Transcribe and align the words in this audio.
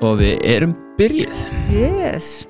og 0.00 0.20
við 0.20 0.40
erum 0.48 0.72
byrjuð. 0.98 1.40
Yes, 1.74 2.44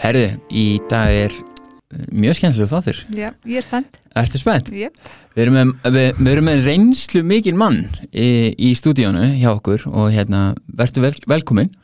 Herði, 0.00 0.26
í 0.52 0.64
dag 0.90 1.10
er 1.10 1.32
eh, 1.34 2.02
mjög 2.12 2.38
skemmtilegu 2.38 2.70
þáttur. 2.70 3.00
Já, 3.16 3.30
ég 3.48 3.60
er 3.60 3.66
spennt. 3.66 3.98
Ertu 4.16 4.40
spennt? 4.40 4.70
yep. 4.72 4.96
Við 5.36 5.42
erum 5.44 5.56
með, 5.58 5.72
við, 5.92 6.06
við 6.20 6.30
erum 6.32 6.48
með 6.48 6.62
reynslu 6.64 7.22
mikil 7.26 7.56
mann 7.60 7.82
í, 8.08 8.28
í 8.56 8.70
stúdíónu 8.78 9.26
hjá 9.36 9.50
okkur 9.52 9.84
og 9.90 10.08
hérna, 10.14 10.46
verður 10.78 11.08
vel, 11.08 11.14
velkomin. 11.34 11.74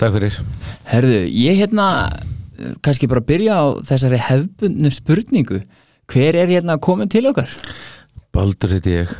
Takk 0.00 0.18
fyrir. 0.18 0.40
Herðu, 0.90 1.22
ég 1.32 1.62
hérna 1.62 1.88
eh, 2.10 2.74
kannski 2.84 3.08
bara 3.10 3.24
byrja 3.24 3.62
á 3.62 3.66
þessari 3.88 4.20
hefbundnu 4.26 4.92
spurningu. 4.92 5.62
Hver 6.08 6.40
er 6.40 6.50
hérna 6.50 6.80
komin 6.82 7.10
til 7.12 7.28
okkar? 7.30 7.52
Baldur 8.34 8.76
heiti 8.76 9.02
ég 9.02 9.18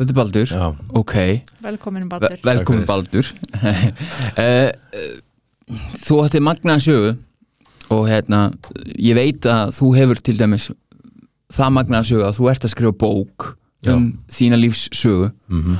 Þetta 0.00 0.12
er 0.14 0.16
Baldur. 0.16 0.52
Já, 0.56 0.66
Ok, 0.96 1.14
Velkomin 1.60 2.06
Ve 2.06 2.08
Baldur. 2.08 2.38
velkomin 2.48 2.86
Takk 2.86 2.88
Baldur. 2.88 3.32
Uh, 4.40 4.70
Þú 6.06 6.22
ætti 6.24 6.40
magna 6.42 6.78
sögu 6.80 7.12
og 7.90 8.06
hérna 8.08 8.48
ég 8.98 9.14
veit 9.18 9.46
að 9.46 9.74
þú 9.76 9.90
hefur 9.98 10.20
til 10.24 10.36
dæmis 10.38 10.70
það 11.52 11.72
magna 11.76 12.00
sögu 12.06 12.24
að 12.26 12.36
þú 12.38 12.48
ert 12.52 12.66
að 12.66 12.72
skrifa 12.74 12.96
bók 12.98 13.50
Já. 13.84 13.94
um 13.94 14.06
þína 14.30 14.58
lífs 14.60 14.88
sögu 14.94 15.30
mm 15.50 15.76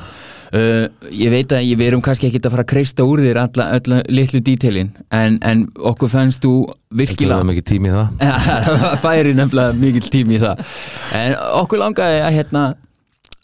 uh, 0.55 0.87
ég 1.11 1.30
veit 1.30 1.52
að 1.55 1.66
ég 1.69 1.78
verum 1.78 2.02
kannski 2.02 2.28
ekki 2.28 2.42
að 2.42 2.55
fara 2.55 2.64
að 2.66 2.70
kreista 2.73 3.06
úr 3.06 3.23
þér 3.23 3.41
alla, 3.45 3.66
alla 3.78 4.02
litlu 4.11 4.41
dítelin 4.42 4.92
en, 5.14 5.39
en 5.47 5.66
okkur 5.77 6.11
fannst 6.12 6.42
þú 6.45 6.55
Heldur 6.66 6.75
það 6.75 7.02
virkilega 7.02 7.48
mikið 7.50 7.66
tími 7.70 7.91
í 7.91 7.95
það? 7.95 8.09
það 8.80 8.97
færi 9.05 9.34
nefnilega 9.39 9.77
mikill 9.78 10.09
tími 10.11 10.39
í 10.39 10.41
það. 10.42 10.62
En 11.14 11.37
okkur 11.61 11.78
langaði 11.84 12.23
að 12.27 12.34
hérna 12.41 12.64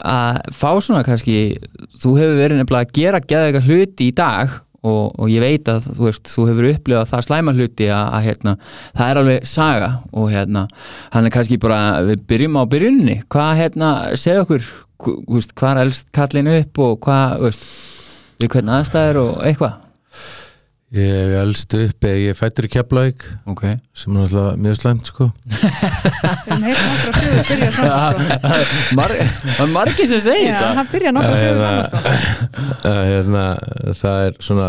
að 0.04 0.38
fá 0.52 0.70
svona 0.84 1.02
kannski 1.06 1.56
þú 2.02 2.14
hefur 2.18 2.38
verið 2.40 2.60
nefnilega 2.60 2.88
að 2.88 2.94
gera 2.98 3.20
geða 3.24 3.62
hluti 3.64 4.10
í 4.10 4.14
dag 4.16 4.52
og, 4.86 5.14
og 5.16 5.30
ég 5.32 5.42
veit 5.42 5.68
að 5.70 5.88
þú 5.96 6.06
veist, 6.06 6.30
þú 6.30 6.46
hefur 6.50 6.68
upplifað 6.70 7.10
það 7.12 7.26
slæma 7.26 7.54
hluti 7.56 7.88
að, 7.90 8.04
að 8.18 8.26
hérna, 8.28 8.56
það 8.98 9.08
er 9.08 9.20
alveg 9.22 9.48
saga 9.50 9.90
og 10.12 10.28
hérna, 10.34 10.66
hann 11.14 11.28
er 11.28 11.34
kannski 11.34 11.60
bara 11.62 11.80
við 12.06 12.26
byrjum 12.30 12.60
á 12.60 12.62
byrjunni, 12.74 13.16
hvað 13.32 13.62
hérna 13.62 13.90
segja 14.20 14.44
okkur, 14.44 14.70
hvað 15.00 15.72
er 15.72 15.82
elst 15.86 16.08
kallin 16.14 16.52
upp 16.58 16.84
og 16.86 17.00
hvað, 17.06 17.40
veist 17.46 17.66
við 18.36 18.52
hvernig 18.52 18.78
aðstæður 18.80 19.22
og 19.22 19.34
eitthvað 19.48 19.82
Ég 20.94 21.32
elst 21.40 21.74
upp 21.74 22.04
eða 22.06 22.18
ég 22.22 22.36
fættur 22.38 22.68
í 22.68 22.70
Keflavík 22.70 23.24
ok. 23.50 23.62
sem 23.90 24.12
er 24.14 24.20
náttúrulega 24.20 24.52
mjög 24.62 24.76
slæmt 24.78 25.08
sko. 25.10 25.26
Sko. 27.74 27.88
Það 28.94 29.62
er 29.64 29.72
margir 29.72 30.06
sem 30.10 30.22
segir 30.22 30.52
þetta. 30.54 30.70
hann 30.78 30.88
byrja 30.92 31.12
nokkra 31.16 31.34
Eh, 31.34 31.42
sögur 31.42 31.58
hérna, 31.58 31.74
sko. 31.90 32.94
hérna, 33.10 33.44
Það 33.98 34.22
er 34.28 34.38
svona 34.46 34.68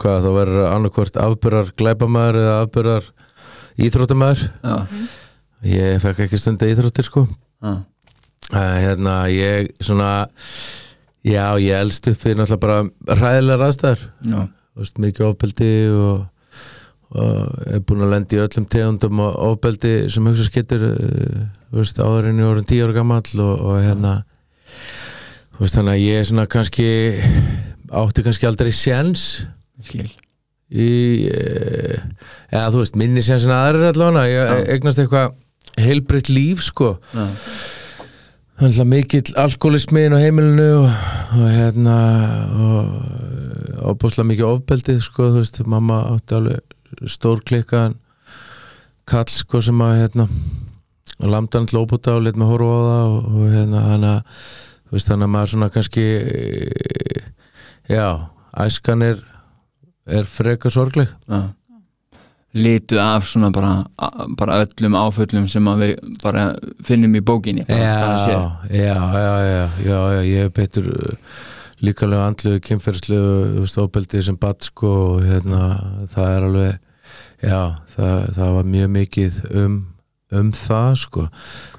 hvað 0.00 0.18
þá 0.24 0.30
verður 0.38 0.66
annarkvort 0.72 1.20
afbyrðar 1.26 1.70
glæpamaður 1.82 2.40
eða 2.42 2.56
afbyrðar 2.64 3.10
íþróttamæður 3.88 4.44
Ég 5.68 6.00
fekk 6.04 6.24
ekki 6.26 6.38
stundi 6.40 6.72
íþróttir 6.72 7.06
sko. 7.08 7.26
Uh, 7.60 7.80
Hérna 8.54 9.20
ég 9.32 9.72
svona 9.84 10.12
Já, 11.26 11.58
ég 11.60 11.74
elst 11.76 12.06
upp 12.08 12.22
í 12.24 12.32
náttúrulega 12.38 12.62
bara 12.62 13.18
ræðilega 13.18 13.66
aðstæður. 13.68 14.04
Já, 14.32 14.38
veist, 14.78 15.00
mikið 15.02 15.28
ofbeldi 15.28 15.72
og, 15.94 16.24
og 17.14 17.66
er 17.74 17.84
búin 17.88 18.06
að 18.06 18.14
lenda 18.14 18.38
í 18.38 18.42
öllum 18.44 18.68
tegundum 18.70 19.22
og 19.24 19.38
ofbeldi 19.52 19.94
sem 20.12 20.26
hugsa 20.28 20.48
skittur 20.48 20.86
þú 20.88 21.80
veist, 21.80 22.00
áður 22.00 22.30
en 22.30 22.42
ég 22.42 22.50
voru 22.50 22.66
tíu 22.68 22.86
ára 22.86 22.98
gamall 23.00 23.44
og, 23.44 23.54
og 23.68 23.80
hérna 23.82 24.14
veist, 25.58 25.74
þannig 25.74 25.94
að 25.94 26.04
ég 26.04 26.20
er 26.20 26.28
svona 26.30 26.48
kannski 26.50 26.88
átti 27.88 28.24
kannski 28.26 28.48
aldrei 28.48 28.72
séns 28.74 29.26
skil. 29.84 30.08
í 30.68 30.90
eh, 31.32 31.98
eða 32.52 32.70
þú 32.74 32.82
veist, 32.82 32.98
minni 33.00 33.24
séns 33.24 33.46
en 33.48 33.56
aðrir 33.56 33.90
allavega, 33.92 34.28
ég 34.28 34.72
eignast 34.76 35.02
eitthvað 35.02 35.36
heilbritt 35.78 36.30
líf 36.32 36.62
sko. 36.66 36.96
Já, 37.14 37.26
Þannig 38.58 38.78
að 38.82 38.88
mikill 38.90 39.34
alkoholismi 39.38 40.00
inn 40.08 40.16
á 40.18 40.22
heimilinu 40.22 40.64
og, 40.80 40.86
og 41.38 41.50
hérna 41.54 41.96
og 42.58 43.84
opbúslega 43.92 44.26
mikið 44.32 44.48
ofbeldið 44.48 45.02
sko, 45.04 45.28
þú 45.30 45.42
veist, 45.44 45.60
mamma 45.62 46.00
átti 46.10 46.34
alveg 46.38 47.06
stór 47.06 47.44
klikkaðan 47.46 47.94
kall 49.08 49.30
sko 49.30 49.60
sem 49.62 49.84
að 49.84 50.00
hérna 50.00 50.26
lamda 51.22 51.60
hann 51.60 51.68
til 51.70 51.78
óbúta 51.84 52.16
og 52.18 52.26
lit 52.26 52.38
með 52.38 52.50
horfa 52.50 52.74
á 52.74 52.82
það 52.88 53.12
og, 53.12 53.30
og 53.30 53.54
hérna 53.54 53.84
að 53.94 54.18
þú 54.88 54.96
veist 54.96 55.12
þannig 55.12 55.28
að 55.28 55.32
maður 55.36 55.52
svona 55.54 55.70
kannski 55.76 56.06
já, 57.94 58.08
æskan 58.66 59.06
er 59.06 59.22
er 60.08 60.24
frekar 60.26 60.72
sorgleg. 60.72 61.14
Já 61.28 61.54
Litu 62.58 62.98
af 63.02 63.26
svona 63.28 63.50
bara, 63.54 63.84
bara 64.38 64.62
öllum 64.64 64.96
áföllum 64.98 65.46
sem 65.50 65.68
við 65.78 65.94
bara 66.22 66.48
finnum 66.84 67.14
í 67.14 67.22
bókinni 67.22 67.66
bara 67.68 68.16
já, 68.26 68.40
já, 68.72 68.96
já, 69.46 69.68
já, 69.84 70.00
ég 70.26 70.52
betur 70.56 70.90
líkalega 71.84 72.26
andluðu, 72.26 72.60
kynferðslegu 72.66 73.32
þú 73.54 73.62
veist, 73.62 73.78
óbeldi 73.78 74.22
sem 74.26 74.38
bat 74.40 74.66
sko 74.66 74.92
og 75.12 75.24
hérna, 75.26 75.62
það 76.10 76.32
er 76.34 76.46
alveg 76.48 76.76
já, 77.44 77.60
það, 77.94 78.28
það 78.38 78.54
var 78.56 78.70
mjög 78.74 78.92
mikið 78.96 79.40
um, 79.62 79.78
um 80.34 80.52
það 80.56 80.92
sko. 81.04 81.26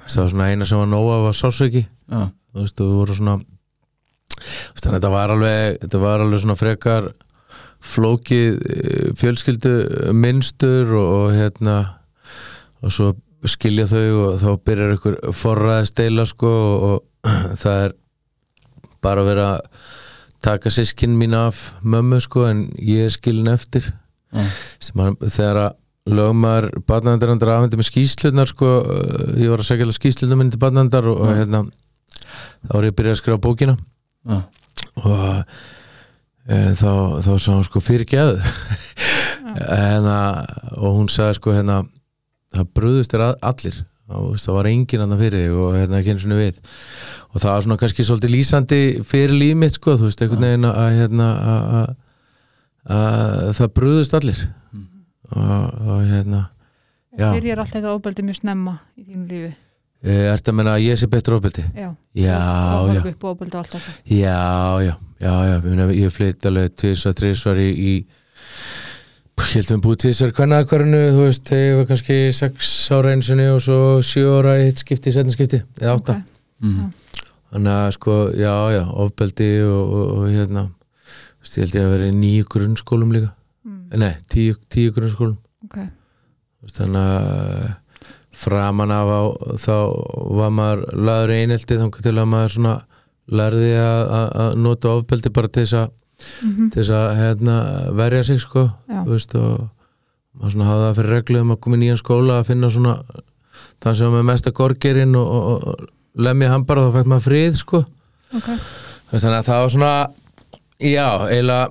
Það 0.06 0.22
var 0.22 0.32
svona 0.32 0.50
eina 0.50 0.68
sem 0.68 0.80
var 0.80 0.90
nóga 0.90 1.22
var 1.26 1.36
sásauki, 1.36 1.84
Já, 2.10 2.22
þú 2.30 2.64
veist, 2.64 2.78
þú 2.80 2.92
voru 2.96 3.18
svona 3.18 3.36
þannig 4.40 4.86
að 4.88 4.96
þetta 4.96 5.12
var 5.12 5.34
alveg 5.34 5.80
þetta 5.84 6.00
var 6.00 6.24
alveg 6.24 6.42
svona 6.42 6.56
frekar 6.58 7.10
flókið 7.80 8.60
eh, 8.60 9.08
fjölskyldu 9.18 9.74
minnstur 10.16 10.92
og, 10.94 11.08
og 11.16 11.34
hérna 11.36 11.76
og 12.80 12.94
svo 12.94 13.14
skilja 13.48 13.86
þau 13.88 14.04
og 14.24 14.36
þá 14.42 14.50
byrjar 14.68 14.94
ykkur 14.98 15.18
forræðist 15.36 15.96
deila 15.96 16.26
sko 16.28 16.50
og, 16.50 16.84
og 16.90 17.30
það 17.62 17.86
er 17.86 17.96
bara 19.00 19.24
að 19.24 19.30
vera 19.30 19.48
að 19.54 19.88
taka 20.44 20.72
sískinn 20.72 21.18
mín 21.20 21.36
af 21.36 21.70
mömmu 21.84 22.20
sko 22.24 22.46
en 22.48 22.64
ég 22.80 23.08
er 23.08 23.12
skilin 23.12 23.52
eftir. 23.52 23.90
Sem 24.80 25.00
að 25.02 25.26
þegar 25.26 25.58
að 25.64 25.76
lögmaður 26.10 26.70
barnavendar 26.88 27.52
afhendur 27.54 27.80
með 27.80 27.90
skýslunar 27.90 28.48
sko, 28.48 28.70
ég 29.36 29.50
var 29.52 29.60
að 29.60 29.68
segja 29.68 29.96
skýslunar 29.96 30.40
minni 30.40 30.54
til 30.54 30.62
barnavendar 30.62 31.08
og, 31.10 31.20
og 31.20 31.32
Já. 31.32 31.40
hérna 31.42 31.62
þá 32.64 32.72
var 32.72 32.86
ég 32.86 32.94
að 32.94 32.98
byrja 33.00 33.14
að 33.14 33.20
skrifa 33.20 33.42
bókina. 33.44 33.76
Já, 34.30 34.38
og 35.02 35.12
e, 35.20 35.34
þá, 36.48 36.92
þá 37.24 37.30
sá 37.38 37.50
hún 37.52 37.64
sko 37.66 37.80
fyrir 37.84 38.06
geðu. 38.08 38.40
Hérna, 39.50 40.16
og 40.78 40.94
hún 41.00 41.08
sagði 41.10 41.36
sko 41.40 41.54
hérna 41.56 41.80
það 42.54 42.68
bröðust 42.76 43.14
að- 43.18 43.38
allir. 43.50 43.80
Og, 44.10 44.34
það 44.42 44.56
var 44.56 44.66
enginn 44.70 45.02
annar 45.04 45.20
fyrir 45.20 45.44
þig 45.44 45.56
og 45.62 45.74
hérna 45.78 45.98
ekki 46.00 46.10
einu 46.14 46.22
svona 46.24 46.38
við. 46.40 46.56
Og 47.30 47.36
það 47.42 47.50
var 47.52 47.64
svona 47.66 47.78
kannski 47.78 48.06
svolítið 48.06 48.32
lýsandi 48.34 48.80
fyrir 49.06 49.34
líf 49.38 49.58
mitt 49.60 49.76
sko 49.78 49.94
þú 50.00 50.08
veist 50.08 50.22
einhvern 50.24 50.46
veginn 50.48 50.66
að 50.70 50.96
hérna 50.98 51.28
að- 51.52 51.68
að- 51.80 51.92
að 52.96 53.52
það 53.60 53.72
bröðust 53.78 54.16
allir. 54.18 54.40
Og, 55.30 55.66
og 55.86 56.00
hérna 56.10 56.40
já, 57.14 57.28
Byrjar 57.36 57.60
allt 57.62 57.74
þetta 57.76 57.92
ofbeldi 57.94 58.24
mjög 58.26 58.40
snemma 58.40 58.78
í 58.98 59.04
þínu 59.06 59.26
lífi 59.30 59.52
e, 60.02 60.14
ertu 60.32 60.52
að 60.52 60.56
menna 60.60 60.76
að 60.78 60.84
ég 60.86 61.00
sé 61.00 61.08
betur 61.12 61.36
ofbeldi 61.38 61.64
Já, 61.76 61.90
já, 62.16 62.38
og 62.80 62.90
já. 62.94 63.00
horfa 63.00 63.12
upp 63.12 63.24
á 63.24 63.28
ofbeldi 63.34 63.62
þetta. 63.74 63.94
Já, 64.16 64.38
já, 64.86 64.94
já, 65.20 65.34
já, 65.50 65.54
ég, 65.66 65.92
ég 66.00 66.14
flytt 66.16 66.46
alveg 66.50 66.74
tvisvar, 66.80 67.16
þrisvar 67.20 67.60
í, 67.60 67.68
í 67.70 67.94
ég 69.40 69.54
held 69.56 69.70
að 69.70 69.74
við 69.76 69.84
búið 69.86 70.00
tvisvar 70.04 70.32
hvernig 70.36 70.58
að 70.60 70.66
hvernu, 70.72 70.98
þú 71.16 71.22
veist, 71.26 71.44
þegar 71.48 71.66
ég 71.70 71.78
var 71.80 71.86
kannski 71.90 72.18
sex 72.36 72.72
ára 72.96 73.14
einsinni 73.14 73.46
og 73.54 73.62
svo 73.64 73.78
sjö 74.04 74.24
ára 74.38 74.56
í 74.60 74.66
hitt 74.68 74.82
skipti, 74.84 75.12
setna 75.14 75.32
skipti, 75.32 75.62
eða 75.80 75.94
átta. 75.96 76.16
Ok. 76.20 76.66
mhm, 76.66 76.90
þannig 77.54 77.72
að 77.78 77.94
sko, 77.96 78.16
já, 78.36 78.54
já, 78.76 78.82
ofbeldi 79.04 79.50
og, 79.64 79.80
og, 80.00 80.10
og 80.18 80.26
hérna 80.34 80.66
þú 80.68 81.46
veist, 81.46 81.56
ég 81.56 81.64
held 81.64 81.78
ég 81.78 81.86
að 81.86 81.94
vera 81.94 82.10
í 82.10 82.16
nýju 82.20 82.48
grunnskólum 82.52 83.14
líka. 83.16 83.30
Mm, 83.64 83.80
nei, 84.02 84.12
tíu, 84.32 84.58
tíu 84.72 84.92
grunnskólum. 84.96 85.38
Ok. 85.64 85.78
Þú 85.80 86.68
veist, 86.68 86.80
þannig 86.82 87.08
að 87.08 87.70
framan 88.40 88.92
af 88.94 89.08
á 89.12 89.20
þá 89.60 89.74
var 90.40 90.52
maður 90.56 90.84
laður 90.96 91.32
einelti 91.36 91.76
þannig 91.78 92.00
til 92.06 92.14
að 92.16 92.30
maður 92.32 92.54
svona 92.56 92.74
lærði 93.30 93.72
að, 93.78 94.54
nota 94.58 94.94
ofbeldi 94.98 95.30
bara 95.36 95.48
til 95.52 95.64
þess 95.66 95.78
að 95.84 95.96
Mhm. 96.44 96.66
til 96.74 96.82
þess 96.82 96.90
að 96.92 97.10
hérna, 97.16 97.54
verja 97.96 98.22
sig 98.28 98.40
sko 98.42 98.66
veist 99.08 99.32
og 99.40 99.68
maður 100.36 100.52
svona 100.52 100.66
hafa 100.68 100.82
það 100.90 100.98
fyrir 100.98 101.14
reglu 101.16 101.40
um 101.40 101.52
að 101.54 101.60
koma 101.64 101.76
í 101.78 101.80
nýjan 101.80 101.96
skóla 102.00 102.34
að 102.42 102.46
finna 102.50 102.68
svona 102.74 102.92
þann 103.80 103.96
sem 103.96 104.12
með 104.12 104.26
mesta 104.28 104.50
gorgerinn 104.52 105.16
og, 105.16 105.30
og, 105.30 105.64
og 105.64 105.86
lemja 106.20 106.50
hann 106.52 106.66
bara 106.68 106.84
þá 106.88 106.98
fætt 106.98 107.08
maður 107.08 107.24
frið 107.30 107.56
sko. 107.56 107.80
Ok. 108.36 108.48
Þú 108.50 109.14
veist, 109.14 109.24
þannig 109.24 109.38
að 109.38 109.48
það 109.48 109.62
var 109.64 109.72
svona 109.76 109.94
já, 110.80 111.06
eiginlega 111.30 111.66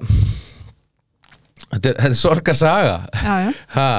þetta 1.70 1.92
er, 1.92 2.00
er 2.10 2.16
sorgarsaga. 2.18 2.96
Já, 3.14 3.36
já, 3.46 3.52
ha, 3.76 3.90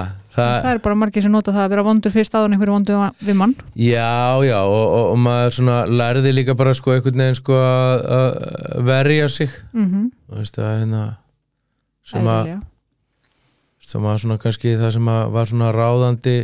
það, 0.40 0.54
það 0.64 0.72
er 0.72 0.81
bara 0.87 0.98
margir 1.00 1.25
sem 1.26 1.32
nota 1.34 1.54
það 1.54 1.64
að 1.64 1.72
vera 1.75 1.84
vondur 1.87 2.14
fyrst 2.14 2.34
áður 2.37 2.48
en 2.48 2.56
einhverju 2.56 2.75
vondur 2.76 3.04
við 3.28 3.38
mann. 3.40 3.54
Já, 3.75 4.42
já, 4.46 4.58
og, 4.60 4.84
og, 4.84 5.06
og 5.12 5.19
maður 5.25 5.90
lærði 6.00 6.34
líka 6.34 6.56
bara 6.58 6.75
sko 6.76 6.94
einhvern 6.96 7.22
veginn 7.25 7.38
sko 7.38 7.58
að 7.60 8.06
að 8.19 8.88
verja 8.90 9.28
sig. 9.28 9.58
Mm 9.76 10.08
þú 10.31 10.38
veist 10.38 10.58
að 10.62 10.72
hérna 10.78 11.02
sem 12.06 12.28
að, 12.31 12.52
veist, 13.81 13.92
það 13.92 14.04
var 14.06 14.20
svona 14.22 14.38
kannski 14.38 14.76
það 14.78 14.92
sem 14.96 15.08
að 15.10 15.22
var 15.34 15.50
svona 15.50 15.72
ráðandi 15.75 16.37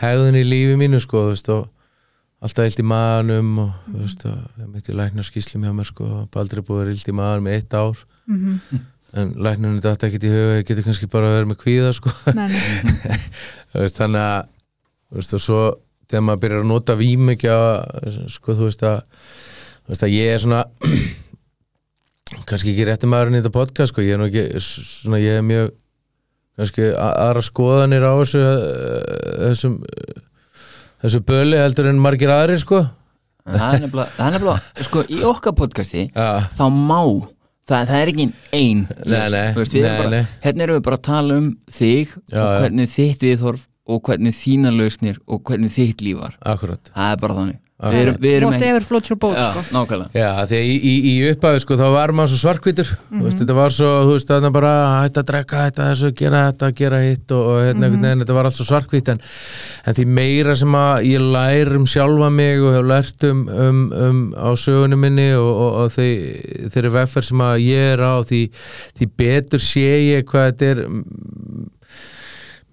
hegðun 0.00 0.38
í 0.40 0.44
lífi 0.48 0.78
mínu 0.80 1.00
sko, 1.02 1.28
og 1.28 1.68
alltaf 2.44 2.66
illt 2.68 2.80
í 2.82 2.86
maðanum 2.88 3.52
og 3.62 3.76
þú 3.88 4.00
veist, 4.02 4.24
og 4.28 4.60
ég 4.60 4.72
mitt 4.72 4.88
í 4.90 4.96
læknar 4.96 5.26
skýslum 5.26 5.64
hjá 5.64 5.72
mér 5.76 5.88
sko, 5.88 6.08
aldrei 6.40 6.64
búið 6.66 6.94
illt 6.94 7.12
í 7.12 7.16
maðanum 7.16 7.48
í 7.48 7.54
eitt 7.58 7.76
ár. 7.76 8.00
Mhm. 8.26 8.82
En 9.14 9.32
læknarinn 9.38 9.82
þetta 9.82 10.08
ekkert 10.08 10.26
í 10.26 10.32
huga 10.32 10.58
ég 10.58 10.68
getur 10.68 10.86
kannski 10.88 11.08
bara 11.10 11.30
að 11.30 11.36
vera 11.38 11.50
með 11.50 11.60
kvíða 11.62 11.92
sko. 11.96 12.12
Nei, 12.34 12.46
nei. 12.50 13.18
Veist, 13.74 13.98
þannig 13.98 14.22
að 14.22 14.48
þú 15.08 15.20
veist, 15.20 15.36
svo 15.44 15.60
þegar 16.10 16.24
maður 16.26 16.42
byrjar 16.44 16.64
að 16.64 16.70
nota 16.70 16.96
vímekja 16.98 17.58
sko 18.34 18.56
þú 18.58 18.68
veist 18.68 18.84
að 18.86 18.98
þú 19.84 19.94
veist 19.94 20.06
að 20.06 20.14
ég 20.14 20.34
er 20.34 20.42
svona 20.42 20.64
kannski 22.48 22.74
ekki 22.74 22.88
rétti 22.88 23.10
maðurinn 23.10 23.38
í 23.38 23.42
þetta 23.42 23.54
podcast 23.54 23.94
sko, 23.94 24.04
ég 24.04 24.16
er 24.16 24.20
nú 24.20 24.28
ekki 24.30 24.62
svona, 24.64 25.22
ég 25.22 25.40
er 25.40 25.46
mjög 25.46 25.72
kannski 26.58 26.90
aðra 26.94 27.42
skoðanir 27.44 28.06
á 28.06 28.12
þessu 28.20 28.42
eh, 28.42 29.48
þessum 29.48 29.78
þessu 31.04 31.22
böli 31.26 31.58
heldur 31.60 31.90
en 31.90 32.00
margir 32.00 32.32
aðrir 32.32 32.62
sko. 32.62 32.84
Það 33.44 33.74
er 33.76 33.82
nefnilega, 33.84 34.54
sko, 34.86 35.02
í 35.12 35.18
okkar 35.28 35.52
podcasti 35.58 36.06
Já, 36.08 36.46
þá 36.56 36.64
má 36.72 37.00
það, 37.68 37.86
það 37.90 37.98
er 38.00 38.12
ekki 38.12 38.26
ein 38.58 38.82
Nei, 39.06 39.18
nei, 39.34 39.46
Þú 39.54 39.62
veist, 39.62 39.74
við 39.76 39.84
erum 39.84 39.94
nei, 39.94 40.00
bara, 40.02 40.10
nei. 40.14 40.40
hérna 40.44 40.66
erum 40.66 40.78
við 40.78 40.86
bara 40.88 40.98
að 41.00 41.06
tala 41.10 41.38
um 41.40 41.48
þig 41.78 42.14
Já, 42.32 42.40
og 42.44 42.54
hvernig 42.64 42.92
þitt 42.94 43.26
viðhorf 43.28 43.66
og 43.84 44.00
hvernig 44.08 44.32
þína 44.38 44.72
lausnir 44.72 45.18
og 45.28 45.42
hvernig 45.44 45.72
þitt 45.74 46.00
líf 46.00 46.16
var. 46.22 46.38
Akkurat. 46.40 46.88
Það 46.94 47.10
er 47.12 47.18
bara 47.20 47.34
þannig 47.40 47.58
við 47.82 48.00
erum, 48.04 48.18
við 48.22 48.36
erum 48.36 48.52
Whatever 48.52 48.84
floats 48.86 49.10
your 49.10 49.18
boat 49.18 49.34
já, 49.34 49.48
sko. 49.50 49.62
nákvæmlega. 49.74 50.10
Já, 50.14 50.28
því 50.46 50.58
að 50.60 50.68
í, 50.68 50.74
í, 50.78 50.92
í 51.10 51.14
upphafi 51.32 51.62
sko, 51.64 51.78
þá 51.80 51.84
var 51.90 52.12
maður 52.14 52.30
svo 52.30 52.38
svarkvítur 52.44 52.90
þú 52.94 53.22
veist, 53.24 53.40
þetta 53.40 53.56
var 53.58 53.74
svo, 53.74 53.88
þú 54.04 54.12
veist, 54.14 54.30
þarna 54.30 54.50
bara 54.54 54.74
hætta 55.02 55.24
að 55.24 55.30
drekka, 55.32 55.64
hætta 55.66 55.88
þessu, 55.90 56.10
gera 56.20 56.44
þetta, 56.46 56.70
gera 56.78 57.00
hitt 57.02 57.34
og, 57.34 57.42
og 57.50 57.58
hérna, 57.64 57.88
einhvern 57.88 58.06
veginn, 58.06 58.22
þetta 58.22 58.38
var 58.38 58.48
allt 58.48 58.60
svo 58.60 58.68
svarkvít 58.68 59.10
en, 59.10 59.22
en 59.90 59.98
því 59.98 60.06
meira 60.20 60.56
sem 60.62 60.78
að 60.78 61.08
ég 61.10 61.26
lær 61.34 61.74
um 61.80 61.88
sjálfa 61.90 62.30
mig 62.38 62.62
og 62.62 62.78
hef 62.78 62.88
lært 62.92 63.28
um, 63.30 63.44
um, 63.50 63.84
um 64.06 64.22
á 64.38 64.48
sögunni 64.54 65.00
minni 65.00 65.28
og, 65.34 65.50
og, 65.50 65.78
og 65.82 65.94
þeirri 65.98 66.94
vegferð 66.94 67.30
sem 67.32 67.46
að 67.50 67.56
ég 67.66 67.94
er 67.96 68.06
á 68.06 68.14
því, 68.22 68.44
því 69.00 69.10
betur 69.18 69.66
sé 69.66 69.88
ég 70.14 70.30
hvað 70.30 70.52
þetta 70.52 70.70
er 70.70 70.84
mm, 70.86 71.73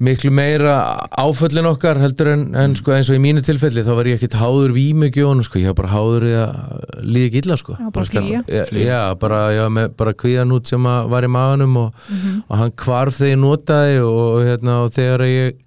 miklu 0.01 0.31
meira 0.33 0.75
áföllin 1.21 1.68
okkar 1.69 2.00
heldur 2.01 2.31
en, 2.33 2.44
en 2.57 2.75
sko, 2.77 2.94
eins 2.95 3.09
og 3.12 3.19
í 3.19 3.21
mínu 3.21 3.44
tilfelli 3.45 3.83
þá 3.86 3.92
var 4.00 4.09
ég 4.09 4.18
ekkit 4.19 4.38
háður 4.39 4.74
vímugjónu 4.75 5.45
sko, 5.45 5.59
ég 5.62 5.71
var 5.71 5.77
bara 5.83 5.94
háður 5.94 6.27
í 6.27 6.36
að 6.42 7.01
líða 7.06 7.30
ekki 7.30 7.42
illa 7.44 7.57
sko. 7.62 7.77
Já, 7.77 7.89
bara 7.94 8.09
flýja. 8.09 8.44
Já, 8.81 9.01
bara, 9.21 9.42
já, 9.53 9.63
með, 9.74 9.92
bara 10.01 10.15
kvíðan 10.18 10.56
út 10.57 10.71
sem 10.71 10.88
að 10.89 11.12
var 11.13 11.27
í 11.27 11.31
maðunum 11.38 11.77
og, 11.83 12.07
og 12.48 12.56
hann 12.63 12.74
hvarf 12.81 13.19
þegar 13.19 13.36
ég 13.36 13.44
notaði 13.44 14.00
og, 14.06 14.21
og, 14.24 14.39
hérna, 14.50 14.80
og 14.88 14.95
þegar 14.98 15.25
ég 15.30 15.59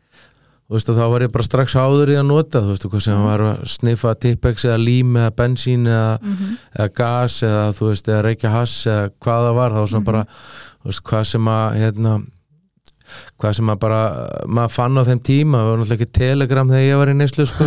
þú 0.65 0.79
veist, 0.79 0.91
þá 0.97 1.05
var 1.13 1.23
ég 1.27 1.33
bara 1.35 1.45
strax 1.45 1.75
háður 1.77 2.11
í 2.15 2.19
að 2.19 2.29
nota 2.31 2.63
þú 2.65 2.73
veist, 2.73 2.87
hvað 2.91 3.03
sem 3.07 3.25
var 3.29 3.43
að 3.45 3.65
sniffa 3.69 4.15
tippex 4.19 4.65
eða 4.65 4.79
lím 4.81 5.17
eða 5.21 5.35
bensín 5.37 5.85
eða, 5.87 6.15
eða 6.75 6.87
gas 6.97 7.43
eða 7.45 7.67
þú 7.77 7.91
veist, 7.91 8.09
eða 8.09 8.23
reykja 8.31 8.55
hass 8.55 8.87
eða 8.89 9.11
hvað 9.23 9.49
það 9.49 9.59
var, 9.61 9.75
þá 9.75 9.83
var 9.83 9.91
svona 9.93 10.09
bara 10.09 10.23
þú 10.25 10.91
veist, 10.91 11.05
hvað 11.11 11.27
sem 11.35 11.51
að 11.53 11.77
hérna, 11.83 12.15
hvað 13.41 13.57
sem 13.59 13.71
að 13.73 13.79
bara 13.83 14.01
maður 14.47 14.73
fann 14.75 14.99
á 14.99 15.03
þeim 15.09 15.21
tíma, 15.27 15.59
það 15.61 15.69
var 15.69 15.79
náttúrulega 15.81 15.99
ekki 16.05 16.19
telegram 16.19 16.71
þegar 16.73 16.85
ég 16.87 17.01
var 17.01 17.11
í 17.11 17.17
neyslu 17.19 17.47
sko, 17.51 17.67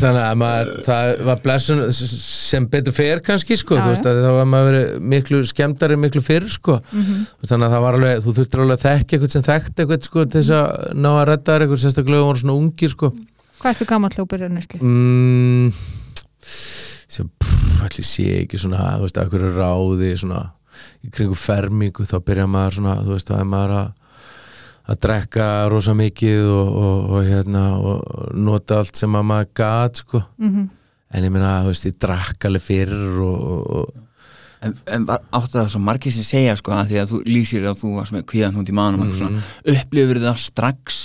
þannig 0.00 0.20
að 0.22 0.36
maður, 0.40 0.70
það 0.86 1.12
var 1.28 1.42
blessun 1.44 1.82
sem 1.96 2.68
betur 2.72 2.96
fer 2.96 3.22
kannski 3.26 3.58
sko, 3.60 3.78
þú 3.80 3.88
veist 3.92 4.06
þá 4.06 4.30
var 4.38 4.48
maður 4.50 4.70
verið 4.70 5.06
miklu 5.14 5.42
skemmtari 5.50 5.98
miklu 6.00 6.22
fyrr 6.24 6.48
sko. 6.50 6.78
Mhm. 6.92 7.26
þannig 7.46 7.66
að 7.68 7.74
það 7.76 7.84
var 7.86 7.98
alveg, 8.00 8.24
þú 8.24 8.30
þurftir 8.40 8.64
alveg 8.64 8.76
að 8.78 8.86
þekka 8.86 9.16
eitthvað 9.16 9.34
sem 9.36 9.46
þekkti 9.50 9.84
eitthvað 9.84 10.08
sko 10.10 10.24
til 10.26 10.40
þess 10.40 10.52
að 10.56 10.66
ná 10.96 11.10
að 11.12 11.26
redda 11.32 11.50
þér 11.52 11.66
eitthvað 11.66 11.84
sérstaklega 11.84 12.22
og 12.22 12.28
voru 12.30 12.42
svona 12.42 12.58
ungir 12.60 12.90
sko. 12.92 13.12
Hvað 13.60 13.70
ertu 13.72 13.88
gamall 13.88 14.12
þegar 14.12 14.24
þú 14.24 14.30
byrjar 14.34 14.52
neyslu? 14.52 14.78
mm, 14.82 15.68
allir 17.86 18.06
sé 18.06 18.26
ekki 18.42 18.56
svona, 18.60 18.80
þú 18.98 19.06
veist, 19.06 19.18
í 21.04 21.12
kringu 21.12 21.34
fermingu 21.34 22.06
þá 22.08 22.16
byrja 22.24 22.46
maður 22.46 22.80
svona, 22.80 22.96
þú 23.04 23.14
veist, 23.14 23.30
að 23.30 23.40
er 23.44 23.52
maður 23.52 23.76
að 23.82 23.94
að 24.86 24.98
drekka 25.02 25.44
rosa 25.66 25.96
mikið 25.98 26.44
og, 26.46 26.68
og, 26.78 26.98
og 27.10 27.24
hérna 27.26 27.62
og 27.74 28.34
nota 28.38 28.76
allt 28.78 28.94
sem 28.94 29.16
að 29.18 29.24
maður 29.32 29.48
gat 29.58 30.02
sko 30.04 30.22
Mm 30.38 30.68
en 31.14 31.24
ég 31.26 31.32
meina, 31.32 31.60
þú 31.62 31.70
veist, 31.70 31.86
ég 31.86 31.98
drakk 32.02 32.48
alveg 32.48 32.64
fyrir 32.66 33.20
og, 33.22 33.36
og, 33.36 33.60
og 33.78 34.06
en, 34.66 34.74
en 34.90 35.06
var- 35.08 35.24
áttu 35.36 35.58
það 35.58 35.70
svo 35.74 35.82
margir 35.84 36.14
sem 36.14 36.26
segja 36.26 36.56
sko 36.58 36.74
að 36.74 36.90
því 36.90 37.00
að 37.02 37.12
þú 37.12 37.20
lýsir 37.28 37.68
að 37.68 37.80
þú 37.82 37.92
varst 37.98 38.16
með 38.16 38.24
kvíðan 38.32 38.56
húnd 38.58 38.72
í 38.72 38.76
manum 38.76 39.04
mm. 39.04 39.12
-hmm. 39.20 39.44
upplifur 39.76 40.22
það 40.24 40.40
strax 40.42 41.00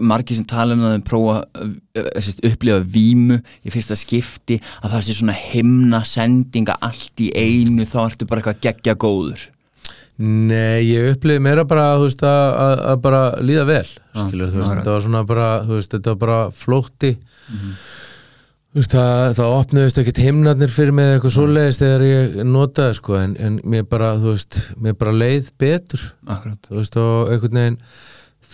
margir 0.00 0.38
sem 0.38 0.46
tala 0.48 0.76
um 0.76 0.84
að 0.88 1.00
prófa 1.06 1.40
uh, 1.60 2.28
upplifa 2.48 2.78
vímu 2.94 3.40
í 3.64 3.72
fyrsta 3.72 3.96
skipti 3.98 4.58
að 4.82 4.94
það 4.94 5.02
sé 5.06 5.16
svona 5.18 5.36
himna 5.36 6.00
sendinga 6.08 6.78
allt 6.84 7.24
í 7.24 7.30
einu 7.34 7.86
þá 7.88 7.98
ertu 8.06 8.28
bara 8.30 8.42
eitthvað 8.42 8.62
geggja 8.68 8.96
góður. 8.96 9.50
Nei, 10.14 10.86
ég 10.86 11.10
upplifði 11.10 11.42
meira 11.42 11.64
bara 11.66 11.88
veist, 11.98 12.22
að, 12.22 12.44
að, 12.62 12.80
að 12.92 13.02
bara 13.02 13.22
líða 13.42 13.66
vel 13.66 13.86
skilur, 13.88 14.52
þú 14.52 14.60
veist, 14.60 14.76
þetta 14.76 14.92
var 14.92 15.04
svona 15.08 15.22
bara 15.26 15.48
veist, 15.66 15.96
þetta 15.96 16.12
var 16.12 16.20
bara 16.22 16.40
flótti. 16.54 17.10
Þú 18.74 18.78
veist, 18.78 18.94
það, 18.94 19.34
það 19.40 19.56
opnuðist 19.58 20.00
ekkert 20.02 20.22
himnarnir 20.22 20.72
fyrir 20.74 20.94
mig 20.94 21.12
eitthvað 21.16 21.34
svoleiðis 21.34 21.80
þegar 21.82 22.06
ég 22.06 22.38
notaði 22.46 22.98
sko, 23.00 23.18
en, 23.18 23.36
en 23.42 23.58
mér 23.74 23.84
bara, 23.90 24.14
bara 25.02 25.16
leið 25.18 25.50
betur, 25.62 26.08
og 26.30 27.34
einhvern 27.34 27.60
veginn 27.60 27.80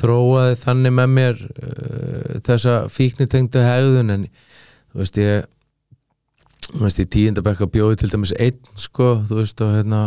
þróaði 0.01 0.59
þannig 0.65 0.97
með 0.99 1.13
mér 1.19 1.41
uh, 1.47 2.41
þessa 2.47 2.77
fíknitengdu 2.93 3.63
hegðun 3.65 4.15
en 4.17 4.27
þú 4.91 5.03
veist, 5.05 5.21
ég 5.23 5.47
þú 6.71 6.83
veist, 6.87 7.01
í 7.03 7.09
tíundabekka 7.17 7.71
bjóði 7.71 8.01
til 8.03 8.11
dæmis 8.13 8.35
einn, 8.39 8.59
sko, 8.79 9.13
þú 9.29 9.41
veist, 9.43 9.63
og 9.65 9.77
hérna 9.79 10.03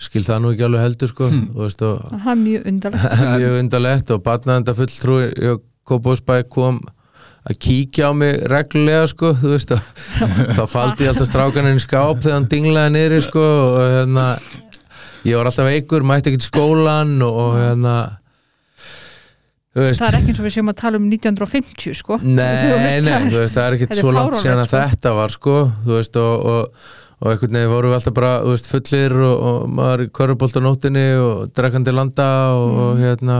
skil 0.00 0.22
það 0.24 0.38
nú 0.44 0.52
ekki 0.54 0.64
alveg 0.64 0.84
heldur, 0.86 1.10
sko 1.12 1.26
þú 1.32 1.64
veist, 1.66 1.82
og 1.84 2.06
Það 2.14 2.30
er 2.32 2.38
mjög 2.44 2.70
undarlegt. 2.70 3.26
mjög 3.40 3.58
undarlegt 3.64 4.14
og 4.14 4.22
batnaðenda 4.24 4.76
fulltrúi 4.78 5.26
ég 5.34 5.66
Kópásbæ 5.90 6.42
kom 6.52 6.76
að 7.48 7.56
kíkja 7.64 8.08
á 8.08 8.12
mig 8.14 8.36
reglulega 8.52 9.06
sko, 9.10 9.32
þú 9.40 9.50
veist 9.54 9.72
og 9.74 9.80
þá 10.56 10.60
faldi 10.70 11.06
ég 11.06 11.12
alltaf 11.12 11.28
strákaninn 11.28 11.80
í 11.80 11.82
skáp 11.82 12.20
þegar 12.20 12.36
hann 12.36 12.48
dinglaði 12.52 12.92
niður 12.94 13.24
sko 13.26 13.44
og 13.64 13.78
hérna 13.80 14.26
ég 15.26 15.36
var 15.40 15.48
alltaf 15.50 15.66
veikur, 15.68 16.04
mætti 16.06 16.30
ekki 16.30 16.42
til 16.44 16.50
skólan 16.52 17.16
og, 17.26 17.40
og 17.42 17.56
hérna 17.58 17.94
veist 19.78 20.00
Það 20.02 20.08
er 20.10 20.16
ekki 20.18 20.32
eins 20.32 20.40
og 20.40 20.46
við 20.48 20.54
séum 20.56 20.70
að 20.72 20.78
tala 20.80 20.98
um 20.98 21.04
1950 21.10 21.94
sko 22.00 22.16
Nei, 22.22 22.42
veist, 22.42 22.80
nei, 22.80 22.96
það 23.06 23.12
er- 23.20 23.28
þú 23.30 23.38
veist, 23.44 23.54
það 23.54 23.66
er 23.68 23.76
ekkert 23.78 23.92
er 23.94 24.00
svo 24.02 24.10
langt 24.16 24.40
síðan 24.40 24.64
að 24.64 24.66
sko. 24.72 24.80
þetta 24.90 25.12
var 25.20 25.30
sko, 25.36 25.54
þú 25.86 25.94
veist, 26.00 26.16
og, 26.16 26.44
og, 26.50 26.82
og 27.20 27.30
einhvern 27.30 27.56
veginn 27.60 27.70
vorum 27.74 27.92
við 27.92 27.98
alltaf 28.00 28.14
bara, 28.18 28.32
þú 28.42 28.54
veist, 28.56 28.70
fullir 28.72 29.14
og, 29.28 29.36
og 29.50 29.70
maður 29.78 30.02
í 30.06 30.10
körfubolt 30.18 30.58
á 30.58 30.60
nóttinni 30.66 31.06
og 31.20 31.52
drekkandi 31.54 31.94
landa 31.94 32.28
og, 32.56 32.68
og 32.70 32.92
Mm. 32.96 33.02
hérna 33.04 33.38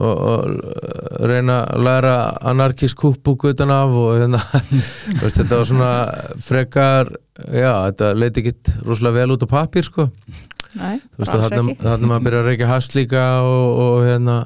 og, 0.00 0.18
og 0.30 1.24
reyna 1.28 1.56
að 1.66 1.82
læra 1.84 2.12
anarkist 2.46 2.96
kúkbúk 2.96 3.48
utan 3.50 3.70
af 3.74 3.90
og 3.90 4.12
hérna, 4.20 4.38
þú 5.18 5.22
veist, 5.24 5.40
þetta 5.42 5.58
var 5.60 5.66
svona 5.68 5.90
frekar, 6.46 7.10
já, 7.50 7.72
þetta 7.90 8.10
leiti 8.18 8.40
ekkit 8.44 8.70
rosalega 8.86 9.18
vel 9.18 9.34
út 9.36 9.44
á 9.44 9.48
pappír, 9.50 9.86
sko 9.86 10.08
Nei, 10.78 11.00
alls 11.18 11.32
þarna, 11.34 11.64
ekki 11.72 11.82
þarna 11.82 12.06
maður 12.12 12.24
byrja 12.28 12.40
að 12.44 12.48
reykja 12.52 12.68
hass 12.70 12.92
líka 12.94 13.24
og, 13.42 13.80
og 13.82 14.04
hérna 14.06 14.36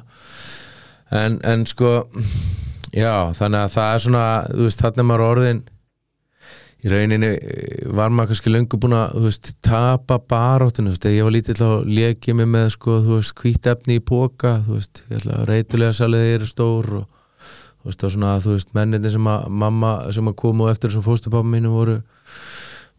en, 1.15 1.39
en 1.43 1.65
sko 1.69 1.93
já, 2.95 3.31
þannig 3.37 3.61
að 3.61 3.73
það 3.75 3.93
er 3.93 4.03
svona 4.05 4.25
þú 4.51 4.67
veist, 4.67 4.83
þarna 4.83 5.03
er 5.03 5.09
maður 5.09 5.25
orðin 5.29 5.63
í 6.85 6.91
rauninni 6.91 7.31
eh, 7.33 7.89
var 7.97 8.13
maður 8.13 8.33
kannski 8.33 8.53
löngu 8.53 8.79
búin 8.81 8.95
að, 8.97 9.15
þú 9.15 9.25
veist, 9.25 9.51
tapa 9.65 10.19
baróttinu, 10.29 10.91
þú 10.91 10.95
veist, 10.95 11.09
ég 11.09 11.27
var 11.27 11.35
lítill 11.35 11.69
lék 11.89 12.29
ég 12.29 12.37
mig 12.37 12.49
með, 12.51 12.71
sko, 12.75 12.99
þú 13.05 13.19
veist, 13.19 13.35
hvít 13.41 13.69
efni 13.71 13.99
í 13.99 14.03
póka, 14.05 14.59
þú 14.67 14.77
veist, 14.77 15.05
ég 15.09 15.21
ætla 15.21 15.39
að 15.39 15.47
reytulega 15.51 15.97
salið 15.97 16.31
eru 16.35 16.49
stór 16.49 16.91
og 16.99 17.05
þú 17.07 17.89
veist, 17.89 18.05
og 18.05 18.13
svona, 18.15 18.35
þú 18.43 18.57
veist, 18.57 18.73
menninni 18.77 19.13
sem 19.13 19.31
að 19.31 19.47
mamma 19.63 19.95
sem 20.15 20.29
að 20.29 20.37
komu 20.41 20.69
eftir 20.69 20.91
þessum 20.91 21.07
fóstupappa 21.07 21.55
mínu 21.55 21.73
voru 21.73 21.97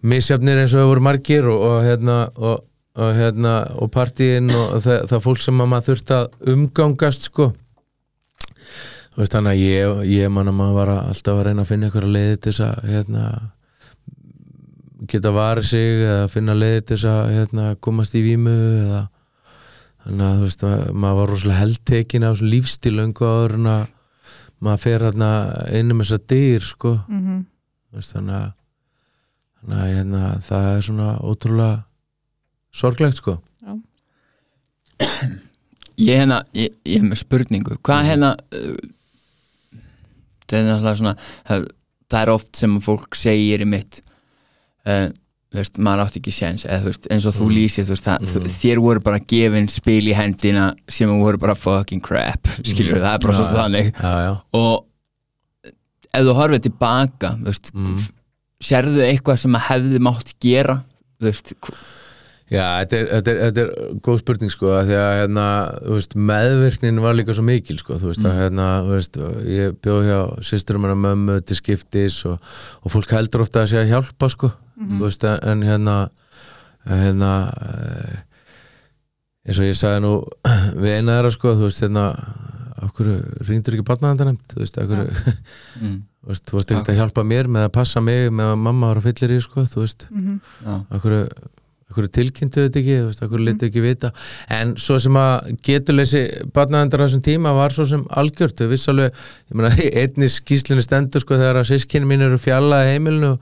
misjafnir 0.06 0.60
eins 0.60 0.74
og 0.74 0.82
þau 0.82 0.90
voru 0.90 1.04
margir 1.06 1.46
og, 1.50 1.62
og 1.68 1.78
hérna 1.86 2.18
og, 2.36 2.66
og 2.96 3.14
hérna 3.16 3.54
og 3.80 3.90
partíin 3.94 4.50
og 4.54 4.80
það, 4.84 5.06
það 5.12 5.24
fólk 5.24 5.44
sem 5.44 5.62
að 5.62 5.70
maður 5.72 5.88
þurfti 5.92 6.18
að 6.18 6.52
umgangast 6.54 7.30
sko 7.30 7.48
veist 9.16 9.32
þannig 9.32 9.52
að 9.52 9.60
ég, 9.64 10.00
ég 10.12 10.30
man 10.30 10.48
að 10.50 10.54
maður 10.58 10.74
var 10.80 10.88
að- 10.94 11.06
alltaf 11.12 11.38
að 11.38 11.44
reyna 11.46 11.62
að 11.62 11.68
finna 11.70 11.86
einhverja 11.88 12.12
leiði 12.16 12.36
til 12.40 12.52
þess 12.52 12.64
að 12.66 12.88
hérna 12.92 13.24
geta 15.06 15.30
varið 15.36 15.64
sig 15.70 16.02
eða 16.06 16.28
finna 16.32 16.54
leiði 16.56 16.80
til 16.86 16.96
þess 16.96 17.04
að 17.12 17.34
hérna, 17.36 17.66
komast 17.80 18.14
í 18.18 18.22
vímu 18.24 18.54
eða 18.82 19.02
þannig 20.06 20.26
að 20.26 20.36
þú 20.38 20.46
veist 20.46 20.64
að 20.66 20.82
maður 20.94 21.16
var 21.20 21.28
rosalega 21.32 21.60
heldtekin 21.62 22.24
af 22.28 22.40
lífstílöngu 22.42 23.26
áður 23.26 23.54
en 23.58 23.66
að 23.66 23.86
maður 24.62 24.82
fer 24.86 25.00
hérna 25.06 25.30
inn 25.76 25.90
um 25.92 26.00
þessa 26.04 26.18
dyr 26.32 26.60
sko 26.64 26.94
Mhm. 27.08 27.44
Þú 27.92 27.96
veist, 28.00 28.12
þannig 28.12 28.34
að, 28.36 28.52
þannig 29.60 29.78
að 29.80 29.94
hérna, 29.96 30.22
það 30.48 30.76
er 30.76 30.80
svona 30.82 31.08
ótrúlega 31.22 31.84
sorglegt 32.72 33.16
sko 33.22 33.38
Ég 35.96 36.18
hérna, 36.20 36.42
ég, 36.52 36.74
ég 36.84 37.00
er 37.00 37.06
með 37.08 37.20
spurningu 37.22 37.76
Hvað 37.80 38.02
Mhm. 38.02 38.08
hérna 38.10 38.30
uh, 38.52 38.76
er 40.92 40.98
svona 41.02 41.16
það, 41.48 41.66
er 42.22 42.30
oft 42.30 42.56
sem 42.56 42.80
fólk 42.80 43.14
segir 43.18 43.60
í 43.64 43.66
mitt 43.68 44.00
uh, 44.86 45.08
veist, 45.56 45.78
maður 45.78 46.04
átti 46.06 46.20
ekki 46.20 46.32
séns 46.34 46.66
eins 46.68 47.26
og 47.26 47.32
þú 47.34 47.46
Mhm. 47.46 47.54
lýsir 47.56 47.84
þú 47.88 47.94
veist, 47.94 48.04
það, 48.06 48.26
þú, 48.32 48.42
þér 48.60 48.78
voru 48.84 49.00
bara 49.00 49.18
gefin 49.18 49.68
spil 49.72 50.02
í 50.10 50.14
hendina 50.14 50.74
sem 50.88 51.08
voru 51.20 51.38
bara 51.38 51.54
fucking 51.54 52.02
crap 52.04 52.46
skilur 52.66 53.00
það 53.00 53.14
er 53.14 53.18
bara 53.24 53.36
svolítið 53.38 53.62
þannig. 53.62 53.92
Já, 53.96 54.12
já, 54.26 54.32
og 54.52 54.84
ef 56.16 56.24
þú 56.26 56.34
horfið 56.40 56.62
tilbaka 56.68 57.34
veist, 57.44 57.72
Mm. 57.74 57.96
sérðu 58.62 59.02
eitthvað 59.04 59.38
sem 59.38 59.52
að 59.58 59.66
hefði 59.70 59.98
mátt 60.00 60.34
gera 60.40 60.78
þú 61.20 61.26
veist, 61.30 61.52
hv- 61.60 61.74
já 62.52 62.64
þetta, 62.80 62.98
er, 62.98 63.06
þetta, 63.10 63.32
er, 63.32 63.40
þetta 63.44 63.62
er 63.64 63.96
góð 64.06 64.20
spurning 64.22 64.52
sko 64.54 64.74
því 64.86 64.98
að 65.00 65.14
hérna, 65.20 65.46
veist, 65.94 66.16
meðvirknin 66.30 67.00
var 67.02 67.16
líka 67.18 67.34
svo 67.36 67.46
mikil 67.46 67.78
sko, 67.80 67.98
þú 68.02 68.12
veist, 68.12 68.28
að 68.28 68.38
hérna, 68.42 68.68
veist, 68.86 69.18
ég 69.50 69.78
bjóð 69.82 70.10
hjá 70.10 70.20
systurum 70.50 70.86
hennar 70.86 71.00
mömmu 71.02 71.40
til 71.46 71.58
skiptis 71.58 72.20
og, 72.28 72.38
og 72.82 72.94
fólk 72.94 73.16
heldur 73.16 73.46
ofta 73.46 73.64
að 73.64 73.72
sé 73.72 73.82
að 73.82 73.90
hjálpa 73.94 74.30
sko, 74.32 74.52
þú 74.78 75.02
veist, 75.08 75.26
en 75.26 75.66
hérna 75.66 75.98
hérna 76.86 77.30
eh, 77.66 78.18
eins 79.46 79.58
og 79.58 79.66
ég 79.66 79.78
sagði 79.78 80.04
nú 80.04 80.12
við 80.82 81.00
eina 81.00 81.16
þeirra 81.18 81.32
sko, 81.34 81.56
þú 81.58 81.66
veist, 81.70 81.82
hérna 81.82 82.10
hverju 82.96 83.16
rýndur 83.46 83.76
ekki 83.76 83.86
barnaðandanemt 83.86 84.52
þú 84.52 84.62
veist, 84.62 84.78
af 84.80 84.90
hverju 84.90 85.34
mm, 85.82 85.96
Þú 86.26 86.32
veist, 86.32 86.44
þú 86.48 86.56
veist 86.58 86.72
ekki 86.74 86.90
að 86.90 86.96
hjálpa 86.98 87.22
mér 87.22 87.46
með 87.54 87.68
að 87.68 87.74
passa 87.76 88.00
mig 88.02 88.32
með 88.34 88.48
að 88.50 88.56
mamma 88.64 88.88
var 88.90 88.98
að 88.98 89.04
fyllir 89.06 89.36
í 89.36 89.42
sko, 89.44 89.62
þú 89.70 89.82
veist. 89.84 90.08
Mhm. 90.10 90.40
já, 90.64 90.72
akkur 91.90 92.08
tilkynntu 92.12 92.66
þetta 92.66 92.80
ekki? 92.82 92.96
Akkur 93.26 93.42
litu 93.46 93.68
ekki 93.68 93.82
vita? 93.84 94.12
En 94.52 94.74
svo 94.80 94.98
sem 95.02 95.16
að 95.20 95.52
geturleysi 95.66 96.22
barnaðendar 96.56 97.02
á 97.02 97.06
þessum 97.06 97.24
tíma 97.26 97.54
var 97.56 97.74
svo 97.74 97.86
sem 97.88 98.02
algjört. 98.10 98.62
Við 98.64 98.72
viss 98.74 98.90
alveg, 98.92 99.20
ég 99.50 99.60
meina, 99.60 99.72
einni 100.02 100.30
skýslinu 100.32 100.84
stendur 100.84 101.24
sko 101.24 101.38
þegar 101.38 101.62
að 101.62 101.70
sískinni 101.70 102.10
mín 102.10 102.26
eru 102.26 102.40
fjallaði 102.42 102.96
heimilinu. 102.96 103.36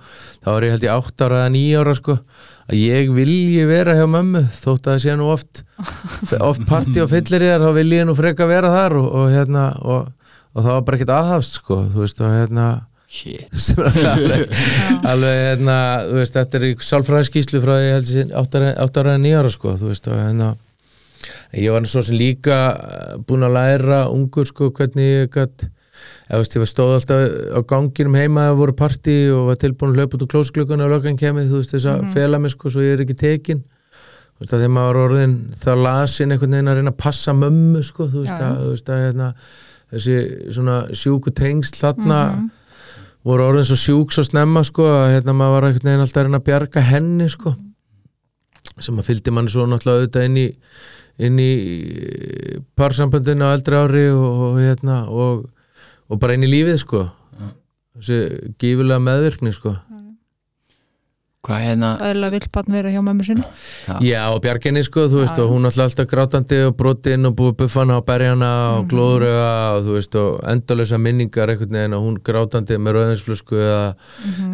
Þá 0.44 0.50
var 0.52 0.68
ég 0.68 0.76
held 0.76 0.88
ég 0.88 0.98
8 1.14 1.28
ára 1.28 1.40
eða 1.44 1.54
9 1.56 1.80
ára 1.82 1.96
sko 2.00 2.18
að 2.64 2.80
ég 2.80 3.12
vilji 3.12 3.64
vera 3.68 3.96
hjá 3.98 4.06
mömmu 4.08 4.44
þótt 4.56 4.88
að 4.88 4.94
það 4.94 5.02
sé 5.04 5.16
nú 5.20 5.28
oft 5.32 5.62
oft 6.48 6.64
parti 6.68 7.02
og 7.02 7.10
fyllir 7.12 7.44
ég 7.44 7.54
þar 7.54 7.66
þá 7.66 7.78
vil 7.78 7.90
ég 7.92 8.08
nú 8.08 8.16
freka 8.16 8.48
vera 8.48 8.72
þar 8.72 8.96
og, 9.02 9.08
og 9.20 9.34
hérna 9.34 9.66
og, 9.84 10.08
og 10.54 10.64
það 10.64 10.72
var 10.72 10.86
bara 10.86 10.98
ekkert 11.00 11.14
aðhafst 11.18 11.58
sko 11.60 11.80
þú 11.92 12.04
veist 12.04 12.22
og 12.24 12.32
hérna 12.32 12.68
shit. 13.14 13.46
Alveg, 14.12 14.54
alveg 15.06 15.40
hérna, 15.44 15.78
þú 16.08 16.18
veist, 16.18 16.36
þetta 16.36 16.58
er 16.58 16.66
í 16.68 16.72
sálfræðskíslu 16.88 17.62
frá 17.62 17.74
því, 17.76 17.84
ég 17.86 17.96
held 17.98 18.10
sér, 18.10 18.32
8 18.34 19.02
ára 19.04 19.16
en 19.18 19.26
9 19.28 19.40
ára, 19.40 19.52
sko, 19.54 19.74
þú 19.80 19.90
veist, 19.92 20.08
og 20.10 20.18
hérna 20.18 20.54
ég 21.54 21.70
var 21.72 21.86
svo 21.88 22.02
sem 22.04 22.18
líka 22.18 22.58
eh, 22.74 23.14
búinn 23.26 23.46
að 23.46 23.56
læra 23.58 24.00
ungur, 24.12 24.48
sko, 24.48 24.72
hvernig 24.74 25.10
ég 25.10 25.30
gætt 25.34 25.68
eða 26.28 26.40
veist, 26.40 26.56
ég 26.56 26.64
var 26.64 26.70
stóð 26.70 26.94
alltaf 26.98 27.22
á 27.54 27.60
ganginum 27.70 28.18
heima 28.18 28.48
að 28.50 28.58
voru 28.62 28.74
partí 28.76 29.14
og 29.32 29.52
var 29.52 29.60
tilbúin 29.60 29.94
að 29.94 30.02
hlaupa 30.02 30.18
út 30.18 30.26
úr 30.26 30.32
klósklukkan 30.34 30.82
og 30.84 30.90
löggan 30.92 31.20
kemið, 31.20 31.52
þú 31.52 31.60
veist, 31.60 31.76
þess 31.76 31.90
að 31.92 32.10
fela 32.16 32.40
mig, 32.42 32.54
sko, 32.56 32.72
svo 32.72 32.84
ég 32.84 32.96
er 32.96 33.04
ekki 33.04 33.16
tekin 33.20 33.62
þú 33.62 34.42
veist, 34.42 34.50
að 34.50 34.58
þegar 34.58 34.74
maður 34.74 34.90
var 34.90 35.00
orðin 35.04 35.36
þá 35.62 35.70
lasin 35.84 36.34
einhvern 36.34 36.56
veginn 36.56 36.72
að 36.72 36.80
reyna 36.80 36.94
að 36.94 37.00
passa 37.04 37.36
mömmu, 37.38 37.84
sko, 37.86 38.08
þú 38.10 38.24
veist, 38.24 38.34
já. 38.34 38.48
að, 38.48 38.60
þú 38.64 38.74
veist, 38.74 38.90
að 38.90 39.04
hérna, 39.04 39.30
þessi 39.94 40.18
svona 40.56 40.78
sjúku 40.96 41.34
tengsl 41.38 41.78
þarna 41.78 42.20
voru 43.24 43.46
orðin 43.48 43.68
svo 43.68 43.78
sjúk 43.80 44.12
svo 44.12 44.24
snemma 44.26 44.64
sko 44.66 44.88
að 44.90 45.14
hérna 45.14 45.36
maður 45.36 45.56
var 45.56 45.68
einhvern 45.68 45.90
veginn 45.90 46.04
alltaf 46.04 46.20
að 46.20 46.28
reyna 46.28 46.40
að 46.40 46.48
bjarga 46.48 46.84
henni 46.90 47.28
sko. 47.32 47.54
Sem 48.80 48.98
að 48.98 49.08
fylgdi 49.08 49.34
mann 49.34 49.48
svo 49.48 49.66
náttúrulega 49.68 50.04
auðvitað 50.04 50.28
inn 50.28 50.38
í 50.42 50.46
inn 51.24 51.38
í 51.38 51.50
parsamböndinu 52.74 53.46
á 53.46 53.54
eldri 53.54 53.78
ári 53.78 54.06
og, 54.10 54.40
og 54.48 54.56
hérna 54.58 55.04
og, 55.06 55.44
og 56.10 56.20
bara 56.20 56.34
inn 56.34 56.46
í 56.46 56.50
lífið 56.50 56.80
sko. 56.82 57.04
Þessi 57.94 58.54
gífulega 58.58 59.02
meðvirkni 59.02 59.54
sko 59.54 59.76
hvað 61.44 61.62
hérna? 61.64 61.90
Æðilega 62.00 62.34
vill 62.34 62.48
barn 62.54 62.76
vera 62.76 62.92
hjá 62.92 63.00
mömmu 63.04 63.26
sinni. 63.26 63.44
Já, 63.88 63.96
Já, 64.04 64.20
og 64.32 64.40
bjarginni 64.44 64.82
sko, 64.86 65.06
þú 65.12 65.20
veist, 65.22 65.40
og 65.42 65.52
hún 65.52 65.68
alltaf 65.68 65.88
alltaf 65.90 66.08
grátandi 66.10 66.60
og 66.68 66.76
brotin 66.78 67.28
og 67.28 67.36
búið 67.38 67.56
buffana 67.62 67.98
og 68.00 68.06
berjana 68.08 68.50
og 68.78 68.88
glóðröga 68.92 69.50
og 69.74 69.88
þú 69.88 69.98
veist, 69.98 70.18
og 70.20 70.40
endalösa 70.54 71.00
minningar 71.00 71.52
einhvern 71.52 71.78
veginn 71.78 71.98
og 71.98 72.06
hún 72.06 72.16
grátandi 72.24 72.78
með 72.80 72.98
rauðinsflösku 72.98 73.60
eða, 73.60 73.82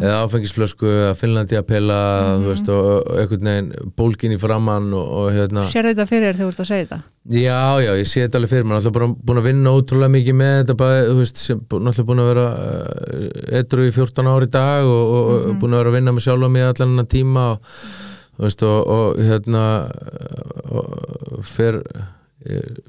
eða 0.01 0.19
áfengisflösku 0.25 0.91
eða 0.91 1.15
Finnlandi 1.21 1.59
að 1.59 1.67
pela, 1.71 2.01
þú 2.41 2.51
veist, 2.51 2.73
og, 2.75 2.91
einhvern 3.21 3.51
veginn 3.51 3.71
bólkin 3.97 4.35
í 4.35 4.41
framann 4.41 4.91
og, 4.97 5.15
og 5.21 5.31
hérna, 5.35 5.65
Sér 5.71 5.91
þetta 5.91 6.09
fyrir 6.09 6.31
þér 6.31 6.41
þegar 6.41 6.45
þú 6.45 6.53
ert 6.55 6.63
að 6.65 6.71
segja 6.73 6.85
þetta 6.89 7.01
já, 7.29 7.57
já, 7.83 7.91
ég 7.99 8.07
sé 8.09 8.23
þetta 8.25 8.39
alveg 8.39 8.49
fyrir, 8.49 8.65
maður 8.65 8.87
er 8.87 9.03
alltaf 9.05 9.25
búin 9.27 9.41
að 9.41 9.47
vinna 9.51 9.73
ótrúlega 9.77 10.13
mikið 10.15 10.37
með 10.39 10.53
þetta, 10.61 10.75
bara, 10.79 11.01
þú 11.09 11.17
veist, 11.19 11.41
sem 11.41 11.59
bú- 11.61 11.81
náttúrulega 11.85 12.07
búin 12.09 12.21
að 12.23 12.29
vera 12.31 12.45
uh, 12.51 13.59
edru 13.61 13.85
í 13.85 13.91
14 13.93 14.31
ári 14.31 14.47
í 14.49 14.53
dag 14.55 14.87
og, 14.89 15.03
og, 15.17 15.29
og 15.51 15.59
búin 15.61 15.75
að 15.75 15.83
vera 15.83 15.91
að 15.93 15.97
vinna 15.99 16.15
með 16.17 16.25
sjálfa 16.25 16.49
mig 16.55 16.65
allan 16.65 16.95
hennar 16.95 17.11
tíma 17.11 17.43
og 17.51 17.69
þú 18.39 18.47
veist, 18.47 18.65
og, 18.65 18.89
og 18.95 19.21
hérna 19.27 19.65
og 20.71 21.45
fer 21.45 21.81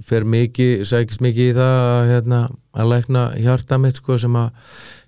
fer 0.09 0.25
mikið, 0.25 0.87
sækist 0.89 1.21
mikið 1.21 1.51
í 1.51 1.55
það 1.59 1.75
að, 1.85 2.03
hérna, 2.09 2.39
að 2.73 2.87
lækna 2.89 3.25
hjarta 3.37 3.77
mitt 3.83 3.99
sko 4.01 4.17
sem 4.17 4.37
að 4.41 4.47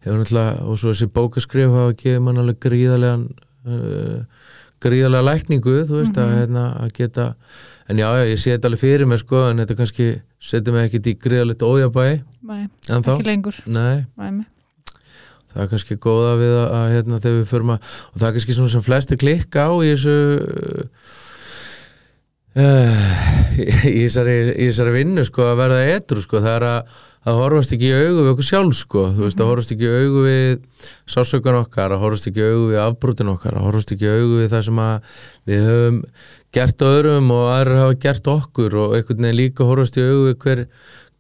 hefur 0.05 0.19
náttúrulega 0.21 0.67
og 0.69 0.77
svo 0.83 0.93
þessi 0.93 1.09
bókaskrif 1.17 1.73
hafa 1.73 1.95
gefið 1.97 2.19
mann 2.27 2.43
alveg 2.43 2.59
gríðarlegan 2.67 3.23
uh, 3.65 4.19
gríðarlega 4.85 5.25
lækningu 5.31 5.79
þú 5.89 6.03
veist 6.03 6.21
að, 6.21 6.35
hérna, 6.43 6.67
að 6.85 6.93
geta 6.99 7.31
en 7.89 8.01
já, 8.01 8.07
já, 8.19 8.25
ég 8.31 8.41
sé 8.41 8.55
þetta 8.55 8.71
alveg 8.71 8.83
fyrir 8.83 9.09
mér 9.11 9.21
sko 9.21 9.45
en 9.51 9.63
þetta 9.63 9.77
kannski 9.81 10.09
setur 10.43 10.77
mig 10.77 10.89
ekkit 10.89 11.11
í 11.13 11.17
gríðarlegt 11.21 11.65
ójabæi 11.67 12.23
Nei, 12.45 12.67
en 12.89 13.05
þá, 13.05 13.15
ekki 13.15 13.29
lengur. 13.29 13.61
Nei. 13.69 14.05
Nei, 14.21 14.45
það 15.53 15.65
er 15.65 15.73
kannski 15.73 15.99
góða 16.01 16.35
við 16.41 16.55
að, 16.59 16.67
að 16.79 16.87
hérna, 16.97 17.21
þegar 17.25 17.39
við 17.41 17.51
förum 17.53 17.75
að, 17.77 17.93
og 18.11 18.21
það 18.21 18.29
er 18.29 18.37
kannski 18.39 18.59
svona 18.59 18.75
sem 18.75 18.87
flesti 18.89 19.21
klikka 19.21 19.69
á 19.69 19.73
í 19.77 19.91
þessu 19.93 20.19
uh, 22.61 23.09
í, 23.55 23.65
í, 23.65 23.99
þessari, 24.05 24.39
í 24.55 24.69
þessari 24.71 24.97
vinnu 24.99 25.27
sko 25.29 25.51
að 25.51 25.61
verða 25.65 25.83
etru 25.97 26.25
sko, 26.25 26.43
það 26.45 26.57
er 26.59 26.69
að 26.75 27.03
að 27.25 27.39
horfast 27.41 27.73
ekki 27.73 27.89
í 27.89 27.95
augu 27.97 28.21
við 28.21 28.31
okkur 28.35 28.47
sjálf 28.49 28.77
sko. 28.77 29.03
Þú 29.17 29.23
veist, 29.25 29.41
að 29.41 29.51
horfast 29.51 29.73
ekki 29.75 29.87
í 29.89 30.01
augu 30.03 30.25
við 30.27 30.89
sásökan 31.09 31.61
okkar, 31.63 31.95
að 31.95 32.03
horfast 32.05 32.29
ekki 32.29 32.43
í 32.43 32.49
augu 32.51 32.67
við 32.75 32.81
afbrutin 32.83 33.33
okkar, 33.33 33.57
að 33.57 33.69
horfast 33.69 33.95
ekki 33.95 34.05
í 34.05 34.13
augu 34.13 34.41
við 34.43 34.51
það 34.53 34.65
sem 34.69 34.81
að 34.85 35.15
við 35.49 35.69
höfum 35.71 36.01
gert 36.55 36.85
öðrum 36.87 37.33
og 37.35 37.49
aðrir 37.53 37.81
hafa 37.83 37.97
gert 38.05 38.31
okkur 38.31 38.77
og 38.83 38.95
einhvern 38.97 39.27
veginn 39.27 39.41
líka 39.41 39.67
horfast 39.67 39.99
í 39.99 40.05
augu 40.05 40.29
við 40.29 40.39
hver, 40.45 40.63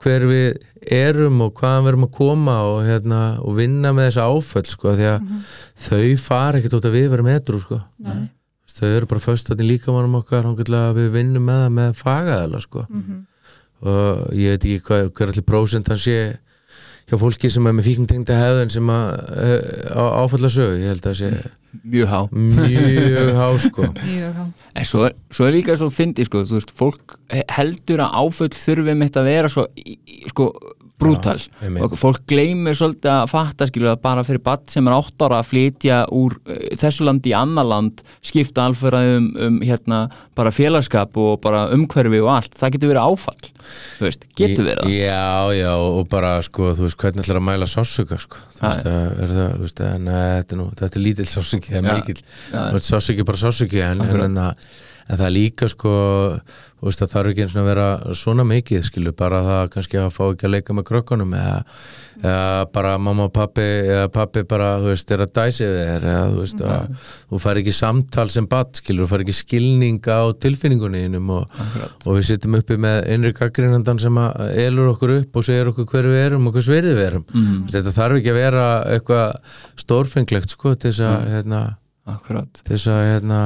hver 0.05 0.26
við 0.31 0.95
erum 0.95 1.43
og 1.47 1.59
hvaðan 1.59 1.85
við 1.85 1.93
erum 1.93 2.07
að 2.07 2.14
koma 2.19 2.57
og, 2.69 2.79
hérna, 2.87 3.21
og 3.43 3.59
vinna 3.59 3.93
með 3.97 4.11
þessa 4.11 4.29
áföll 4.31 4.64
sko, 4.69 4.95
því 4.95 5.11
að 5.11 5.29
þau 5.87 6.07
fara 6.23 6.61
ekkert 6.61 6.79
út 6.79 6.88
að 6.88 6.97
við 6.99 7.11
verum 7.14 7.31
etru 7.35 7.61
sko. 7.62 7.81
Nei. 8.05 8.25
Þau 8.75 8.88
eru 8.91 9.07
bara 9.07 9.23
föstatinn 9.23 9.69
líka 9.71 9.93
mannum 9.95 10.19
okkar 10.19 10.49
við 10.97 11.12
vinnum 11.14 11.45
með 11.47 11.61
það 11.62 11.75
með 11.79 11.93
fagaðala 12.00 12.61
sko. 12.62 12.87
og 13.85 14.33
ég 14.35 14.55
veit 14.55 14.64
ekki 14.64 14.81
hvað, 14.88 15.11
hver 15.14 15.31
allir 15.31 15.47
prósent 15.47 15.91
hann 15.93 16.00
sé 16.00 16.19
hjá 17.11 17.18
fólki 17.20 17.50
sem 17.52 17.66
er 17.68 17.75
með 17.76 17.88
fíkningtengda 17.90 18.37
hefðin 18.38 18.70
sem 18.73 18.90
að 18.94 19.08
á, 19.92 20.02
áfalla 20.25 20.50
sögu, 20.52 20.78
ég 20.80 20.92
held 20.94 21.04
að 21.04 21.11
það 21.11 21.18
sé 21.20 21.52
mjög 21.94 22.08
há. 22.12 22.20
Mjög 22.32 23.30
há 23.38 23.49
sko. 23.64 23.88
Mjög 24.08 24.38
há. 24.38 24.44
En 24.78 24.88
svo 24.88 25.02
er, 25.08 25.16
svo 25.34 25.49
er 25.49 25.56
líka 25.58 25.76
svo 25.80 25.90
fyndi 25.92 26.25
sko, 26.28 26.44
þú 26.49 26.58
veist, 26.61 26.73
fólk 26.78 27.16
heldur 27.56 28.04
að 28.06 28.16
áföll 28.23 28.50
þurfi 28.56 28.96
mitt 29.00 29.18
að 29.20 29.28
vera 29.32 29.50
svo 29.52 29.66
í- 29.76 29.99
í- 30.06 30.23
sko, 30.32 30.49
brútal. 31.04 31.37
Og 31.84 31.96
fólk 32.00 32.25
gleymir 32.30 32.76
svolítið 32.78 33.12
að 33.12 33.30
fatta 33.30 33.68
skilur 33.70 33.92
að 33.94 34.02
bara 34.08 34.25
fyrir 34.26 34.42
badd 34.44 34.66
sem 34.73 34.88
er 34.90 34.96
átt 34.96 35.25
ára 35.26 35.38
að 35.42 35.50
flytja 35.52 36.00
úr 36.14 36.37
uh, 36.42 36.61
þessu 36.80 37.06
landi 37.06 37.30
í 37.32 37.37
annar 37.38 37.68
land 37.68 38.02
skipta 38.25 38.64
alfæraði 38.68 39.16
um, 39.20 39.58
hérna 39.64 40.04
bara 40.34 40.50
félagskap 40.54 41.14
og 41.20 41.37
bara 41.44 41.66
umhverfi 41.76 42.23
og 42.25 42.32
allt, 42.34 42.56
það 42.58 42.75
getur 42.76 42.92
verið 42.94 43.04
áfall 43.12 43.50
þú 43.99 44.04
veist, 44.08 44.25
getur 44.37 44.66
verið. 44.66 44.84
Það 44.84 44.96
Já, 44.99 45.54
já, 45.56 45.70
og 45.78 46.08
bara 46.12 46.32
sko, 46.44 46.73
þú 46.76 46.87
veist, 46.88 46.99
hvernig 47.00 47.25
ætlar 47.25 47.38
að 47.40 47.46
mæla 47.49 47.68
sásuga 47.70 48.18
sko, 48.20 48.40
þú 48.58 48.64
veist, 48.66 48.88
að, 48.90 49.06
er 49.25 49.34
það, 49.37 49.52
þú 49.54 49.62
veist, 49.68 49.84
en 49.88 50.11
þetta 50.11 50.56
er 50.56 50.61
nú, 50.61 50.66
þetta 50.80 50.99
er 51.00 51.04
lítill 51.06 51.28
sásugi, 51.30 51.73
það 51.73 51.78
er 51.80 51.87
mikill, 52.00 52.25
sásugi 52.90 53.25
er 53.25 53.28
bara 53.30 53.40
sásugi, 53.44 53.80
en, 53.87 54.04
en, 54.04 54.25
en, 54.28 54.42
að- 54.49 54.66
en 55.04 55.18
það 55.18 55.26
er 55.26 55.34
líka 55.34 55.68
sko, 55.68 55.90
veist, 56.84 57.00
það 57.00 57.12
þarf 57.14 57.30
ekki 57.30 57.44
eins 57.44 57.54
og 57.54 57.61
að 57.62 57.68
vera 57.70 57.88
svona 58.16 58.44
mikið, 58.49 58.82
skilu, 58.87 59.12
bara 59.16 59.40
það 59.44 59.68
kannski 59.75 60.00
að 60.00 60.11
fá 60.16 60.23
ekki 60.26 60.49
að 60.49 60.52
leika 60.54 60.76
með 60.76 60.87
krökkunum 60.90 61.34
eða, 61.37 61.54
eða 62.20 62.64
bara 62.75 62.94
mamma 63.00 63.26
og 63.28 63.32
pappi 63.37 63.64
eða 63.64 64.08
pappi 64.12 64.44
bara, 64.49 64.70
þú 64.82 64.90
veist, 64.92 65.12
er 65.16 65.25
að 65.25 65.32
dæsi 65.38 65.64
við 65.68 65.78
þér 65.80 66.06
eða, 66.12 66.25
þú 66.32 66.40
veist, 66.42 66.64
að 66.64 67.12
þú 67.30 67.42
fær 67.44 67.61
ekki 67.62 67.76
samtal 67.78 68.26
sem 68.32 68.49
badd, 68.54 68.80
skilur, 68.80 69.04
þú 69.04 69.12
fær 69.12 69.25
ekki 69.26 69.37
skilning 69.40 70.00
á 70.08 70.23
tilfinningunniðinum 70.44 71.32
og, 71.37 71.61
og 72.04 72.11
við 72.18 72.28
sittum 72.30 72.58
uppi 72.61 72.80
með 72.80 73.00
einri 73.12 73.32
gaggrinandan 73.37 74.02
sem 74.02 74.20
elur 74.64 74.92
okkur 74.94 75.16
upp 75.20 75.40
og 75.40 75.49
segir 75.49 75.73
okkur 75.73 75.88
hver 75.92 76.11
við 76.12 76.26
erum 76.26 76.49
og 76.49 76.56
hvers 76.58 76.73
verið 76.73 76.99
við 76.99 77.08
erum. 77.11 77.25
Mhm. 77.32 77.64
þetta 77.73 77.96
þarf 77.96 78.20
ekki 78.20 78.32
að 78.34 78.40
vera 78.40 78.66
eitthvað 78.92 79.56
stórfenglegt 79.84 80.52
sko 80.52 80.75
til 80.76 80.92
þess 80.92 81.04
að 81.08 81.32
hérna, 81.34 81.62
akkurat. 82.11 82.61
Til 82.64 82.75
þess 82.75 82.90
að 82.92 83.04
hérna, 83.08 83.38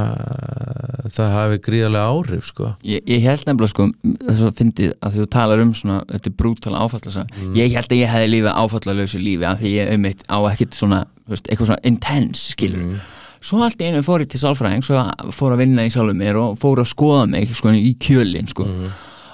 það 1.15 1.35
hafi 1.37 1.61
gríðarlega 1.69 2.15
áhrif 2.15 2.49
sko. 2.49 2.73
Ég, 2.87 3.05
ég 3.07 3.23
held 3.23 3.45
nefnilega 3.47 3.73
sko 3.75 3.87
þess 4.25 4.47
að 4.49 4.57
fyndið 4.63 4.97
að 4.99 5.19
þú 5.19 5.29
talar 5.37 5.63
um 5.63 5.77
svona 5.79 6.01
þetta 6.11 6.33
er 6.33 6.39
brútal 6.43 6.75
áfallasa. 6.79 7.27
Ég 7.59 7.77
held 7.77 7.93
að 7.95 8.03
ég 8.03 8.13
hefði 8.15 8.33
lífið 8.35 8.59
áfallalösu 8.65 9.23
lífi 9.23 9.49
af 9.49 9.63
því 9.63 9.77
ég 9.77 9.95
eitt 10.11 10.27
á 10.27 10.39
ekkit 10.51 10.79
svona 10.79 11.05
þú 11.29 11.35
veist, 11.37 11.49
eitthvað 11.49 11.71
svona 11.71 11.87
intense 11.93 12.55
skilur 12.57 12.99
svo 13.45 13.61
allt 13.63 13.83
einu 13.83 14.01
fór 14.03 14.25
ég 14.25 14.31
til 14.33 14.41
sálfræðing 14.43 14.83
svo 14.87 15.03
fór 15.35 15.55
að 15.55 15.63
vinna 15.63 15.85
í 15.87 15.93
sjálfum 15.95 16.19
mér 16.19 16.41
og 16.41 16.57
fór 16.59 16.83
að 16.83 16.91
skoða 16.91 17.29
mig 17.31 17.53
sko 17.55 17.75
í 17.77 17.93
kjölin 18.03 18.51
sko 18.51 18.67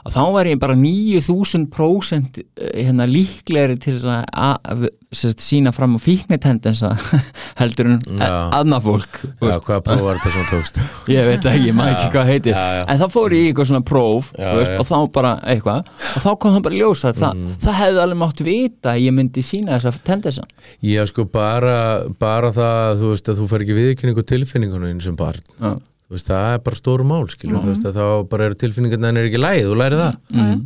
og 0.04 0.12
þá 0.12 0.20
var 0.34 0.48
ég 0.50 0.58
bara 0.60 0.74
9000% 0.76 2.40
hérna 2.74 3.06
líklegri 3.08 3.76
til 3.80 3.94
að, 4.04 4.24
að 4.36 4.82
sína 5.40 5.72
fram 5.74 5.94
á 5.96 6.00
fíknitendensa 6.02 6.90
heldur 7.60 7.88
en 7.94 8.00
Já. 8.18 8.28
annað 8.58 8.88
fólk 8.88 9.18
Já, 9.22 9.54
hvaða 9.64 9.78
próf 9.86 10.02
var 10.04 10.20
þetta 10.20 10.32
sem 10.34 10.48
tókst? 10.50 10.80
ég 11.14 11.28
veit 11.30 11.48
ekki, 11.48 11.72
maður 11.76 11.94
ekki 11.94 12.10
hvað 12.16 12.30
heitir 12.32 12.56
Já, 12.58 12.64
já. 12.80 12.82
en 12.92 13.00
þá 13.00 13.06
fór 13.14 13.36
ég 13.36 13.46
í 13.46 13.48
eitthvað 13.52 13.70
svona 13.70 13.86
próf 13.92 14.28
Já, 14.34 14.50
veist, 14.58 14.76
og 14.82 14.88
þá 14.90 14.98
bara 15.16 15.32
eitthvað 15.54 15.88
og 15.94 16.26
þá 16.26 16.30
kom 16.42 16.56
það 16.58 16.66
bara 16.68 16.78
að 16.78 16.82
ljósa 16.82 17.14
Þa, 17.14 17.32
það 17.64 17.80
hefði 17.80 18.04
alveg 18.04 18.22
mátt 18.24 18.44
vita 18.50 18.92
að 18.94 19.02
ég 19.06 19.16
myndi 19.16 19.46
sína 19.46 19.78
þessa 19.78 20.04
tendensa 20.04 20.46
Já, 20.84 21.00
sko, 21.08 21.24
bara, 21.30 21.78
bara 22.20 22.52
það 22.54 23.00
þú 23.00 23.14
veist, 23.14 23.32
að 23.32 23.40
þú 23.40 23.50
fær 23.54 23.64
ekki 23.66 23.80
viðkynningu 23.80 24.28
tilfinningunum 24.34 25.02
sem 25.04 25.16
barn 25.18 25.40
Já. 25.56 25.74
Þú 25.78 25.93
veist, 26.12 26.28
það 26.28 26.46
er 26.52 26.60
bara 26.66 26.76
stóru 26.76 27.04
mál, 27.08 27.24
skilur 27.32 27.62
þú 27.64 27.70
veist, 27.72 27.86
þá 27.96 28.06
bara 28.28 28.44
eru 28.50 28.58
tilfinningarna 28.60 29.08
en 29.08 29.16
er 29.22 29.28
ekki 29.30 29.40
lægið, 29.40 29.68
þú 29.70 29.78
læri 29.80 30.00
það. 30.02 30.18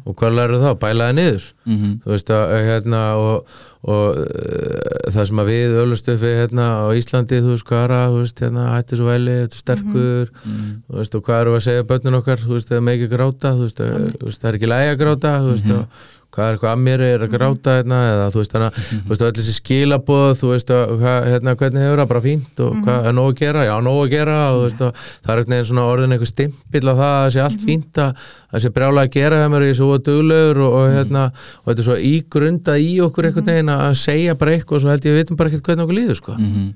Og 0.05 0.17
hvað 0.19 0.35
læri 0.35 0.59
þá, 0.65 0.69
bælaði 0.83 1.15
niður. 1.19 1.47
Mhm. 1.69 1.95
þú 2.03 2.13
veist, 2.15 2.31
að, 2.35 2.55
hérna 2.67 3.03
og, 3.23 3.57
og 3.89 4.19
uh, 4.19 5.13
það 5.15 5.29
sem 5.31 5.43
að 5.45 5.51
við 5.53 5.79
öllust 5.85 6.11
uppi 6.15 6.35
hérna 6.41 6.67
á 6.83 6.87
Íslandi, 6.99 7.41
þú 7.45 7.55
veist, 7.55 7.69
hvað 7.69 7.85
er 7.87 7.95
að 7.95 8.19
hérna, 8.43 8.67
hættu 8.75 8.99
svo 8.99 9.09
væli, 9.09 9.39
þetta 9.45 9.63
sterkur 9.63 10.31
þú 10.35 10.99
veist, 10.99 11.15
og 11.15 11.27
hvað 11.29 11.43
eru 11.45 11.55
að 11.55 11.67
segja 11.69 11.89
börnin 11.89 12.19
okkar 12.19 12.43
það 12.43 12.77
er 12.79 12.93
ekki 12.97 13.11
gráta, 13.15 13.55
það 13.55 14.49
er 14.51 14.59
ekki 14.59 14.73
lægi 14.75 14.95
að 14.95 15.03
gráta, 15.05 15.37
þú 15.45 15.55
veist, 15.55 15.71
og 15.71 16.17
hvað 16.39 16.49
er 16.49 16.57
eitthvað 16.57 16.73
að 16.73 16.83
mér 16.85 17.03
er 17.05 17.25
að 17.25 17.33
gráta 17.35 17.75
hérna, 17.79 17.99
eða 18.13 18.27
þú 18.33 18.41
veist, 18.41 18.55
þannig, 18.55 18.69
að, 18.79 18.91
þú 18.93 19.13
veist, 19.13 19.25
öll 19.27 19.37
þessi 19.39 19.55
skilaboð 19.57 20.31
þú 20.39 20.53
veist, 20.53 20.73
að, 20.75 20.95
hvað, 21.03 21.29
hérna, 21.33 21.55
hvernig 21.63 21.85
hefur 21.85 22.03
það 22.03 22.11
bara 22.13 22.25
fínt 22.25 22.63
og 22.65 22.81
hvað 22.87 23.09
er 23.11 23.17
nóg 23.19 23.29
að 23.33 23.39
gera, 23.43 23.67
já, 23.69 23.75
nóg 23.89 24.01
að 24.05 24.13
gera 24.15 24.39
og 24.49 24.59
þú 24.59 24.65
veist, 24.69 24.85
og 24.87 25.03
það 25.03 25.33
er 25.35 25.43
einhvern 25.43 25.57
veginn 25.57 25.71
svona 25.73 25.87
orðin 25.93 26.17
einhver 26.17 26.33
stimpill 26.33 26.85
á 26.87 26.95
það 26.95 27.07
að 27.09 27.23
það 27.23 27.31
sé 27.35 27.45
allt 27.45 27.69
fínt 27.69 28.03
að 28.05 28.27
það 28.49 28.65
sé 28.65 28.75
brjálega 28.79 29.09
að 29.09 29.15
gera 29.19 29.41
hjá 29.43 29.49
mér 29.53 29.69
er 29.69 29.79
svo 29.79 30.01
duglegur 30.09 30.65
og, 30.65 30.77
og 30.79 30.93
hérna, 30.95 31.25
og 31.63 31.71
þetta 31.73 31.85
er 31.85 31.89
svo 31.91 32.01
ígrunda 32.13 32.77
í 32.79 32.93
okkur 33.05 33.31
einhvern 33.31 33.51
veginn 33.53 33.75
að 33.75 33.97
segja 33.99 34.39
bara 34.39 34.55
eitthvað 34.55 34.79
og 34.79 34.85
svo 34.85 34.93
held 34.95 35.09
ég 35.09 35.17
við 35.17 35.25
vitum 35.25 35.41
bara 35.41 35.53
ekkert 35.53 35.73
hvernig 35.73 35.89
okkur 35.89 35.99
líður, 35.99 36.23
sko. 36.23 36.39
Mm 36.39 36.69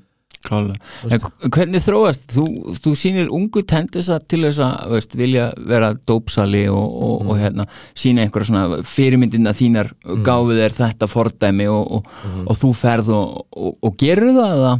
hvernig 0.43 1.83
þróast, 1.83 2.25
þú, 2.35 2.45
þú 2.83 2.93
sýnir 2.99 3.31
ungu 3.33 3.63
tendisa 3.67 4.19
til 4.19 4.41
þess 4.43 4.61
að 4.65 4.95
veist, 4.95 5.17
vilja 5.19 5.49
vera 5.57 5.93
dópsali 5.95 6.65
og, 6.71 6.97
og, 7.07 7.27
og 7.31 7.39
hérna, 7.39 7.67
sína 7.95 8.25
einhverja 8.25 8.51
svona 8.51 8.81
fyrirmyndina 8.87 9.55
þínar 9.55 9.93
gáfið 10.25 10.63
er 10.65 10.75
þetta 10.75 11.09
fordæmi 11.11 11.69
og, 11.71 11.99
og, 11.99 12.09
og 12.43 12.59
þú 12.59 12.73
ferð 12.77 13.13
og, 13.15 13.45
og, 13.55 13.77
og 13.79 13.95
gerur 14.01 14.33
það 14.35 14.57
eða, 14.57 14.73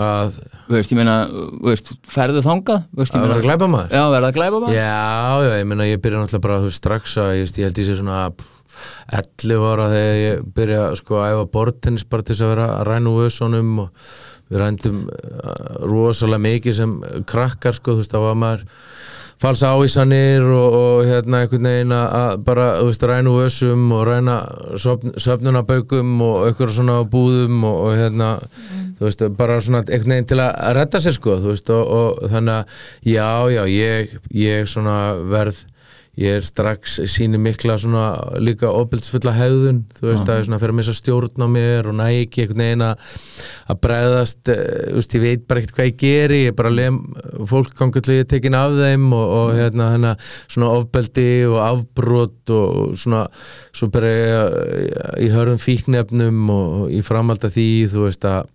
að, 0.00 0.38
veist, 0.70 0.94
ég 0.94 1.00
meina, 1.00 1.16
veist, 1.66 1.92
ferðu 2.08 2.44
þangað, 2.46 2.86
veist, 2.96 3.16
að 3.16 3.26
vera 3.26 3.36
meina, 3.36 3.46
glæpa 3.48 3.70
maður 3.74 3.98
já, 3.98 4.04
verða 4.14 4.30
að 4.30 4.38
glæpa 4.38 4.62
maður 4.62 4.78
Já, 4.78 5.44
já, 5.48 5.52
ég 5.58 5.68
meina 5.72 5.90
ég 5.90 6.02
byrja 6.04 6.22
náttúrulega 6.22 6.46
bara 6.46 6.72
strax 6.78 7.18
að 7.20 7.34
ég, 7.40 7.52
held 7.66 7.82
ég 7.82 7.90
sé 7.90 7.98
svona 7.98 8.22
pff, 8.30 8.59
11 9.20 9.68
ára 9.72 9.88
þegar 9.92 10.18
ég 10.22 10.42
byrja 10.56 10.82
sko 11.00 11.20
að 11.20 11.34
æfa 11.36 11.46
bortennis 11.58 12.04
bara 12.08 12.22
til 12.26 12.34
þess 12.34 12.46
að 12.46 12.52
vera 12.54 12.68
að 12.78 12.86
ræna 12.90 13.14
úr 13.14 13.24
vössunum 13.26 13.72
og 13.84 14.10
við 14.50 14.58
rændum 14.64 15.02
uh, 15.06 15.86
rosalega 15.86 16.42
mikið 16.48 16.74
sem 16.80 16.96
krakkar 17.30 17.76
sko, 17.76 17.94
þú 17.94 18.02
veist, 18.02 18.14
þá 18.16 18.24
var 18.24 18.40
maður 18.42 18.64
falsa 19.40 19.70
ávísanir 19.72 20.42
og, 20.52 20.74
og 20.76 21.06
hérna 21.08 21.38
einhvern 21.44 21.64
veginn 21.70 21.94
að- 21.96 22.42
bara, 22.44 22.66
þú 22.82 22.88
veist, 22.90 23.06
ræna 23.08 23.30
úr 23.32 23.44
vössum 23.46 23.86
og 23.96 24.02
ræna 24.10 24.34
söfn, 24.82 25.14
söfnunabaukum 25.22 26.10
og 26.26 26.42
eitthvað 26.50 26.74
svona 26.76 26.98
búðum 27.08 27.62
og, 27.64 27.78
og 27.86 27.94
hérna 27.96 28.32
þú 28.98 29.06
veist, 29.06 29.24
bara 29.38 29.56
svona 29.64 29.80
einhvern 29.86 30.12
veginn 30.16 30.28
til 30.34 30.42
að 30.44 30.74
redda 30.76 31.00
sér 31.06 31.16
sko, 31.16 31.38
þú 31.40 31.54
veist, 31.54 31.70
og, 31.72 31.94
og 32.00 32.28
þannig 32.34 32.58
að 32.58 32.84
já, 33.14 33.30
já, 33.54 33.62
ég, 33.72 34.12
ég 34.42 34.68
svona 34.68 34.98
verð 35.30 35.62
ég 36.20 36.36
er 36.36 36.44
strax 36.44 36.98
síni 37.08 37.38
mikla 37.40 37.78
svona 37.80 38.04
líka 38.42 38.68
opildsfulla 38.76 39.32
hefðun 39.36 39.80
þú 39.96 40.08
veist 40.10 40.28
að 40.28 40.40
ég 40.40 40.48
svona 40.48 40.58
fyrir 40.60 40.74
að 40.74 40.78
missa 40.80 40.94
stjórn 40.96 41.44
á 41.44 41.48
mér 41.48 41.88
og 41.90 41.96
næ 41.96 42.06
ekki 42.10 42.44
einhvern 42.44 42.62
veginn 42.64 42.84
að 42.84 43.06
að 43.70 43.80
bregðast, 43.86 44.42
eh, 44.52 44.60
þú 44.90 44.98
veist, 44.98 45.16
ég 45.16 45.24
veit 45.24 45.46
bara 45.48 45.62
ekkert 45.62 45.74
hvað 45.76 45.88
ég 45.88 45.98
geri, 46.02 46.40
ég 46.46 46.56
bara 46.58 46.74
lem 46.74 47.00
fólk 47.48 47.74
kangull 47.78 48.14
ég 48.14 48.28
tekin 48.28 48.58
af 48.58 48.76
þeim 48.76 49.08
og, 49.16 49.26
og 49.38 49.52
hérna, 49.56 49.90
hérna 49.94 50.14
svona 50.46 50.70
ofbeldi 50.76 51.28
og 51.48 51.58
afbrot 51.64 52.54
og 52.56 52.96
svona 53.00 53.26
svo 53.72 53.90
bara 53.94 54.12
ég 54.12 55.26
í 55.26 55.30
hörðum 55.32 55.60
fíknefnum 55.62 56.50
og 56.52 56.90
í 56.92 57.00
framhald 57.06 57.44
af 57.46 57.54
því, 57.56 57.70
þú 57.92 58.08
veist 58.08 58.26
að 58.28 58.50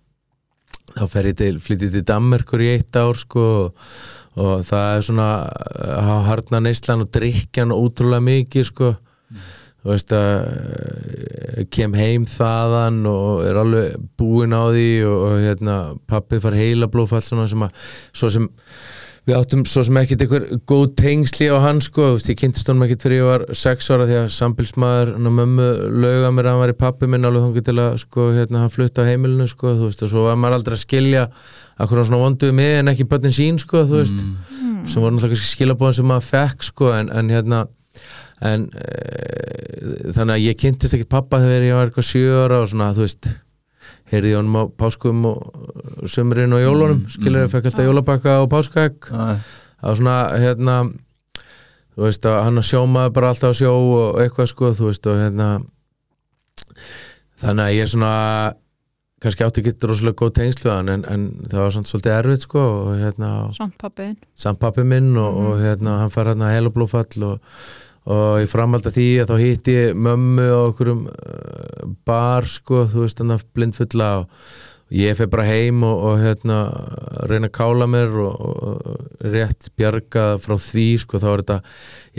þá 0.96 1.08
fer 1.12 1.30
ég 1.32 1.40
til, 1.40 1.56
flyttið 1.60 1.96
til 1.96 2.04
Danmerkur 2.08 2.62
í 2.62 2.70
eitt 2.76 2.96
ár 2.96 3.18
sko 3.18 3.46
og, 3.66 3.88
og 4.36 4.64
það 4.68 4.86
er 4.92 5.04
svona 5.06 5.28
að 5.96 6.24
harna 6.28 6.60
neyslan 6.64 7.04
og 7.06 7.12
drikjan 7.14 7.74
ótrúlega 7.74 8.24
mikið 8.26 8.68
sko. 8.68 8.92
Þú 9.86 9.92
veist 9.92 10.12
að 10.16 10.30
eh, 10.34 11.60
kem 11.70 11.94
heim 11.94 12.24
þaðan 12.26 13.04
og 13.06 13.44
er 13.46 13.60
alveg 13.60 14.06
búinn 14.18 14.56
á 14.56 14.66
því 14.74 14.88
og, 15.06 15.16
og 15.28 15.36
hérna 15.44 15.76
pappi 16.10 16.40
far 16.42 16.56
heila 16.58 16.88
blófall 16.90 17.22
sem 17.22 17.42
að 17.62 17.92
svo 18.10 18.32
sem 18.34 18.48
við 19.26 19.34
áttum 19.34 19.62
svo 19.66 19.82
sem 19.86 19.96
ekkit 19.98 20.22
einhver 20.22 20.44
góð 20.70 20.84
tengsli 21.00 21.48
á 21.50 21.58
hann 21.58 21.80
sko, 21.82 22.12
þú 22.12 22.18
veist, 22.18 22.28
ég 22.30 22.38
kynntist 22.38 22.68
honum 22.70 22.84
ekkit 22.86 23.06
fyrir 23.06 23.18
ég 23.18 23.26
var 23.26 23.44
sex 23.58 23.88
ára 23.90 24.06
því 24.06 24.18
að 24.20 24.26
sambilsmaður 24.36 25.12
hann 25.16 25.30
og 25.30 25.34
mömmu 25.40 25.70
lauga 26.04 26.30
mér 26.34 26.46
að 26.46 26.54
hann 26.54 26.62
var 26.62 26.72
í 26.72 26.76
pappi 26.78 27.08
minn 27.10 27.26
alveg 27.26 27.46
þangið 27.46 27.66
til 27.66 27.76
að 27.82 27.96
sko, 28.04 28.26
hérna, 28.36 28.62
hann 28.62 28.74
flutta 28.74 29.02
á 29.02 29.08
heimilinu 29.08 29.48
sko, 29.50 29.72
þú 29.80 29.88
veist, 29.88 30.04
og 30.06 30.12
svo 30.12 30.26
var 30.28 30.38
maður 30.38 30.60
aldrei 30.60 30.76
að 30.76 30.84
skilja 30.84 31.24
akkur 31.76 32.00
hann 32.00 32.08
svona 32.10 32.22
vonduði 32.22 32.54
mig 32.60 32.76
en 32.76 32.92
ekki 32.92 33.08
börnin 33.10 33.34
sín 33.34 33.58
sko, 33.62 33.82
þú 33.88 33.98
veist, 34.04 34.20
sem 34.86 35.02
voru 35.02 35.16
náttúrulega 35.16 35.34
kannski 35.34 35.56
skilabóðan 35.56 35.98
sem 35.98 36.08
maður 36.12 36.28
fekk 36.30 36.68
sko, 36.70 36.92
en, 36.94 37.10
en 37.10 37.34
hérna 37.34 37.64
en 38.46 38.68
e, 38.76 40.12
þannig 40.12 40.34
að 40.36 40.44
ég 40.44 40.60
kynntist 40.60 40.94
ekkit 40.94 41.10
pappa 41.10 41.40
þegar 41.42 41.66
ég 41.66 41.78
var 41.78 41.90
eitthvað 41.90 42.08
heyrði 44.12 44.34
ég 44.34 44.40
honum 44.40 44.60
á 44.60 44.62
páskum 44.78 45.24
og 45.30 46.06
sömurinn 46.10 46.54
og 46.54 46.62
jólunum, 46.62 47.02
skilur 47.10 47.46
ég 47.46 47.50
fekk 47.52 47.70
alltaf 47.70 47.88
jólabakka 47.88 48.36
og 48.44 48.52
páskaegg. 48.52 49.10
Það 49.10 49.88
var 49.90 49.98
svona 50.00 50.18
hérna 50.40 50.76
þú 51.96 52.04
veist 52.04 52.28
að 52.28 52.38
hann 52.44 52.60
að 52.60 52.68
sjómaði 52.68 53.16
bara 53.16 53.32
alltaf 53.32 53.54
að 53.54 53.58
sjó 53.62 53.72
og 53.72 54.20
eitthvað 54.20 54.52
sko 54.52 54.70
þú 54.76 54.90
veist 54.90 55.08
og 55.08 55.18
hérna 55.22 55.48
þannig 57.40 57.64
að 57.64 57.76
ég 57.78 57.90
svona 57.92 58.12
kannski 59.24 59.46
átti 59.46 59.62
ekki 59.62 59.88
rosalega 59.88 60.20
góð 60.20 60.34
tengslu 60.36 60.68
við 60.68 60.74
hann 60.76 60.92
en, 60.92 61.06
en 61.08 61.24
það 61.48 61.62
var 61.62 61.74
svona 61.74 61.90
svolítið 61.90 62.16
erfitt 62.18 62.44
sko 62.44 62.64
og 62.74 62.90
hérna 63.00 63.30
samt 63.56 63.78
pappiðin 63.80 64.18
samt 64.44 64.60
pappi 64.60 64.84
minn 64.84 65.16
og, 65.16 65.40
og 65.40 65.62
hérna 65.64 65.96
hann 66.02 66.12
fær 66.12 66.30
hérna 66.34 66.52
heilablófall 66.52 67.24
og, 67.30 67.40
og 67.40 67.85
í 68.06 68.46
framhald 68.50 68.86
af 68.86 68.94
því 68.94 69.08
að 69.22 69.32
þá 69.32 69.36
hitti 69.40 69.74
ég 69.74 69.98
mömmu 69.98 70.46
á 70.46 70.60
okkurum 70.68 71.04
uh, 71.10 71.90
bar 72.06 72.46
sko, 72.46 72.86
þú 72.90 73.02
veist 73.02 73.22
hann 73.22 73.34
að 73.34 73.46
blindfulla 73.56 74.10
og 74.22 74.28
ég 74.94 75.16
fyrir 75.18 75.30
bara 75.32 75.46
heim 75.48 75.82
og, 75.82 76.02
og 76.06 76.20
hérna 76.22 76.58
reyna 77.26 77.50
að 77.50 77.56
kála 77.56 77.88
mér 77.90 78.12
og, 78.22 78.36
og 78.38 79.24
rétt 79.26 79.72
bjarga 79.74 80.26
frá 80.38 80.54
því 80.62 80.86
sko, 81.02 81.18
þá 81.18 81.26
er 81.32 81.42
þetta 81.42 81.56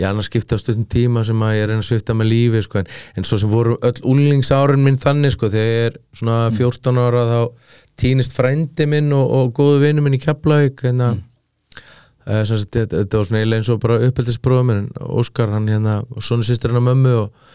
ég 0.02 0.08
annars 0.10 0.28
skipta 0.28 0.58
á 0.58 0.60
stundum 0.60 0.88
tíma 0.92 1.24
sem 1.24 1.46
að 1.46 1.56
ég 1.56 1.70
reyna 1.70 1.80
að 1.80 1.88
svifta 1.88 2.18
með 2.18 2.30
lífi 2.34 2.64
sko, 2.66 2.82
en, 2.82 2.92
en 3.16 3.28
svo 3.28 3.40
sem 3.40 3.52
voru 3.52 3.78
öll 3.80 4.02
úlingsárin 4.12 4.84
minn 4.84 5.00
þannig 5.00 5.38
sko, 5.38 5.48
þegar 5.54 5.72
ég 5.72 5.88
er 5.88 5.96
svona 6.20 6.42
14 6.58 7.00
ára 7.06 7.24
þá 7.32 7.40
týnist 7.98 8.36
frændi 8.36 8.84
minn 8.86 9.08
og, 9.16 9.24
og 9.24 9.56
góðu 9.56 9.80
vinnu 9.86 10.04
minn 10.04 10.20
í 10.20 10.22
Keflavík 10.22 10.84
hérna 10.84 11.14
Eh, 11.16 11.24
sagt, 11.24 11.27
þetta, 12.28 12.84
þetta 12.92 13.20
var 13.20 13.28
svona 13.28 13.40
eiginlega 13.42 13.62
eins 13.62 13.70
og 13.72 13.80
bara 13.82 14.00
uppeldisbróðum 14.08 14.70
minn, 14.72 14.90
Óskar 15.00 15.54
hann 15.54 15.70
hérna 15.70 16.00
og 16.04 16.24
svona 16.24 16.46
sýstir 16.46 16.74
hann 16.74 16.82
að 16.82 16.88
mömmu 16.90 17.14
og, 17.22 17.46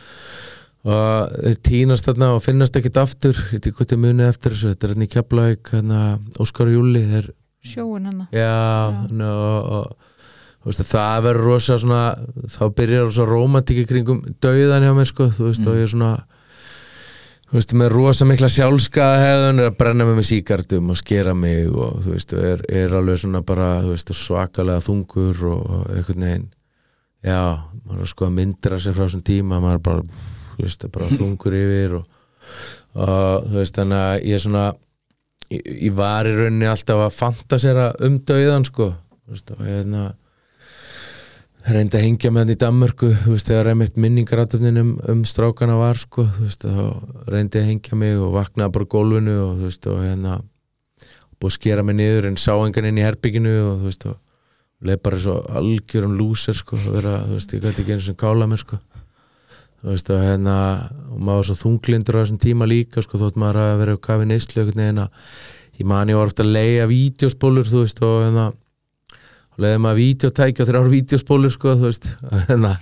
og 0.90 1.36
þeir 1.38 1.60
tínast 1.70 2.10
þarna 2.10 2.32
og 2.38 2.42
finnast 2.46 2.80
ekkit 2.80 3.00
aftur, 3.04 3.38
ég 3.38 3.60
veit 3.60 3.70
ekki 3.70 3.78
hvað 3.80 3.94
þið 3.94 4.04
munið 4.08 4.32
eftir 4.32 4.56
þessu, 4.56 4.74
þetta 4.74 4.88
er 4.88 4.96
hérna 4.96 5.08
í 5.08 5.14
Keflavík 5.14 5.74
hérna, 5.76 6.02
Óskar 6.44 6.72
og 6.72 6.78
Júli, 6.80 7.04
þeir 7.12 7.30
sjóin 7.64 8.10
hennar. 8.10 8.28
Já, 8.34 9.08
já. 9.08 9.30
og, 9.30 9.78
og 9.78 10.12
þú 10.64 10.72
veist, 10.72 10.86
það 10.90 11.26
verður 11.28 11.50
rosa 11.50 11.80
svona 11.80 12.04
þá 12.52 12.64
byrjar 12.78 13.10
rosa 13.10 13.28
rómatíki 13.28 13.86
kringum 13.88 14.24
dauðan 14.44 14.88
hjá 14.88 14.94
mér 14.96 15.10
sko, 15.10 15.30
þú 15.36 15.50
veist, 15.50 15.68
og 15.68 15.80
ég 15.80 15.88
er 15.88 15.94
svona 15.94 16.14
þú 17.54 17.60
veist, 17.60 17.74
með 17.78 17.92
rosa 17.94 18.26
mikla 18.26 18.48
sjálfskaða 18.50 19.18
hefðun 19.22 19.62
er 19.62 19.68
að 19.70 19.76
brenna 19.78 20.06
með 20.10 20.16
mig 20.18 20.26
síkartum 20.26 20.88
og 20.90 20.98
skera 20.98 21.36
mig 21.38 21.68
og 21.70 22.00
þú 22.02 22.16
veist, 22.16 22.32
er, 22.34 22.64
er 22.66 22.96
alveg 22.98 23.20
svona 23.22 23.44
bara, 23.46 23.68
veist, 23.86 24.10
svakalega 24.18 24.82
þungur 24.82 25.44
og, 25.52 25.68
einhvern 25.94 26.26
veginn. 26.26 26.48
Já, 27.22 27.44
maður 27.86 28.02
er 28.08 28.10
sko 28.10 28.26
að 28.26 28.34
myndra 28.40 28.80
sér 28.82 28.98
frá 28.98 29.04
þessum 29.06 29.22
tíma, 29.30 29.60
maður 29.62 29.78
er 29.78 29.84
bara 29.86 30.02
veist, 30.58 30.88
bara 30.98 31.12
þungur 31.14 31.60
yfir 31.60 31.94
og, 32.00 32.18
og 32.98 33.46
þú 33.52 33.60
veist, 33.60 33.78
þannig 33.78 34.02
að 34.02 34.16
ég 34.32 34.40
er 34.40 34.44
svona 34.48 34.66
ég, 35.54 35.70
ég 35.92 35.96
var 36.02 36.32
í 36.32 36.34
rauninni 36.40 36.74
alltaf 36.74 37.06
að 37.06 37.16
fantasera 37.20 37.88
um 38.02 38.18
dauðan 38.26 38.66
sko. 38.66 38.90
Þú 39.14 39.38
veist, 39.38 39.54
og 39.54 39.62
hérna 39.70 40.08
reyndi 41.72 41.96
að 41.96 42.04
hengja 42.04 42.32
með 42.32 42.44
hann 42.44 42.54
í 42.54 42.60
Danmörku 42.60 43.10
þú 43.24 43.36
veist, 43.36 43.48
þegar 43.48 43.70
einmitt 43.72 44.00
minningarátöfnin 44.00 44.80
um, 44.82 44.90
um 45.14 45.22
strákana 45.28 45.78
var 45.80 46.00
sko, 46.00 46.26
þú 46.28 46.48
veist, 46.48 46.66
þá 46.66 47.30
reyndi 47.32 47.62
að 47.62 47.70
hengja 47.70 48.00
mig 48.00 48.18
og 48.20 48.34
vaknaði 48.36 48.74
bara 48.76 48.90
gólfinu 48.92 49.36
og 49.46 49.54
þú 49.62 49.70
veist, 49.70 49.88
og 49.88 50.02
hérna 50.04 50.40
búið 51.40 51.52
að 51.52 51.56
skera 51.56 51.86
mig 51.88 51.98
niður 52.00 52.28
en 52.30 52.40
sá 52.40 52.52
engan 52.56 52.90
inn 52.90 53.00
í 53.00 53.06
herbygginu 53.06 53.54
og 53.62 53.78
þú 53.80 53.88
veist, 53.88 54.08
og 54.12 54.20
leið 54.84 55.00
bara 55.06 55.22
svo 55.24 55.38
algjörum 55.60 56.18
lúser 56.20 56.58
sko, 56.58 56.80
vera, 56.84 57.22
þú 57.30 57.38
veist, 57.38 57.56
ég 57.56 57.64
gæti 57.64 57.84
ekki 57.84 57.96
einu 57.96 58.06
sem 58.10 58.20
kála 58.20 58.48
mig 58.52 58.60
sko. 58.64 58.80
Þú 59.84 59.92
veist, 59.92 60.12
og 60.12 60.24
hérna 60.24 60.56
og 61.12 61.20
maður 61.20 61.40
var 61.40 61.48
svo 61.50 61.58
þunglindur 61.60 62.18
á 62.20 62.22
þessum 62.24 62.42
tíma 62.44 62.68
líka 62.68 63.04
sko, 63.04 63.20
þótt 63.20 63.40
maður 63.40 63.62
að 63.64 63.78
vera 63.84 63.96
á 63.96 64.06
kafi 64.08 64.28
neyslu 64.28 64.64
einhvern 64.64 64.84
veginn 64.84 65.02
að 65.04 65.32
ég 65.80 65.90
man 65.92 66.12
ég 66.12 66.20
var 66.20 66.32
ofta 66.32 66.44
að 66.44 66.54
leiða 66.58 66.90
vídeospólur, 66.92 67.72
þú 67.72 67.84
veist, 67.86 68.04
og 68.04 68.20
hérna 68.26 68.50
og 68.52 68.63
leiði 69.62 69.82
maður 69.84 70.00
vídeotæki 70.00 70.64
og 70.64 70.70
þrjár 70.70 70.90
vídeospólur 70.94 71.54
sko, 71.54 71.76
þú 71.78 71.90
veist. 71.90 72.10
Hérna, 72.50 72.74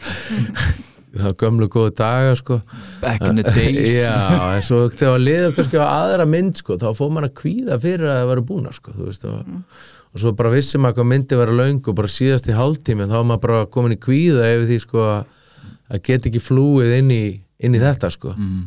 það 1.12 1.26
var 1.26 1.38
gömlu 1.42 1.68
góðu 1.72 1.94
daga 2.00 2.36
sko. 2.40 2.60
Back 3.02 3.26
in 3.28 3.42
the 3.42 3.46
days. 3.58 3.98
Já, 3.98 4.18
en 4.56 4.66
svo 4.68 4.84
þegar 4.90 5.18
að 5.18 5.26
liða 5.26 5.50
kannski 5.58 5.82
á 5.82 5.86
aðra 5.88 6.28
mynd 6.30 6.62
sko, 6.62 6.78
þá 6.82 6.88
fór 6.98 7.12
maður 7.12 7.32
að 7.32 7.36
kvíða 7.42 7.80
fyrir 7.84 8.12
að 8.12 8.22
það 8.22 8.32
væri 8.32 8.46
búna 8.54 8.76
sko, 8.76 8.96
veist 9.02 9.28
og, 9.28 9.68
og 10.12 10.24
svo 10.24 10.34
bara 10.40 10.54
vissi 10.56 10.80
maður 10.82 11.02
hvað 11.02 11.10
myndi 11.12 11.40
vera 11.42 11.58
löng 11.60 11.82
og 11.84 11.98
bara 12.00 12.12
síðast 12.12 12.50
í 12.52 12.56
hálftími 12.56 13.10
þá 13.10 13.18
var 13.20 13.28
maður 13.34 13.46
bara 13.48 13.68
komin 13.76 13.98
í 13.98 14.00
kvíða 14.02 14.48
ef 14.56 14.66
því 14.70 14.80
sko 14.86 15.06
að 15.12 16.02
geta 16.08 16.32
ekki 16.32 16.44
flúið 16.44 16.96
inn 17.02 17.12
í, 17.12 17.24
inn 17.68 17.76
í 17.76 17.84
þetta 17.84 18.12
sko. 18.14 18.32
Mm. 18.38 18.66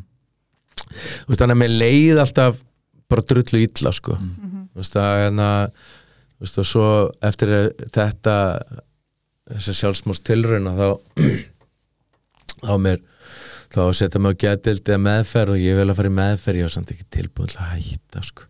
veist, 1.28 1.40
þannig 1.40 1.54
að 1.56 1.60
mér 1.64 1.76
leið 1.80 2.22
alltaf 2.26 2.60
bara 3.08 3.24
drullu 3.28 3.60
illa 3.64 3.92
sko. 3.94 4.16
Þú 4.74 4.80
veist, 4.82 4.96
að 4.98 5.66
veist, 6.44 6.60
og 6.60 6.68
svo 6.68 6.88
eftir 7.24 7.52
þetta 7.94 8.36
þessi 9.50 9.74
sjálfsmáls 9.80 10.22
tilrauna 10.24 10.72
þá 10.78 10.88
þá 12.68 12.74
mér 12.80 13.02
þá 13.74 13.80
setja 13.96 14.20
mig 14.22 14.36
á 14.38 14.42
getild 14.44 14.88
eða 14.88 15.04
meðferð 15.08 15.56
og 15.56 15.62
ég 15.64 15.78
vil 15.80 15.88
að 15.88 15.96
fara 15.98 16.12
í 16.12 16.18
meðferð 16.18 16.60
ég 16.60 16.68
var 16.68 16.74
samt 16.76 16.92
ekki 16.94 17.08
tilbúin 17.16 17.50
til 17.50 17.60
að 17.60 17.72
hætta 17.74 18.22
sko 18.24 18.46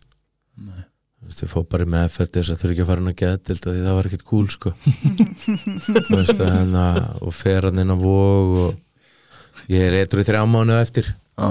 Nei. 0.55 0.83
þú 0.85 1.29
veist, 1.29 1.43
ég 1.43 1.51
fór 1.51 1.67
bara 1.71 1.87
í 1.87 1.91
meðferð 1.95 2.33
þess 2.37 2.53
að 2.53 2.61
þurfi 2.61 2.75
ekki 2.75 2.85
að 2.85 2.91
fara 2.91 3.03
inn 3.03 3.11
á 3.11 3.21
getild 3.23 3.65
því 3.65 3.75
það 3.81 3.97
var 3.97 4.09
ekkert 4.09 4.25
cool 4.29 4.47
sko 4.53 4.73
þú 4.77 6.19
veist, 6.19 6.37
að 6.37 6.53
hérna 6.55 6.85
og 7.25 7.35
fer 7.35 7.69
hann 7.69 7.83
inn 7.83 7.95
á 7.95 7.97
vog 7.99 8.55
og 8.65 9.71
ég 9.73 9.87
er 9.87 9.99
eitthvað 9.99 10.23
í 10.23 10.29
þrjá 10.29 10.43
mánu 10.47 10.77
eftir 10.77 11.11
Já. 11.11 11.47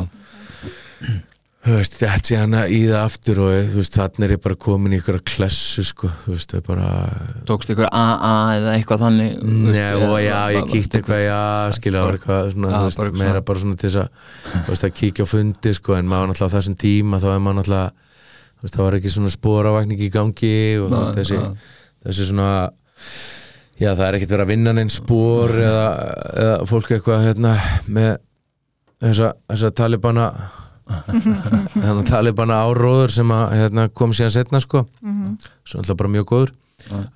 þú 1.05 1.34
veist, 1.65 1.95
þetta 1.97 2.29
sé 2.29 2.37
hann 2.37 2.55
að 2.59 2.73
í 2.77 2.79
það 2.91 2.99
aftur 3.01 3.39
og 3.41 3.53
veist, 3.73 3.95
þannig 3.97 4.25
er 4.27 4.33
ég 4.35 4.41
bara 4.45 4.57
komin 4.61 4.93
í 4.93 4.99
ykkur 5.01 5.19
klessu 5.25 5.85
sko, 5.89 6.11
þú 6.25 6.33
veist, 6.35 6.51
það 6.53 6.59
er 6.59 6.65
bara 6.67 6.89
tókst 7.49 7.71
ykkur 7.73 7.89
AA 7.89 8.33
eða 8.59 8.75
eitthvað 8.75 9.05
þannig 9.07 9.39
Nei, 9.45 9.85
og 9.97 10.17
já, 10.21 10.41
ég 10.53 10.67
kíkti 10.69 10.99
eitthvað, 11.01 11.23
já, 11.25 11.39
skilja, 11.79 12.03
það 12.03 12.09
var 12.09 12.19
eitthvað 12.19 12.51
svona, 12.53 12.81
veist, 12.85 13.01
bara 13.01 13.15
meira 13.23 13.45
bara 13.49 13.63
svona 13.63 13.79
til 13.81 13.93
þess 13.95 14.85
að, 14.85 14.91
kíkja 14.99 15.25
á 15.25 15.29
fundi, 15.31 15.73
sko, 15.79 15.97
en 15.97 16.11
maður 16.11 16.33
náttúrulega 16.33 16.53
á 16.53 16.57
þessum 16.59 16.77
tíma, 16.85 17.21
þá 17.23 17.29
er 17.33 17.41
maður 17.47 17.59
náttúrulega, 17.63 18.11
þú 18.59 18.67
veist, 18.67 18.77
það 18.77 18.85
var 18.89 18.99
ekki 18.99 19.15
svona 19.15 19.33
spóravakning 19.33 20.03
í 20.05 20.11
gangi 20.13 20.53
og 20.83 20.93
Nei, 20.93 20.99
þessi, 21.17 21.39
þessi 22.05 22.29
svona, 22.29 22.51
já, 23.81 23.89
það 23.95 24.05
er 24.11 24.19
ekkert 24.19 24.37
verið 24.37 24.45
að 24.45 24.53
vinna 24.53 24.77
neinn 24.77 24.93
spór 24.93 25.57
eða, 25.65 25.89
eða 26.45 26.61
fólk 26.69 26.93
eitthvað, 26.99 27.25
hérna, 27.31 27.55
með 27.89 28.13
þessa, 29.05 29.33
þessa 29.49 29.73
talibana, 29.81 30.29
þannig 30.85 32.07
talibana 32.11 32.61
áróður 32.67 33.13
sem 33.15 33.31
að, 33.35 33.45
hérna, 33.61 33.89
kom 33.97 34.13
síðan 34.17 34.35
setna, 34.35 34.61
sko, 34.61 34.85
svo 35.65 35.81
náttúrulega 35.81 36.01
bara 36.03 36.15
mjög 36.17 36.27
góður. 36.33 36.55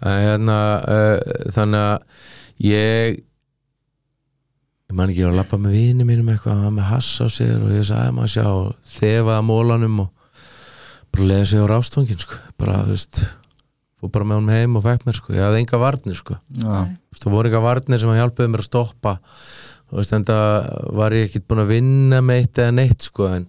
Að 0.00 0.20
hérna 0.24 0.58
uh, 0.80 1.16
þannig 1.52 1.82
að 1.84 1.98
ég 2.64 3.18
ég 4.88 4.96
man 4.96 5.10
ekki 5.10 5.20
ég 5.20 5.28
var 5.28 5.34
að 5.34 5.40
lappa 5.42 5.58
með 5.60 5.74
vini 5.76 6.06
mínum 6.08 6.30
eitthvað, 6.32 6.62
var 6.64 6.72
með 6.78 6.88
hass 6.88 7.10
á 7.20 7.26
sér 7.28 7.58
og 7.60 7.74
ég 7.76 7.84
sagði 7.84 8.14
maður 8.16 8.32
sjá 8.32 8.46
þefaði 8.94 9.34
að 9.34 9.44
mólanum 9.50 9.98
og 10.06 10.32
bara 11.12 11.28
leiði 11.28 11.50
sig 11.50 11.60
á 11.60 11.66
rástfangin 11.68 12.22
sko, 12.22 12.38
bara 12.60 12.78
þú 12.86 12.94
veist 12.94 13.20
fór 13.98 14.12
bara 14.14 14.28
með 14.30 14.40
honum 14.40 14.54
heim 14.54 14.78
og 14.78 14.84
fekk 14.86 15.04
mér 15.04 15.16
sko. 15.18 15.34
Ég 15.34 15.42
hafði 15.44 15.60
enga 15.64 15.80
varnir 15.82 16.16
sko, 16.16 16.38
það 17.18 17.34
voru 17.34 17.50
enga 17.50 17.62
varnir 17.64 18.00
sem 18.00 18.12
að 18.14 18.20
hjálpaði 18.22 18.52
mér 18.54 18.62
að 18.64 18.68
stoppa 18.70 19.14
en 19.92 20.24
það 20.28 20.70
var 20.98 21.16
ég 21.16 21.28
ekkert 21.28 21.46
búin 21.48 21.64
að 21.64 21.72
vinna 21.72 22.22
með 22.24 22.42
eitt 22.42 22.62
eða 22.62 22.74
neitt 22.76 23.06
sko, 23.08 23.28
en 23.38 23.46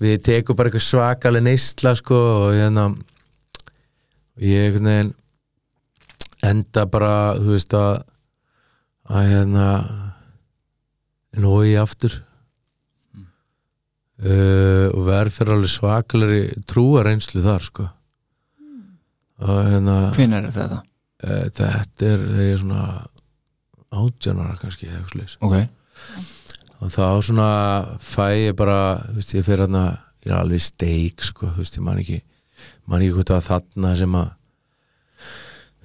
við 0.00 0.20
tekum 0.28 0.56
bara 0.56 0.70
eitthvað 0.70 0.86
svakaleg 0.86 1.44
neysla 1.44 1.94
sko 1.98 2.20
og 2.44 2.52
hérna 2.54 2.86
ég 4.40 4.76
veginn 4.78 5.14
enda 6.46 6.86
bara, 6.88 7.34
þú 7.36 7.56
veist 7.56 7.74
að 7.76 8.02
að 9.10 9.26
hérna 9.26 9.68
nógi 11.40 11.76
aftur. 11.80 12.20
Uh, 14.20 14.92
og 14.92 15.06
verð 15.06 15.32
fyrir 15.32 15.54
alveg 15.54 15.72
svakalegri 15.72 16.40
trúareynslu 16.68 17.40
þar 17.40 17.64
sko. 17.64 17.86
Og 19.40 19.60
hérna 19.72 19.94
hvenær 20.12 20.50
er 20.50 20.52
þetta? 20.52 20.82
uh, 21.24 21.46
þetta 21.48 21.70
er 21.70 22.24
þegar 22.26 22.42
ég 22.44 22.52
er 22.52 22.60
svona 22.60 22.82
átjánara 23.90 24.58
kannski 24.60 24.90
eða 24.90 24.98
eitthvað 24.98 25.14
slags 25.14 25.38
ok, 25.40 25.56
og 26.80 26.92
þá 26.94 27.04
svona 27.24 27.50
fæ 28.00 28.26
ég 28.48 28.56
bara 28.58 28.80
þú 29.08 29.16
veist, 29.18 29.34
ég 29.36 29.46
fyrir 29.46 29.66
hérna, 29.66 29.84
ég 30.24 30.32
er 30.32 30.38
alveg 30.40 30.64
steik 30.64 31.24
sko, 31.24 31.50
þú 31.52 31.64
veist, 31.64 31.80
ég 31.80 31.86
man 31.86 32.00
ekki 32.02 32.20
man 32.88 33.02
ekki 33.04 33.16
hvað 33.16 33.28
það 33.30 33.36
var 33.36 33.48
þarna 33.50 33.92
sem 34.00 34.16
að 34.20 34.30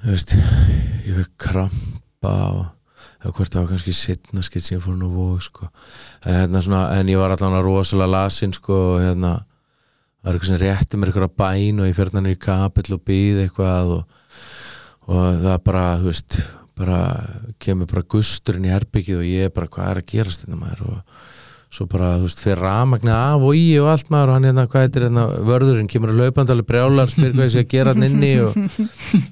þú 0.03 0.13
veist 0.13 0.37
ég 0.37 1.19
fekk 1.19 1.35
krampa 1.47 2.37
og 2.53 2.63
eða 3.25 3.33
hvort 3.33 3.53
það 3.53 3.63
var 3.63 3.71
kannski 3.73 3.95
setna 3.97 4.43
skitt 4.45 4.65
sem 4.65 4.77
ég 4.77 4.83
fór 4.83 4.97
nú 4.99 5.09
vóg 5.09 5.41
sko. 5.41 5.69
Hérna, 6.25 6.61
en 6.93 7.09
ég 7.09 7.17
var 7.17 7.33
allan 7.33 7.57
að 7.57 7.65
rosalega 7.65 8.11
lasin 8.11 8.53
sko 8.53 8.75
og 8.91 8.99
hérna 9.01 9.31
það 9.39 10.27
var 10.27 10.37
eitthvað 10.37 10.51
sem 10.51 10.61
rétti 10.61 10.99
mér 10.99 11.11
eitthvað 11.11 11.33
bæn 11.41 11.81
og 11.81 11.89
ég 11.89 11.97
fyrir 11.97 12.13
hann 12.17 12.29
í 12.29 12.37
kapill 12.41 12.97
og 12.97 13.01
býð 13.05 13.41
eitthvað 13.45 13.95
og, 13.95 14.21
og 15.09 15.41
það 15.41 15.57
bara, 15.65 15.87
þú 16.01 16.11
veist 16.11 16.39
bara 16.75 16.99
kemur 17.61 17.89
bara 17.89 18.05
gusturinn 18.11 18.67
í 18.67 18.73
herbyggið 18.73 19.21
og 19.21 19.25
ég 19.29 19.47
er 19.47 19.55
bara, 19.55 19.71
hvað 19.71 19.89
er 19.91 20.01
að 20.01 20.11
gerast 20.11 20.45
þetta 20.45 20.59
maður? 20.59 20.85
Og 20.91 21.23
svo 21.75 21.87
bara, 21.91 22.13
þú 22.19 22.27
veist, 22.27 22.41
fyrir 22.43 22.61
rafmagni 22.63 23.11
af 23.11 23.43
og 23.43 23.57
í 23.57 23.65
og 23.81 23.89
allt 23.91 24.11
maður 24.13 24.31
og 24.31 24.37
hann 24.37 24.47
hérna, 24.47 24.65
hvað 24.71 24.85
heitir 24.85 25.05
hérna 25.07 25.25
vörðurinn, 25.49 25.89
kemur 25.91 26.13
að 26.13 26.21
laupandali 26.21 26.65
brjálar 26.67 27.11
spyr 27.11 27.33
hvað 27.33 27.47
ég 27.47 27.53
sé 27.55 27.63
að 27.65 27.73
gera 27.73 27.95
hann 27.95 28.07
inni 28.07 28.31
og, 28.45 28.55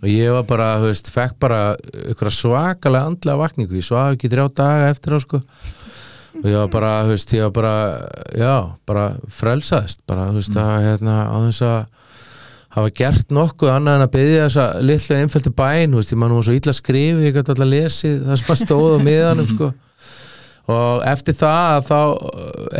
og 0.01 0.09
ég 0.09 0.35
var 0.35 0.49
bara, 0.49 0.67
þú 0.81 0.89
veist, 0.89 1.11
fekk 1.13 1.37
bara 1.43 1.61
ykkur 2.11 2.33
svakalega 2.33 3.11
andlega 3.11 3.39
vakningu. 3.39 3.79
Ég 3.79 3.87
svaf 3.87 4.17
ekki 4.17 4.27
í 4.27 4.33
þrjá 4.33 4.49
daga 4.59 4.91
eftir 4.91 5.15
á 5.15 5.19
sko. 5.23 5.39
Og 6.41 6.47
ég 6.49 6.57
var 6.57 6.71
bara, 6.73 6.93
þú 7.05 7.13
veist, 7.13 7.35
ég 7.37 7.47
var 7.47 7.55
bara 7.55 7.75
já, 8.35 8.55
bara 8.89 9.07
frelsaðist 9.39 10.03
bara, 10.09 10.31
þú 10.33 10.41
veist, 10.41 10.59
að 10.59 10.87
hérna, 10.89 11.17
á 11.29 11.37
þess 11.47 11.67
að 11.69 11.81
hafa 12.73 12.91
gert 12.97 13.33
nokkuð 13.33 13.69
annað 13.69 13.99
en 13.99 14.05
að 14.07 14.13
byggja 14.15 14.45
þessa 14.47 14.65
litlu 14.81 15.17
einfæltu 15.19 15.53
bæn, 15.57 15.97
veist, 15.97 16.13
ég 16.13 16.19
man 16.21 16.33
nú 16.33 16.41
svo 16.45 16.55
illa 16.57 16.73
skrifi, 16.73 17.27
ég 17.27 17.35
gæti 17.35 17.53
alltaf 17.53 17.69
lesið 17.69 18.15
það 18.25 18.39
sem 18.41 18.53
að 18.55 18.61
stóð 18.63 18.95
á 18.97 18.99
miðanum, 19.05 19.49
sko. 19.51 19.69
Og 20.73 21.03
eftir 21.11 21.35
það 21.37 21.77
þá 21.89 21.99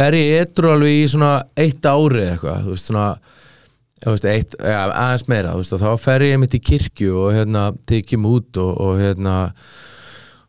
er 0.05 0.17
ég 0.17 0.45
etru 0.47 0.71
alveg 0.71 1.01
í 1.01 1.07
svona 1.11 1.31
eitt 1.59 1.85
ári 1.85 2.25
eitthvað, 2.31 2.65
þú 2.65 2.73
veist, 2.73 2.89
svona 2.89 3.07
veist, 4.07 4.27
eitt, 4.27 4.55
ja, 4.59 4.85
aðeins 4.87 5.27
meira, 5.31 5.55
veist, 5.59 5.75
þá 5.83 5.89
fer 6.01 6.25
ég 6.25 6.39
mitt 6.41 6.57
í 6.57 6.63
kirkju 6.63 7.17
og 7.25 7.35
hérna 7.35 7.67
tekjum 7.89 8.25
út 8.31 8.61
og, 8.63 8.71
og 8.87 9.01
hérna 9.03 9.35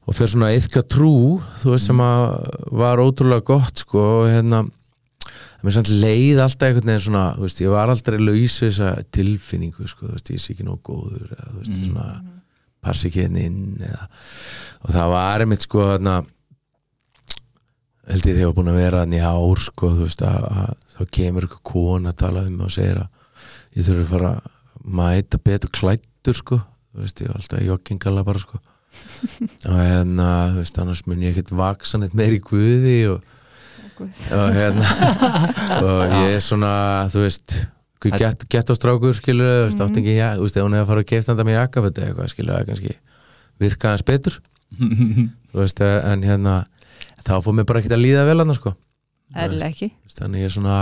og 0.05 0.17
fer 0.17 0.31
svona 0.31 0.53
eitthvað 0.55 0.89
trú, 0.95 1.17
þú 1.61 1.75
veist, 1.75 1.91
sem 1.91 2.01
að 2.05 2.25
var 2.81 3.03
ótrúlega 3.03 3.45
gott, 3.53 3.85
sko, 3.85 4.07
og 4.23 4.33
hérna 4.33 4.65
mér 5.65 5.77
samt 5.77 5.91
leið 5.91 6.43
alltaf 6.45 6.69
einhvern 6.69 6.91
veginn 6.91 7.05
svona, 7.07 7.25
þú 7.39 7.47
veist, 7.47 7.63
ég 7.65 7.73
var 7.73 7.93
aldrei 7.93 8.19
laus 8.21 8.59
við 8.61 8.71
þessa 8.71 8.91
tilfinningu, 9.17 9.89
sko, 9.91 10.09
þú 10.09 10.19
veist, 10.19 10.31
ég 10.35 10.43
sé 10.43 10.55
ekki 10.55 10.67
nóg 10.67 10.83
góður 10.85 11.31
eða, 11.31 11.49
þú 11.51 11.63
veist, 11.63 11.81
svona 11.81 12.07
passi 12.85 13.09
ekki 13.09 13.25
henni 13.25 13.47
inn 13.49 13.85
eða, 13.89 14.09
og 14.85 14.95
það 14.99 15.13
var 15.15 15.45
einmitt, 15.45 15.65
sko, 15.65 15.87
þarna 15.95 16.19
held 18.05 18.29
ég 18.29 18.35
þegar 18.35 18.43
ég 18.43 18.51
var 18.51 18.59
búin 18.59 18.73
að 18.75 18.81
vera 18.83 19.03
hann 19.05 19.17
í 19.17 19.23
ár, 19.25 19.65
sko, 19.65 19.95
þú 19.95 20.09
veist, 20.09 20.27
að, 20.29 20.47
að 20.53 20.95
þá 20.95 21.17
kemur 21.19 21.49
eitthvað 21.49 21.65
kona 21.73 22.13
að 22.13 22.21
tala 22.27 22.45
um 22.45 22.59
mig 22.59 22.69
og 22.69 22.77
segir 22.77 23.01
að 23.01 23.79
ég 23.79 23.89
þurfi 23.89 24.05
að 24.05 24.13
fara 24.13 24.37
að 24.37 24.53
mæta 25.01 25.41
betur 25.41 25.73
klættur, 25.75 26.37
sko 26.37 26.61
þú 26.95 27.03
veist, 27.03 27.23
ég 27.25 27.31
var 27.33 27.41
alltaf 27.41 27.63
í 27.63 27.69
joggingala 27.69 28.25
bara, 28.27 28.43
sko. 28.43 28.61
Og 29.71 29.79
hérna, 29.81 30.29
þú 30.53 30.61
veist, 30.61 30.77
annars 30.79 31.03
mun 31.09 31.25
ég 31.25 31.35
ekkert 31.35 31.55
vaksa 31.59 31.99
neitt 31.99 32.15
meir 32.15 32.37
í 32.37 32.43
guði 32.45 32.99
og 33.11 33.25
og 34.03 34.57
hérna. 34.57 34.89
Og 35.85 36.03
ég 36.25 36.37
er 36.37 36.45
svona, 36.45 36.75
þú 37.13 37.25
veist 37.25 37.57
gett, 38.05 38.45
gett 38.53 38.71
á 38.71 38.75
strákur, 38.77 39.15
skilur 39.17 39.49
þú 39.49 39.67
veist, 39.69 39.83
átt 39.85 40.01
ekki, 40.01 40.17
ja, 40.19 40.35
þú 40.39 40.47
veist, 40.47 40.59
ef 40.59 40.67
hún 40.67 40.77
hefði 40.77 40.85
að 40.85 40.91
fara 40.93 41.05
að 41.05 41.11
keifta 41.11 41.33
handa 41.33 41.47
með 41.49 41.59
jakkaföt 41.59 42.01
eða 42.01 42.11
eitthvað, 42.11 42.31
skilur 42.35 42.57
það 42.57 42.69
kannski 42.71 42.95
virka 43.65 43.95
hans 43.95 44.07
betur. 44.07 44.39
Þú 45.55 45.61
veist, 45.63 45.81
en 45.85 46.25
hérna 46.27 46.55
þá 47.25 47.35
fór 47.45 47.55
mér 47.57 47.69
bara 47.69 47.81
ekkert 47.81 47.97
að 47.97 48.05
líða 48.05 48.27
vel 48.29 48.41
hann, 48.43 48.57
sko. 48.57 48.75
Eðlilega 49.35 49.71
ekki. 49.71 49.91
Þannig 50.19 50.45
ég 50.45 50.51
er 50.51 50.55
svona 50.55 50.79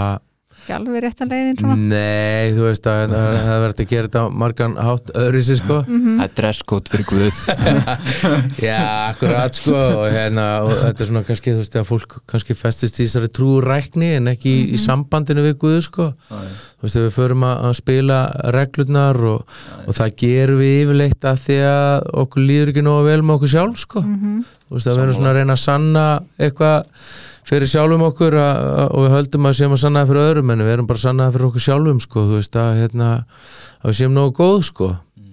ekki 0.63 0.75
alveg 0.77 1.03
rétt 1.03 1.23
að 1.25 1.33
leiðin 1.33 1.57
svona? 1.59 1.77
Nei, 1.91 2.53
þú 2.55 2.67
veist 2.69 2.87
að 2.87 3.13
það 3.13 3.49
verður 3.63 3.73
að 3.73 3.89
gera 3.91 4.09
þetta 4.09 4.23
á 4.23 4.27
margan 4.43 4.75
hátt 4.79 5.13
öðru 5.19 5.41
sér 5.43 5.59
sko. 5.59 5.79
Mhm. 5.83 6.13
Það 6.21 6.27
er 6.29 6.35
dresskót 6.39 6.91
fyrir 6.93 7.07
Guð. 7.11 7.41
Já, 8.67 8.79
akkurat 9.11 9.59
sko 9.59 9.79
og, 9.81 10.05
hérna, 10.15 10.47
og 10.67 10.75
þetta 10.79 11.05
er 11.05 11.11
svona 11.11 11.25
kannski 11.27 11.55
þú 11.55 11.63
veist 11.65 11.79
að 11.81 11.89
fólk 11.91 12.17
kannski 12.31 12.57
festist 12.59 13.01
í 13.01 13.07
þessari 13.09 13.33
trúrækni 13.39 14.13
en 14.21 14.31
ekki 14.33 14.53
í, 14.53 14.63
í 14.77 14.81
sambandinu 14.81 15.45
við 15.49 15.59
Guð 15.65 15.81
sko. 15.89 16.09
Þú 16.31 16.87
veist 16.87 17.01
að 17.01 17.07
við 17.09 17.17
förum 17.19 17.47
að, 17.49 17.65
að 17.69 17.77
spila 17.83 18.21
reglurnar 18.57 19.21
og, 19.33 19.59
og 19.87 19.99
það 19.99 20.17
gerum 20.23 20.63
við 20.63 20.79
yfirleitt 20.85 21.29
að 21.33 21.43
því 21.49 21.59
að 21.73 22.09
okkur 22.23 22.47
líður 22.49 22.73
ekki 22.73 22.87
nógu 22.87 23.05
vel 23.11 23.21
með 23.23 23.37
okkur 23.41 23.53
sjálf 23.57 23.83
sko. 23.83 24.03
Þú 24.07 24.79
veist 24.79 24.89
að 24.89 24.97
við 24.99 25.05
erum 25.09 25.19
svona 25.19 25.35
að 25.35 25.39
reyna 25.41 25.59
að 25.59 25.63
sanna 25.67 26.07
eitthvað 26.39 27.07
fyrir 27.49 27.71
sjálfum 27.71 28.05
okkur 28.07 28.37
að, 28.39 28.59
að, 28.83 28.89
og 28.89 29.07
við 29.07 29.15
höldum 29.17 29.49
að 29.49 29.57
séum 29.59 29.77
að 29.77 29.81
sanna 29.83 30.03
það 30.03 30.13
fyrir 30.13 30.29
öðrum 30.29 30.53
en 30.55 30.65
við 30.65 30.75
erum 30.75 30.91
bara 30.91 31.01
að 31.01 31.07
sanna 31.07 31.27
það 31.27 31.37
fyrir 31.37 31.49
okkur 31.49 31.65
sjálfum 31.67 32.03
sko, 32.05 32.27
þú 32.29 32.39
veist 32.39 32.61
að, 32.63 32.71
hérna, 32.83 33.09
að 33.81 33.91
við 33.91 33.99
séum 34.01 34.15
nógu 34.19 34.37
góð 34.39 34.61
sko. 34.71 34.93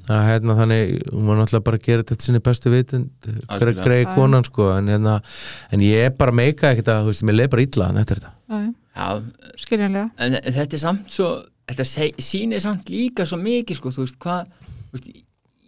Að 0.10 0.24
hérna 0.26 0.56
þannig, 0.58 0.93
hún 1.13 1.28
var 1.30 1.38
náttúrulega 1.38 1.65
bara 1.67 1.78
að 1.78 1.84
gera 1.86 2.06
þetta 2.10 2.26
sinni 2.26 2.39
bestu 2.41 2.72
vitund 2.74 3.28
greið 3.86 4.08
konan 4.15 4.48
sko 4.48 4.72
en, 4.74 4.89
hérna, 4.89 5.19
en 5.69 5.84
ég 5.86 6.08
er 6.08 6.15
bara 6.17 6.34
meika 6.34 6.72
ekkert 6.72 6.89
að, 6.89 7.04
þú 7.04 7.13
veist, 7.13 7.26
mér 7.30 7.38
leið 7.38 7.52
bara 7.54 7.65
illa 7.67 7.89
en 7.93 8.00
eftir 8.02 8.17
þetta. 8.17 8.32
Já, 8.50 8.63
já, 8.63 8.72
Já, 9.00 9.22
skiljanlega. 9.62 10.10
En 10.19 10.38
þetta 10.43 10.76
er 10.76 10.82
samt 10.82 11.13
svo 11.13 11.30
þetta 11.69 11.86
sýnir 12.26 12.62
samt 12.63 12.89
líka 12.91 13.26
svo 13.30 13.39
mikið 13.41 13.80
sko, 13.80 13.93
þú 13.93 14.06
veist, 14.06 14.17
hvað 14.24 14.50
þú 14.50 14.98
veist, 14.98 15.12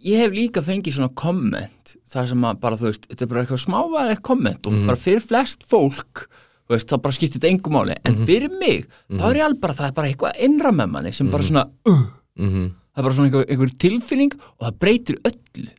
ég 0.02 0.22
hef 0.22 0.32
líka 0.34 0.62
fengið 0.64 0.98
svona 0.98 1.12
komment 1.14 1.96
þar 2.10 2.30
sem 2.32 2.46
að 2.48 2.62
bara, 2.62 2.78
þú 2.80 2.88
veist, 2.88 3.06
þetta 3.10 3.24
er 3.24 3.30
bara 3.30 3.44
eitthvað 3.44 3.62
smávæðilegt 3.66 4.24
komment 4.26 4.66
og 4.66 4.80
bara 4.88 4.98
fyrir 5.00 5.24
flest 5.24 5.66
fólk 5.68 6.26
veist, 6.72 6.90
þá 6.90 6.98
bara 7.04 7.16
skiptir 7.16 7.40
þetta 7.40 7.52
engu 7.52 7.72
máli. 7.74 7.96
En 8.08 8.18
fyrir 8.26 8.52
mig, 8.60 8.90
þá 9.12 9.24
er 9.28 9.40
ég 9.40 9.46
alveg 9.46 9.62
bara 9.62 9.78
það 9.78 9.88
er 9.88 9.96
bara 9.98 10.10
eitthvað 10.10 10.42
innra 10.48 10.74
með 10.74 10.92
manni 10.96 11.14
sem 11.16 11.30
bara 11.32 11.46
svona 11.46 11.64
uh, 11.88 12.02
mm 12.40 12.50
-hmm. 12.50 12.68
það 12.92 13.00
er 13.02 13.08
bara 13.08 13.16
svona 13.16 13.30
einhver, 13.30 13.48
einhver 13.48 13.72
tilfinning 13.86 14.36
og 14.42 14.66
það 14.66 14.78
breytir 14.84 15.18
öllu. 15.30 15.72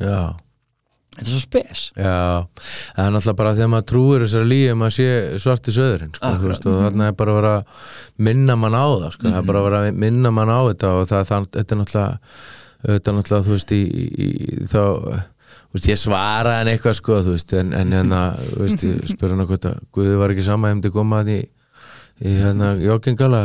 Já, 0.00 0.36
þetta 1.16 1.26
er 1.26 1.30
svo 1.30 1.40
spes. 1.40 1.80
Já. 1.96 2.46
Það 2.96 3.06
er 3.06 3.12
náttúrulega 3.12 3.40
bara 3.40 3.54
þegar 3.54 3.72
maður 3.72 3.88
trúir 3.92 4.24
þessari 4.26 4.50
lífi 4.52 4.74
maður 4.74 4.96
sé 4.96 5.08
svarti 5.38 5.72
söðurinn 5.72 6.14
sko, 6.14 6.26
Akkurat. 6.26 6.48
veist, 6.52 6.66
og 6.66 6.72
þarna 6.72 7.08
er 7.08 7.16
bara 7.16 7.32
að 7.32 7.40
vera 7.40 7.56
að 7.56 7.64
minna 8.18 8.56
mann 8.56 8.76
á 8.76 8.86
það 8.86 9.10
sko, 9.12 9.28
það 9.28 9.40
er 9.40 9.48
bara 9.50 9.58
að 9.58 9.66
vera 9.68 9.80
að 9.80 9.98
minna 10.04 10.30
mann 10.30 10.52
á 10.52 10.60
þetta 10.68 10.92
og 10.92 11.08
það, 11.08 11.26
það 11.26 11.48
þetta 11.56 11.74
er 11.74 11.80
náttúrulega 11.80 12.18
þetta 12.84 13.10
er 13.12 13.16
náttúrulega, 13.16 13.46
þú 13.46 13.56
veist, 13.56 13.74
í, 13.74 13.82
í, 13.82 14.06
í 14.36 14.68
þá 14.70 14.82
veist, 15.74 15.90
ég 15.90 16.00
svara 16.00 16.60
en 16.62 16.70
eitthvað 16.72 16.96
sko, 17.00 17.20
veist, 17.26 17.52
en, 17.58 17.74
en 17.76 17.94
hérna 17.96 18.22
spyrir 19.12 19.36
hann 19.36 19.46
hvort 19.48 19.68
að 19.70 19.78
Guði 19.96 20.16
var 20.20 20.34
ekki 20.34 20.46
sama 20.46 20.72
hefndi 20.72 20.92
komað 20.94 21.32
í, 21.34 21.38
í 22.26 22.34
hérna 22.40 22.74
joggingala, 22.80 23.42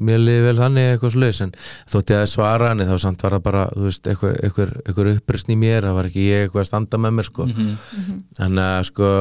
mér 0.00 0.22
liði 0.22 0.46
vel 0.48 0.56
þannig 0.60 0.92
eitthvað 0.92 1.16
sluðis, 1.16 1.42
en 1.46 1.56
þótt 1.92 2.14
ég 2.14 2.22
að 2.22 2.30
svara 2.34 2.70
hann 2.72 2.86
þá 2.88 2.94
samt 3.06 3.24
var 3.26 3.38
það 3.38 3.46
bara, 3.48 3.66
veist, 3.86 4.06
eitthvað, 4.08 4.38
eitthvað, 4.42 4.76
eitthvað 4.86 5.12
upprýstn 5.16 5.56
í 5.56 5.58
mér, 5.64 5.88
það 5.88 5.98
var 6.00 6.12
ekki 6.12 6.28
ég 6.28 6.46
eitthvað 6.46 6.64
að 6.64 6.70
standa 6.70 7.02
með 7.02 7.18
mér 7.18 7.30
sko, 7.30 7.48
þannig 8.38 8.64
að 8.68 8.86
sko 8.92 9.12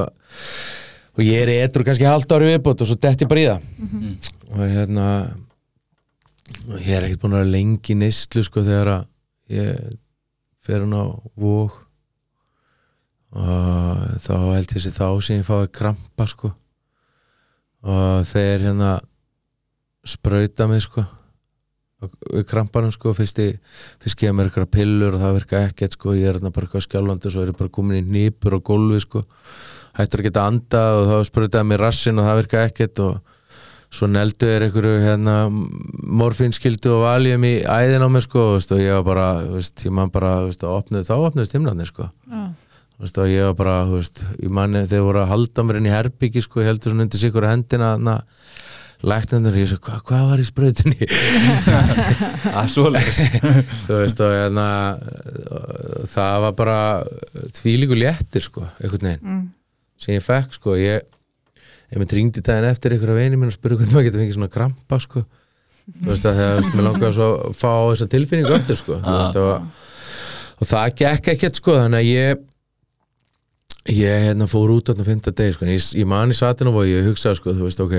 og 1.12 1.24
ég 1.28 1.42
er 1.44 1.54
eitthvað 1.58 1.90
kannski 1.90 2.08
halvt 2.08 2.34
ári 2.38 2.52
viðbót 2.54 2.84
og 2.84 2.88
svo 2.88 2.96
detti 3.04 3.26
ég 3.26 3.32
bara 3.32 3.42
í 3.42 3.48
það. 3.50 3.64
Og 4.52 4.62
hérna 4.72 5.08
og 6.68 6.78
ég 6.80 6.96
er 6.96 7.08
ekkert 7.08 7.24
búin 7.24 7.36
að 7.36 7.42
vera 7.44 7.54
lengi 7.56 7.96
neyslu 8.00 8.44
sko 8.48 8.64
þegar 8.66 8.92
að 8.96 9.08
ég 9.52 9.96
fer 10.62 10.84
hann 10.84 10.98
á 10.98 11.06
vóg 11.40 11.78
og 13.32 14.20
þá 14.22 14.34
held 14.56 14.76
ég 14.76 14.84
sér 14.84 14.98
þá 14.98 15.08
sem 15.24 15.40
ég 15.40 15.48
fái 15.48 15.72
krampa 15.72 16.28
sko. 16.28 16.52
Og 17.82 18.28
þeir 18.30 18.68
hérna 18.68 18.92
sprauta 20.06 20.68
mig 20.70 20.84
sko 20.86 21.06
við 22.02 22.46
krampanum 22.50 22.94
sko. 22.94 23.14
Fyrst, 23.18 23.42
ég, 23.44 23.60
gefa 24.06 24.34
mér 24.36 24.50
eitthvað 24.50 24.72
pillur 24.74 25.18
og 25.18 25.24
það 25.24 25.38
virka 25.40 25.64
ekkert 25.68 25.98
sko. 25.98 26.16
Ég 26.18 26.30
er 26.30 26.40
hérna 26.40 26.54
bara 26.54 26.68
eitthvað 26.68 26.88
skjálfandi 26.88 27.30
og 27.30 27.36
svo 27.36 27.44
er 27.44 27.52
ég 27.52 27.60
bara 27.60 27.74
komin 27.78 28.00
í 28.00 28.16
nýpur 28.16 28.58
og 28.58 28.66
gólfi 28.68 29.04
sko. 29.06 29.24
Hættur 29.98 30.24
að 30.24 30.30
geta 30.30 30.48
andað 30.48 31.00
og 31.02 31.12
þá 31.12 31.30
sprutaði 31.30 31.70
mér 31.70 31.86
rassin 31.86 32.22
og 32.22 32.28
það 32.28 32.42
virka 32.42 32.66
ekkert 32.70 33.04
og 33.06 33.38
svo 33.92 34.08
neldu 34.08 34.48
er 34.48 34.66
einhverju 34.66 35.00
hérna, 35.04 35.36
morfinskildu 35.52 36.94
og 36.96 37.04
valjum 37.04 37.44
í 37.48 37.54
æðin 37.68 38.06
á 38.08 38.10
mig 38.12 38.24
sko 38.24 38.54
veist, 38.54 38.72
og 38.72 38.80
ég 38.80 38.96
var 38.96 39.08
bara, 39.08 39.30
veist, 39.52 39.76
ég 39.84 39.96
man 39.96 40.12
bara 40.14 40.38
veist, 40.46 40.64
að 40.64 40.78
opnuð, 40.78 41.08
þá 41.10 41.16
opnuðist 41.18 41.58
himnarnir 41.58 41.90
sko. 41.90 42.08
Veist, 43.02 43.18
og 43.20 43.28
ég 43.28 43.50
var 43.50 43.58
bara, 43.60 43.76
ég 44.40 44.54
manni 44.54 44.86
þegar 44.86 45.08
voru 45.10 45.24
að 45.26 45.32
halda 45.34 45.68
mér 45.68 45.82
inn 45.82 45.90
í 45.90 45.94
herbyggi 45.96 46.46
sko, 46.46 46.64
ég 46.64 46.72
heldur 46.72 46.94
svona 46.94 47.08
undir 47.08 47.20
sig 47.20 47.34
ykkur 47.34 47.50
hendina 47.50 47.92
na, 48.00 48.18
læknandur, 49.04 49.60
ég 49.60 49.72
svo, 49.74 49.82
hva, 49.84 50.00
hvað 50.08 50.28
var 50.30 50.42
í 50.44 50.48
sprautinni 50.48 51.08
Það 51.12 52.60
er 52.64 52.72
svoleiðis. 52.72 53.24
Þú 53.86 54.02
veist, 54.06 54.22
og 54.24 54.36
hérna 54.38 54.68
það 56.14 56.44
var 56.46 56.60
bara 56.64 56.82
tvílíku 57.60 57.98
léttir 58.00 58.48
sko, 58.48 58.70
einhvern 58.80 59.10
veginn 59.10 59.34
mm. 59.34 59.48
sem 60.00 60.16
ég 60.16 60.24
fekk 60.24 60.62
sko, 60.62 60.80
ég 60.80 61.10
ég 61.92 62.02
með 62.02 62.16
ringdi 62.18 62.44
daginn 62.46 62.70
eftir 62.72 62.96
ykkur 62.96 63.14
af 63.14 63.20
veginn 63.20 63.40
minn 63.40 63.52
og 63.52 63.56
spurði 63.56 63.82
hvernig 63.82 63.96
maður 63.96 64.08
getur 64.08 64.24
fengið 64.24 64.38
svona 64.38 64.52
krampa 64.52 65.00
sko. 65.04 65.24
Þú 65.92 66.08
veist 66.12 66.28
að 66.30 66.40
veist, 66.42 66.76
mér 66.78 66.88
langaði 66.88 67.16
svo 67.18 67.28
að 67.32 67.58
fá 67.58 67.72
þessa 67.74 68.08
tilfinningu 68.14 68.54
eftir 68.56 68.80
sko. 68.80 69.00
Veist, 69.02 69.40
og, 69.42 69.84
og 70.62 70.70
það 70.70 70.96
gekk 71.02 71.32
ekkert 71.36 71.60
sko 71.60 71.76
þannig 71.82 72.04
að 72.04 72.12
ég 72.12 72.48
ég 73.90 74.26
hérna 74.28 74.46
fór 74.50 74.72
út 74.76 74.92
þarna 74.92 75.06
fynda 75.08 75.34
deg 75.34 75.56
sko, 75.56 75.66
ég, 75.66 75.86
ég 75.98 76.10
man 76.10 76.30
í 76.30 76.38
satinu 76.38 76.74
og 76.76 76.86
ég 76.86 77.08
hugsaði 77.08 77.40
sko, 77.40 77.54
þú 77.58 77.66
veist, 77.66 77.82
ok 77.82 77.96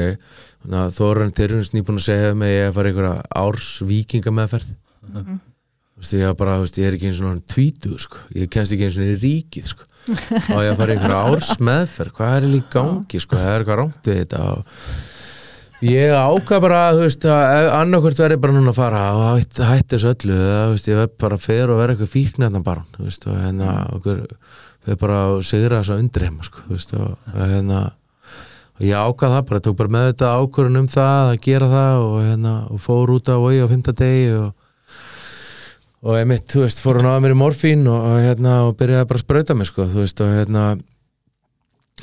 að 0.71 0.93
Þóran 0.95 1.33
Tyrfins 1.35 1.73
nýbúin 1.75 1.99
að 1.99 2.07
segja 2.07 2.35
með 2.39 2.53
ég 2.53 2.69
að 2.69 2.77
fara 2.77 2.93
einhverja 2.93 3.15
árs 3.43 3.71
vikinga 3.89 4.35
meðferð 4.37 4.69
þú 5.11 6.03
veist, 6.05 6.15
ég 6.15 6.37
bara, 6.39 6.59
þú 6.61 6.67
veist, 6.69 6.79
ég 6.79 6.87
er 6.87 6.99
ekki 6.99 7.09
eins 7.11 7.19
og 7.19 7.25
svona 7.27 7.47
tvítu 7.55 7.99
sko, 7.99 8.23
ég 8.39 8.53
kennst 8.53 8.77
ekki 8.77 8.87
eins 8.87 9.01
og 9.01 9.11
í 9.11 9.17
ríkið 9.25 9.73
sko 10.03 10.57
og 10.57 10.65
ég 10.65 10.73
að 10.73 10.83
fara 10.83 10.97
einhverja 10.97 11.23
árs 11.31 11.55
meðferð 11.63 12.15
hvað 12.19 12.37
er 12.37 12.47
líka 12.51 12.75
gangi, 12.77 13.23
sko, 13.23 13.39
það 13.39 13.53
er 13.53 13.65
eitthvað 13.65 13.81
rámt 13.83 14.11
við 14.11 14.21
þetta 14.23 14.43
og 14.51 15.89
ég 15.89 16.13
ákvað 16.15 16.63
bara, 16.63 16.83
þú 16.95 17.07
veist, 17.07 17.25
að 17.27 17.71
annarkvort 17.79 18.21
verði 18.23 18.43
bara 18.43 18.57
núna 18.57 18.71
að 18.75 18.79
fara 18.79 19.07
og 19.19 19.25
hætti 19.31 19.67
hætt 19.67 19.95
þessu 19.97 20.13
öllu 20.13 20.37
eða, 20.37 20.61
þú 20.67 20.77
veist, 20.77 20.91
ég 20.93 21.01
verð 21.01 21.17
bara 21.25 21.39
að 21.39 21.47
fer 21.49 21.73
og 21.73 21.81
verða 21.81 21.97
eitthvað 21.97 22.13
fíknarna 22.13 22.63
bara, 22.67 22.85
þú 22.97 23.09
veist, 23.09 23.27
og 23.27 23.41
hérna 23.41 23.73
okkur, 23.97 24.23
við 24.87 25.01
bara 25.03 25.19
að 25.27 25.41
sigra 25.49 25.81
þess 25.81 25.95
að 25.95 26.05
undreima, 26.05 26.47
sko, 26.47 26.65
þú 26.69 26.77
veist, 26.77 26.95
og 26.99 27.33
og 27.33 27.43
hérna 27.43 27.83
og 28.73 28.87
ég 28.89 28.97
ákvað 28.99 29.35
það 29.37 29.47
bara, 29.51 29.63
tók 29.63 29.79
bara 29.79 29.93
með 29.95 30.07
þetta 30.09 30.31
ákvörun 30.41 30.81
um 30.81 30.89
það 30.91 31.29
að 31.33 31.41
gera 31.45 31.69
það 31.71 32.05
og 32.07 32.15
hérna, 32.25 32.55
og 32.73 32.83
fór 32.83 33.13
út 33.15 33.31
á 33.31 33.37
vegi 33.43 33.63
á 33.63 33.73
fymta 33.73 33.95
degi 33.99 34.31
og 34.39 34.49
og 36.03 36.17
einmitt, 36.19 36.49
þú 36.51 36.65
veist, 36.65 36.81
fór 36.83 36.99
hann 37.01 37.11
á 37.15 37.23
mér 37.23 37.37
í 37.37 37.39
morfín 37.39 37.85
og, 37.91 38.01
og 38.11 38.23
hérna, 38.25 38.57
og 38.67 38.77
byrjaði 38.81 39.09
bara 39.11 39.21
að 39.21 39.25
sprauta 39.25 39.55
mig 39.59 39.69
sko, 39.71 39.87
þú 39.91 40.03
veist, 40.03 40.23
og 40.25 40.33
hérna 40.35 40.65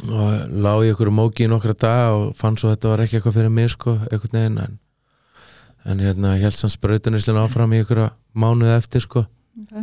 og 0.08 0.54
lá 0.64 0.72
ég 0.86 0.94
ykkur 0.94 1.12
móki 1.12 1.44
í 1.44 1.50
nokkra 1.52 1.74
dag 1.76 2.16
og 2.16 2.36
fann 2.40 2.56
svo 2.60 2.70
að 2.70 2.78
þetta 2.78 2.92
var 2.94 3.02
ekki 3.04 3.18
eitthvað 3.20 3.36
fyrir 3.36 3.52
mig 3.52 3.72
sko, 3.74 3.96
einhvern 4.08 4.38
veginn 4.38 4.60
en, 4.64 4.78
en 5.90 6.04
hérna, 6.06 6.36
ég 6.38 6.46
held 6.48 6.56
sann 6.60 6.72
sprautunislega 6.72 7.44
áfram 7.44 7.74
í 7.76 7.82
ykkur 7.84 8.06
mánuði 8.38 8.78
eftir 8.78 9.04
sko 9.04 9.26
Ok. 9.60 9.74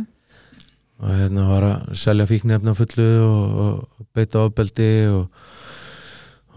og 1.03 1.11
hérna 1.19 1.43
var 1.51 1.67
að 1.67 1.91
selja 2.01 2.25
fíknefna 2.29 2.73
fullu 2.77 3.09
og, 3.27 3.59
og 3.61 4.07
beita 4.17 4.41
ofbeldi 4.47 4.89
og 5.13 5.27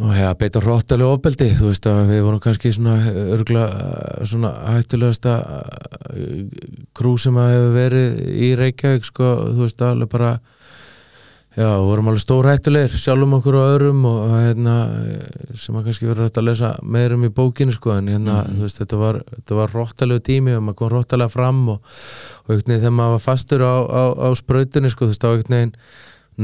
og 0.01 0.15
ja, 0.17 0.31
beita 0.39 0.63
róttalega 0.65 1.13
ofbeldi 1.13 1.51
þú 1.59 1.71
veist 1.71 1.87
að 1.91 2.15
við 2.15 2.23
vorum 2.25 2.41
kannski 2.41 2.73
svona 2.73 2.95
örgla 3.35 3.67
svona 4.29 4.55
hættulegasta 4.77 5.35
krú 6.97 7.19
sem 7.21 7.37
að 7.37 7.53
hefur 7.53 7.77
verið 7.77 8.23
í 8.33 8.49
Reykjavík 8.57 9.05
sko, 9.05 9.35
þú 9.53 9.67
veist 9.67 9.85
alveg 9.85 10.11
bara 10.15 10.33
já, 11.53 11.69
vorum 11.85 12.09
alveg 12.09 12.25
stór 12.25 12.49
hættulegir 12.49 12.97
sjálfum 12.97 13.37
okkur 13.41 13.61
og 13.61 13.71
öðrum 13.75 14.03
og 14.09 14.21
hérna, 14.39 14.77
sem 15.61 15.77
að 15.77 15.91
kannski 15.91 16.09
verður 16.09 16.31
hægt 16.31 16.41
að 16.41 16.49
lesa 16.49 16.75
meirum 16.81 17.27
í 17.29 17.33
bókinu 17.37 17.77
sko, 17.77 17.99
en 17.99 18.09
hérna, 18.15 18.43
þú 18.49 18.65
veist, 18.65 18.81
þetta 18.81 19.01
var, 19.05 19.23
þetta 19.37 19.59
var 19.59 19.75
róttalegu 19.77 20.25
tími 20.31 20.57
og 20.57 20.65
maður 20.65 20.81
kom 20.81 20.95
róttalega 20.95 21.35
fram 21.35 21.65
og, 21.75 21.97
og 22.47 22.55
veginn 22.55 22.79
þegar 22.79 22.97
maður 22.97 23.19
var 23.19 23.27
fastur 23.27 23.67
á, 23.69 23.77
á, 23.85 24.03
á 24.17 24.29
sprautinni, 24.39 24.93
sko, 24.95 25.11
þú 25.11 25.13
veist, 25.13 25.29
á 25.29 25.31
veginn 25.37 25.77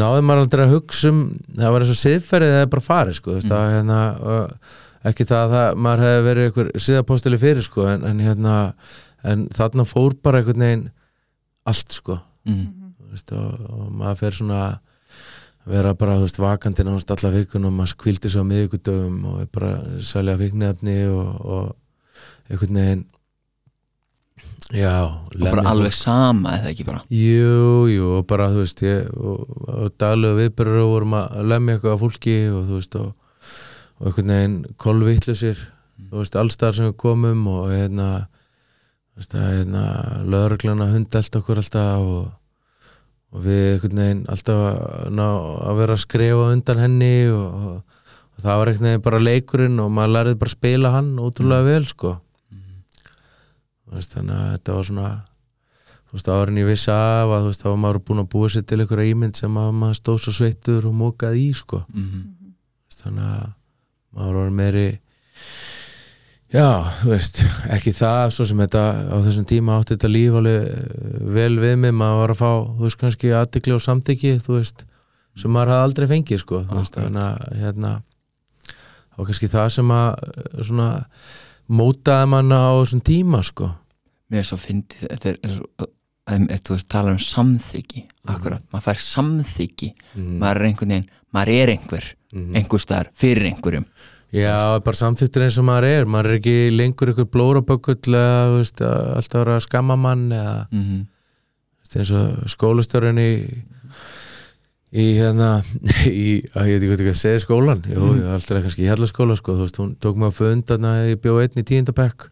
náði 0.00 0.24
maður 0.26 0.44
aldrei 0.44 0.64
að 0.66 0.74
hugsa 0.74 1.12
um 1.12 1.22
það 1.56 1.74
var 1.74 1.84
eins 1.84 1.92
og 1.94 2.00
siðferðið 2.00 2.54
það 2.54 2.64
er 2.64 2.72
bara 2.74 2.86
farið 2.86 3.18
sko, 3.18 3.32
þú 3.32 3.38
veist, 3.38 3.54
að, 3.56 3.72
hérna, 3.74 4.00
ekki 5.10 5.28
það 5.28 5.42
að 5.44 5.54
það, 5.56 5.80
maður 5.86 6.04
hefði 6.06 6.24
verið 6.28 6.48
einhver 6.48 6.70
síðapostili 6.86 7.40
fyrir 7.42 7.66
sko, 7.66 7.86
en, 7.92 8.06
en 8.10 8.24
hérna 8.24 8.56
en 9.26 9.46
þarna 9.54 9.86
fór 9.88 10.16
bara 10.22 10.42
einhvern 10.42 10.66
veginn 10.66 10.84
allt 11.66 11.96
sko 11.96 12.18
mm. 12.46 12.66
veist, 13.12 13.32
og, 13.34 13.64
og 13.70 13.88
maður 13.96 14.20
fer 14.22 14.38
svona 14.38 14.60
að 14.66 14.82
vera 15.66 15.96
bara, 15.98 16.20
veist, 16.22 16.38
vakandi 16.38 16.86
nánast 16.86 17.10
alla 17.10 17.32
vikun 17.34 17.66
og 17.66 17.74
maður 17.74 17.96
skvildi 17.96 18.30
svo 18.30 18.44
á 18.46 18.50
miðvikudöfum 18.50 19.18
og 19.32 19.50
bara 19.54 19.72
að 19.80 20.00
selja 20.06 20.36
fíknefni 20.38 21.00
og, 21.10 21.30
og 21.42 22.50
einhvern 22.50 22.80
veginn 22.80 23.06
já, 24.74 25.22
bara 25.38 25.64
alveg 25.70 25.94
sama 25.94 26.56
eða 26.58 26.72
ekki 26.72 26.86
bara? 26.88 27.02
Jú, 27.12 27.86
jú, 27.90 28.08
og 28.18 28.26
bara, 28.30 28.48
þú 28.54 28.62
veist, 28.64 28.82
ég 28.86 29.10
og, 29.14 29.44
og 29.70 29.92
daglegu 30.00 30.40
viðbyrður 30.40 30.88
vorum 30.90 31.16
að 31.20 31.36
lemja 31.52 31.76
eitthvað 31.76 31.94
af 31.94 32.02
fólki 32.02 32.36
og 32.50 32.64
þú 32.66 32.80
veist, 32.80 32.96
og, 33.00 33.12
og 34.00 34.08
einhvern 34.10 34.34
veginn 34.34 34.56
kolvittlusir 34.82 35.60
þú 36.08 36.22
veist, 36.22 36.40
allstar 36.40 36.76
sem 36.76 36.90
við 36.90 36.98
komum 37.02 37.46
og 37.52 37.70
hérna 37.72 38.10
þú 38.26 39.22
veist 39.22 39.38
að 39.38 39.46
hérna, 39.54 39.84
lögreglana 40.34 40.90
hundelt 40.92 41.40
okkur 41.40 41.62
alltaf 41.62 42.10
og, 42.16 42.28
og 43.32 43.46
við 43.46 43.64
einhvern 43.70 44.02
veginn 44.02 44.26
alltaf 44.34 44.62
að, 44.66 45.10
ná, 45.14 45.26
að 45.70 45.82
vera 45.82 45.96
að 45.96 46.04
skrifa 46.04 46.52
undan 46.52 46.82
henni 46.84 47.14
og, 47.32 47.82
það 48.36 48.60
var 48.60 48.68
einhvern 48.68 48.90
veginn 48.90 49.06
bara 49.06 49.24
leikurinn 49.24 49.80
og 49.80 49.92
maður 49.96 50.16
lærið 50.18 50.38
bara 50.42 50.50
að 50.52 50.58
spila 50.58 50.92
hann 50.92 51.14
ótrúlega 51.16 51.68
vel 51.70 51.84
sko 51.88 52.16
þannig 53.94 54.36
að 54.36 54.52
þetta 54.56 54.76
var 54.76 54.88
svona 54.90 55.08
þú 56.06 56.16
veist, 56.16 56.28
árin 56.30 56.60
ég 56.60 56.68
vissi 56.70 56.90
af 56.94 57.32
að 57.34 57.44
þú 57.44 57.50
veist, 57.50 57.62
þá 57.62 57.68
var 57.68 57.80
maður 57.82 58.02
búin 58.06 58.22
að 58.22 58.30
búa 58.34 58.50
sér 58.52 58.66
til 58.66 58.80
einhverja 58.82 59.14
ímynd 59.14 59.38
sem 59.38 59.58
að 59.60 59.72
maður 59.80 59.98
stóð 60.00 60.20
svo 60.22 60.34
sveittur 60.36 60.86
og 60.86 60.94
mókað 60.96 61.38
í 61.40 61.48
sko. 61.54 61.84
Mhm. 61.92 62.32
þannig 62.96 63.26
að 63.28 63.52
maður 64.16 64.36
var 64.40 64.50
meiri 64.56 64.86
já, 66.50 66.68
þú 67.02 67.10
veist 67.12 67.42
ekki 67.74 67.92
það, 67.92 68.30
svo 68.34 68.46
sem 68.48 68.62
þetta 68.64 68.84
á 69.12 69.16
þessum 69.26 69.46
tíma 69.46 69.76
átti 69.76 69.94
þetta 69.94 70.10
líf 70.10 70.38
alveg 70.40 70.68
eh, 70.70 71.16
vel 71.36 71.58
við 71.60 71.74
mig, 71.82 71.94
maður 71.94 72.20
var 72.22 72.34
að 72.34 72.40
fá 72.40 72.52
þú 72.66 72.86
veist, 72.86 73.00
kannski 73.02 73.32
aðtikli 73.36 73.76
og 73.76 73.82
samtiki, 73.84 74.36
þú 74.42 74.56
veist 74.56 74.86
sem 75.36 75.52
maður 75.52 75.74
hafði 75.74 75.86
aldrei 75.86 76.06
fengið, 76.14 76.40
sko. 76.40 76.62
Þú 76.64 76.78
veist, 76.80 76.96
þannig 76.96 77.24
að, 77.26 77.58
hérna 77.60 77.90
og 79.16 79.28
kannski 79.28 79.50
það 79.52 79.68
sem 79.76 79.92
að 79.92 80.08
eh, 80.24 80.62
svona 80.70 80.88
mótaði 81.68 82.28
manna 82.28 82.58
á 82.68 82.72
þessum 82.82 83.02
tíma, 83.02 83.42
sko. 83.42 83.70
Mér 84.30 84.38
er 84.42 84.48
svo 84.48 84.58
fyndið 84.58 85.06
þetta 85.06 85.28
er, 85.30 85.38
svo, 85.54 85.88
þú 86.26 86.74
veist, 86.74 86.88
talar 86.90 87.12
um 87.12 87.18
samþyggi 87.22 88.04
akkurat, 88.26 88.62
maður 88.72 88.86
fær 88.88 89.00
samþyggi 89.02 89.92
Mhm. 90.16 90.38
maður 90.38 90.56
er 90.56 90.66
einhvern 90.70 90.88
veginn, 90.88 91.08
maður 91.34 91.52
er 91.62 91.68
einhver 91.76 92.14
einhver 92.36 92.78
staðar 92.82 93.08
fyrir 93.14 93.52
einhverjum. 93.52 93.86
Já, 94.34 94.78
bara 94.82 94.96
samþyktur 94.96 95.44
eins 95.46 95.56
og 95.58 95.64
maður 95.64 95.84
er. 95.84 96.04
Maður 96.04 96.26
er 96.26 96.38
ekki 96.40 96.76
lengur 96.76 97.12
ykkur 97.14 97.28
blórabökull 97.30 98.14
alltaf 98.16 99.46
að 99.46 99.60
skamma 99.62 99.96
mann 99.96 100.30
eða 100.32 100.66
mm 100.70 100.82
-hmm. 100.82 101.06
Eins 101.96 102.10
og 102.10 102.44
skólastjórinn 102.50 103.18
í 103.18 103.62
í 104.96 105.08
hérna 105.18 105.50
í, 106.08 106.30
að 106.56 106.70
ég 106.72 106.80
veit 106.80 106.96
ekki 106.96 107.04
hvað 107.04 107.12
að 107.12 107.20
segja 107.20 107.42
skólan 107.44 107.84
jú, 107.90 108.00
mm. 108.00 108.24
alltaf 108.36 108.62
kannski 108.64 108.86
í 108.86 108.88
hellaskóla 108.90 109.36
sko, 109.38 109.58
þú 109.58 109.66
veist, 109.66 109.82
hún 109.82 109.92
tók 110.00 110.16
mig 110.20 110.32
að 110.32 110.40
fund 110.40 110.72
að 110.76 111.02
ég 111.10 111.20
bjóð 111.24 111.42
einn 111.44 111.62
í 111.62 111.66
tíundabekk 111.68 112.30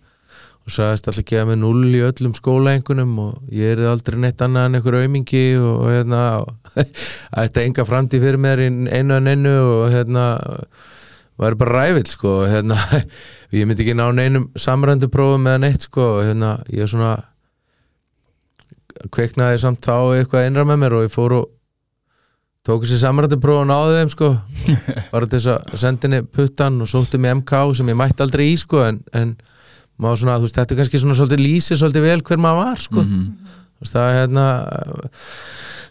og 0.65 0.73
sagðist 0.73 1.11
alltaf 1.11 1.21
að 1.21 1.29
gefa 1.29 1.49
mig 1.51 1.61
null 1.61 1.91
í 1.93 2.01
öllum 2.07 2.35
skólaengunum 2.39 3.13
og 3.21 3.53
ég 3.53 3.75
er 3.75 3.85
aldrei 3.91 4.17
neitt 4.23 4.41
annað 4.45 4.71
en 4.71 4.79
einhver 4.79 4.97
aumingi 5.03 5.45
og, 5.61 5.85
hérna 5.93 6.23
að 6.39 6.47
þetta 7.37 7.65
enga 7.69 7.87
framtíð 7.89 8.25
fyrir 8.25 8.41
mér 8.41 8.65
einu 8.65 9.19
en 9.19 9.29
einu 9.29 9.55
og 9.61 9.85
hérna 9.93 10.25
væri 11.41 11.61
bara 11.61 11.83
rævill 11.83 12.09
sko 12.09 12.39
og 12.41 12.49
hérna 12.49 12.79
ég 13.55 13.69
myndi 13.69 13.85
ekki 13.85 13.99
ná 13.99 14.07
neinum 14.17 14.49
samrændu 14.57 15.11
prófum 15.13 15.51
eða 15.51 15.67
neitt 15.67 15.85
sko 15.91 16.09
og 16.17 16.25
hérna 16.31 16.57
ég 16.73 16.87
er 16.87 16.91
svona 16.91 17.13
kveiknaði 19.13 19.61
samt 19.61 19.85
þá 19.85 20.15
eitthvað 20.15 20.49
innra 20.49 20.65
með 20.69 20.81
mér 20.81 20.97
og 20.97 21.07
ég 21.09 21.13
fór 21.13 21.37
og 21.43 21.54
tók 22.65 22.85
þessi 22.85 23.01
samrættupróf 23.03 23.63
og 23.63 23.67
náði 23.69 23.99
þeim 23.99 24.13
sko. 24.13 24.31
Til 25.15 25.27
þess 25.35 25.51
að 25.53 25.75
sendinni 25.83 26.23
puttan 26.25 26.81
og 26.85 26.91
sótti 26.91 27.21
með 27.21 27.41
MK 27.41 27.61
sem 27.79 27.93
ég 27.93 27.99
mætti 28.01 28.25
aldrei 28.25 28.47
í 28.53 28.55
sko 28.61 28.85
en, 28.87 29.03
en 29.17 29.35
maður 30.01 30.23
svona, 30.23 30.39
þú 30.41 30.49
veist, 30.49 30.59
þetta 30.59 30.75
er 30.75 30.81
kannski 30.81 31.03
svona 31.03 31.19
svolítið 31.19 31.45
lýsi 31.45 31.79
svolítið 31.79 32.07
vel 32.09 32.23
hver 32.27 32.43
maður 32.43 32.63
var 32.63 32.85
sko. 32.87 33.05
Mhm. 33.05 33.27
þú 33.75 33.85
veist, 33.85 33.97
það 33.99 34.09
er 34.09 34.17
hérna 34.23 34.47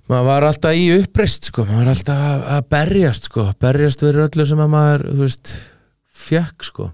maður 0.09 0.27
var 0.31 0.47
alltaf 0.49 0.79
í 0.79 0.87
uppreist 0.97 1.51
sko. 1.51 1.67
Maður 1.69 1.83
var 1.83 1.93
alltaf 1.93 2.49
að, 2.57 2.65
berjast 2.73 3.29
sko. 3.29 3.45
Berjast 3.61 4.03
verið 4.03 4.27
öllu 4.27 4.49
sem 4.49 4.65
að 4.65 4.73
maður, 4.73 5.05
þú 5.13 5.27
veist 5.27 5.55
fekk 6.23 6.67
sko 6.71 6.89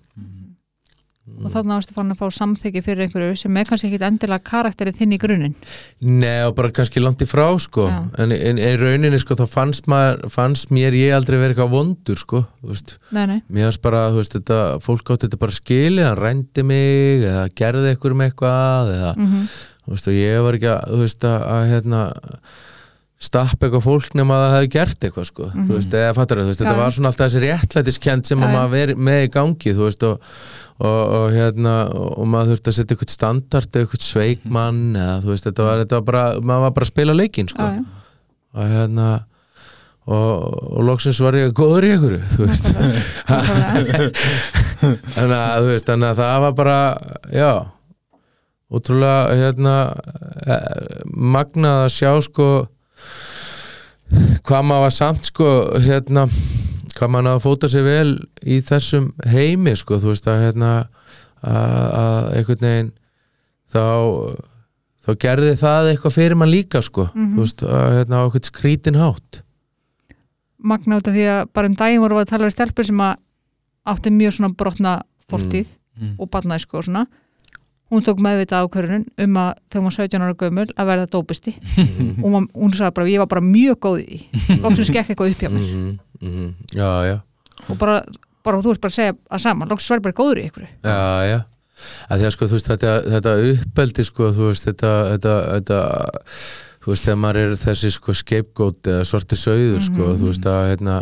og 1.39 1.53
þannig 1.53 1.75
ástu 1.77 1.95
fann 1.95 2.13
að 2.13 2.19
fá 2.19 2.35
samþyggi 2.35 2.83
fyrir 2.83 3.05
einhverju 3.05 3.37
sem 3.39 3.59
er 3.59 3.69
kannski 3.69 3.89
ekkit 3.89 4.05
endilega 4.09 4.45
karakterið 4.49 4.99
þinn 4.99 5.15
í 5.15 5.21
grunninn. 5.21 5.55
Nei 6.03 6.43
og 6.47 6.55
bara 6.57 6.73
kannski 6.75 7.03
langt 7.03 7.23
í 7.23 7.29
frá 7.29 7.47
sko. 7.61 7.87
Já. 7.89 7.99
en 8.25 8.59
í 8.59 8.71
rauninni 8.81 9.21
sko 9.21 9.37
þá 9.39 9.45
fannst, 9.49 9.89
maður, 9.91 10.27
fannst 10.33 10.73
mér 10.75 10.97
ég 10.97 11.15
aldrei 11.15 11.37
verið 11.39 11.55
eitthvað 11.55 11.73
vondur 11.73 12.19
sko 12.19 12.43
nei, 13.15 13.25
nei, 13.25 13.39
mér 13.47 13.69
fannst 13.69 13.83
bara 13.85 14.05
þú 14.11 14.21
veist, 14.21 14.37
þetta, 14.37 14.61
fólk 14.83 15.13
átti 15.13 15.27
þetta 15.27 15.41
bara 15.41 15.55
skilið 15.55 16.07
hann 16.09 16.19
rændi 16.19 16.65
mig 16.67 17.25
eða 17.25 17.49
gerði 17.55 17.93
eitthvað 17.93 18.15
um 18.17 18.25
eitthvað 18.27 18.95
eða 18.97 19.11
mm 19.17 19.49
þú 19.89 19.95
veist, 19.95 20.09
og 20.09 20.17
ég 20.17 20.43
var 20.45 20.57
ekki 20.57 20.69
að, 20.69 20.81
þú 20.91 20.99
veist, 21.01 21.23
að, 21.25 21.45
að 21.49 21.63
hérna, 21.73 22.01
stappa 23.19 23.67
eitthvað 23.67 23.81
fólk 23.83 24.13
nema 24.15 24.37
að 24.37 24.45
það 24.45 24.53
hefði 24.55 24.69
gert 24.75 25.05
eitthvað 25.05 25.25
sko. 25.27 25.45
þú 25.51 25.73
veist, 25.75 25.95
eða 25.99 26.11
þú 26.15 26.45
veist, 26.47 26.61
þetta 26.61 26.75
var 26.77 26.93
svona 26.95 27.09
alltaf 27.11 27.27
þessi 27.27 27.41
réttlætiskend 27.43 28.23
sem 28.29 28.45
að 28.45 28.47
já. 28.47 28.53
maður 28.55 28.71
verið 28.77 29.01
með 29.09 29.19
í 29.25 29.31
gangi 29.33 29.73
þú 29.75 29.81
veist, 29.83 30.05
og, 30.07 30.15
og, 30.79 31.01
og 31.17 31.25
hérna 31.35 31.73
og 31.99 32.25
maður 32.31 32.49
þurfti 32.53 32.71
að 32.71 32.77
setja 32.77 32.93
eitthvað 32.95 33.17
standart 33.17 33.75
eitthvað 33.81 34.05
sveikmann 34.05 34.79
eða 34.95 35.17
þú 35.25 35.29
veist, 35.33 35.45
þetta 35.49 35.63
var, 35.67 35.75
þetta 35.83 35.99
var 35.99 36.05
bara, 36.11 36.23
maður 36.39 36.63
var 36.65 36.73
bara 36.77 36.85
að 36.87 36.93
spila 36.93 37.17
leikinn 37.17 37.51
sko. 37.51 37.67
já, 37.67 37.71
já, 37.75 37.81
og 38.55 38.63
hérna 38.77 39.07
og, 40.09 40.25
og 40.79 40.81
loksins 40.87 41.19
var 41.21 41.33
ég 41.41 41.51
góður 41.59 41.85
í 41.89 41.91
einhverju 41.97 42.21
þú 42.37 42.41
veist 42.47 42.65
þannig 45.19 45.35
að, 45.35 45.59
þú 45.59 45.67
veist, 45.73 45.87
þannig 45.91 46.09
að 46.13 46.19
það 46.23 46.35
var 46.47 46.53
bara 46.63 46.79
já 47.35 47.51
ótrúlega 48.69 49.21
hérna 49.35 49.75
eh, 50.45 50.99
magnað 51.09 51.79
að 51.83 51.95
sjá 51.99 52.11
sko 52.23 52.47
hvað 54.47 54.63
maður 54.65 54.85
var 54.87 54.95
samt 54.95 55.29
sko 55.29 55.49
hérna 55.83 56.23
hvað 56.97 57.11
maður 57.13 57.25
náði 57.27 57.37
að 57.37 57.43
fóta 57.45 57.69
sig 57.71 57.83
vel 57.85 58.13
í 58.43 58.59
þessum 58.65 59.11
heimi 59.29 59.75
sko 59.79 59.99
þú 60.01 60.11
veist 60.13 60.29
að 60.31 60.41
hérna 60.47 60.71
að, 61.43 62.23
einhvern 62.39 62.65
veginn 62.65 62.89
þá 63.69 63.83
þá 65.05 65.11
gerði 65.23 65.53
það 65.61 65.91
eitthvað 65.93 66.17
fyrir 66.17 66.39
mann 66.39 66.51
líka 66.51 66.81
sko 66.85 67.07
þú 67.13 67.43
veist 67.43 67.63
að 67.63 67.93
hérna 67.99 68.19
á 68.19 68.23
eitthvað 68.25 68.49
skrítin 68.49 68.99
hátt. 68.99 69.41
Magna 70.59 70.97
út 70.99 71.07
af 71.07 71.15
því 71.15 71.25
að 71.31 71.41
bara 71.55 71.69
um 71.69 71.75
daginn 71.79 72.01
voru 72.03 72.17
við 72.17 72.25
að 72.25 72.31
tala 72.33 72.49
við 72.49 72.55
stelpur 72.57 72.87
sem 72.89 73.03
að 73.05 73.13
átti 73.93 74.11
mjög 74.11 74.33
svona 74.35 74.55
brotna 74.59 74.95
fortíð 75.29 75.75
Mm. 75.99 76.13
og 76.15 76.29
barnæsku 76.31 76.77
og 76.79 76.85
svona 76.87 77.01
hún 77.89 78.05
tók 78.05 78.21
meðvita 78.23 78.61
ákvörðun 78.63 79.05
um 79.25 79.37
að 79.41 79.51
þegar 79.67 79.81
hún 79.81 79.89
var 79.89 79.97
17 79.97 80.25
ára 80.25 80.37
gömul 80.43 80.67
að 80.75 80.89
verða 80.91 81.11
dópisti. 81.15 81.55
Og 82.21 82.27
hún, 82.35 82.49
hún 82.53 82.75
sagði 82.77 82.95
bara, 82.99 83.09
ég 83.09 83.23
var 83.23 83.31
bara 83.31 83.45
mjög 83.45 83.79
góð 83.85 84.01
í 84.03 84.07
því. 84.07 84.59
Loksins 84.63 84.93
gekk 84.93 85.13
eitthvað 85.13 85.33
upp 85.33 85.43
hjá 85.43 85.49
mér. 85.49 85.69
Mm 86.19 86.33
-hmm, 86.33 86.53
já 86.75 86.89
já. 87.09 87.17
Og 87.69 87.77
bara, 87.77 88.01
bara 88.45 88.61
þú 88.63 88.73
ert 88.75 88.81
bara 88.81 88.93
að 88.93 88.97
segja 88.99 89.15
að 89.29 89.43
saman 89.43 89.69
loksins 89.69 89.93
verður 89.93 90.07
bara 90.07 90.19
góður 90.19 90.41
í 90.41 90.47
ykkur 90.49 90.67
Já, 90.83 90.99
já. 91.27 91.39
Að 92.09 92.17
því 92.19 92.25
að 92.27 92.33
sko, 92.35 92.47
þú 92.47 92.57
veist, 92.57 92.71
þetta, 92.73 92.95
þetta 93.13 93.35
uppeldi 93.51 94.03
sko, 94.03 94.31
þú 94.35 94.49
veist, 94.49 94.65
þetta, 94.67 94.91
þetta, 95.13 95.35
þetta 95.53 95.79
þú 96.79 96.91
veist, 96.91 97.05
þegar 97.05 97.19
maður 97.23 97.39
er 97.41 97.53
þessi 97.59 97.91
sko 97.95 98.15
skeipgót 98.19 98.89
eða 98.91 99.05
svarti 99.07 99.39
sauður 99.39 99.85
sko, 99.85 100.09
þú 100.19 100.31
veist, 100.31 100.49
að 100.49 100.67
hérna, 100.73 100.97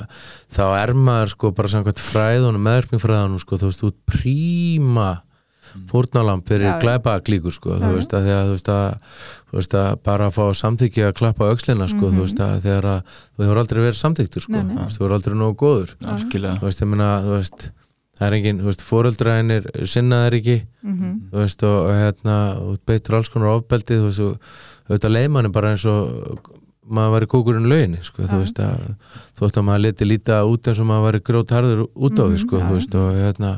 þá 0.54 0.64
er 0.84 0.94
maður 1.08 1.34
sko 1.34 1.52
bara 1.58 1.72
samkvæmt 1.74 2.04
fræðunum, 2.12 2.68
meðverkningfræðunum 2.68 3.42
sko, 3.42 3.58
þú 3.62 3.72
veist, 3.72 3.86
út 3.90 3.98
príma 4.12 5.10
fórnalamp 5.90 6.48
fyrir 6.48 6.68
já. 6.70 6.80
glæpa 6.82 7.16
klíkur 7.24 7.52
sko, 7.56 7.78
þú 7.80 7.94
veist, 7.96 8.14
að 8.14 8.24
því 8.28 8.34
að 8.38 8.46
þú 8.48 8.52
veist 8.58 8.70
að, 8.70 9.00
þú 9.52 9.58
veist, 9.60 9.74
að 9.82 9.90
bara 10.04 10.28
að 10.28 10.36
fá 10.38 10.44
samþykki 10.62 11.06
að 11.08 11.14
klappa 11.20 11.48
á 11.48 11.54
öxlina 11.56 11.88
sko, 11.92 12.12
þú 12.12 12.22
veist, 12.26 12.40
að 12.44 12.62
þegar 12.68 12.86
að 12.92 13.02
þú 13.38 13.44
hefur 13.48 13.62
aldrei 13.64 13.82
verið 13.88 14.00
samþyktur 14.02 14.42
sko, 14.48 14.52
Nei, 14.58 14.64
nei. 14.64 14.76
þú 14.76 14.84
veist, 14.86 14.98
þú 14.98 15.04
hefur 15.06 15.18
aldrei 15.18 15.36
nógu 15.42 15.56
góður. 15.64 15.96
Algjörlega. 16.04 16.60
Þú 16.62 16.66
veist, 16.70 16.82
ég 16.82 16.88
meina, 16.94 17.10
þú 17.24 17.34
veist 17.38 17.72
það 18.18 18.28
er 18.28 18.34
engin, 18.40 18.60
þú 18.64 18.66
veist, 18.72 18.82
fóreldræðinir 18.90 19.66
sinnaðir 19.86 20.38
ekki, 20.42 20.58
Mhm. 20.84 21.10
þú 21.32 21.38
veist 21.44 21.64
og, 21.64 21.78
og 21.86 21.92
hérna, 22.02 22.38
og 22.62 22.78
beittur 22.86 23.16
alls 23.20 23.30
konar 23.30 23.54
ofbeldi 23.62 23.94
þú 24.00 24.08
veist, 24.08 24.20
og 24.20 24.40
auðvitað 24.90 25.14
leimann 25.14 25.52
bara 25.52 25.72
eins 25.76 25.86
og 25.86 26.40
maður 26.88 27.14
væri 27.20 27.28
kúkurinn 27.28 27.68
lögin 27.68 27.98
sko, 28.02 28.24
þú 28.24 28.38
veist 28.42 28.58
að 28.64 28.96
þótt 29.38 29.58
að 29.60 29.66
maður 29.68 29.82
leti 29.84 30.06
líta 30.08 30.38
út 30.48 30.64
eins 30.72 30.80
og 30.80 30.88
maður 30.88 31.06
væri 31.12 31.20
grót 31.28 31.50
harður 31.52 31.82
út 31.94 32.16
á 32.18 32.24
því, 32.26 32.38
Mhm, 32.38 32.42
sko, 32.48 32.58
já. 32.58 32.64
þú 32.66 32.74
veist 32.78 32.96
og 32.96 33.08
hérna, 33.22 33.52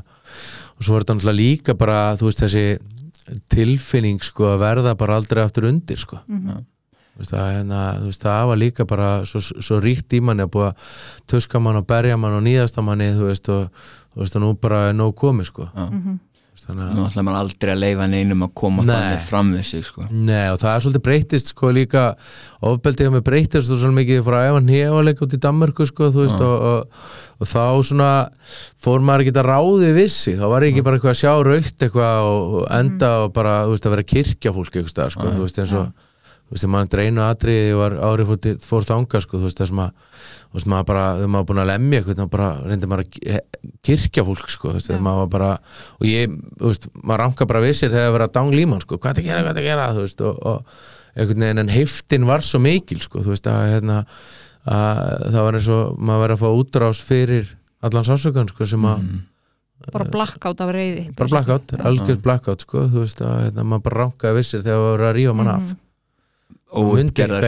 og 0.80 0.86
svo 0.86 0.94
var 0.96 1.04
þetta 1.04 1.16
náttúrulega 1.20 1.42
líka 1.44 1.76
bara, 1.78 2.16
þú 2.16 2.30
veist, 2.30 2.40
þessi 2.46 2.66
tilfinning, 3.52 4.22
sko, 4.24 4.54
að 4.56 4.62
verða 4.64 4.96
bara 4.98 5.18
aldrei 5.20 5.44
aftur 5.46 5.68
undir, 5.70 5.98
sko 6.02 6.20
Mhm. 6.28 6.66
Þú 7.20 7.22
veist, 7.26 7.34
að, 7.36 7.48
hérna, 7.58 7.80
þú 8.00 8.06
veist, 8.08 8.22
það 8.24 8.48
var 8.48 8.58
líka 8.58 8.86
bara 8.88 9.08
svo, 9.28 9.40
svo 9.44 9.80
ríkt 9.84 10.14
í 10.16 10.22
manni 10.24 10.44
að 10.46 10.52
búa 10.54 10.70
að 10.72 10.76
tuska 11.28 11.60
mann 11.60 11.76
og 11.76 11.86
berja 11.88 12.16
mann 12.18 12.34
og 12.38 12.44
nýðasta 12.46 12.82
manni 12.82 13.10
þú 13.12 13.26
veist, 13.28 13.50
og, 13.50 13.70
þú 14.16 14.22
veist, 14.22 14.36
og 14.38 14.42
nú 14.42 14.54
bara 14.60 14.90
er 14.90 14.94
nóg 14.94 15.16
komið 15.16 15.46
sko. 15.52 15.68
Já. 15.76 15.90
Mhm. 15.92 16.20
Nú 16.76 17.04
að, 17.04 17.08
ætla 17.10 17.24
maður 17.26 17.40
aldrei 17.40 17.72
að 17.74 17.80
leifa 17.84 18.08
neinum 18.12 18.44
að 18.46 18.52
koma 18.62 18.84
Nei. 18.84 18.90
þannig 18.94 19.24
fram 19.26 19.54
við 19.56 19.64
sig 19.70 19.86
sko. 19.88 20.06
nei, 20.12 20.50
og 20.54 20.60
það 20.62 20.74
er 20.76 20.84
svolítið 20.86 21.04
breytist 21.08 21.48
sko 21.54 21.72
líka, 21.74 22.04
ofbeldið 22.62 23.12
mig 23.16 23.24
breytist 23.26 23.72
og 23.74 23.80
svolítið 23.80 23.98
mikið 24.00 24.24
frá 24.28 24.38
að 24.42 24.50
efa 24.52 24.62
nefaleik 24.68 25.24
út 25.26 25.34
í 25.34 25.42
Danmörku 25.46 25.88
sko, 25.90 26.10
veist, 26.16 26.36
Já. 26.40 26.46
og, 26.46 26.68
og, 26.70 27.08
og 27.40 27.48
þá 27.50 27.64
svona 27.90 28.10
fór 28.84 29.00
maður 29.06 29.26
ekki 29.26 29.36
að 29.40 29.50
ráði 29.50 29.94
vissi, 29.98 30.36
þá 30.40 30.46
var 30.54 30.68
ekki 30.68 30.84
bara 30.86 31.00
eitthvað 31.00 31.16
að 31.16 31.22
sjá 31.24 31.34
raukt 31.50 31.88
eitthvað 31.88 32.30
og, 32.30 32.60
enda 32.80 33.12
og 33.26 33.34
bara, 33.34 33.56
veist, 33.72 33.86
að 33.90 33.96
vera 33.98 34.08
kirkja 34.14 34.54
fólk 34.56 34.80
eitthvað, 34.84 35.14
sko, 35.16 35.26
Mhm. 35.26 35.36
þú 35.40 35.48
veist, 35.48 35.60
eins 35.64 35.74
og 35.80 35.92
þú 36.50 36.56
veist, 36.58 36.68
maður 36.74 36.88
dreinu 36.96 37.22
atriði 37.22 37.74
var 37.78 37.96
árið 38.10 38.30
fór, 38.32 38.58
fór 38.66 38.88
þanga 38.90 39.22
sko, 39.22 39.38
þú 39.38 39.46
veist, 39.46 39.60
þess 39.62 39.74
maður 39.78 39.94
þú 40.50 40.58
veist, 40.58 40.70
maður 40.74 40.88
bara, 40.90 41.04
þegar 41.20 41.32
maður 41.36 41.48
búin 41.52 41.62
að 41.64 41.70
lemja 41.70 42.00
eitthvað, 42.02 42.20
þá 42.24 42.30
bara 42.34 42.50
reyndi 42.66 42.90
maður 42.90 43.04
að 43.06 43.12
ki- 43.14 43.74
kirkja 43.86 44.26
fólk 44.26 44.50
sko, 44.50 44.72
þú 44.74 44.80
veist, 44.80 44.90
þegar 44.90 45.04
maður 45.06 45.22
var 45.24 45.32
bara 45.36 45.50
og 46.00 46.08
ég, 46.10 46.34
þú 46.58 46.72
veist, 46.72 46.88
maður 47.04 47.22
ranka 47.24 47.50
bara 47.52 47.62
við 47.68 47.76
sér 47.78 47.94
þegar 47.94 48.08
það 48.10 48.16
var 48.18 48.26
að 48.26 48.34
dang 48.40 48.54
líman, 48.58 48.82
sko, 48.86 48.98
hvað 48.98 49.12
er 49.14 49.22
að 49.22 49.30
gera, 49.30 49.44
hvað 49.46 49.52
er 49.54 49.62
að 49.62 49.70
gera 49.70 49.88
þú 49.94 50.06
veist, 50.08 50.24
og, 50.26 50.40
og 50.50 51.20
einhvern 51.20 51.46
veginn 51.46 51.64
en 51.66 51.74
heiftin 51.74 52.26
var 52.30 52.46
svo 52.46 52.62
mikil, 52.66 53.00
sko, 53.06 53.22
þú 53.26 53.34
veist, 53.36 53.50
að 53.54 53.70
hérna, 53.76 54.00
að 54.70 55.02
það 55.34 55.46
var 55.46 55.58
eins 55.60 55.70
og 55.76 56.00
maður 56.02 56.24
verið 56.26 56.38
að 56.38 56.44
fá 56.44 56.50
útrás 56.64 57.02
fyrir 57.06 57.52
allan 57.86 58.08
sásökan, 58.10 58.50
sko, 58.52 58.66
sem 58.74 58.90
að 58.90 59.06
bara 59.94 60.10
blackout 60.12 60.60
af 60.66 60.74
reyði 60.76 61.06
bara 61.16 61.30
blackout, 61.32 61.70
algjörð 61.88 62.24
blackout, 62.26 62.66
sko, 62.66 62.82
þú 62.92 63.06
veist, 63.06 63.22
að 63.24 63.38
hérna, 63.46 63.64
óuppgerðar, 66.70 67.46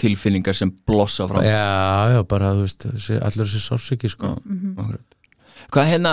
tilfinningar 0.00 0.56
sem 0.56 0.70
blossa 0.88 1.26
fram 1.28 1.44
Já, 1.44 2.14
já, 2.14 2.20
bara, 2.28 2.52
þú 2.56 2.64
veist, 2.64 2.86
allir 3.18 3.44
þessi 3.44 3.60
sársöki, 3.64 4.08
sko. 4.12 4.30
Akkurat. 4.78 5.18
Hvað 5.74 5.90
hérna 5.90 6.12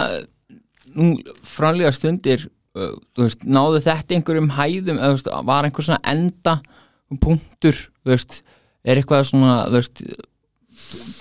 nú 0.95 1.11
framlega 1.47 1.93
stundir 1.95 2.47
uh, 2.75 2.95
þú 3.15 3.27
veist, 3.27 3.45
náðu 3.47 3.79
þetta 3.85 4.17
einhverjum 4.17 4.49
hæðum 4.57 4.99
eða 4.99 5.13
þú 5.13 5.19
veist, 5.19 5.31
var 5.51 5.67
einhver 5.69 5.87
svona 5.87 6.01
enda 6.11 6.57
punktur, 7.23 7.79
þú 8.03 8.11
veist 8.13 8.41
er 8.83 8.99
eitthvað 8.99 9.27
svona, 9.29 9.55
þú 9.69 9.79
veist 9.79 10.03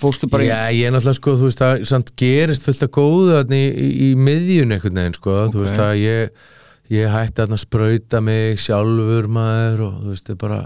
fórstu 0.01 0.27
bara 0.31 0.43
Já, 0.47 0.57
ég 0.75 0.87
er 0.89 0.95
náttúrulega, 0.95 1.19
sko, 1.19 1.35
þú 1.39 1.47
veist, 1.47 1.61
það 1.61 1.83
gerist 2.19 2.65
fullt 2.67 2.83
að 2.87 2.91
þarna 3.37 3.59
í, 3.59 3.67
í, 3.71 3.89
í 4.07 4.09
miðjun 4.19 4.75
einhvern 4.75 4.99
veginn, 4.99 5.15
sko, 5.19 5.35
þú 5.53 5.61
Ok. 5.61 5.65
veist, 5.65 5.79
að 5.85 5.93
ég, 6.01 6.43
ég 6.91 7.11
hætti 7.11 7.39
þarna 7.39 7.57
að 7.57 7.63
sprauta 7.63 8.21
mig 8.23 8.59
sjálfur 8.59 9.29
maður 9.31 9.85
og, 9.85 9.93
þú 10.01 10.11
veist, 10.11 10.33
bara, 10.41 10.59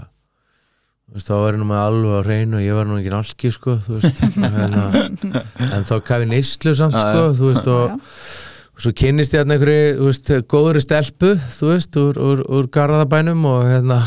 þú 1.06 1.18
veist, 1.18 1.30
þá 1.30 1.36
var 1.36 1.54
ég 1.54 1.60
nú 1.60 1.68
með 1.68 1.82
alveg 1.84 2.16
á 2.18 2.20
hreinu 2.26 2.58
og 2.58 2.64
ég 2.64 2.78
var 2.78 2.90
nú 2.90 2.98
ekki 2.98 3.14
alki, 3.20 3.52
sko, 3.54 3.78
þú 3.84 4.00
veist, 4.00 4.24
hérna, 4.56 4.84
en 5.70 5.86
þá 5.86 5.94
kafi 6.08 6.28
neyslu 6.32 6.74
samt, 6.78 6.98
sko, 6.98 7.24
þú 7.38 7.52
veist, 7.52 7.70
og, 7.70 8.12
og 8.74 8.84
svo 8.84 8.94
kynnist 9.02 9.36
ég 9.36 9.44
þarna 9.44 9.58
einhverju, 9.58 10.44
góðri 10.50 10.82
stelpu, 10.84 11.34
þú 11.58 11.72
veist, 11.72 12.00
úr, 12.02 12.22
úr, 12.26 12.44
úr 12.58 12.70
garðabænum 12.74 13.46
og 13.52 13.62
hérna, 13.70 14.02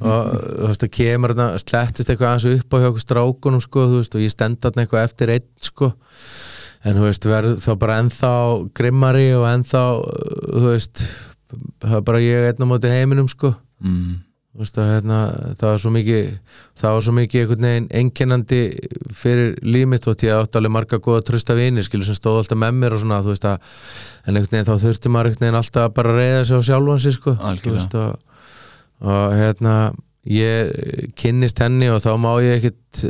og 0.00 0.32
þú 0.32 0.72
veist, 0.72 0.86
það 0.86 0.94
kemur 0.96 1.36
þarna, 1.36 1.62
slettist 1.62 2.12
eitthvað 2.12 2.32
aðeins 2.32 2.64
upp 2.64 2.76
á 2.76 2.80
hjá 2.80 2.90
okkur 2.90 3.04
strákunum, 3.04 3.64
sko, 3.64 3.88
þú 3.92 4.00
veist, 4.00 4.16
og 4.16 4.24
ég 4.24 4.32
stend 4.32 4.62
þarna 4.64 4.86
eitthvað 4.86 5.10
eftir 5.10 5.36
einn, 5.36 5.50
sko, 5.68 5.92
en 6.84 6.98
þú 6.98 7.06
veist, 7.06 7.26
verð 7.30 7.56
þá 7.62 7.72
bara 7.80 7.96
ennþá 8.02 8.34
grimmari 8.76 9.30
og 9.36 9.48
ennþá, 9.50 9.82
uh, 9.96 10.44
þú 10.52 10.68
veist, 10.68 11.02
það 11.82 11.98
er 11.98 12.06
bara 12.06 12.22
ég 12.24 12.46
einn 12.50 12.64
á 12.64 12.70
móti 12.70 12.92
heiminum, 12.92 13.28
sko, 13.30 13.52
mm, 13.84 14.14
þú 14.52 14.62
veist, 14.64 14.80
að 14.80 14.92
hérna, 14.92 15.18
það 15.60 15.72
var 15.72 15.82
svo 15.82 15.92
mikið, 15.96 16.30
það 16.82 16.96
var 16.96 17.06
svo 17.06 17.16
mikið 17.16 17.42
einhvern 17.42 17.68
veginn 17.68 17.88
einkennandi 18.00 18.62
fyrir 19.16 19.54
límit 19.66 20.08
og 20.08 20.26
ég 20.26 20.40
átti 20.40 20.60
alveg 20.60 20.74
marga 20.76 21.00
góða 21.02 21.26
trösta 21.28 21.56
vini, 21.58 21.84
skilur, 21.86 22.08
sem 22.08 22.18
stóð 22.18 22.42
alltaf 22.42 22.60
með 22.62 22.80
mér 22.80 22.96
og 22.96 23.04
svona, 23.04 23.22
þú 23.24 23.34
veist, 23.34 23.46
að, 23.50 23.76
en 24.24 24.34
einhvern 24.34 24.56
veginn 24.56 24.70
þá 24.70 24.86
þurfti 24.86 25.12
maður 25.12 25.32
einhvern 25.32 25.46
veginn 25.46 25.60
alltaf 25.62 25.88
að 25.88 25.96
bara 26.00 26.16
reyða 26.16 26.42
sig 26.44 26.60
á 26.60 26.62
sjálfan 26.70 27.04
sig, 27.04 27.16
sko, 27.20 27.36
veist, 27.70 27.98
og, 28.00 28.42
og 29.06 29.36
hérna, 29.36 29.76
ég 30.26 31.12
kynnist 31.18 31.60
henni 31.62 31.90
og 31.92 32.02
þá 32.02 32.12
má 32.18 32.32
ég 32.42 32.58
ekkit 32.58 33.04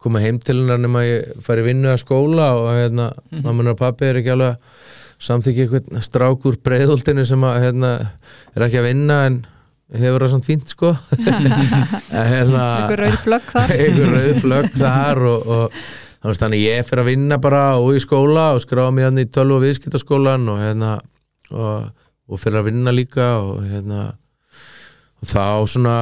koma 0.00 0.22
heim 0.22 0.40
til 0.42 0.62
hennar 0.62 0.80
nema 0.80 1.04
ég 1.04 1.40
fari 1.44 1.64
vinnu 1.66 1.90
að 1.92 2.02
skóla 2.04 2.50
og 2.56 2.70
hérna, 2.72 3.10
mamma 3.44 3.70
og 3.72 3.78
pappi 3.80 4.08
er 4.08 4.20
ekki 4.20 4.32
alveg 4.34 4.54
að 4.54 4.90
samþykja 5.20 5.66
eitthvað 5.66 6.04
strák 6.06 6.46
úr 6.48 6.60
breiðoltinu 6.64 7.26
sem 7.28 7.42
að 7.44 7.58
hérna, 7.66 7.90
er 8.56 8.64
ekki 8.66 8.80
að 8.80 8.86
vinna 8.88 9.18
en 9.28 9.40
hefur 10.00 10.24
það 10.24 10.32
samt 10.34 10.46
fínt 10.46 10.70
sko. 10.70 10.92
Hérna 12.32 12.62
einhver 12.78 13.02
rauð 13.04 13.18
flögg 13.24 13.50
þar. 13.50 13.74
einhver 13.74 14.14
rauð 14.14 14.38
flögg 14.44 14.78
þar 14.78 15.22
og, 15.32 15.50
og 16.22 16.38
þannig 16.38 16.64
ég 16.64 16.86
fer 16.88 17.02
að 17.02 17.10
vinna 17.10 17.40
bara 17.42 17.64
og 17.80 17.96
í 17.98 18.02
skóla 18.02 18.52
og 18.54 18.62
skráða 18.64 18.94
mig 18.96 19.08
hann 19.08 19.20
í 19.20 19.26
tölvu 19.28 19.58
og 19.58 19.66
viðskiptaskólan 19.66 20.48
og 20.52 20.62
hérna 20.62 20.94
og, 21.50 21.90
og 22.30 22.40
fer 22.40 22.60
að 22.60 22.70
vinna 22.70 22.94
líka 22.94 23.32
og 23.42 23.64
hérna 23.66 24.06
og 25.20 25.28
þá 25.28 25.44
svona 25.68 25.96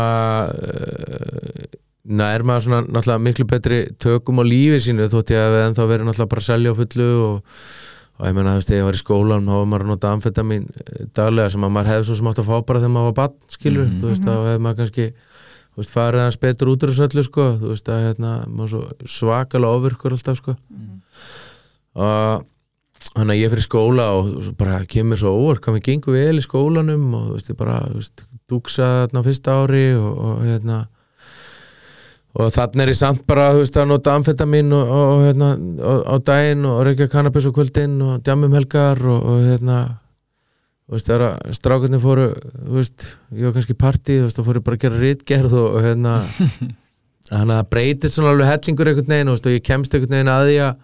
uh, 0.52 1.68
nær 2.04 2.44
maður 2.46 2.66
svona 2.66 2.80
náttúrulega 2.86 3.24
miklu 3.24 3.46
betri 3.48 3.78
tökum 4.00 4.40
á 4.40 4.44
lífi 4.46 4.80
sínu 4.86 5.08
þótt 5.12 5.34
ég 5.34 5.42
að 5.42 5.54
við 5.54 5.64
ennþá 5.66 5.86
verið 5.90 6.08
náttúrulega 6.08 6.32
bara 6.32 6.44
að 6.44 6.48
selja 6.48 6.72
á 6.72 6.78
fullu 6.78 7.08
og, 7.24 7.56
og 8.18 8.28
ég 8.28 8.36
meina 8.36 8.54
þú 8.54 8.60
veist, 8.60 8.74
ég 8.76 8.86
var 8.86 8.98
í 8.98 9.02
skólan 9.02 9.48
þá 9.48 9.54
var 9.54 9.70
maður 9.72 9.86
að 9.86 9.92
nota 9.92 10.12
amfetamin 10.16 10.68
eh, 10.68 11.06
daglega 11.16 11.54
sem 11.54 11.66
að 11.66 11.74
maður 11.74 11.92
hefði 11.92 12.08
svo 12.08 12.18
sem 12.20 12.30
átt 12.30 12.42
að 12.42 12.50
fá 12.50 12.56
bara 12.70 12.82
þegar 12.84 12.94
maður 12.94 13.10
var 13.10 13.18
bann 13.20 13.56
skilur, 13.56 13.90
þú 13.98 14.12
veist, 14.12 14.28
þá 14.28 14.34
hefði 14.36 14.62
maður 14.66 14.80
kannski 14.82 15.08
þú 15.78 15.82
veist, 15.82 15.94
farið 15.94 16.24
hans 16.24 16.38
betur 16.42 16.72
út 16.72 16.84
úr 16.84 16.94
þessu 16.94 17.08
öllu 17.08 17.26
sko, 17.26 17.48
þú 17.60 17.72
veist 17.74 17.90
að 17.92 18.04
hérna, 18.06 18.36
maður 18.50 18.86
svakalega 19.06 19.78
ofurkur 19.78 20.16
alltaf 20.16 20.40
sko. 20.40 20.54
Og 21.98 22.46
þannig 23.14 23.34
að 23.34 23.40
ég 23.40 23.52
fyrir 23.52 23.64
skóla 23.64 24.06
og 24.16 24.48
bara 24.58 24.80
kemur 24.90 25.18
svo 25.20 25.32
óvart 25.38 25.62
hvað 25.64 25.76
mér 25.76 25.84
gengur 25.86 26.16
vel 26.18 26.40
í 26.40 26.44
skólanum 26.44 27.06
og 27.18 27.28
þú 27.28 27.36
veist, 27.36 27.50
ég 27.52 27.58
bara, 27.58 27.78
dúksa 28.50 28.88
þarna 29.04 29.24
fyrsta 29.26 29.56
ári 29.62 29.84
og, 29.98 30.10
og 30.18 30.42
hérna 30.46 30.78
og 32.36 32.50
þannig 32.52 32.84
er 32.84 32.92
ég 32.92 32.98
samt 32.98 33.22
bara, 33.28 33.52
veist, 33.56 33.76
að 33.78 33.88
nota 33.88 34.16
amfetamin 34.18 34.74
og, 34.76 34.90
og 34.92 35.22
hérna, 35.24 35.54
á, 35.80 35.92
á 36.12 36.14
daginn 36.20 36.66
og 36.68 36.82
reykja 36.86 37.08
kannabis 37.12 37.48
á 37.48 37.52
kvöldin 37.56 37.96
og 38.04 38.20
djamum 38.26 38.54
helgar 38.58 39.00
og, 39.00 39.22
og 39.32 39.46
hérna 39.46 39.78
veist, 40.88 41.08
þegar 41.08 41.24
að 41.28 41.56
strákarnir 41.56 42.02
fóru 42.02 42.28
veist, 42.74 43.06
ég 43.32 43.48
var 43.48 43.56
kannski 43.56 43.76
í 43.76 44.20
veist, 44.20 44.36
þá 44.36 44.44
fóru 44.44 44.64
bara 44.64 44.78
að 44.78 44.84
gera 44.84 45.00
rítgerð 45.02 45.56
og, 45.56 45.78
og 45.78 45.86
hérna 45.86 46.18
þannig 47.28 47.54
að 47.54 47.56
það 47.56 47.70
breytist 47.72 48.18
svona 48.18 48.34
alveg 48.34 48.52
hellingur 48.52 48.92
einhvern 48.92 49.14
veginn, 49.14 49.32
og 49.32 49.50
ég 49.52 49.64
kemst 49.64 49.94
einhvern 49.94 50.16
veginn 50.18 50.32
að 50.32 50.48
því 50.48 50.58
að 50.66 50.74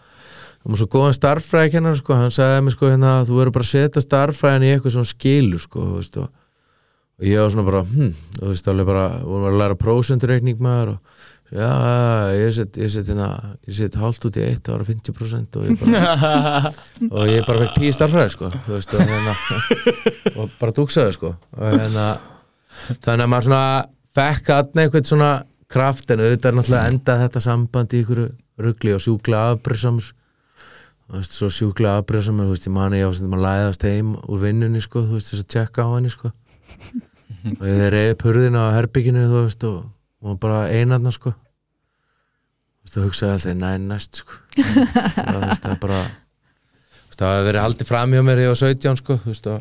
það 0.64 0.72
var 0.72 0.80
svo 0.80 0.88
góðan 0.94 1.18
starffræði 1.18 1.74
kennar, 1.74 1.98
sko, 2.00 2.16
hann 2.16 2.32
sagði 2.32 2.64
mér, 2.64 2.74
sko, 2.76 2.88
hérna, 2.88 3.12
þú 3.28 3.36
verður 3.36 3.56
bara 3.58 3.66
að 3.66 3.72
setja 3.74 4.02
starffræðin 4.04 4.64
í 4.64 4.72
eitthvað 4.72 4.96
svona 4.96 5.10
skilu, 5.10 5.60
sko, 5.60 5.88
veist, 5.98 6.16
og, 6.20 6.30
og 7.20 7.28
ég 7.28 7.42
var 7.44 7.52
svona 7.52 7.66
bara, 7.68 7.82
hm, 7.90 8.14
þú 8.38 8.48
veist, 8.48 8.70
alveg 8.72 8.88
bara, 8.88 9.04
vorum 9.28 9.48
að 9.50 9.58
læra 9.60 9.76
prósenturreikning 9.80 10.62
maður 10.64 10.94
og 10.94 11.20
já, 11.54 12.34
ég 12.34 12.50
set, 12.54 12.76
ég 12.82 12.90
set 12.90 13.08
hérna, 13.10 13.28
ég 13.68 13.76
set 13.76 13.96
hálft 13.98 14.24
út 14.26 14.38
í 14.40 14.42
eitt, 14.42 14.66
var 14.66 14.82
50% 14.86 15.58
og 15.60 15.68
ég 15.68 15.82
bara, 15.84 16.72
og 17.14 17.30
ég 17.30 17.46
bara 17.46 17.62
fekk 17.62 17.76
tíu 17.78 17.94
starffræði, 17.94 18.32
sko, 18.34 18.50
þú 18.66 18.74
veist, 18.74 18.94
og 18.94 19.12
hérna, 19.12 19.34
og 20.34 20.56
bara 20.58 20.74
dúksaði, 20.74 21.14
sko, 21.14 21.30
og 21.54 21.76
hérna, 21.78 22.08
þannig 23.06 23.26
að 23.26 23.30
maður 23.30 23.48
svona 23.48 23.68
fekk 24.18 24.50
þarna 24.50 24.86
eitthvað 24.86 25.08
svona 25.12 25.30
kraft 25.74 26.10
en 26.10 26.24
auðvitað 26.24 26.58
náttúrulega 26.58 26.90
enda 26.90 27.16
þetta 27.22 27.44
samband 27.46 27.94
í 27.94 28.02
ykkur 28.02 28.24
rugli 28.64 28.94
og 28.94 29.02
sjúkla 29.02 29.46
afbrýðsamur 29.54 30.10
þú 30.10 31.16
veist, 31.20 31.38
svo 31.38 31.52
sjúkla 31.54 31.96
afbrýðsamur 32.00 32.50
þú 32.50 32.56
veist, 32.56 32.66
ég 32.66 32.74
mani 32.74 33.02
ég 33.02 33.10
á 33.10 33.10
sem 33.14 33.30
maður 33.30 33.46
læðast 33.46 33.86
heim 33.86 34.12
úr 34.26 34.42
vinnunni, 34.42 34.82
sko, 34.82 35.06
þú 35.06 35.20
veist, 35.20 35.30
þess 35.30 35.46
að 35.46 35.54
tjekka 35.54 35.86
á 35.86 35.90
henni, 35.94 36.10
sko. 36.10 36.34
Og 37.60 37.64
ég 37.68 37.90
reyði 37.92 38.12
upp 38.14 38.22
hurðina 38.24 38.60
á 38.72 38.74
herbygginu, 38.78 39.24
þú 39.28 39.40
veist, 39.44 39.64
og, 39.68 39.80
og 40.24 40.38
bara 40.40 40.62
einarna, 40.72 41.12
sko 41.12 41.34
veist, 42.94 43.00
og 43.00 43.08
hugsaði 43.08 43.34
alltaf, 43.34 43.56
næ, 43.58 43.76
næst, 43.88 44.22
sko. 44.22 44.38
Það, 45.14 45.40
veist, 45.42 45.62
það 45.64 45.74
er 45.74 45.80
bara 45.82 46.02
það 47.14 47.30
hafi 47.30 47.46
verið 47.46 47.62
haldið 47.62 47.88
fram 47.88 48.14
hjá 48.14 48.22
mér 48.26 48.40
var 48.48 48.58
17, 48.58 49.00
sko, 49.00 49.16
þú 49.22 49.30
veist, 49.30 49.50
og 49.50 49.60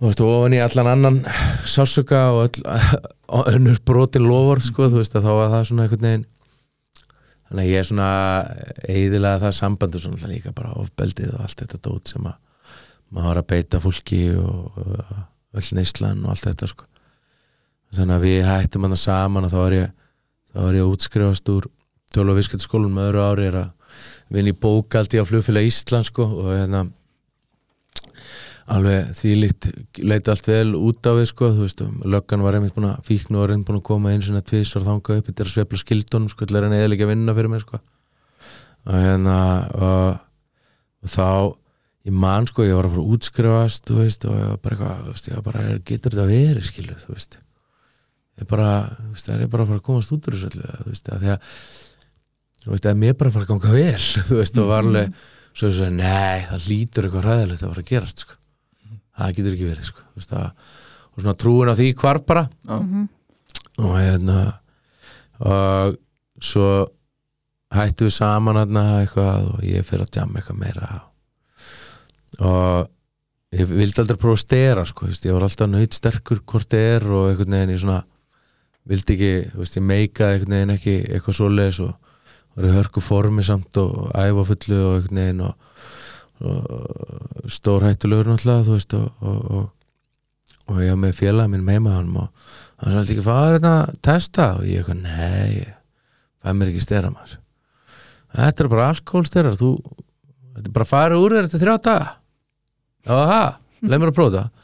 þú 0.00 0.08
veist, 0.08 0.20
ofan 0.26 0.54
í 0.54 0.60
allan 0.64 0.90
annan 0.90 1.22
sásuka 1.66 2.20
og 2.34 2.60
önnur 3.54 3.80
brotin 3.86 4.26
lofur, 4.26 4.62
sko, 4.62 4.90
þú 4.90 5.00
veist, 5.02 5.16
að 5.18 5.26
þá 5.26 5.32
var 5.38 5.50
það 5.54 5.66
svona 5.70 5.86
einhvern 5.86 6.06
veginn 6.06 6.28
þannig 7.50 7.64
að 7.64 7.72
ég 7.72 7.80
er 7.80 7.88
svona 7.88 8.10
eiðilega 8.86 9.42
það 9.42 9.56
sambandur 9.56 10.04
svona 10.04 10.30
líka 10.30 10.52
bara 10.54 10.76
ofbeldið 10.78 11.32
og 11.34 11.42
allt 11.42 11.64
þetta 11.64 11.80
dót 11.82 12.12
sem 12.12 12.28
að 12.30 12.36
maður 13.10 13.26
var 13.26 13.40
að 13.40 13.48
beita 13.50 13.80
fólki 13.82 14.20
og 14.38 14.76
öll 15.58 15.70
neyslan 15.74 16.22
og 16.22 16.30
allt 16.30 16.46
þetta 16.46 16.68
sko. 16.70 16.86
Þannig 17.90 18.14
að 18.14 18.26
við 18.28 18.44
hættum 18.46 18.86
hann 18.86 19.00
saman 19.02 19.48
og 19.48 19.50
þá 19.50 19.58
var 19.58 19.74
ég 19.74 19.88
þá 20.50 20.62
var 20.64 20.78
ég 20.78 20.86
að 20.86 20.94
útskrifast 20.94 21.52
úr 21.52 21.68
og 22.20 22.38
viskættaskólum 22.38 22.96
með 22.96 23.10
öðru 23.10 23.26
ári 23.26 23.50
er 23.50 23.58
að 23.60 23.68
vinna 24.34 24.50
í 24.50 24.56
bókaldi 24.58 25.20
á 25.22 25.24
flugfélag 25.26 25.68
Ísland 25.68 26.08
sko 26.08 26.26
og 26.26 26.50
hérna 26.50 26.88
alveg 28.70 29.12
því 29.18 29.32
leiti 30.06 30.30
allt 30.30 30.46
vel 30.46 30.74
út 30.78 31.06
á 31.06 31.12
við 31.18 31.28
sko. 31.32 31.50
Þú 31.56 31.64
veist, 31.66 31.82
löggan 32.06 32.44
var 32.44 32.58
einmitt 32.58 32.74
búin 32.76 32.90
að 32.90 33.00
fíknu 33.08 33.40
og 33.42 33.48
reynd 33.50 33.66
búin 33.66 33.80
að 33.80 33.86
koma 33.88 34.12
eins 34.14 34.30
og 34.30 34.44
tvís 34.46 34.74
og 34.78 34.86
þanga 34.86 35.16
upp. 35.16 35.26
Þetta 35.26 35.42
er 35.42 35.50
að 35.50 35.54
svepla 35.56 35.80
skildunum 35.82 36.30
sko, 36.30 36.46
þetta 36.46 36.60
er 36.60 36.76
eða 36.78 36.94
ekki 36.94 37.06
að 37.06 37.12
vinna 37.14 37.36
fyrir 37.38 37.50
mig 37.50 37.64
sko. 37.64 37.80
Og 38.86 38.94
hérna 38.94 39.36
og, 39.74 40.22
og 41.02 41.14
þá 41.14 41.28
ég 42.08 42.16
man 42.16 42.48
sko, 42.48 42.64
ég 42.64 42.78
var 42.78 42.88
að 42.88 42.94
fara 42.94 43.04
að 43.04 43.14
útskrifast 43.16 43.90
þú 43.90 44.00
veist, 44.00 44.26
og 44.26 44.38
ég 44.38 44.50
var 44.52 44.64
bara 44.64 44.76
eitthvað 44.78 45.04
þú 45.04 45.14
veist, 45.14 45.30
ég 45.30 45.38
var 45.38 45.46
bara, 45.50 45.78
getur 45.90 46.14
þetta 46.14 46.30
verið 46.30 46.68
skilur 46.70 47.02
þú 47.02 47.16
veist 47.16 47.40
ég 48.40 48.48
bara, 48.50 48.70
þú 48.96 49.12
veist, 49.14 49.28
það 49.28 49.44
er 49.44 49.52
bara 49.52 49.64
að 49.66 49.72
fara 49.72 49.80
að 49.80 49.86
komast 49.86 50.14
út 50.16 50.28
úr 50.28 50.36
þessu 50.36 50.50
öllu, 50.50 50.72
þú 50.80 50.90
veist, 50.90 51.10
að 51.10 51.24
því 51.24 51.32
að 51.34 51.54
þú 52.60 52.72
veist, 52.74 52.88
að 52.90 53.00
mér 53.00 53.16
bara 53.20 53.30
að 53.30 53.36
fara 53.36 53.46
að 53.46 53.52
ganga 53.54 53.74
vel 53.76 54.04
þú 54.30 54.40
veist, 54.40 54.60
og 54.60 54.70
var 54.70 54.86
alveg 54.86 55.24
svo 55.60 55.72
svo, 55.74 55.88
nei, 55.94 56.44
það 56.48 56.68
lítur 56.70 57.08
eitthvað 57.08 57.26
ræðilegt 57.26 57.64
að 57.64 57.72
fara 57.74 57.84
að 57.84 57.90
gerast 57.90 58.24
sko. 58.24 58.38
Það 59.20 59.34
getur 59.36 59.56
ekki 59.56 59.68
verið 59.68 59.88
sko, 59.90 60.04
þú 60.06 60.20
veist, 60.20 60.36
að, 60.38 60.70
og 61.10 61.24
svona 61.24 61.40
trúin 61.42 61.72
á 61.72 61.74
því 61.76 61.88
hvarf 62.00 62.26
bara. 62.28 62.46
Já. 62.70 62.78
og 63.80 63.92
hérna 63.96 64.38
og 65.40 65.94
svo 66.44 66.68
hættum 67.72 68.08
við 68.08 68.16
saman 68.16 68.58
hérna 68.60 68.84
eitthvað 69.00 69.50
og 69.54 69.64
ég 69.64 69.86
fyrir 69.88 70.04
að 70.04 70.18
jamma 70.20 70.40
eitthvað 70.40 70.60
meira. 70.60 70.88
Og 72.40 73.56
ég 73.56 73.70
vildi 73.70 74.02
aldrei 74.02 74.20
prófa 74.20 74.38
að 74.38 74.44
stera 74.44 74.86
sko, 74.88 75.06
þú 75.06 75.12
veist, 75.12 75.28
ég 75.28 75.36
var 75.36 75.46
alltaf 75.46 75.70
nöyt 75.70 75.96
sterkur 75.96 76.42
hvort 76.44 76.70
það 76.70 76.88
er 76.94 77.06
og 77.10 77.28
einhvern 77.30 77.56
veginn 77.56 77.74
ég 77.74 77.82
svona 77.82 78.00
vildi 78.90 79.16
ekki, 79.16 79.32
þú 79.52 79.62
veist, 79.62 79.76
ég 79.78 79.86
meikaði 79.86 80.36
einhvern 80.36 80.56
veginn 80.56 80.74
ekki 80.74 80.94
eitthvað 81.06 81.36
svoleiðis 81.38 81.80
og 81.84 81.92
var 82.56 82.66
í 82.66 82.72
hörku 82.74 83.02
formi 83.04 83.44
samt 83.46 83.78
og 83.80 84.10
æfa 84.18 84.46
fullu 84.48 84.78
og 84.80 84.94
einhvern 84.96 85.20
veginn 85.20 85.42
og, 85.46 85.68
og 86.40 87.52
stórhættulegur 87.54 88.30
náttúrulega, 88.32 88.66
þú 88.66 88.76
veist 88.76 88.96
og, 88.98 89.06
og, 89.20 89.68
og, 90.66 90.80
ég 90.82 90.94
var 90.94 91.02
með 91.04 91.18
félagið 91.20 91.54
minn 91.54 91.66
með 91.68 91.90
hann 91.94 92.10
og 92.18 92.54
hann 92.80 92.96
sagði 92.96 93.16
ekki 93.16 93.26
fara 93.26 93.54
hérna 93.54 93.74
að 93.84 94.00
testa? 94.08 94.48
Og 94.58 94.66
ég 94.66 94.80
eitthvað, 94.80 95.02
nei 95.04 95.60
ég 95.60 95.74
fæ 96.40 96.54
mér 96.56 96.72
ekki 96.72 96.84
stera 96.84 97.12
maður. 97.12 97.36
Þetta 98.30 98.64
er 98.64 98.70
bara 98.72 98.88
alkoholsterar 98.94 99.58
þú, 99.58 99.74
þetta 100.56 100.66
er 100.66 100.74
bara 100.78 100.86
að 100.86 100.94
fara 100.94 101.20
úr 101.20 101.36
þetta 101.36 101.60
þrjá 101.60 101.76
daga. 101.84 102.10
Já 103.06 103.14
það, 103.14 103.54
leið 103.84 104.00
mér 104.00 104.12
að 104.12 104.18
prófa 104.18 104.36
það 104.38 104.59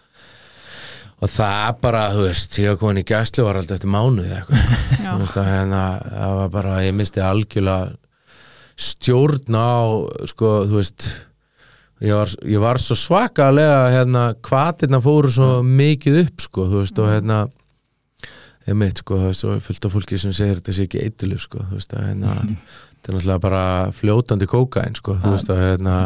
og 1.17 1.33
það 1.33 1.79
bara, 1.81 2.03
þú 2.13 2.25
veist 2.27 2.59
ég 2.61 2.75
var 2.75 2.81
komin 2.81 3.01
í 3.01 3.07
gæslu 3.09 3.47
var 3.47 3.61
alltaf 3.61 3.79
eftir 3.79 3.93
mánuði 3.93 4.35
eitthvað 4.37 5.21
veist, 5.23 5.39
hérna, 5.39 5.85
það 6.11 6.35
var 6.41 6.51
bara, 6.59 6.81
ég 6.85 6.97
misti 6.97 7.25
algjörlega 7.25 7.95
stjórn 8.77 9.57
á 9.57 9.73
sko, 10.29 10.51
þú 10.69 10.81
veist 10.83 11.07
ég 12.05 12.13
var, 12.13 12.33
ég 12.45 12.61
var 12.61 12.81
svo 12.83 12.97
svakalega 13.01 13.87
hérna, 13.95 14.27
hvatirna 14.45 15.01
fóru 15.05 15.31
svo 15.33 15.51
mikið 15.65 16.19
upp, 16.27 16.45
sko, 16.45 16.67
þú 16.69 16.83
veist, 16.83 17.01
og 17.01 17.13
hérna 17.15 17.39
ég 18.67 18.77
mitt, 18.77 19.01
sko, 19.01 19.21
það 19.23 19.31
er 19.31 19.39
svo 19.41 19.57
fullt 19.65 19.89
af 19.89 19.97
fólki 19.97 20.21
sem 20.21 20.35
segir 20.37 20.61
þetta 20.61 20.75
sé 20.77 20.89
ekki 20.89 21.01
eitthulif, 21.07 21.47
sko, 21.47 21.65
þú 21.71 21.79
veist, 21.79 21.97
að 21.97 22.11
hérna 22.11 22.35
þetta 22.43 23.09
er 23.09 23.17
náttúrulega 23.17 23.45
bara 23.47 23.65
fljótandi 23.97 24.51
kókain, 24.51 24.99
sko, 25.01 25.17
þú 25.23 25.33
veist, 25.33 25.55
að 25.55 25.65
hérna 25.65 25.97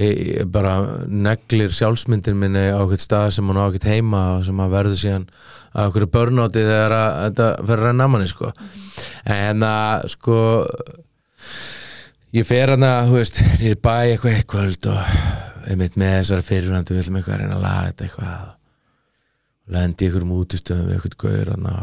ég, 0.00 0.20
ég 0.40 0.50
bara 0.50 0.74
neglir 1.06 1.72
sjálfsmyndin 1.74 2.38
minni 2.38 2.66
á 2.70 2.78
eitthvað 2.78 3.02
stað 3.04 3.28
sem 3.36 3.50
hann 3.50 3.60
á 3.60 3.66
ekkert 3.68 3.88
heima 3.90 4.22
og 4.36 4.44
sem 4.48 4.62
að 4.64 4.74
verður 4.74 5.00
síðan 5.00 5.26
að 5.74 5.88
okkur 5.90 6.06
börnáti 6.16 6.62
þegar 6.64 6.96
að 6.98 7.16
þetta 7.22 7.48
fer 7.68 7.80
að 7.80 7.88
renna 7.88 8.10
manni 8.10 8.30
sko. 8.30 8.52
En 9.34 9.66
að 9.68 10.06
sko 10.14 10.38
ég 12.34 12.46
fer 12.48 12.74
hann 12.74 12.86
að, 12.86 13.10
þú 13.10 13.18
veist, 13.20 13.42
nýri 13.60 13.80
bæ 13.82 13.96
eitthvað 13.96 14.38
eitthvað 14.38 14.88
og 14.94 15.68
einmitt 15.70 15.98
með 16.00 16.16
þessari 16.20 16.48
fyrirvændi 16.50 16.98
viljum 16.98 17.18
eitthvað 17.18 17.36
að 17.36 17.44
reyna 17.44 17.58
að 17.58 17.66
laga 17.66 17.90
þetta 17.90 18.08
eitthvað. 18.08 18.48
Og 19.64 19.74
lendi 19.74 20.08
ykkur 20.10 20.26
um 20.26 20.34
útistöðum 20.38 20.88
við 20.90 20.98
eitthvað 20.98 21.20
gauður 21.24 21.54
hann 21.54 21.70
á 21.70 21.78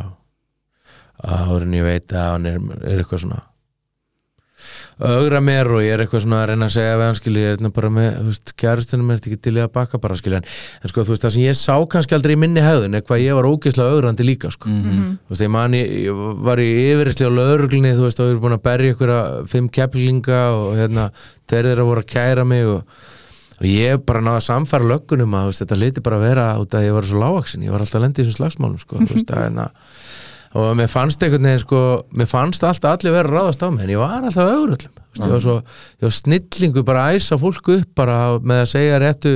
árin 1.22 1.78
ég 1.78 1.86
veit 1.86 2.14
að 2.18 2.28
hann 2.34 2.50
er, 2.50 2.60
er 2.82 3.02
eitthvað 3.02 3.24
svona 3.26 3.42
ögra 5.02 5.42
mér 5.42 5.70
og 5.72 5.82
ég 5.82 5.96
er 5.96 6.04
eitthvað 6.04 6.24
svona 6.26 6.42
að 6.44 6.50
reyna 6.52 6.68
að 6.68 6.74
segja 6.76 6.98
við 7.00 7.08
hann 7.08 7.18
skilji, 7.18 7.44
ég 7.46 7.56
er 7.58 7.74
bara 7.76 7.92
með, 7.94 8.10
þú 8.18 8.26
veist, 8.28 8.54
kjærustunum 8.62 9.12
er 9.12 9.20
þetta 9.20 9.32
ekki 9.32 9.42
til 9.48 9.54
í 9.56 9.64
að 9.64 9.72
baka 9.78 10.00
bara 10.02 10.18
skilja 10.20 10.42
en, 10.42 10.50
sko, 10.92 11.06
þú 11.08 11.14
veist, 11.16 11.26
það 11.26 11.34
sem 11.36 11.46
ég 11.46 11.58
sá 11.58 11.76
kannski 11.94 12.18
aldrei 12.18 12.36
í 12.36 12.42
minni 12.42 12.66
höfðun 12.66 12.98
er 13.00 13.06
hvað 13.08 13.24
ég 13.24 13.40
var 13.40 13.50
ógeðslega 13.50 13.96
ögrandi 13.98 14.28
líka 14.28 14.52
sko. 14.54 14.70
þú 14.70 15.34
veist, 15.34 15.46
ég 15.46 15.54
man, 15.56 15.78
ég, 15.78 15.96
ég 16.06 16.22
var 16.46 16.62
í 16.62 16.70
yfiristli 16.92 17.30
á 17.30 17.32
lögurglunni, 17.34 17.96
þú 17.98 18.06
veist, 18.06 18.22
og 18.22 18.30
ég 18.30 18.38
er 18.38 18.44
búin 18.44 18.58
að 18.58 18.66
berja 18.68 18.96
ykkur 18.96 19.16
fimm 19.50 19.72
kepplinga 19.74 20.44
og 20.58 20.78
hérna, 20.78 21.10
þeir 21.50 21.72
þeirra 21.72 21.88
voru 21.90 22.06
að 22.06 22.12
kæra 22.14 22.46
mig 22.46 22.70
og, 22.70 23.02
og 23.62 23.66
ég 23.70 24.06
bara 24.06 24.22
náða 24.22 24.44
að 24.44 24.48
samfæra 24.52 24.92
löggunum 24.94 25.34
að 25.40 25.50
veist, 25.50 25.66
þetta 25.66 25.82
liti 25.82 26.06
bara 26.06 26.22
að 26.22 26.28
vera 26.30 26.48
út 26.62 26.78
að 26.78 26.86
ég 26.88 26.96
var 26.98 27.10
svo 27.10 27.22
lágaksin, 27.22 27.66
ég 27.66 27.74
var 27.74 27.84
alltaf 27.84 28.00
að 28.00 28.06
lenda 28.06 28.22
í 28.22 28.26
þessum 28.26 28.40
slagsmálum 28.40 28.80
sko, 28.82 29.02
veist, 29.02 29.34
að, 29.34 29.48
hérna, 29.48 29.68
og 30.52 30.74
mér 30.76 30.90
fannst 30.92 31.22
einhvern 31.24 31.48
veginn 31.48 31.62
sko, 31.64 31.82
mér 32.12 32.28
fannst 32.28 32.64
alltaf 32.68 32.98
allir 32.98 33.14
vera 33.16 33.30
að 33.30 33.36
ráðast 33.38 33.62
á 33.64 33.68
mig 33.72 33.86
en 33.86 33.94
ég 33.94 34.02
var 34.02 34.18
alltaf 34.20 34.50
auðvöldum 34.50 35.00
ég 35.22 35.32
var 35.32 35.44
svo, 35.44 35.56
ég 36.02 36.08
var 36.08 36.16
snillingu 36.16 36.84
bara 36.88 37.06
að 37.08 37.20
æsa 37.20 37.38
fólk 37.40 37.72
upp 37.78 37.94
bara 37.96 38.18
með 38.44 38.64
að 38.66 38.70
segja 38.74 39.00
réttu 39.00 39.34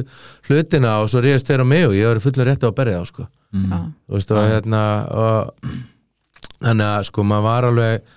hlutina 0.50 0.98
og 1.04 1.10
svo 1.12 1.24
ríðast 1.24 1.48
þeirra 1.48 1.68
mig 1.72 1.88
og 1.88 1.96
ég 1.96 2.12
var 2.12 2.22
fullur 2.24 2.50
réttu 2.52 2.68
að 2.68 2.78
berja 2.82 3.00
þá 3.00 3.12
sko. 3.12 3.28
Já. 3.56 3.80
þú 3.80 4.18
veist 4.18 4.36
og 4.36 4.52
hérna 4.52 4.84
og, 5.24 5.74
þannig 6.60 6.88
að 6.92 7.10
sko 7.10 7.28
maður 7.32 7.48
var 7.48 7.70
alveg 7.72 8.14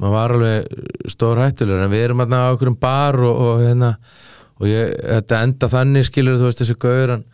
maður 0.00 0.16
var 0.16 0.34
alveg 0.34 1.10
stór 1.14 1.42
hættulegur 1.44 1.86
en 1.86 1.92
við 1.94 2.06
erum 2.08 2.22
hérna 2.24 2.44
á 2.50 2.52
okkur 2.56 2.74
bar 2.82 3.20
og, 3.22 3.42
og 3.46 3.62
hérna 3.62 3.96
og 4.58 4.66
ég, 4.66 4.96
þetta 4.98 5.44
enda 5.46 5.70
þannig 5.70 6.08
skilur 6.08 6.40
þú 6.40 6.50
veist 6.50 6.64
þessi 6.64 6.80
gaur 6.82 7.14
hann 7.14 7.26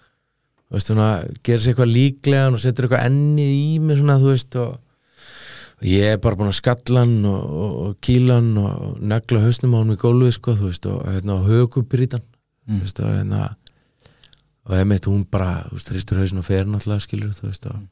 þú 0.66 0.76
veist 0.76 0.90
svona, 0.90 1.12
gerir 1.46 1.62
sér 1.62 1.72
eitthvað 1.72 1.94
líklegan 1.94 2.58
og 2.58 2.60
setur 2.60 2.88
eitthvað 2.88 3.06
ennið 3.08 3.54
í 3.54 3.78
mig 3.80 4.00
svona 4.00 4.18
þú 4.20 4.34
veist 4.34 4.58
og 4.60 4.74
og 4.74 4.82
ég 5.84 6.14
er 6.14 6.20
bara 6.22 6.38
búin 6.38 6.48
að 6.48 6.60
skalla 6.60 7.02
hann 7.04 7.26
og, 7.28 7.42
og, 7.60 7.96
kýla 8.04 8.38
hann 8.38 8.56
og 8.60 9.00
negla 9.00 9.42
hausnum 9.44 9.76
á 9.76 9.78
hann 9.82 9.92
í 9.92 10.00
gólfið 10.00 10.32
sko, 10.38 10.56
þú 10.56 10.70
veist, 10.70 10.88
og 10.88 11.02
hérna 11.10 11.36
á 11.36 11.40
högubrítan 11.44 12.24
mm. 12.68 12.80
og 12.80 13.12
hérna 13.12 13.42
og 14.66 14.74
ég 14.74 14.88
meitt 14.88 15.06
hún 15.06 15.26
bara, 15.30 15.66
hristur 15.70 16.22
hausin 16.22 16.40
og 16.40 16.48
fer 16.48 16.64
náttúrulega 16.66 17.04
skilur, 17.04 17.34
þú 17.36 17.50
veist, 17.50 17.68
og 17.70 17.84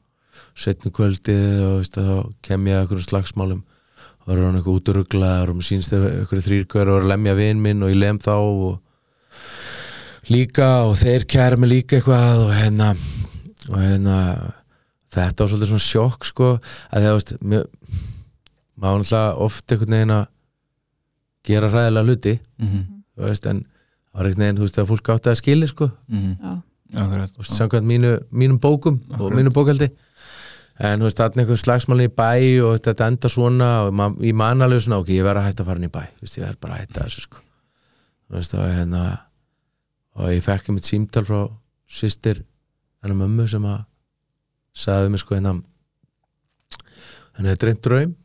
setnu 0.57 0.91
kvöldið 0.95 1.61
og 1.61 1.69
þú 1.69 1.77
veist, 1.83 1.99
þá 1.99 2.17
kem 2.47 2.67
ég 2.67 2.79
að 2.79 2.85
einhverjum 2.85 3.09
slagsmálum 3.09 3.61
og 4.25 4.25
það 4.25 4.39
er 4.39 4.45
hann 4.47 4.57
eitthvað 4.57 4.79
úturuglaðar 4.79 5.51
og 5.51 5.59
mér 5.59 5.67
sínst 5.69 5.93
þeir 5.93 6.07
einhverju 6.09 6.45
þrýrkvæður 6.47 6.91
og 6.91 6.97
er 6.97 7.05
að 7.05 7.11
lemja 7.13 7.37
vin 7.37 7.61
minn 7.61 7.85
og 7.85 7.93
ég 7.93 8.01
lem 8.01 8.19
þá 8.19 8.33
og 8.35 10.31
líka 10.33 10.69
og 10.89 10.95
þeir 10.97 11.27
kæra 11.29 11.59
mig 11.61 11.69
líka 11.69 11.99
eitthvað 11.99 12.45
og 12.47 12.53
hérna 12.57 12.91
og 13.69 13.77
hérna 13.77 14.19
þetta 15.15 15.43
var 15.43 15.51
svolítið 15.51 15.71
svona 15.71 15.85
sjokk 15.89 16.25
sko 16.29 16.49
að 16.59 17.05
það 17.05 17.13
veist 17.17 17.33
mjög, 17.41 17.65
maður 18.75 19.01
náttúrulega 19.01 19.37
oft 19.45 19.71
einhvern 19.71 19.95
veginn 19.95 20.15
að 20.15 20.25
gera 21.45 21.69
hræðilega 21.71 22.05
hluti 22.09 22.33
Mhm. 22.59 22.81
þú 23.17 23.27
veist 23.29 23.45
en 23.49 23.59
það 23.65 24.15
var 24.19 24.25
einhvern 24.25 24.43
veginn 24.45 24.57
þú 24.59 24.65
veist 24.65 24.79
að 24.81 24.89
fólk 24.91 25.11
átti 25.15 25.29
að 25.33 25.39
skili 25.41 25.67
sko 25.67 25.91
Mhm. 26.09 26.61
Já. 26.93 27.01
Akkurat 27.01 27.31
þú 27.33 27.37
veist, 27.41 27.55
samkvæmt 27.57 27.87
mínu, 27.89 28.11
mínum 28.31 28.59
bókum 28.61 28.99
og 29.19 29.31
mínu 29.33 29.49
bókaldi 29.51 29.89
en 30.79 30.99
þú 30.99 31.03
veist 31.07 31.17
þarna 31.17 31.41
einhver 31.43 31.57
slagsmálin 31.57 32.09
í 32.09 32.13
bæ 32.13 32.61
og 32.63 32.79
þetta 32.83 33.07
enda 33.07 33.27
svona 33.29 33.69
og 33.87 33.93
man 33.93 34.61
alveg 34.61 34.81
svona 34.83 34.99
ok, 35.01 35.07
ég 35.09 35.23
verð 35.23 35.39
að 35.41 35.47
hætta 35.49 35.63
að 35.63 35.65
fara 35.65 35.79
inn 35.79 35.89
í 35.89 35.91
bæ 35.91 36.03
veist, 36.21 36.37
ég 36.37 36.43
verð 36.45 36.59
bara 36.61 36.73
að 36.75 36.79
hætta 36.85 37.03
þessu 37.07 37.21
sko 37.25 37.37
þú 38.29 38.35
veist 38.37 38.53
og 38.53 38.59
hérna 38.75 39.19
og 40.15 40.29
ég 40.29 40.43
fekk 40.43 40.69
mitt 40.73 40.83
símtal 40.83 41.23
frá 41.25 41.49
sýstir 41.89 42.43
hennar 43.03 43.17
mömmu 43.27 43.47
sem 43.49 43.63
að 43.63 43.85
sagði 44.75 45.13
mig 45.13 45.23
sko 45.23 45.37
hérna 45.37 45.55
henni 47.35 47.51
hefði 47.51 47.61
dreymt 47.63 47.85
draum. 47.85 48.15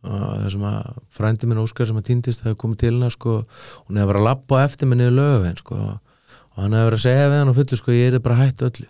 Og 0.00 0.20
það 0.20 0.46
sem 0.54 0.62
að 0.70 1.00
frændi 1.12 1.48
minn 1.48 1.60
Óskar 1.60 1.88
sem 1.88 1.98
að 2.00 2.06
týndist 2.08 2.44
hefði 2.44 2.60
komið 2.62 2.78
til 2.80 2.92
hennar 2.94 3.12
sko 3.12 3.34
hún 3.42 3.98
hefði 4.00 4.12
verið 4.12 4.22
að 4.22 4.28
labba 4.28 4.60
á 4.60 4.64
eftir 4.64 4.88
minni 4.88 5.08
í 5.08 5.12
lögvegin 5.12 5.60
sko 5.60 5.76
og 5.80 6.56
hann 6.56 6.76
hefði 6.76 6.88
verið 6.88 6.98
að 6.98 7.04
segja 7.04 7.26
við 7.28 7.36
hann 7.40 7.52
og 7.52 7.58
fullu 7.58 7.80
sko 7.80 7.96
ég 7.96 8.16
er 8.16 8.24
bara 8.24 8.38
hætt 8.40 8.64
öllu. 8.68 8.88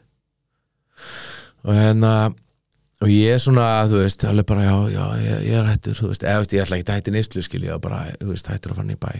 Og 1.66 1.76
hérna 1.76 2.12
og 3.00 3.08
ég 3.08 3.34
er 3.34 3.40
svona, 3.40 3.66
þú 3.88 4.02
veist, 4.02 4.24
alveg 4.28 4.46
bara 4.48 4.66
já, 4.66 4.74
já, 4.92 5.04
ég, 5.24 5.42
ég 5.48 5.58
er 5.58 5.68
hættur, 5.70 5.96
þú 5.96 6.10
veist, 6.10 6.24
eða, 6.24 6.42
veist, 6.42 6.54
ég 6.54 6.64
ætla 6.64 6.78
ekki 6.78 6.90
að 6.90 6.98
hætti 6.98 7.14
neyslu, 7.14 7.44
skil, 7.44 7.62
ég 7.64 7.76
var 7.76 7.82
bara, 7.86 8.00
þú 8.20 8.32
veist, 8.34 8.50
hættur 8.52 8.74
að 8.74 8.80
fara 8.80 8.92
í 8.92 9.00
bæ. 9.00 9.12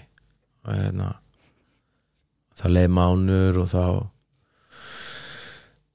Og 0.66 0.74
hérna 0.76 1.06
það 2.60 2.74
leið 2.76 2.90
mánur 2.98 3.60
og 3.62 3.70
þá 3.70 3.84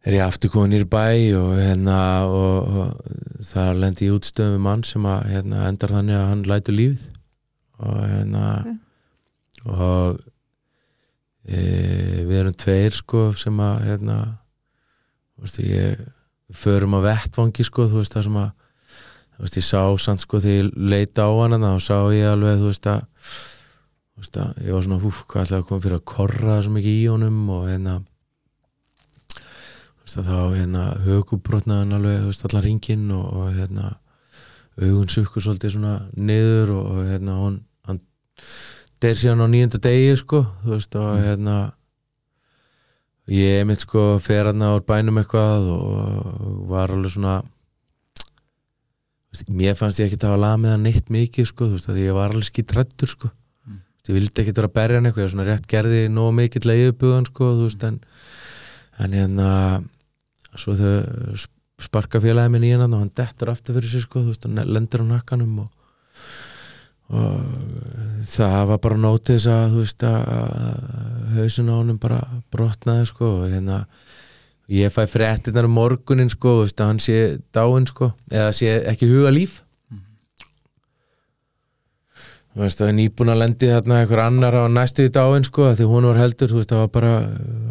er 0.06 0.18
ég 0.20 0.24
aftur 0.26 0.54
komin 0.54 0.78
í 0.78 0.86
bæ 0.86 1.34
og 1.40 1.52
hérna 1.58 1.98
og, 2.30 2.80
og 2.80 3.44
það 3.46 3.82
lendi 3.82 4.08
í 4.08 4.14
útstöðum 4.14 4.66
mann 4.68 4.86
sem 4.86 5.06
að 5.10 5.30
hérna, 5.34 5.66
endar 5.70 5.96
þannig 5.98 6.20
að 6.20 6.28
hann 6.30 6.48
lætur 6.50 6.78
lífið. 6.78 7.06
Og 7.86 7.96
hérna 8.08 8.46
og 9.66 10.20
e, 11.50 11.62
við 12.26 12.38
erum 12.40 12.58
tveir 12.58 12.96
sko 12.96 13.28
sem 13.36 13.58
að 13.62 13.88
hérna 13.90 14.20
veist, 15.42 15.60
ég 15.60 16.00
við 16.46 16.62
förum 16.62 16.96
að 17.00 17.10
vettvangi 17.10 17.66
sko 17.66 17.90
þú 17.90 18.00
veist 18.02 18.16
það 18.16 18.28
sem 18.30 18.40
að 18.44 18.54
veist 19.42 19.60
ég 19.60 19.68
sá 19.68 19.82
samt 20.00 20.24
sko 20.24 20.40
þegar 20.44 20.62
ég 20.62 20.90
leita 20.94 21.28
á 21.28 21.32
hana 21.42 21.76
þá 21.76 21.88
sá 21.88 21.98
ég 22.16 22.30
alveg 22.32 22.62
þú 22.62 22.70
veist 22.72 22.90
að 22.92 23.06
þú 24.16 24.24
veist 24.24 24.42
að 24.42 24.62
ég 24.64 24.78
var 24.78 24.86
svona 24.86 25.02
húf 25.02 25.24
hvað 25.26 25.48
ætlaði 25.48 25.64
að 25.64 25.70
koma 25.72 25.86
fyrir 25.86 26.00
að 26.00 26.10
korra 26.14 26.60
svo 26.62 26.76
mikið 26.76 27.00
í 27.02 27.08
honum 27.12 27.42
og 27.58 27.66
hérna 27.72 27.98
þá 30.06 30.54
hérna 30.54 30.84
högubrotnaðan 31.06 31.98
alveg 31.98 32.44
allan 32.48 32.66
ringin 32.66 33.08
og, 33.16 33.26
og 33.34 33.56
hérna 33.56 33.96
augun 34.82 35.10
sukkur 35.10 35.44
svolítið 35.44 35.78
svona 35.78 35.96
niður 36.18 36.76
og, 36.76 36.86
og 36.92 37.10
hérna 37.10 37.38
hún 37.40 37.58
hann 37.88 38.02
deyr 39.02 39.20
síðan 39.20 39.46
á 39.46 39.48
nýjönda 39.50 39.82
degi 39.82 40.14
sko 40.20 40.44
veist 40.66 40.96
og 41.00 41.18
hérna 41.24 41.58
ég 43.32 43.66
mitt 43.66 43.86
sko 43.86 44.20
fer 44.22 44.52
hann 44.52 44.62
á 44.62 44.78
bænum 44.86 45.22
eitthvað 45.22 45.72
og 45.74 46.68
var 46.70 46.94
alveg 46.94 47.16
svona 47.16 47.40
veist, 49.32 49.50
mér 49.50 49.80
fannst 49.80 50.04
ég 50.04 50.12
ekki 50.12 50.22
að 50.22 50.36
hafa 50.36 50.44
lagað 50.44 50.62
með 50.64 50.76
hann 50.76 50.86
neitt 50.90 51.10
mikið 51.14 51.50
sko, 51.50 51.72
þú 51.72 51.80
veist, 51.80 51.90
að 51.90 52.04
ég 52.04 52.16
var 52.16 52.32
alveg 52.36 52.50
skítrættur 52.52 53.12
sko, 53.12 53.32
mm. 53.66 53.82
ég 54.10 54.20
vildi 54.20 54.44
ekki 54.44 54.56
vera 54.60 54.70
að 54.70 54.78
berja 54.78 55.00
hann 55.00 55.10
eitthvað, 55.10 55.24
ég 55.24 55.30
var 55.30 55.34
svona 55.34 55.48
rétt 55.50 55.68
gerði 55.72 56.06
nóg 56.14 56.32
mikill 56.38 56.68
leiðubugan 56.70 57.28
sko, 57.32 57.52
þú 57.58 57.70
veist, 57.70 57.88
en 57.90 58.00
en 59.00 59.16
hérna 59.16 59.50
svo 60.60 60.76
þau 60.80 60.96
sparka 61.82 62.22
félagi 62.24 62.52
minn 62.54 62.66
í 62.66 62.72
hennan 62.74 62.94
og 62.96 63.04
hann 63.04 63.16
dettur 63.16 63.52
aftur 63.52 63.76
fyrir 63.78 63.92
sig 63.92 64.06
sko, 64.06 64.24
þú 64.24 64.34
veist, 64.34 64.48
hann 64.48 64.72
lendur 64.72 65.04
á 65.04 65.06
nakkanum 65.10 65.64
og, 65.66 65.72
og 67.12 68.22
það 68.26 68.60
var 68.72 68.82
bara 68.86 69.00
nótið 69.02 69.34
þess 69.36 69.50
að 69.52 69.66
þú 69.74 69.82
veist 69.84 70.06
að 70.10 70.22
hausin 71.36 71.72
á 71.72 71.76
honum 71.76 72.00
bara 72.02 72.22
brotnaði 72.54 73.10
sko 73.12 73.32
og 73.42 73.50
hérna 73.52 73.82
ég 74.72 74.94
fæ 74.94 75.04
fréttinnar 75.10 75.68
um 75.68 75.76
morgunin 75.76 76.32
sko, 76.32 76.62
þú 76.62 76.66
veist 76.66 76.82
að 76.82 76.92
hann 76.94 77.04
sé 77.04 77.20
dáinn 77.54 77.88
sko, 77.90 78.10
eða 78.32 78.56
sé 78.56 78.80
ekki 78.90 79.10
huga 79.12 79.34
líf. 79.36 79.60
Þú 82.56 82.64
veist 82.64 82.80
að 82.82 82.94
nýbúin 82.96 83.34
að 83.34 83.42
lendi 83.42 83.68
þarna 83.68 83.98
einhver 84.00 84.22
annar 84.24 84.56
á 84.56 84.64
næstu 84.72 85.04
í 85.04 85.12
dáinn 85.12 85.44
sko 85.44 85.74
því 85.76 85.90
hún 85.92 86.08
var 86.08 86.22
heldur, 86.24 86.54
þú 86.54 86.62
veist 86.62 86.72
það 86.72 86.86
var 86.86 86.94
bara 86.96 87.14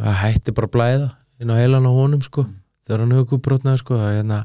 að 0.04 0.18
hætti 0.20 0.54
bara 0.60 0.70
blæða 0.76 1.08
inn 1.40 1.50
á 1.50 1.56
heilan 1.56 1.88
á 1.88 1.92
honum 1.96 2.20
sko 2.22 2.44
þegar 2.84 3.04
hann 3.04 3.16
hefur 3.16 3.42
brotnaði 3.44 3.82
sko 3.82 4.00
hérna 4.00 4.44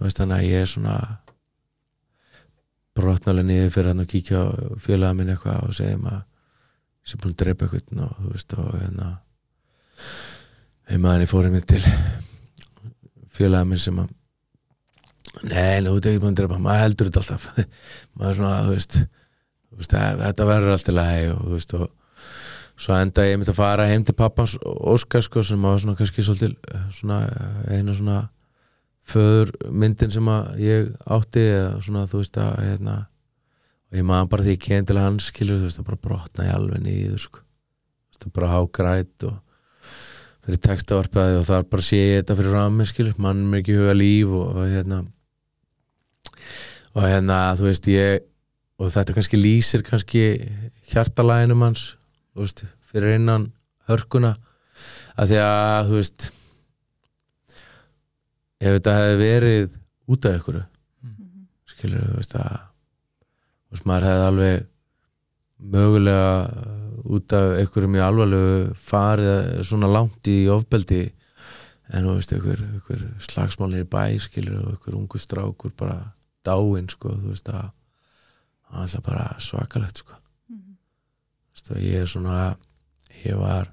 veist 0.00 0.20
þannig 0.20 0.36
að 0.36 0.48
ég 0.50 0.64
er 0.64 0.70
svona 0.70 0.96
brotnalega 2.96 3.48
niður 3.48 3.72
fyrir 3.74 3.92
hann 3.92 4.04
að 4.04 4.10
kíkja 4.12 4.42
á 4.42 4.46
félaga 4.82 5.16
minn 5.16 5.32
eitthvað 5.32 5.68
og 5.68 5.76
segja 5.76 6.00
maður 6.00 6.24
sem 7.06 7.22
búin 7.22 7.34
að 7.34 7.40
drepa 7.42 7.68
eitthvað 7.68 8.04
og 8.06 8.20
þú 8.20 8.34
veist 8.34 8.54
og 8.56 8.70
hérna 8.74 9.10
heima 10.90 11.12
hann 11.12 11.24
ég 11.24 11.32
fór 11.32 11.50
mig 11.52 11.66
til 11.68 11.82
félaga 13.36 13.68
minn 13.68 13.82
sem 13.82 13.98
að 14.04 14.14
Nei, 15.44 15.82
nú, 15.84 15.90
þú 15.92 15.98
ert 15.98 16.06
ekki 16.08 16.20
búin 16.22 16.32
að 16.32 16.38
drepa, 16.38 16.56
maður 16.64 16.80
heldur 16.80 17.08
þetta 17.10 17.20
alltaf. 17.20 17.66
Maður 18.16 18.36
svona, 18.38 18.52
þú 18.64 18.70
veist, 18.72 18.94
þú 19.68 19.80
veist 19.82 19.96
að, 19.98 20.22
þetta 20.22 20.46
verður 20.48 20.72
alltaf 20.72 20.96
lægi 20.96 21.26
og 21.34 21.42
þú 21.42 21.50
veist 21.52 21.74
og 21.76 21.82
svo 22.76 22.96
enda 23.00 23.24
ég 23.24 23.38
mitt 23.40 23.50
að 23.50 23.58
fara 23.60 23.88
heim 23.88 24.04
til 24.04 24.14
pappans 24.16 24.56
Óskar 24.64 25.24
sko 25.24 25.42
sem 25.44 25.62
var 25.62 25.78
svona 25.80 25.96
kannski 25.96 26.24
svolítil 26.24 26.56
svona 26.92 27.22
eina 27.72 27.94
svona 27.96 28.18
föður 29.06 29.52
myndin 29.70 30.12
sem 30.12 30.28
að 30.30 30.60
ég 30.64 30.92
átti 31.16 31.44
eða 31.46 31.80
svona 31.84 32.04
þú 32.10 32.20
veist 32.20 32.38
að 32.42 32.54
hérna, 32.64 32.94
ég 33.94 34.06
maður 34.06 34.30
bara 34.32 34.46
því 34.46 34.54
ég 34.56 34.62
ken 34.66 34.88
til 34.88 34.98
hans 34.98 35.30
skilur 35.30 35.60
þú 35.60 35.68
veist 35.68 35.82
að 35.82 35.88
bara 35.90 36.04
brotna 36.08 36.46
í 36.46 36.52
alveg 36.52 36.82
nýður 36.84 37.22
sko, 37.22 37.42
þú 37.42 38.16
veist 38.16 38.26
að 38.26 38.36
bara 38.38 38.52
hágrætt 38.52 39.28
og 39.30 39.36
fyrir 40.46 40.62
textavarpaði 40.62 41.38
og 41.40 41.46
þar 41.48 41.68
bara 41.70 41.86
sé 41.86 42.00
ég 42.00 42.20
þetta 42.20 42.38
fyrir 42.40 42.56
rami 42.58 42.86
skilur, 42.86 43.14
mann 43.22 43.44
er 43.50 43.60
ekki 43.60 43.78
huga 43.78 43.94
líf 43.96 44.32
og, 44.32 44.48
og 44.52 44.72
hérna 44.74 45.02
og 46.96 47.06
hérna 47.06 47.38
þú 47.58 47.68
veist 47.70 47.90
ég 47.92 48.26
og 48.76 48.90
þetta 48.92 49.16
kannski 49.16 49.40
lýsir 49.40 49.86
kannski 49.86 50.26
hjartalæginum 50.90 51.64
hans 51.64 51.92
veist, 52.44 52.64
fyrir 52.80 53.16
innan 53.16 53.50
hörkuna 53.88 54.36
að 55.16 55.32
því 55.32 55.42
að 55.42 55.90
þú 55.90 55.98
veist 56.00 56.30
ef 58.60 58.78
þetta 58.78 58.96
hefði 59.00 59.18
verið 59.22 59.76
út 60.12 60.28
af 60.28 60.38
ykkur 60.40 60.62
skilur 61.70 62.08
þú 62.08 62.16
veist 62.20 62.38
að 62.40 62.56
þú 62.56 63.76
veist 63.76 63.88
maður 63.90 64.08
hefði 64.10 64.26
alveg 64.30 64.66
mögulega 65.76 66.32
út 67.16 67.36
af 67.36 67.60
ykkur 67.62 67.86
mjög 67.90 68.08
alvarlegu 68.10 68.58
farið 68.80 69.62
svona 69.68 69.90
langt 69.90 70.30
í 70.30 70.36
ofbeldi 70.52 71.04
en 71.94 72.08
þú 72.08 72.16
veist 72.18 72.34
ykkur, 72.34 72.62
ykkur 72.80 73.06
slagsmálir 73.22 73.86
í 73.86 73.90
bæ 73.90 74.18
skilur 74.22 74.64
og 74.64 74.76
ykkur 74.76 74.98
ungu 74.98 75.20
strákur 75.22 75.74
bara 75.78 76.00
dáinn 76.46 76.90
sko 76.90 77.14
þú 77.14 77.32
veist 77.32 77.50
að 77.52 77.68
það 78.66 78.76
er 78.76 78.82
alltaf 78.82 79.06
bara 79.06 79.26
svakalegt 79.42 80.02
sko 80.02 80.18
veist 81.66 81.74
að 81.74 81.82
ég 81.82 82.02
er 82.02 82.10
svona 82.10 82.56
ég 83.24 83.36
var 83.38 83.70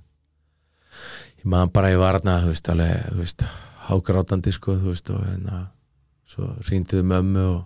ég 1.38 1.46
maður 1.46 1.72
bara 1.74 1.92
ég 1.92 2.00
var 2.02 2.18
þarna 2.18 2.42
þú 2.42 2.50
veist 2.50 2.70
alveg 2.70 3.06
þú 3.10 3.18
veist 3.20 3.46
hágrátandi 3.88 4.54
sko 4.54 4.76
veist 4.82 5.10
og 5.14 5.22
hérna 5.28 5.60
svo 6.26 6.50
rýndiðu 6.66 7.04
mömmu 7.06 7.44
og, 7.54 7.66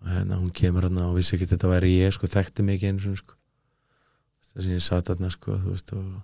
og 0.00 0.08
hérna 0.10 0.40
hún 0.40 0.52
kemur 0.52 0.84
hérna 0.88 1.08
og 1.08 1.16
vissi 1.16 1.36
ekki 1.36 1.48
þetta 1.48 1.70
væri 1.70 1.94
ég 2.00 2.12
sko 2.12 2.26
þekkti 2.26 2.66
ekki 2.74 2.90
eins 2.90 3.06
og 3.06 3.16
sko. 3.16 3.36
Þess 4.50 4.66
að 4.66 4.74
ég 4.74 4.82
satt 4.82 5.08
þarna 5.08 5.30
sko 5.30 5.56
veist 5.64 5.92
og 5.94 6.20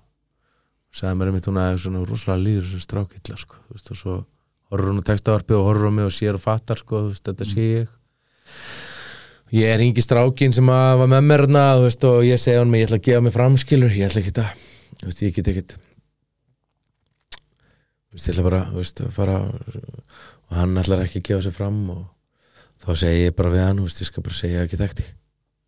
sagði 0.93 1.17
mér 1.17 1.31
einmitt 1.31 1.47
hún 1.49 1.61
að 1.61 1.79
svona 1.81 2.05
rosalega 2.05 2.43
líður 2.43 2.69
sem 2.73 2.83
strákilla 2.83 3.39
sko 3.39 3.63
og 3.71 3.97
svo 3.97 4.19
horfur 4.71 4.91
hún 4.91 5.01
á 5.01 5.09
textavarpi 5.09 5.57
og 5.57 5.69
horfur 5.71 5.89
hún 5.89 6.01
mig 6.01 6.09
og 6.09 6.13
sér 6.15 6.37
og 6.37 6.43
fattar 6.43 6.81
sko 6.81 7.07
þetta 7.15 7.47
sé 7.47 7.71
ég 7.71 7.97
ég 9.55 9.71
er 9.71 9.83
hingi 9.83 10.03
strákin 10.03 10.55
sem 10.55 10.71
að 10.73 11.03
var 11.03 11.11
með 11.11 11.27
mér 11.29 11.45
hérna 11.47 11.65
og 11.79 12.25
ég 12.27 12.41
segi 12.41 12.59
hann 12.59 12.71
mig 12.71 12.83
ég 12.83 12.89
ætla 12.89 12.99
að 12.99 13.07
gefa 13.07 13.25
mig 13.27 13.35
framskilur 13.37 13.95
ég 13.95 14.09
ætla 14.09 14.23
ekki 14.23 14.35
að 14.43 14.65
veist 15.05 15.23
ég 15.23 15.37
get 15.37 15.53
ekkit 15.53 15.77
ég 18.17 18.27
ætla 18.33 18.47
bara 18.49 18.65
að 18.73 19.13
fara 19.15 19.39
og 19.47 20.57
hann 20.57 20.75
ætlar 20.83 21.05
ekki 21.05 21.23
að 21.23 21.29
gefa 21.31 21.47
sig 21.47 21.55
fram 21.55 21.79
og 21.95 22.03
þá 22.83 22.91
segi 23.05 23.23
ég 23.29 23.39
bara 23.39 23.55
við 23.55 23.65
hann 23.69 23.85
ég 23.87 24.11
skal 24.11 24.27
bara 24.27 24.41
segja 24.41 24.67
ekki 24.67 24.83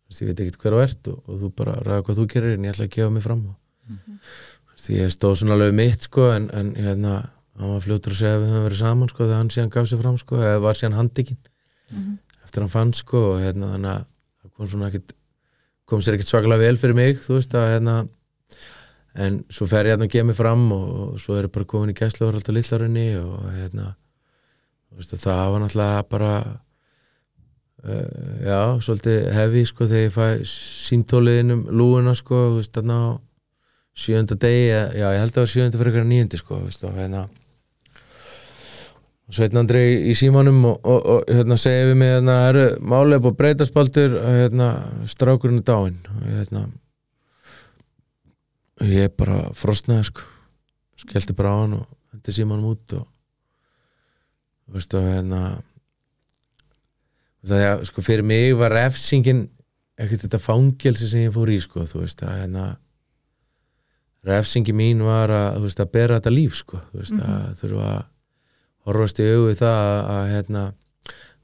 veist 0.09 0.23
ég 0.23 0.29
veit 0.29 0.39
ekkit 0.43 0.59
hver 0.59 0.75
þú 0.75 0.83
ert 0.83 1.11
og, 1.11 1.19
og 1.29 1.41
þú 1.41 1.51
bara 1.55 1.79
ræða 1.85 2.05
hvað 2.05 2.19
þú 2.19 2.29
gerir 2.33 2.55
en 2.57 2.65
ég 2.65 2.73
ætla 2.75 2.87
að 2.89 2.95
gefa 2.95 3.15
mig 3.15 3.23
fram 3.23 3.43
og 3.47 3.57
þú 3.89 4.75
veist 4.75 4.89
ég 4.95 5.11
stóð 5.13 5.35
svona 5.39 5.55
alveg 5.55 5.75
mitt 5.77 6.07
sko 6.09 6.31
en, 6.33 6.49
en 6.51 6.73
hérna 6.75 7.19
hann 7.59 7.75
var 7.75 7.83
fljótur 7.85 8.15
að 8.15 8.21
segja 8.21 8.37
að 8.37 8.43
við 8.43 8.51
höfum 8.53 8.65
verið 8.67 8.81
saman 8.81 9.11
sko 9.11 9.23
þegar 9.23 9.39
hann 9.39 9.53
síðan 9.53 9.71
gaf 9.75 9.87
sig 9.87 10.01
fram 10.01 10.17
sko 10.17 10.41
eða 10.41 10.63
var 10.65 10.79
síðan 10.79 10.97
handikinn 10.97 11.39
eftir 12.49 12.65
hann 12.65 12.73
fann 12.73 12.93
sko 12.97 13.23
og 13.35 13.43
hérna 13.43 13.73
þannig 13.75 13.93
að 13.93 14.05
það 14.41 14.53
kom 14.57 14.71
svona 14.73 14.89
ekkit 14.89 15.15
kom 15.89 16.01
sér 16.03 16.17
ekkit 16.17 16.33
svakalega 16.33 16.65
vel 16.65 16.81
fyrir 16.81 16.97
mig 16.97 17.21
þú 17.23 17.37
veist 17.37 17.55
að 17.57 17.71
hérna 17.75 17.95
en 19.19 19.39
svo 19.53 19.67
fer 19.69 19.87
ég 19.87 19.95
hérna 19.95 20.09
og 20.09 20.13
gefa 20.13 20.27
mig 20.27 20.37
fram 20.37 20.67
og, 20.75 21.15
svo 21.21 21.37
er 21.37 21.47
ég 21.47 21.53
bara 21.53 21.69
komin 21.69 21.93
í 21.93 21.97
gæslu 21.97 22.27
og 22.27 22.37
alltaf 22.37 22.55
lillarinni 22.55 23.07
og 23.21 23.47
hérna 23.53 23.93
veist 24.99 25.15
að 25.15 25.23
það 25.23 25.53
var 25.53 25.63
náttúrulega 25.63 26.03
bara 26.11 26.33
uh, 27.85 28.35
já, 28.43 28.61
svolítið 28.85 29.27
hefi 29.37 29.65
sko 29.69 29.87
þegar 29.89 30.05
ég 30.05 30.15
fæ 30.15 30.27
síntóliðin 30.89 31.55
um 31.55 31.65
lúuna 31.71 32.15
sko 32.17 32.45
þú 32.49 32.55
veist 32.59 32.75
þarna 32.75 32.99
á 32.99 33.07
sjönda 33.99 34.37
degi, 34.39 34.67
já 34.71 35.07
ég 35.11 35.19
held 35.19 35.31
að 35.31 35.37
það 35.37 35.43
var 35.43 35.53
sjönda 35.53 35.79
fyrir 35.79 35.93
ykkur 35.93 36.09
nýjöndi 36.09 36.39
sko, 36.39 36.59
þú 36.59 36.69
veist 36.69 36.85
og 36.87 36.99
hérna 36.99 37.25
Sveitn 39.29 39.59
Andri 39.61 39.83
í 40.09 40.15
símanum 40.17 40.63
og, 40.65 40.79
og, 40.89 41.05
og 41.13 41.27
hérna 41.29 41.57
segja 41.59 41.91
við 41.91 41.99
mig 42.01 42.13
hérna, 42.15 42.37
herru, 42.47 42.65
málega 42.81 43.21
búið 43.21 43.37
breytaspaltur 43.43 44.15
hérna, 44.23 44.69
strákurinn 45.09 45.61
er 45.61 45.67
dáinn. 45.67 45.99
Hérna 46.25 46.65
ég 48.89 49.13
bara 49.19 49.43
frostnaði 49.57 50.09
sko. 50.09 50.25
Skellti 50.99 51.35
bara 51.37 51.53
á 51.53 51.57
hann 51.61 51.77
og 51.77 51.85
hendi 52.13 52.33
símanum 52.35 52.71
út 52.73 52.97
og 52.97 53.05
þú 54.65 54.77
veist 54.79 54.97
og 54.97 55.05
hérna 55.05 55.43
þú 57.39 57.45
veist 57.45 57.55
að 57.55 57.63
já, 57.63 57.71
sko 57.89 58.03
fyrir 58.05 58.25
mig 58.27 58.57
var 58.57 58.73
refsingin 58.75 59.45
ekkert 59.99 60.25
þetta 60.25 60.41
fangelsi 60.41 61.07
sem 61.09 61.27
ég 61.27 61.35
fór 61.35 61.51
í 61.51 61.59
sko, 61.61 61.85
þú 61.87 62.03
veist 62.03 62.23
að 62.25 62.37
hérna 62.41 62.69
refsingi 64.27 64.75
mín 64.75 65.03
var 65.05 65.31
að, 65.31 65.61
veist, 65.63 65.79
að 65.79 65.91
bera 65.93 66.19
þetta 66.19 66.33
líf 66.33 66.57
sko, 66.59 66.79
þú 66.91 67.01
veist, 67.01 67.19
að 67.19 67.59
þurfa 67.61 67.91
að 67.93 68.07
horfast 68.87 69.21
í 69.21 69.27
augu 69.33 69.55
það 69.59 69.79
að, 69.85 70.01
að 70.15 70.33
hérna, 70.33 70.65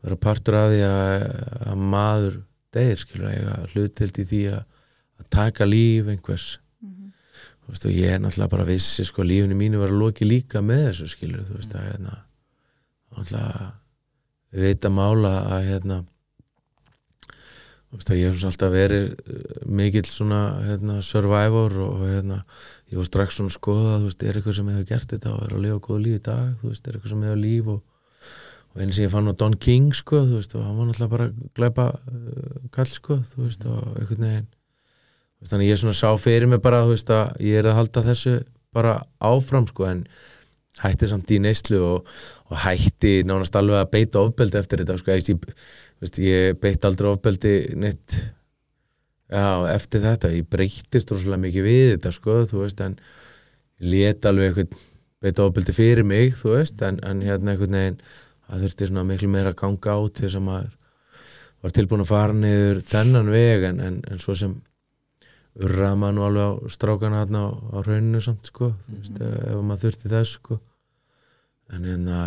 vera 0.05 0.19
partur 0.21 0.59
af 0.59 0.67
því 0.73 0.83
að, 0.89 1.25
að 1.71 1.86
maður 1.95 2.38
deyr, 2.75 3.01
skilur, 3.01 3.49
hlutild 3.73 4.21
í 4.21 4.27
því 4.31 4.43
að, 4.53 4.61
að 5.21 5.31
taka 5.38 5.67
líf 5.67 6.11
einhvers. 6.11 6.49
Þú 7.65 7.73
veist, 7.73 7.88
og 7.88 7.95
ég 7.97 8.11
er 8.13 8.19
náttúrulega 8.21 8.51
bara 8.51 8.67
vissi, 8.67 9.05
sko, 9.07 9.23
lífinu 9.25 9.55
mínu 9.57 9.79
var 9.81 9.89
að 9.89 10.03
loki 10.03 10.27
líka 10.27 10.61
með 10.61 10.83
þessu, 10.91 11.07
skilur, 11.15 11.47
þú 11.47 11.55
veist, 11.57 11.73
að 11.73 11.88
hérna, 11.89 12.19
náttúrulega 13.15 13.71
veit 14.55 14.86
að 14.86 14.93
mála 14.95 15.31
að 15.55 15.69
hérna 15.69 16.03
þú 17.95 17.99
veist 17.99 18.11
að 18.11 18.19
ég 18.19 18.33
hef 18.33 18.45
alltaf 18.49 18.73
verið 18.73 19.05
eh, 19.13 19.57
mikill 19.79 20.07
svona 20.09 20.41
hérna, 20.65 20.99
survivor 21.05 21.77
og 21.86 22.03
hérna 22.03 22.41
ég 22.91 22.99
var 22.99 23.07
strax 23.07 23.38
svona 23.38 23.51
að 23.51 23.57
skoða, 23.57 23.97
þú 23.99 24.09
veist, 24.09 24.23
er 24.23 24.38
eitthvað 24.38 24.57
sem 24.59 24.71
hefur 24.71 24.88
gert 24.91 25.13
þetta 25.13 25.33
og 25.33 25.45
er 25.45 25.55
að 25.55 25.63
lifa 25.65 25.81
góðu 25.88 26.01
líf 26.03 26.17
í 26.19 26.23
dag, 26.27 26.49
þú 26.61 26.71
veist, 26.71 26.86
er 26.86 26.97
eitthvað 26.97 27.13
sem 27.13 27.23
hefur 27.25 27.41
líf 27.41 27.71
og, 27.73 27.79
og 28.75 28.83
eins 28.83 28.99
sem 28.99 29.07
ég 29.07 29.13
fann 29.15 29.31
á 29.31 29.33
Don 29.41 29.57
King, 29.65 29.89
sko, 29.97 30.21
þú 30.29 30.38
veist, 30.38 30.53
og 30.57 30.67
hann 30.67 30.77
var 30.77 30.89
náttúrulega 30.89 31.15
bara 31.15 31.27
glæpa 31.57 31.88
uh, 31.95 32.61
kall, 32.75 32.91
sko, 32.91 33.17
þú 33.31 33.41
veist, 33.47 33.65
og 33.65 33.81
einhvern 33.95 34.27
veginn, 34.27 34.47
veist, 35.41 35.51
þannig 35.55 35.71
ég 35.71 35.81
svona 35.81 35.97
sá 35.97 36.07
fyrir 36.21 36.51
mig 36.51 36.61
bara, 36.65 36.83
þú 36.86 36.93
veist, 36.93 37.11
að 37.15 37.43
ég 37.47 37.59
er 37.61 37.71
að 37.71 37.77
halda 37.81 38.05
þessu 38.11 38.38
bara 38.75 38.95
áfram, 39.33 39.67
sko, 39.71 39.89
en 39.89 40.05
hætti 40.83 41.09
samt 41.09 41.31
í 41.31 41.41
neyslu 41.41 41.81
og, 41.81 42.15
og 42.51 42.63
hætti 42.67 43.17
nánast 43.25 43.55
alveg 43.57 43.81
að 43.81 43.91
beita 43.95 44.21
ofbeldi 44.21 44.61
eftir 44.61 44.83
þetta, 44.83 44.99
sko, 45.01 45.15
ég, 45.17 45.51
veist, 46.03 46.21
ég 46.21 46.59
beitt 46.61 46.86
aldrei 46.86 47.15
ofbeldi 47.15 47.55
neitt 47.79 48.19
já, 49.32 49.45
eftir 49.73 50.03
þetta, 50.03 50.32
ég 50.34 50.49
breytist 50.51 51.11
rosalega 51.13 51.43
mikið 51.45 51.67
við 51.67 51.88
þetta, 51.95 52.11
sko, 52.15 52.38
þú 52.49 52.61
veist 52.63 52.84
en 52.86 52.97
lét 53.82 54.28
alveg 54.30 54.61
eitthvað 54.61 54.86
beita 55.26 55.47
ofbeldi 55.47 55.76
fyrir 55.76 56.05
mig, 56.07 56.36
þú 56.38 56.55
veist 56.57 56.82
en, 56.86 56.99
en 57.07 57.23
hérna 57.26 57.53
einhvern 57.53 57.78
veginn, 57.80 57.99
það 58.45 58.65
þurfti 58.65 58.89
svona 58.91 59.05
miklu 59.09 59.32
meira 59.34 59.53
að 59.53 59.59
ganga 59.63 59.97
á 59.97 59.99
til 60.05 60.28
þess 60.28 60.39
að 60.39 60.47
maður 60.49 60.73
var 61.65 61.76
tilbúin 61.76 62.05
að 62.05 62.11
fara 62.11 62.38
niður 62.38 62.82
þennan 62.86 63.34
veg 63.34 63.67
en, 63.71 63.82
en, 63.82 64.01
en 64.11 64.21
svo 64.21 64.36
sem 64.38 64.55
urraða 65.55 65.97
maður 65.97 66.17
nú 66.17 66.26
alveg 66.28 66.45
á 66.45 66.53
strákana 66.76 67.21
hérna 67.23 67.45
á, 67.47 67.49
á 67.73 67.78
rauninu 67.88 68.21
samt, 68.21 68.51
sko, 68.51 68.73
þú 68.86 68.99
veist, 68.99 69.21
ef 69.23 69.61
maður 69.63 69.86
þurfti 69.86 70.11
þess, 70.11 70.36
sko. 70.41 70.59
En 71.73 71.88
hérna 71.88 72.19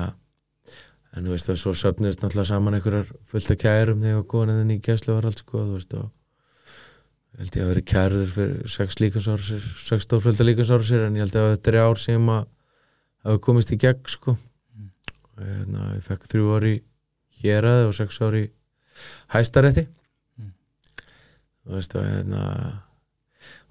en 1.16 1.26
þú 1.26 1.34
veist 1.34 1.50
að 1.50 1.58
svo 1.62 1.74
söfnuðist 1.76 2.22
náttúrulega 2.22 2.50
saman 2.50 2.78
einhverjar 2.78 3.10
fullt 3.30 3.52
af 3.54 3.60
kærum 3.62 4.02
þegar 4.04 4.24
góðan 4.30 4.62
en 4.62 4.74
í 4.74 4.78
gæslu 4.84 5.16
var 5.16 5.28
allt 5.28 5.42
sko 5.42 5.62
þú 5.62 5.76
veist 5.76 5.94
og 5.98 6.08
held 7.38 7.56
ég 7.56 7.64
að 7.64 7.70
vera 7.72 7.84
kærður 7.92 8.30
fyrir 8.34 8.72
sex 8.72 8.98
líkansárasir 8.98 9.66
sex 9.78 10.06
stórfölda 10.06 10.46
líkansárasir 10.46 11.06
en 11.06 11.18
ég 11.18 11.26
held 11.26 11.38
að 11.38 11.52
þetta 11.54 11.72
er 11.72 11.80
ár 11.84 12.02
sem 12.02 12.30
að 12.34 12.48
hafa 13.24 13.42
komist 13.46 13.72
í 13.74 13.78
gegn 13.78 14.10
sko. 14.10 14.34
Og 14.34 15.44
hérna 15.44 15.92
ég 15.94 16.04
fekk 16.06 16.26
þrjú 16.32 16.50
ári 16.56 16.74
héraði 17.42 17.86
og 17.86 17.94
sex 17.94 18.18
ári 18.24 18.44
hæstarétti. 19.30 19.86
Mm. 20.38 20.52
þú 21.62 21.78
veist 21.78 21.94
og 21.94 22.06
hérna 22.08 22.44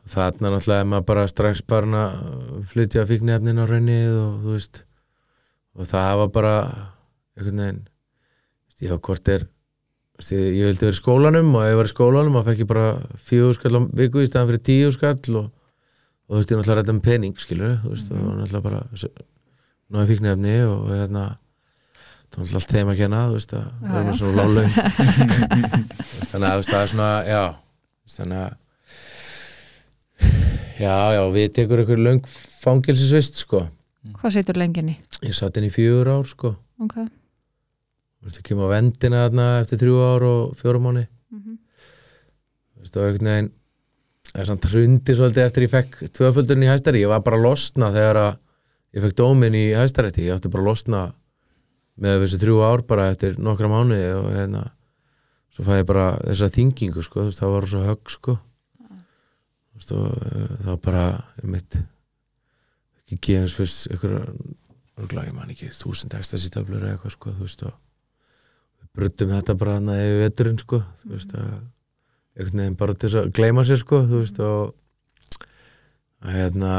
og 0.07 0.11
þarna 0.13 0.53
náttúrulega 0.53 0.85
er 0.85 0.89
maður 0.93 1.07
bara 1.09 1.27
strax 1.27 1.61
bara 1.67 2.03
að 2.07 2.67
flytja 2.71 3.03
fíknefnin 3.09 3.59
á 3.59 3.65
raunnið 3.67 4.13
og 4.21 4.39
þú 4.45 4.53
veist 4.55 4.83
og 5.75 5.89
það 5.91 6.13
var 6.21 6.33
bara 6.37 6.55
einhvern 7.35 7.61
veginn 7.61 7.81
veist, 7.83 8.81
ég 8.85 8.93
var 8.93 9.01
hvort 9.03 9.31
er 9.33 9.45
ég, 10.17 10.65
vildi 10.65 10.81
vera 10.85 10.95
í 10.95 10.97
skólanum 10.97 11.51
og 11.55 11.63
ef 11.63 11.71
ég 11.71 11.77
var 11.79 11.89
í 11.89 11.93
skólanum 11.93 12.37
þá 12.39 12.47
fekk 12.49 12.61
ég 12.63 12.69
bara 12.71 12.87
fjögur 13.29 13.57
skall 13.57 13.77
á 13.77 13.81
viku 14.01 14.23
í 14.23 14.27
staðan 14.29 14.49
fyrir 14.51 14.63
tíu 14.69 14.91
skall 14.95 15.35
og, 15.41 15.49
og 16.27 16.31
þú 16.31 16.39
veist 16.39 16.51
ég 16.53 16.57
náttúrulega 16.61 16.79
rætta 16.81 16.95
með 16.97 17.05
pening 17.07 17.35
skilur 17.41 17.75
þú 17.83 17.91
veist, 17.93 18.07
það 18.09 18.23
var 18.25 18.39
náttúrulega 18.41 18.67
bara 18.67 18.81
náði 19.87 20.09
fíknefni 20.11 20.55
og 20.67 20.81
hérna 20.91 21.25
það 22.27 22.37
var 22.37 22.43
náttúrulega 22.43 22.59
allt 22.61 22.73
þeim 22.75 22.91
að 22.93 22.99
kenna 23.01 23.23
þú 23.27 23.37
veist 23.37 23.55
að 23.57 23.65
með 23.87 24.09
já. 24.09 24.13
svona 24.19 24.37
lálaun 24.41 24.71
þannig 26.31 26.49
að 26.49 26.65
það 26.67 26.81
er 26.81 26.91
svona 26.93 27.09
já, 27.27 27.43
þannig 28.17 28.39
að 28.43 28.53
já, 30.77 30.95
já, 31.17 31.21
við 31.37 31.47
tekur 31.57 31.81
einhver 31.83 32.05
löng 32.09 32.23
fangilsisvist 32.63 33.43
sko 33.45 33.67
Hvað 34.17 34.37
setur 34.37 34.55
lenginni? 34.61 34.95
ég 35.25 35.35
satt 35.35 35.57
inn 35.59 35.67
í 35.67 35.73
fjögur 35.73 36.09
ár 36.17 36.27
sko 36.29 36.55
Ok. 36.77 36.99
Það 38.25 38.41
kemur 38.49 38.67
á 38.67 38.73
vendina 38.75 39.21
þarna 39.27 39.45
eftir 39.61 39.79
þrjú 39.83 39.97
ár 40.03 40.23
og 40.27 40.55
fjórum 40.59 40.83
mánu 40.87 41.05
Mhm. 41.31 41.57
þú 42.73 42.79
veist, 42.81 42.97
og 42.97 43.03
einhvern 43.07 43.29
veginn 43.31 43.51
það 44.33 44.41
er 44.41 44.45
samt 44.45 44.67
hrundi 44.71 45.15
svolítið 45.15 45.45
eftir 45.45 45.63
ég 45.67 45.71
fekk 45.71 45.97
tvöföldurinn 46.13 46.63
í 46.65 46.71
hæstari, 46.71 47.01
ég 47.01 47.07
var 47.09 47.21
bara 47.21 47.37
að 47.37 47.43
losna 47.47 47.91
þegar 47.91 48.15
að 48.21 48.37
ég 48.93 49.01
fekk 49.03 49.15
dómin 49.17 49.55
í 49.55 49.65
hæstarétti. 49.75 50.25
Ég 50.27 50.35
átti 50.35 50.49
bara 50.51 50.63
að 50.63 50.67
losna 50.69 51.13
með 51.99 52.21
þessu 52.23 52.39
þrjú 52.43 52.57
ár 52.63 52.81
bara 52.87 53.09
eftir 53.11 53.37
nokkra 53.37 53.67
mánuði 53.71 54.11
og 54.17 54.27
hérna 54.35 54.71
svo 55.49 55.63
fæði 55.65 55.81
ég 55.81 55.87
bara 55.89 56.07
þessa 56.21 56.49
þingingu 56.53 57.03
sko, 57.03 57.23
veist, 57.25 57.39
það 57.41 57.53
var 57.55 57.67
svo 57.67 57.81
högg 57.87 58.09
sko. 58.13 58.37
Þú 58.77 59.79
veist, 59.79 59.91
uh, 59.91 60.57
það 60.61 60.69
var 60.71 60.77
bara 60.77 61.23
mitt 61.43 61.77
ekki 63.07 63.19
gefins 63.21 63.55
fyrst 63.57 63.87
ykkur 63.93 64.13
ég 65.25 65.33
man 65.33 65.49
ekki, 65.49 65.69
þúsund 65.73 66.13
ekstasítöflur 66.17 66.81
eða 66.83 66.97
eitthvað 66.97 67.11
sko, 67.17 67.31
þú 67.31 67.45
veist 67.45 67.63
og 67.63 67.73
við 68.97 69.03
brutum 69.03 69.29
þetta 69.35 69.55
bara 69.61 69.75
hana 69.77 69.97
yfir 70.01 70.23
veturinn 70.25 70.57
sko, 70.61 70.79
þú 71.03 71.11
veist 71.13 71.35
að 71.37 71.51
einhvern 72.37 72.61
veginn 72.63 72.77
bara 72.79 72.95
til 72.97 73.09
þess 73.09 73.19
að 73.21 73.29
gleyma 73.37 73.65
sér 73.65 73.81
sko, 73.81 73.99
þú 74.09 74.23
veist 74.23 74.41
og 74.41 74.73
að 76.25 76.33
hérna 76.33 76.73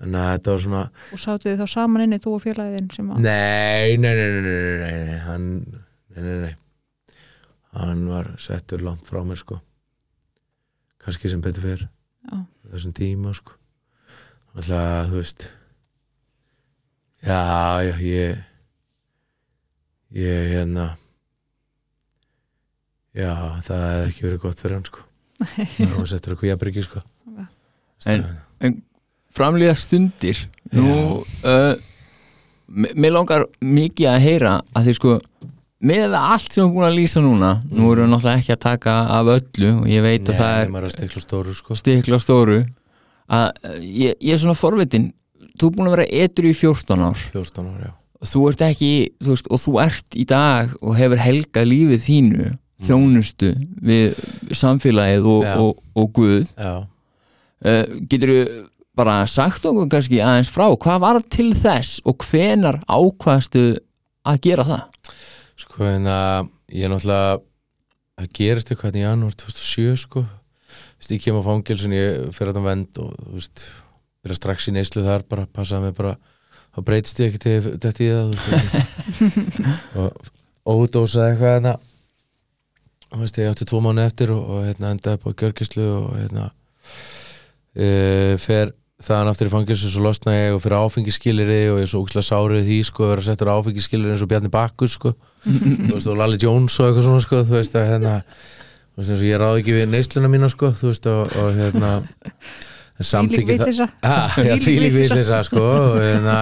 þannig 0.00 0.20
að 0.24 0.32
þetta 0.32 0.54
var 0.54 0.64
svona 0.64 0.82
Og 1.12 1.20
sátu 1.20 1.48
þið 1.50 1.60
þá 1.60 1.72
saman 1.74 2.04
inni 2.06 2.20
þú 2.24 2.34
og 2.38 2.42
félagin 2.46 2.90
sem 2.94 3.12
að 3.12 3.22
nei, 3.26 3.96
nei, 4.00 4.12
nei, 4.16 4.26
nei, 4.32 4.42
nei, 4.48 4.80
nei, 4.80 5.04
nei, 5.10 5.18
hann 5.26 5.46
nei, 5.68 6.20
nei, 6.24 6.36
nei. 6.46 6.54
Hann 7.76 8.06
var 8.10 8.32
settur 8.42 8.82
langt 8.82 9.06
frá 9.06 9.20
mér 9.22 9.38
sko. 9.38 9.60
Kannski 10.98 11.30
sem 11.30 11.42
betur 11.44 11.62
fyrr 11.62 11.84
Já. 11.86 12.40
þessum 12.72 12.94
tíma 12.98 13.30
sko. 13.36 13.54
Alltaf, 14.56 15.12
þú 15.12 15.20
veist 15.20 15.44
já, 17.22 17.38
já, 17.86 17.94
ég 18.02 18.40
ég, 20.16 20.50
hérna 20.54 20.86
já, 23.16 23.32
það 23.66 23.84
hefði 23.86 24.08
ekki 24.10 24.26
verið 24.26 24.40
gott 24.44 24.62
fyrir 24.62 24.76
hann 24.78 24.88
sko. 24.88 25.04
Það 25.40 25.94
var 25.98 26.10
settur 26.14 26.34
að 26.36 26.42
kvíabryggi 26.44 26.84
sko. 26.86 27.02
En- 28.10 28.80
framlýða 29.36 29.76
stundir 29.78 30.38
nú 30.74 31.20
uh, 31.46 31.74
mér 32.70 33.12
langar 33.14 33.44
mikið 33.62 34.08
að 34.10 34.22
heyra 34.24 34.54
að 34.76 34.88
því 34.88 34.94
sko 34.98 35.12
með 35.86 36.16
allt 36.18 36.50
sem 36.52 36.60
við 36.60 36.64
erum 36.66 36.74
búin 36.76 36.88
að 36.88 36.96
lýsa 36.98 37.22
núna 37.24 37.50
nú 37.70 37.92
erum 37.92 38.04
við 38.08 38.10
náttúrulega 38.12 38.40
ekki 38.42 38.54
að 38.56 38.62
taka 38.66 38.96
af 39.16 39.30
öllu 39.36 39.70
og 39.78 39.86
ég 39.88 40.02
veit 40.04 40.26
að 40.28 40.40
það 40.40 40.56
Nei, 40.56 40.66
er 40.66 40.80
er 40.80 40.88
að 40.88 40.94
stikla 40.96 41.22
stóru 41.24 41.54
sko. 41.56 41.76
stikla 41.78 42.18
stóru. 42.20 42.58
Að 43.30 43.46
ég, 43.86 44.16
ég 44.18 44.34
er 44.34 44.40
svona 44.42 44.58
forvitin. 44.58 45.06
Þú 45.60 45.70
er 45.70 45.74
búin 45.76 45.88
að 45.88 45.94
vera 45.94 46.08
etru 46.24 46.50
í 46.50 46.56
14 46.58 47.04
ár. 47.06 47.22
14 47.30 47.70
ára, 47.70 47.86
já 47.86 47.92
þú 48.28 48.42
ert 48.50 48.64
ekki, 48.66 48.92
þú 49.22 49.34
veist, 49.34 49.48
og 49.48 49.62
þú 49.62 49.76
ert 49.84 50.18
í 50.18 50.26
dag 50.28 50.74
og 50.80 50.98
hefur 50.98 51.22
helgað 51.22 51.70
lífið 51.70 52.04
þínu 52.04 52.48
þjónustu 52.80 53.52
við 53.84 54.16
samfélagið 54.56 55.28
og, 55.28 55.46
og, 55.60 55.80
og 55.96 56.12
Guð. 56.16 56.52
Uh, 57.60 57.84
getur 58.08 58.32
bara 58.96 59.20
sagt 59.28 59.66
okkur 59.68 59.88
kannski 59.92 60.20
aðeins 60.24 60.50
frá 60.52 60.66
hvað 60.72 61.02
var 61.02 61.20
til 61.32 61.50
þess 61.56 62.00
og 62.08 62.24
hvenar 62.24 62.80
ákvaðstu 62.88 63.64
að 64.28 64.40
gera 64.46 64.66
það? 64.68 65.12
Sko 65.60 65.86
en 65.88 66.08
að 66.08 66.50
ég 66.72 66.86
er 66.86 66.92
náttúrulega 66.92 67.40
það 68.20 68.32
gerist 68.36 68.72
eitthvað 68.72 68.98
í 69.00 69.04
janúar 69.04 69.36
2007 69.40 70.00
sko. 70.04 70.24
Þú 70.24 71.00
veist, 71.00 71.14
ég 71.14 71.22
kem 71.24 71.38
á 71.40 71.42
fangilsin, 71.44 71.96
ég 71.96 72.34
fyrir 72.36 72.52
þetta 72.52 72.64
vend 72.64 73.00
og 73.00 73.14
þú 73.16 73.36
veist, 73.38 73.64
byrja 74.20 74.36
strax 74.36 74.68
í 74.68 74.74
neyslu 74.76 75.04
þar 75.06 75.24
bara, 75.28 75.46
passaði 75.48 75.88
mig 75.88 75.96
bara 75.96 76.16
þá 76.70 76.82
breytist 76.86 77.22
ég 77.22 77.30
ekki 77.30 77.42
til 77.44 77.76
þetta 77.82 78.04
í 78.04 78.10
það 78.14 78.28
og 80.70 80.80
ódósaði 80.84 81.32
eitthvað 81.32 81.54
hérna. 81.56 81.76
Og 83.10 83.16
þú 83.16 83.24
veist, 83.24 83.40
ég 83.42 83.50
átti 83.50 83.66
tvo 83.66 83.80
mánu 83.82 84.04
eftir 84.04 84.30
og, 84.30 84.42
og 84.46 84.66
hérna 84.68 84.92
endaði 84.94 85.18
upp 85.18 85.24
á 85.26 85.38
gjörgislu 85.42 85.86
og 85.96 86.12
hérna 86.14 86.44
e, 87.74 87.88
fer 88.38 88.70
þaðan 89.00 89.30
aftur 89.32 89.48
í 89.48 89.52
fangilsu 89.54 89.90
svo 89.90 90.04
losna 90.04 90.34
ég 90.36 90.54
og 90.54 90.62
fyrir 90.62 90.84
áfengiskiliri 90.84 91.60
og 91.72 91.80
ég 91.80 91.86
er 91.86 91.90
svo 91.90 92.02
úkslega 92.04 92.26
sárið 92.26 92.66
því 92.68 92.78
sko 92.86 93.06
að 93.06 93.12
vera 93.14 93.26
settur 93.26 93.52
áfengiskiliri 93.54 94.14
eins 94.14 94.24
og 94.24 94.30
Bjarni 94.30 94.52
Bakkus 94.52 94.96
sko. 94.98 95.14
Þú 95.88 95.94
veist 95.94 96.10
og 96.12 96.18
Lalli 96.20 96.40
Jones 96.40 96.76
og 96.78 96.90
eitthvað 96.90 97.06
svona 97.08 97.24
sko 97.24 97.44
þú 97.48 97.56
veist 97.56 97.78
að 97.80 97.88
hérna 97.94 98.16
þú 98.20 99.00
veist 99.00 99.14
eins 99.14 99.22
og 99.22 99.28
ég 99.30 99.40
ráð 99.40 99.60
ekki 99.62 99.78
við 99.78 99.88
neysluna 99.94 100.30
mína 100.32 100.50
sko 100.52 100.72
þú 100.76 100.92
veist 100.92 101.08
og, 101.10 101.38
og 101.40 101.56
hérna 101.56 101.94
Þvílík 103.00 104.60
þvílík 104.60 104.92
vitleysa. 104.92 104.96
vitleysa 104.96 105.40
sko 105.48 105.64
hérna, 105.96 106.36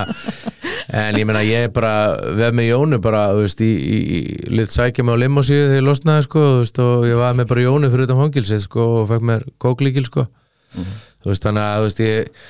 en 1.01 1.19
ég 1.21 1.27
meina 1.29 1.43
ég 1.47 1.69
er 1.69 1.73
bara 1.75 1.93
veð 2.39 2.57
með 2.59 2.71
Jónu 2.73 3.01
bara 3.05 3.23
veist 3.39 3.63
í, 3.63 3.69
í, 3.69 3.99
í 4.19 4.21
lit 4.57 4.75
sækja 4.75 5.07
mig 5.07 5.15
á 5.15 5.23
limosíu 5.23 5.61
þegar 5.69 5.79
ég 5.79 5.87
losnaði 5.87 6.27
sko 6.27 6.45
veist 6.59 6.81
og 6.83 7.07
ég 7.07 7.21
var 7.21 7.39
með 7.39 7.51
bara 7.53 7.67
Jónu 7.69 7.93
fyrir 7.93 8.09
utan 8.09 8.21
fangilsið 8.25 8.63
sko 8.67 8.87
og 9.01 9.11
fekk 9.13 9.29
mér 9.31 9.47
kóklíkil 9.63 10.07
sko. 10.09 10.27
Þú 10.75 11.33
veist 11.33 11.47
þannig 11.47 11.65
að 11.65 11.79
þú 11.79 11.89
veist 11.89 12.05
ég 12.05 12.45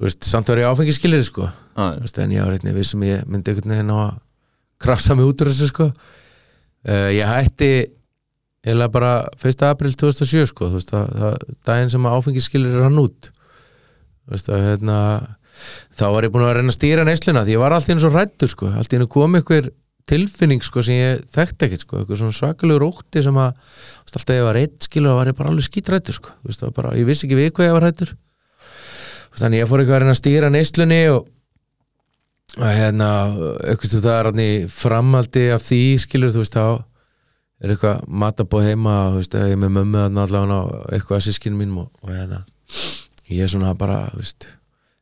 þú 0.00 0.06
veist 0.08 0.30
samt 0.30 0.52
var 0.52 0.62
ég 0.62 0.70
áfengiskilir 0.70 1.26
sko. 1.26 1.50
Ah, 1.74 1.94
veist, 1.98 2.18
en 2.22 2.34
ég 2.36 2.46
var 2.46 2.56
einnig 2.56 2.76
vissum 2.78 3.02
ég 3.06 3.26
myndi 3.26 3.52
einhvern 3.52 3.74
veginn 3.74 3.94
að 3.96 4.12
krafsa 4.80 5.16
mig 5.18 5.26
út 5.28 5.42
úr 5.42 5.50
þessu 5.50 5.68
sko. 5.72 5.90
Uh, 6.80 7.10
ég 7.12 7.28
hætti 7.28 7.72
eða 8.66 8.88
bara 8.92 9.12
1. 9.40 9.64
april 9.68 9.92
2007 9.96 10.50
sko 10.52 10.68
þú 10.70 10.78
veist, 10.78 10.92
það, 10.92 11.12
það, 11.20 11.52
daginn 11.68 11.92
sem 11.92 12.08
áfengiskilir 12.08 12.76
er 12.76 12.86
hann 12.88 13.00
út 13.00 13.30
veist, 14.30 14.48
að, 14.50 14.64
hérna, 14.68 14.96
þá 15.98 16.06
var 16.14 16.26
ég 16.26 16.32
búin 16.34 16.46
að 16.46 16.56
reyna 16.58 16.72
að 16.72 16.78
stýra 16.78 17.04
neysluna 17.08 17.44
því 17.46 17.56
ég 17.56 17.62
var 17.62 17.76
alltaf 17.76 17.94
eins 17.94 18.08
og 18.08 18.16
rættur 18.16 18.52
sko. 18.52 18.70
Alltaf 18.70 18.98
einu 18.98 19.10
kom 19.10 19.38
einhver 19.38 19.70
tilfinning 20.10 20.64
sko 20.64 20.82
sem 20.82 20.96
ég 20.96 21.20
þekkti 21.34 21.68
ekkert 21.68 21.84
sko, 21.84 22.00
eitthvað 22.00 22.22
svona 22.22 22.38
svakalegur 22.38 22.86
ótti 22.88 23.22
sem 23.22 23.36
að, 23.38 23.52
alltaf 24.08 24.34
ég 24.34 24.46
var 24.48 24.58
eitt 24.58 24.88
skilur 24.88 25.12
og 25.12 25.20
var 25.20 25.30
ég 25.30 25.38
bara 25.38 25.52
alveg 25.52 25.68
skítrættur 25.68 26.16
sko. 26.16 26.34
Veist, 26.46 26.64
bara, 26.74 26.96
ég 26.98 27.06
vissi 27.06 27.28
ekki 27.28 27.38
við 27.38 27.52
hvað 27.54 27.68
ég 27.68 27.76
var 27.76 27.86
rættur 27.86 28.16
þannig 29.38 29.62
ég 29.62 29.68
fór 29.70 29.82
eitthvað 29.82 29.96
að 29.96 30.02
reyna 30.02 30.14
að 30.14 30.20
stýra 30.20 30.50
neyslunni 30.50 31.02
og 31.12 31.28
og 32.58 32.66
hérna, 32.66 33.08
eitthvað 33.70 34.00
það 34.02 34.16
er 34.16 34.28
hann 34.30 34.40
í 34.42 34.52
framaldi 34.74 35.44
af 35.54 35.62
því 35.62 35.82
skilur 36.02 36.32
þú 36.34 36.42
veist 36.42 36.56
þá 36.56 36.64
er 37.60 37.74
eitthvað 37.74 38.08
matabóð 38.22 38.66
heima 38.66 38.96
þú 39.12 39.20
veist, 39.20 39.36
ég 39.52 39.60
með 39.60 39.76
mömmu 39.76 40.00
þarna 40.02 40.24
allavega 40.26 40.58
og 40.64 40.88
eitthvað 40.96 41.20
að 41.20 41.26
sískinu 41.28 41.60
mínum 41.60 41.84
og, 41.84 41.92
og 42.02 42.10
hérna 42.16 42.42
ég 43.30 43.44
er 43.44 43.52
svona 43.52 43.74
bara, 43.78 44.04
veist 44.16 44.48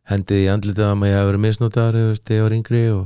hendið 0.08 0.42
í 0.44 0.50
andlitið 0.52 0.86
að 0.86 0.98
maður 0.98 1.12
ég 1.12 1.18
hef 1.20 1.30
verið 1.30 1.44
misnótaður 1.44 1.96
þegar 2.18 2.36
ég 2.36 2.44
var 2.46 2.56
yngri 2.56 2.82
og, 2.94 3.04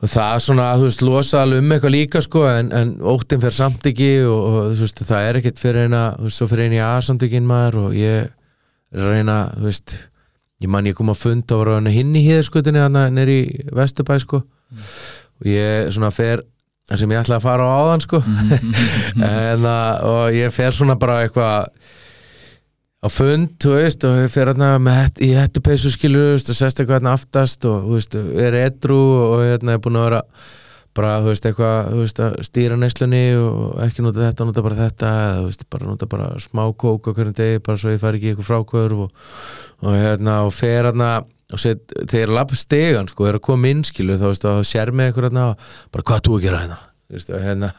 og 0.00 0.12
það 0.12 0.34
er 0.34 0.44
svona, 0.46 0.66
þú 0.76 0.88
veist, 0.88 1.04
losa 1.06 1.42
alveg 1.44 1.64
um 1.64 1.74
eitthvað 1.76 1.94
líka 1.96 2.22
sko, 2.24 2.44
en, 2.50 2.70
en 2.76 2.92
óttin 3.14 3.42
fer 3.42 3.56
samt 3.56 3.88
ekki 3.90 4.10
og, 4.28 4.44
og 4.50 4.74
veist, 4.80 5.02
það 5.08 5.28
er 5.28 5.40
ekkert 5.40 5.62
fyrir 5.62 5.88
eina 5.88 6.04
svo 6.28 6.48
fyrir 6.50 6.68
eina 6.68 6.80
í 6.80 6.84
aðsamtökin 6.84 7.48
maður 7.48 7.80
og 7.86 7.98
ég 7.98 8.28
er 8.90 9.04
að 9.04 9.14
reyna, 9.14 9.40
veist 9.62 9.96
ég 10.60 10.68
man 10.68 10.88
ég 10.88 10.96
kom 10.98 11.12
að 11.12 11.22
funda 11.22 11.56
og 11.56 11.68
var 11.70 11.88
hinn 11.92 12.16
í 12.16 12.24
híðskutinni 12.26 12.82
hann 12.82 12.98
nýri 13.16 13.38
í 13.46 13.68
Vesturbæ 13.76 14.18
sko 14.20 14.42
og 14.42 15.48
ég 15.48 15.88
svona 15.94 16.12
fer 16.12 16.44
sem 16.90 17.12
ég 17.12 17.22
ætlaði 17.22 17.38
að 17.38 17.46
fara 17.46 17.64
á 17.64 17.72
áðan 17.80 18.04
sko 18.04 18.20
en, 19.30 19.64
að, 19.64 20.04
og 20.10 20.36
ég 20.36 20.52
fer 20.52 20.76
svona 20.76 20.98
bara 21.00 21.22
eitthvað 21.24 21.70
á 23.00 23.08
fund, 23.08 23.54
þú 23.62 23.76
veist, 23.78 24.04
og 24.04 24.32
fer 24.32 24.50
hérna 24.50 24.74
með 24.82 25.22
í 25.24 25.30
hettupeysu 25.32 25.92
skilur, 25.94 26.26
þú 26.26 26.32
veist, 26.36 26.50
og 26.52 26.58
sest 26.58 26.80
eitthvað 26.80 26.98
hérna 26.98 27.14
aftast 27.16 27.64
og, 27.68 27.86
þú 27.86 27.94
veist, 27.96 28.16
er 28.44 28.56
edru 28.60 28.98
og 28.98 29.44
hérna 29.44 29.76
er 29.76 29.80
búin 29.84 29.96
að 29.96 30.06
vera 30.10 30.20
bara, 30.98 31.14
þú 31.22 31.30
veist, 31.30 31.48
eitthvað, 31.48 31.88
þú 31.94 32.02
veist, 32.02 32.20
að 32.26 32.36
stýra 32.44 32.76
neyslunni 32.76 33.22
og 33.40 33.80
ekki 33.86 34.04
nota 34.04 34.26
þetta, 34.26 34.46
nota 34.48 34.64
bara 34.66 34.78
þetta 34.82 35.12
eða, 35.22 35.34
þú 35.38 35.48
veist, 35.48 35.66
bara 35.72 35.88
nota 35.88 36.10
bara 36.10 36.28
smá 36.44 36.62
kók 36.84 37.08
á 37.08 37.10
hverjum 37.16 37.36
degi, 37.40 37.62
bara 37.64 37.80
svo 37.80 37.94
ég 37.94 38.02
fari 38.02 38.20
ekki 38.20 38.34
eitthvað 38.34 38.50
frákvörf 38.50 39.04
og, 39.06 39.28
og 39.86 39.96
hérna, 39.96 40.36
og 40.48 40.52
fer 40.56 40.90
hérna 40.90 41.12
og 41.50 41.62
set, 41.62 41.94
þegar 42.04 42.34
lapp 42.36 42.52
stegan, 42.58 43.08
sko, 43.10 43.30
er 43.30 43.40
að 43.40 43.46
koma 43.48 43.72
inn 43.72 43.80
skilur, 43.86 44.20
þá 44.20 44.28
veist, 44.28 44.44
og 44.50 44.68
sér 44.68 44.92
með 44.92 45.08
eitthvað 45.10 45.30
hérna 45.30 45.46
bara, 45.94 46.06
hvað 46.10 46.26
þú 46.28 46.36
að 46.36 46.44
gera 46.44 46.62
hérna, 46.66 46.80
þú 47.06 47.16
veist, 47.16 47.32
og 47.32 47.48
hérna 47.48 47.72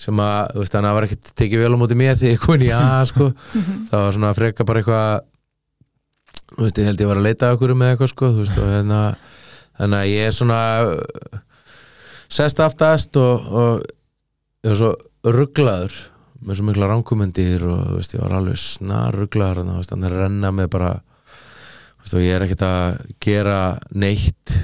sem 0.00 0.20
að, 0.20 0.52
þú 0.52 0.62
veist, 0.62 0.74
þannig 0.74 0.86
að 0.86 0.90
það 0.90 0.98
var 0.98 1.06
ekkert 1.08 1.32
tekið 1.40 1.62
vel 1.62 1.72
á 1.72 1.80
móti 1.80 1.98
mér 1.98 2.18
þegar 2.20 2.34
ég 2.34 2.42
kom 2.42 2.56
inn 2.56 2.66
í 2.66 2.72
A, 2.76 2.82
sko. 3.08 3.30
Það 3.90 4.02
var 4.04 4.16
svona 4.16 4.34
freka 4.36 4.66
bara 4.68 4.82
eitthvað 4.82 5.08
þú 6.52 6.62
veist, 6.62 6.78
ég 6.80 6.90
held 6.90 7.02
ég 7.02 7.10
var 7.10 7.20
að 7.20 7.26
leita 7.26 7.52
okkur 7.56 7.74
með 7.76 7.92
eitthvað, 7.94 8.12
sko, 8.12 8.30
þú 8.34 8.44
veist, 8.44 8.60
og 8.60 8.72
hérna 8.74 9.00
þannig 9.76 9.98
að 10.02 10.10
ég 10.12 10.28
er 10.28 10.36
svona 10.36 10.60
sest 12.32 12.60
aftast 12.64 13.16
og, 13.20 13.48
og 13.50 13.82
ég 14.64 14.72
var 14.72 14.78
svo 14.80 14.92
rugglaður 15.36 15.98
með 16.46 16.58
svo 16.58 16.68
mikla 16.68 16.88
ránkumendir 16.90 17.66
og 17.66 17.82
þú 17.90 17.98
veist, 17.98 18.14
ég 18.16 18.22
var 18.24 18.38
alveg 18.38 18.60
snar 18.60 19.16
rugglaður 19.16 19.62
þannig 19.62 19.76
að 19.80 19.90
þannig 19.90 20.10
að 20.10 20.22
renna 20.22 20.52
með 20.54 20.72
bara 20.76 20.90
þú 20.96 22.02
veist, 22.02 22.16
og 22.16 22.24
ég 22.24 22.34
er 22.36 22.46
ekkert 22.46 22.66
að 22.66 22.98
gera 23.26 23.60
neitt 23.94 24.56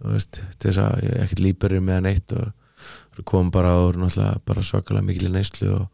þú 0.00 0.14
veist, 0.14 0.40
þess 0.60 0.82
að 0.84 1.04
ég 1.06 1.14
er 1.14 1.26
ekkert 1.26 1.44
líperi 1.44 1.82
með 1.84 2.02
neitt 2.08 2.36
og 2.36 2.50
kom 3.28 3.50
bara 3.54 3.76
og 3.84 3.96
náttúrulega 3.98 4.66
svakalega 4.66 5.06
mikil 5.06 5.32
neyslu 5.34 5.70
og, 5.76 5.86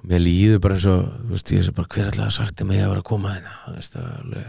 og 0.00 0.08
mér 0.08 0.24
líður 0.24 0.62
bara 0.64 0.78
eins 0.78 0.88
og 0.90 1.10
veist, 1.30 1.52
ég 1.54 1.66
sé 1.66 1.74
bara 1.76 1.90
hver 1.90 2.10
alltaf 2.10 2.34
sagt 2.38 2.64
mig 2.64 2.82
að 2.82 2.94
vera 2.94 3.04
að 3.04 3.10
koma 3.10 3.36
hérna 3.36 3.76
er 3.76 4.10
alveg 4.22 4.48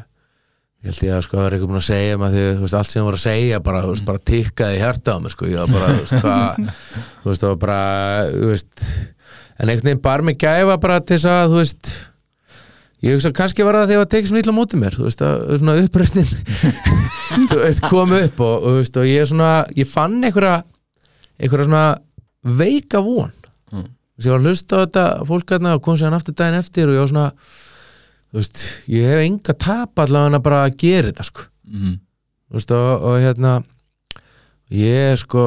ég 0.82 0.90
held 0.90 1.04
ég 1.06 1.14
að 1.14 1.26
sko 1.28 1.38
það 1.38 1.46
er 1.46 1.56
eitthvað 1.56 1.70
búin 1.70 1.80
að 1.80 1.88
segja 1.88 2.20
maður 2.22 2.38
því 2.38 2.62
veist, 2.62 2.76
allt 2.80 2.90
sem 2.90 3.00
það 3.00 3.08
voru 3.08 3.20
að 3.20 3.26
segja 3.28 3.64
bara, 3.66 3.82
veist, 3.86 4.06
bara 4.08 4.24
tikkaði 4.32 4.78
í 4.78 4.80
hjarta 4.82 5.14
á 5.14 5.18
mig 5.22 5.34
sko, 5.36 5.50
ég 5.52 5.60
var 5.62 5.74
bara, 5.76 5.90
þú 7.22 7.28
veist, 7.30 7.44
það 7.44 7.52
var 7.52 7.60
bara, 7.62 7.82
veist 8.50 8.88
en 9.62 9.70
einhvern 9.70 9.92
veginn 9.92 10.02
bar 10.08 10.26
mig 10.26 10.40
gæfa 10.42 10.80
bara 10.82 10.98
til 11.04 11.20
þess 11.20 11.30
að, 11.30 11.52
þú 11.52 11.60
veist 11.60 11.92
ég 13.06 13.16
hugsa 13.18 13.34
kannski 13.38 13.66
var 13.66 13.78
það 13.78 13.94
þegar 13.94 14.04
það 14.04 14.12
tekið 14.16 14.32
svona 14.32 14.44
illa 14.44 14.58
mótið 14.58 14.82
mér 14.82 14.98
þú 14.98 15.06
veist, 15.06 15.24
að 15.26 15.46
svona 15.62 15.78
uppreistin 15.86 16.34
þú 17.52 17.62
veist, 17.62 17.86
kom 17.94 18.18
upp 18.18 18.44
og, 18.48 18.56
og, 18.58 18.80
veist, 18.80 18.98
og 18.98 19.10
ég 19.10 19.30
svona, 19.30 19.52
ég 19.78 19.90
fann 19.90 20.18
einhverja 20.22 20.64
einhverja 21.42 21.68
svona 21.70 21.86
veika 22.62 23.02
von 23.04 23.32
Mm. 23.72 23.88
ég 24.20 24.28
var 24.28 24.42
að 24.42 24.48
hlusta 24.50 24.76
á 24.76 24.84
þetta 24.84 25.04
fólk 25.30 25.52
hérna 25.54 25.76
og 25.78 25.84
kom 25.86 25.96
sér 25.96 26.10
hann 26.10 26.18
aftur 26.18 26.36
daginn 26.36 26.60
eftir 26.60 26.90
og 26.90 26.98
ég 26.98 27.00
var 27.00 27.08
svona 27.08 27.30
þú 28.32 28.40
veist, 28.40 28.64
ég 28.92 29.08
hef 29.08 29.22
enga 29.24 29.56
tap 29.56 30.02
allavega 30.04 30.42
bara 30.44 30.64
að 30.66 30.76
gera 30.84 31.12
þetta 31.12 31.28
sko 31.30 31.46
mm. 31.72 31.96
þú 32.52 32.60
veist, 32.60 32.74
og, 32.76 33.06
og 33.08 33.16
hérna 33.24 33.54
ég 34.76 35.16
sko 35.24 35.46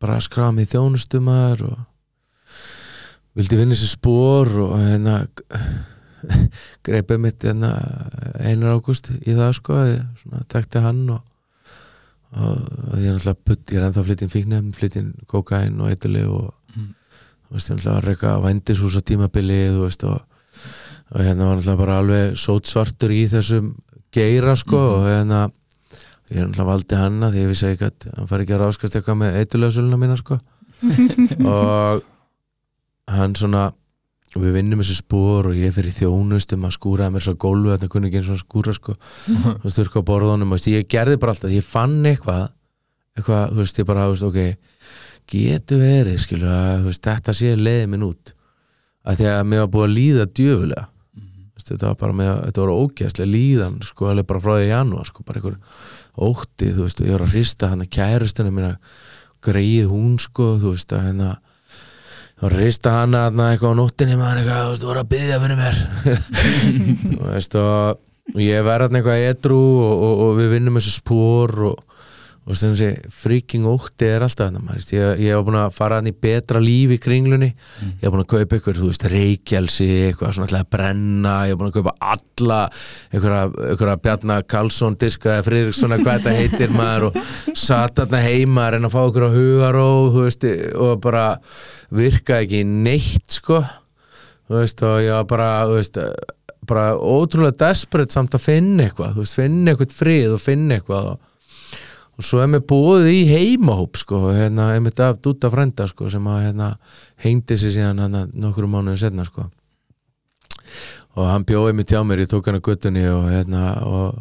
bara 0.00 0.16
í 0.16 0.66
þjónustumar 0.72 1.60
og 1.68 1.78
vildi 3.36 3.60
vinna 3.60 3.76
sér 3.76 3.92
spór 3.92 4.50
og 4.64 4.76
hérna 4.80 5.20
greipið 6.84 7.20
mitt 7.20 7.44
hérna 7.44 7.74
einar 8.40 8.76
ágúst 8.76 9.12
í 9.20 9.36
það 9.36 9.52
sko 9.60 9.82
ég 9.84 10.00
svona 10.22 10.44
tekti 10.48 10.80
hann 10.80 11.04
og, 11.12 11.20
og 12.30 12.98
ég 13.00 13.08
er 13.10 13.16
náttúrulega 13.16 13.44
putt, 13.44 13.64
ég 13.72 13.80
er 13.80 13.86
ennþá 13.88 14.04
flyttin 14.06 14.30
fíknefn, 14.30 14.72
flyttin 14.76 15.08
kokain 15.26 15.80
og 15.80 15.90
eitthili 15.92 16.24
og 16.30 16.54
Mm. 16.70 16.92
þú 17.48 17.56
veist, 17.56 17.66
ég 17.66 17.72
er 17.72 17.78
náttúrulega 17.80 17.96
að 17.98 18.04
reyka 18.06 18.32
vændishús 18.44 18.94
á 18.94 19.02
tímabili 19.02 19.56
þú 19.74 19.80
veist 19.82 20.04
og, 20.06 20.20
og 21.10 21.20
hérna 21.26 21.48
var 21.48 21.56
náttúrulega 21.58 21.80
bara 21.80 21.96
alveg 21.98 22.36
sótsvartur 22.38 23.10
í 23.10 23.24
þessum 23.32 23.72
geira 24.14 24.54
sko 24.54 24.78
og 25.00 25.08
hérna 25.08 25.40
ég 26.30 26.38
er 26.38 26.46
náttúrulega 26.46 26.68
valdi 26.70 26.94
hanna 27.00 27.30
því 27.34 27.42
ég 27.42 27.50
vissi 27.50 27.66
ekki 27.72 27.88
að 27.90 28.06
hann 28.14 28.30
fari 28.30 28.46
ekki 28.46 28.54
að 28.54 28.62
ráskast 28.62 28.94
eitthvað 29.00 29.18
með 29.24 29.40
eitulöðsöluna 29.42 29.98
mína 29.98 30.16
sko 30.20 30.38
og 31.50 32.02
hann 33.10 33.34
svona 33.34 33.72
og 34.36 34.44
við 34.44 34.56
vinnum 34.60 34.82
þessu 34.82 35.00
spór 35.00 35.50
og 35.50 35.58
ég 35.58 35.74
fyrir 35.74 35.96
þjónustum 35.96 36.66
að 36.68 36.76
skúraði 36.76 37.14
mér 37.16 37.24
svo 37.24 37.34
gólfu 37.40 37.72
þannig 37.74 37.90
kunni 37.90 38.10
ekki 38.10 38.20
eins 38.20 38.30
og 38.30 38.42
skúra 38.44 38.74
sko. 38.76 38.94
Þú 39.26 39.62
veist, 39.64 39.78
þurrka 39.80 40.02
á 40.02 40.08
borðunum 40.10 40.54
og 40.54 40.68
ég 40.70 40.86
gerði 40.90 41.18
bara 41.18 41.34
alltaf 41.34 41.54
ég 41.54 41.66
fann 41.66 41.98
eitthvað 42.06 42.48
eitthvað, 43.18 43.50
þú 43.50 43.64
veist, 43.64 43.80
ég 43.80 43.88
bara, 43.88 44.06
veist, 44.12 44.26
ok 44.28 44.40
getur 45.30 45.82
verið, 45.82 46.18
skilur 46.22 46.50
að 46.50 46.86
veist, 46.88 47.04
þetta 47.04 47.34
sé 47.36 47.52
leiðið 47.58 47.90
minn 47.92 48.06
út. 48.08 48.32
Að 49.06 49.20
því 49.20 49.28
að 49.30 49.44
mér 49.50 49.62
var 49.62 49.70
búið 49.74 49.86
að 49.86 49.94
líða 49.96 50.26
djöfulega. 50.38 50.86
Þú 51.20 51.60
veist, 51.60 51.70
þetta 51.70 51.86
var 51.86 52.00
bara 52.00 52.16
með, 52.20 52.30
þetta 52.46 52.64
var 52.64 52.72
ógeðslega 52.74 53.30
líðan, 53.30 53.78
sko, 53.86 54.08
alveg 54.10 54.28
bara 54.30 54.42
frá 54.44 54.52
því 54.56 54.64
í 54.66 54.72
janúar, 54.72 55.08
sko, 55.08 55.26
bara 55.28 55.40
einhver 55.40 55.58
ótti, 56.30 56.72
þú 56.74 56.86
veist, 56.86 57.02
og 57.02 57.08
ég 57.08 57.16
var 57.16 57.24
að 57.26 57.36
hrista 57.36 57.70
hann 57.70 57.84
að 57.84 57.92
kærustunum 57.96 58.58
mína, 58.58 58.72
greið 59.44 59.92
hún, 59.92 60.16
sko, 60.20 60.50
þú 60.60 60.74
veist, 60.74 60.96
að 60.96 61.06
hérna 61.06 61.30
hrista 62.48 62.92
hann 62.94 63.16
að 63.18 63.42
eitthvað 63.46 63.74
á 63.76 63.80
nóttinni 63.80 64.16
maður 64.16 64.38
eitthvað, 64.40 64.60
þú 64.62 64.70
veist, 64.70 64.82
þú 64.82 64.88
voru 64.90 65.02
að 65.02 65.10
byggja 65.14 65.40
fyrir 65.42 65.58
mér. 65.60 65.82
Þú 67.10 67.26
veist, 67.26 67.58
og 67.60 68.06
og 68.30 68.40
ég 68.42 68.64
verði 68.66 68.86
hann 68.86 68.98
eitthvað 69.00 69.24
edru 69.30 69.60
og, 69.60 69.92
og, 70.06 70.20
og 70.24 70.36
við 70.38 70.52
vinnum 70.54 70.78
þessu 70.78 70.92
spór 70.94 71.54
og 71.70 71.89
og 72.50 72.56
sem 72.58 72.72
sé 72.74 72.88
freaking 73.14 73.66
ótti 73.70 74.08
er 74.10 74.24
alltaf 74.24 74.48
þarna, 74.48 74.60
maður 74.64 74.80
veist, 74.80 74.92
ég, 74.96 75.20
ég 75.22 75.36
hef 75.36 75.44
búin 75.46 75.58
að 75.60 75.74
fara 75.76 76.00
hann 76.00 76.10
í 76.10 76.12
betra 76.26 76.58
líf 76.62 76.94
í 76.96 76.98
kringlunni. 77.02 77.50
Ég 77.86 78.02
hef 78.02 78.10
búin 78.10 78.24
að 78.24 78.30
kaupa 78.32 78.58
ykkur, 78.58 78.78
þú 78.80 78.88
veist, 78.88 79.06
reykjelsi 79.12 79.86
eitthvað 80.08 80.34
svona 80.34 80.48
alltaf 80.48 80.64
að 80.64 80.72
brenna 80.74 81.34
ég 81.46 81.54
hef 81.54 81.60
búin 81.60 81.70
að 81.70 81.76
kaupa 81.78 81.94
alla 82.16 82.58
einhverja, 83.12 83.44
einhverja 83.68 84.00
Bjarna 84.08 84.40
Karlsson 84.50 84.98
diska 84.98 85.36
eða 85.36 85.46
Friðriksson 85.46 85.94
eða 85.94 86.06
hvað 86.08 86.18
þetta 86.18 86.34
heitir 86.40 86.74
maður 86.74 87.08
og 87.10 87.20
satt 87.62 88.02
þarna 88.02 88.24
heima 88.26 88.66
að 88.66 88.74
reyna 88.74 88.90
að 88.90 88.96
fá 88.96 89.00
ykkur 89.04 89.28
á 89.30 89.36
hugaróð 89.36 90.10
þú 90.16 90.26
veist, 90.26 90.50
og 90.88 90.92
bara 91.06 91.24
virka 92.02 92.42
ekki 92.42 92.64
neitt 92.66 93.38
sko. 93.38 93.62
Þú 94.50 94.58
veist, 94.58 94.82
og 94.82 95.00
ég 95.06 95.14
var 95.14 95.30
bara 95.30 95.50
þú 95.70 95.78
veist, 95.78 96.02
bara 96.70 96.92
ótrúlega 96.98 97.68
desperate 97.68 98.14
samt 98.14 98.34
að 98.34 98.48
finna 98.50 98.88
eitthvað, 98.88 99.14
þú 99.14 99.24
veist, 99.24 99.38
finna 99.38 99.74
eitthvað 99.74 99.98
frið 100.02 100.34
og 100.34 100.42
finna 100.42 100.80
eitthvað 100.80 101.12
og 101.14 101.26
og 102.20 102.26
svo 102.28 102.42
er 102.44 102.50
mér 102.52 102.60
búið 102.68 103.06
í 103.14 103.20
heimahóp 103.30 103.96
sko, 103.96 104.18
hérna, 104.36 104.74
einmitt 104.74 104.98
af 105.00 105.22
Dúta 105.24 105.48
frænda 105.48 105.86
sko, 105.88 106.10
sem 106.12 106.26
að 106.28 106.42
hérna, 106.50 106.74
hengdi 107.24 107.56
sig 107.56 107.72
síðan 107.78 108.02
hérna, 108.04 108.26
nokkru 108.36 108.68
mánuðu 108.68 109.00
setna 109.00 109.24
sko. 109.24 109.46
og 111.16 111.24
hann 111.26 111.46
bjóði 111.48 111.72
mig 111.74 111.88
tjá 111.88 112.02
mér 112.04 112.20
ég 112.22 112.28
tók 112.30 112.46
hann 112.46 112.58
að 112.60 112.66
guttunni 112.68 113.06
og 113.08 113.24
hérna 113.32 113.62
og, 113.88 114.20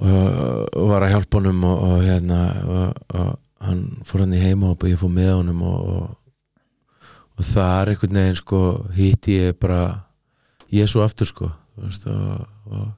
og, 0.00 0.24
og 0.72 0.88
var 0.88 1.04
að 1.04 1.12
hjálpa 1.12 1.38
honum 1.38 1.60
og, 1.68 1.84
og 1.84 2.02
hérna 2.02 2.40
hann 3.62 3.84
fór 4.08 4.24
hann 4.24 4.34
í 4.34 4.40
heimahóp 4.40 4.82
og 4.82 4.90
ég 4.90 4.98
fór 4.98 5.12
með 5.12 5.34
honum 5.36 5.62
og, 5.68 6.16
er 7.60 7.92
einhvern 7.92 8.18
veginn 8.22 8.40
sko 8.40 8.62
hitti 8.96 9.36
ég 9.36 9.60
bara 9.60 9.84
Jésu 10.72 11.04
aftur 11.04 11.28
sko 11.28 11.52
veist, 11.76 12.08
og 12.08 12.88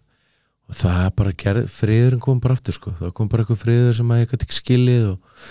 það 0.76 1.04
bara 1.18 1.34
gerð, 1.38 1.68
friðurinn 1.72 2.22
kom 2.22 2.40
bara 2.42 2.56
aftur 2.56 2.76
sko, 2.76 2.94
það 2.98 3.12
kom 3.16 3.28
bara 3.30 3.44
eitthvað 3.44 3.60
friður 3.62 3.94
sem 3.98 4.10
að 4.14 4.22
ég 4.22 4.32
gæti 4.32 4.48
ekki 4.48 4.56
skilið 4.58 5.04
og, 5.12 5.44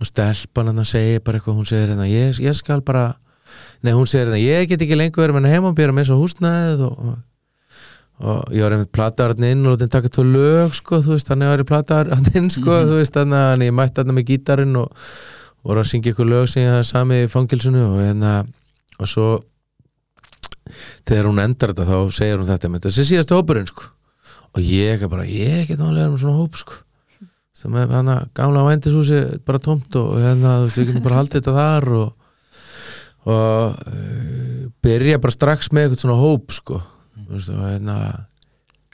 og 0.00 0.08
stelpan 0.08 0.70
hann 0.70 0.82
að 0.82 0.88
segja 0.90 1.24
bara 1.24 1.40
eitthvað, 1.40 1.58
hún 1.58 1.68
segir 1.70 1.90
hérna 1.92 2.06
ég, 2.10 2.38
ég 2.44 2.56
skal 2.58 2.84
bara, 2.86 3.08
nei 3.84 3.92
hún 3.96 4.08
segir 4.10 4.28
hérna 4.28 4.40
ég 4.42 4.70
get 4.70 4.84
ekki 4.86 4.98
lengur 4.98 5.26
verið 5.26 5.38
með 5.38 5.56
heima 5.56 5.72
og 5.72 5.76
byrja 5.80 5.96
með 5.96 6.08
svo 6.10 6.20
húsnæðið 6.22 6.86
og, 6.86 7.10
og, 7.10 7.18
og 8.20 8.56
ég 8.56 8.66
var 8.66 8.76
einmitt 8.76 8.94
plataðarinn 8.96 9.50
inn 9.50 9.68
og 9.68 9.76
þetta 9.76 9.92
taka 9.98 10.14
tó 10.16 10.24
lög 10.26 10.74
sko, 10.78 11.02
þú 11.04 11.14
veist, 11.16 11.28
þannig 11.30 11.46
að 11.46 11.52
ég 11.52 11.56
var 11.56 11.66
í 11.66 11.68
plataðarinn 11.74 12.32
inn 12.40 12.50
sko, 12.56 12.80
þú 12.88 12.98
veist, 13.02 13.14
þannig 13.16 13.44
að 13.44 13.68
ég 13.68 13.78
mætti 13.80 14.04
hann 14.04 14.16
með 14.16 14.28
gítarinn 14.32 14.80
og 14.80 15.06
voru 15.66 15.84
að 15.84 15.92
syngja 15.92 16.14
eitthvað 16.14 16.34
lög 16.34 16.50
sem 16.50 16.64
ég 16.64 16.74
hafði 16.74 16.90
samið 16.94 17.22
í 17.24 17.30
fangilsunu 17.32 17.86
og 17.86 17.96
hérna, 18.00 18.34
og 19.00 19.08
svo 19.10 19.30
þegar 21.08 21.28
hún 21.28 21.40
endar 21.42 21.72
þetta 21.72 21.88
þá 21.88 22.14
segir 22.14 22.38
hún 22.38 22.48
þetta 22.48 22.70
þetta 22.76 22.92
sé 22.94 23.06
síðast 23.08 23.34
hópurinn 23.34 23.68
sko 23.68 23.88
og 24.50 24.62
ég 24.64 25.02
er 25.02 25.10
bara, 25.10 25.26
ég 25.26 25.68
get 25.68 25.80
nálega 25.80 26.10
með 26.10 26.24
svona 26.24 26.40
hóp 26.40 26.58
sko. 26.58 26.80
Sem 27.60 27.74
er 27.76 27.90
hann 27.92 28.08
að 28.08 28.30
gamla 28.36 28.64
vændishúsi 28.64 29.20
bara 29.46 29.60
tómt 29.60 29.96
og 30.00 30.14
hérna, 30.16 30.60
þú 30.62 30.66
veist, 30.68 30.80
við 30.80 30.88
getum 30.90 31.04
bara 31.04 31.20
haldið 31.20 31.42
þetta 31.42 31.54
þar 31.58 31.88
og, 31.98 32.30
og 33.28 33.82
uh, 33.90 34.64
byrja 34.80 35.20
bara 35.20 35.36
strax 35.36 35.70
með 35.74 35.86
eitthvað 35.88 36.04
svona 36.06 36.20
hóp 36.22 36.56
sko. 36.56 36.80
Þú 37.20 37.36
veist, 37.36 37.52
og 37.52 37.66
hérna 37.66 37.98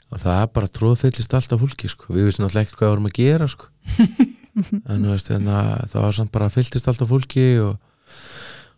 og 0.07 0.21
það 0.23 0.41
er 0.41 0.51
bara 0.55 0.71
tróðfyllist 0.71 1.35
alltaf 1.35 1.63
fólki 1.63 1.91
sko. 1.91 2.11
Við 2.15 2.29
vissum 2.29 2.47
alltaf 2.47 2.63
ekkert 2.63 2.79
hvað 2.79 2.87
við 2.87 2.93
vorum 2.95 3.09
að 3.09 3.17
gera 3.21 3.49
sko. 3.51 3.71
En 4.57 5.03
þú 5.05 5.11
veist, 5.11 5.27
hérna 5.29 5.57
það 5.85 6.01
var 6.01 6.15
samt 6.17 6.31
bara 6.33 6.49
fylltist 6.49 6.87
alltaf 6.89 7.11
fólki 7.11 7.43
og, 7.61 7.75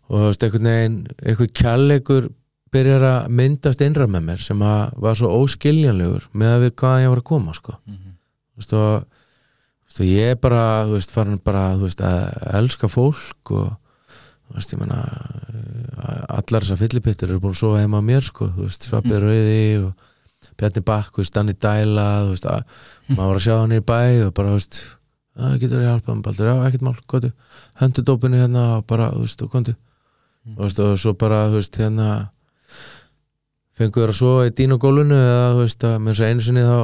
og 0.09 0.15
þú 0.17 0.23
veist, 0.25 0.41
einhvern 0.43 0.67
veginn 0.67 0.97
eitthvað 1.21 1.53
kjallegur 1.61 2.27
byrjar 2.73 3.05
að 3.07 3.29
myndast 3.39 3.81
innra 3.81 4.07
með 4.07 4.25
mér 4.29 4.43
sem 4.43 4.61
að 4.61 4.97
var 5.03 5.17
svo 5.17 5.31
óskiljanlegur 5.41 6.29
með 6.33 6.55
að 6.55 6.63
við 6.65 6.75
hvað 6.81 7.01
ég 7.03 7.13
var 7.13 7.21
að 7.23 7.29
koma 7.29 7.55
sko. 7.57 7.77
þú 7.89 8.61
veist 8.61 8.73
og 8.77 9.05
þú 9.89 9.89
veist, 9.89 9.99
og 9.99 10.09
ég 10.09 10.33
er 10.33 10.39
bara 10.39 10.63
þú 10.85 10.97
veist, 10.97 11.13
farin 11.15 11.39
bara 11.43 11.63
veist, 11.79 12.01
að 12.01 12.57
elska 12.59 12.89
fólk 12.91 13.53
og 13.55 13.69
þú 14.49 14.57
veist, 14.57 14.73
ég 14.73 14.79
menna 14.81 15.01
allar 16.29 16.63
þessar 16.65 16.79
fyllipittur 16.83 17.29
eru 17.29 17.41
búin 17.43 17.57
sofa 17.57 17.81
heima 17.81 18.01
á 18.01 18.03
mér 18.05 18.23
sko, 18.25 18.51
þú 18.53 18.67
veist, 18.67 18.87
Svapið 18.89 19.19
Rauði 19.23 19.65
og 19.83 20.05
Bjarni 20.59 20.83
Bakk, 20.85 21.11
þú 21.13 21.23
veist, 21.23 21.35
Danni 21.35 21.55
Dæla 21.57 22.07
þú 22.25 22.31
veist, 22.33 22.47
að 22.49 22.63
maður 23.09 23.27
var 23.29 23.39
að 23.39 23.45
sjá 23.45 23.55
hann 23.57 23.75
í 23.75 23.83
bæ 23.83 23.99
og 24.27 24.33
bara, 24.37 24.53
þú 24.53 24.59
veist, 24.59 24.81
að 25.39 25.59
getur 25.61 25.83
ég 25.83 25.89
hjálpað 25.89 26.23
baldur, 26.25 26.49
já, 26.49 26.55
ekkert 26.67 26.85
mál, 26.87 26.97
góti 27.07 27.31
hendur 27.79 28.05
dópinu 28.07 28.41
hérna 28.41 28.65
og 28.77 28.87
bara, 28.89 29.11
þú 29.15 29.23
veist, 29.23 29.45
og 29.45 29.53
konti 29.53 29.75
þú 30.49 30.59
veist, 30.65 30.81
og 30.83 30.97
svo 30.99 31.13
bara, 31.19 31.45
þú 31.49 31.61
veist, 31.61 31.79
hérna 31.79 32.09
fengur 33.79 34.11
að 34.11 34.17
sofa 34.19 34.47
í 34.49 34.55
dínogólunu 34.57 35.15
eða, 35.17 35.45
þú 35.53 35.63
veist, 35.63 35.85
að 35.87 35.95
mér 36.05 36.17
svo 36.19 36.29
einu 36.29 36.45
sinni 36.45 36.65
þá 36.67 36.77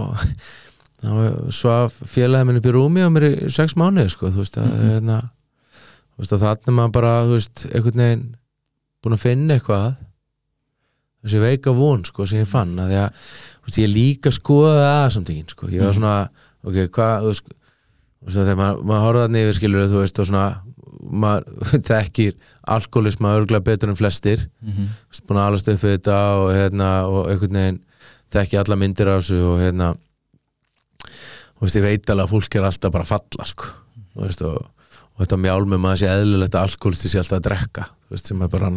þá 1.06 1.52
svaf 1.54 1.98
félagið 2.08 2.48
minn 2.48 2.60
upp 2.62 2.70
í 2.70 2.74
rúmi 2.74 3.04
á 3.04 3.10
mér 3.12 3.28
í 3.28 3.34
sex 3.54 3.76
mánuði, 3.78 4.14
sko, 4.14 4.32
þú 4.34 4.41
veist, 4.41 4.58
að, 4.62 4.72
hérna 4.93 5.20
þú 6.16 6.24
veist, 6.24 6.36
að 6.36 6.46
þannig 6.46 6.78
maður 6.80 6.96
bara, 6.96 7.14
þú 7.28 7.36
veist, 7.36 7.66
einhvern 7.72 8.04
veginn 8.06 8.26
búin 9.04 9.18
að 9.18 9.26
finna 9.26 9.58
eitthvað 9.60 9.88
þessi 11.26 11.41
veika 11.43 11.76
von, 11.76 12.06
sko, 12.08 12.26
sem 12.30 12.41
ég 12.41 12.50
fann 12.50 12.74
að 12.80 12.93
því 12.93 13.02
að, 13.04 13.28
þú 13.60 13.70
veist, 13.70 13.82
ég 13.82 13.91
líka 13.91 14.34
skoða 14.34 14.74
það 14.80 15.08
samtíkin, 15.18 15.52
sko, 15.52 15.70
ég 15.74 15.86
var 15.86 15.98
svona 15.98 16.16
ok, 16.66 16.80
hvað, 16.96 17.28
þú 17.28 17.34
veist, 17.34 17.54
að 18.26 18.39
þegar 18.39 18.62
maður, 18.62 18.86
maður 18.89 19.06
horfði 19.06 19.26
að 19.26 19.36
nefnir, 19.36 19.60
skilur, 19.60 19.89
þú 19.91 20.02
veist, 20.02 20.22
og 20.22 20.30
svona 20.32 20.48
maður 21.02 21.82
þekkir 21.89 22.38
alkoholisma 22.76 23.36
örgulega 23.38 23.66
betur 23.66 23.91
en 23.91 24.00
flestir. 24.00 24.48
Þú 24.62 24.88
veist, 24.88 25.26
búin 25.28 25.41
að 25.41 25.50
alast 25.52 25.72
upp 25.74 25.84
við 25.84 25.98
þetta 25.98 26.20
og, 26.39 26.48
hérna, 26.56 26.91
og 27.10 27.30
einhvern 27.32 27.60
veginn 27.62 27.82
þekki 28.36 28.60
alla 28.60 28.80
myndir 28.80 29.12
af 29.12 29.22
þessu 29.24 29.41
og 29.54 29.60
hérna 29.62 29.91
þú 31.56 31.66
veist, 31.66 31.78
ég 31.80 31.86
veit 31.86 32.10
alveg 32.12 32.26
að 32.26 32.34
fólk 32.34 32.58
er 32.58 32.70
alltaf 32.70 32.93
bara 32.93 33.06
að 33.06 33.12
falla 33.14 33.50
sko, 33.50 33.70
þú 34.14 34.26
veist, 34.26 34.41
og, 34.46 34.98
og 35.14 35.22
þetta 35.24 35.38
mjálmum 35.46 35.86
að 35.88 36.02
sé 36.02 36.10
eðlilegt 36.12 36.58
að 36.58 36.68
alkoholisti 36.70 37.12
sé 37.12 37.22
alltaf 37.22 37.39
að 37.39 37.46
drekka, 37.48 37.86
veist, 38.12 38.32
sem 38.32 38.43
er 38.43 38.52
bara 38.52 38.72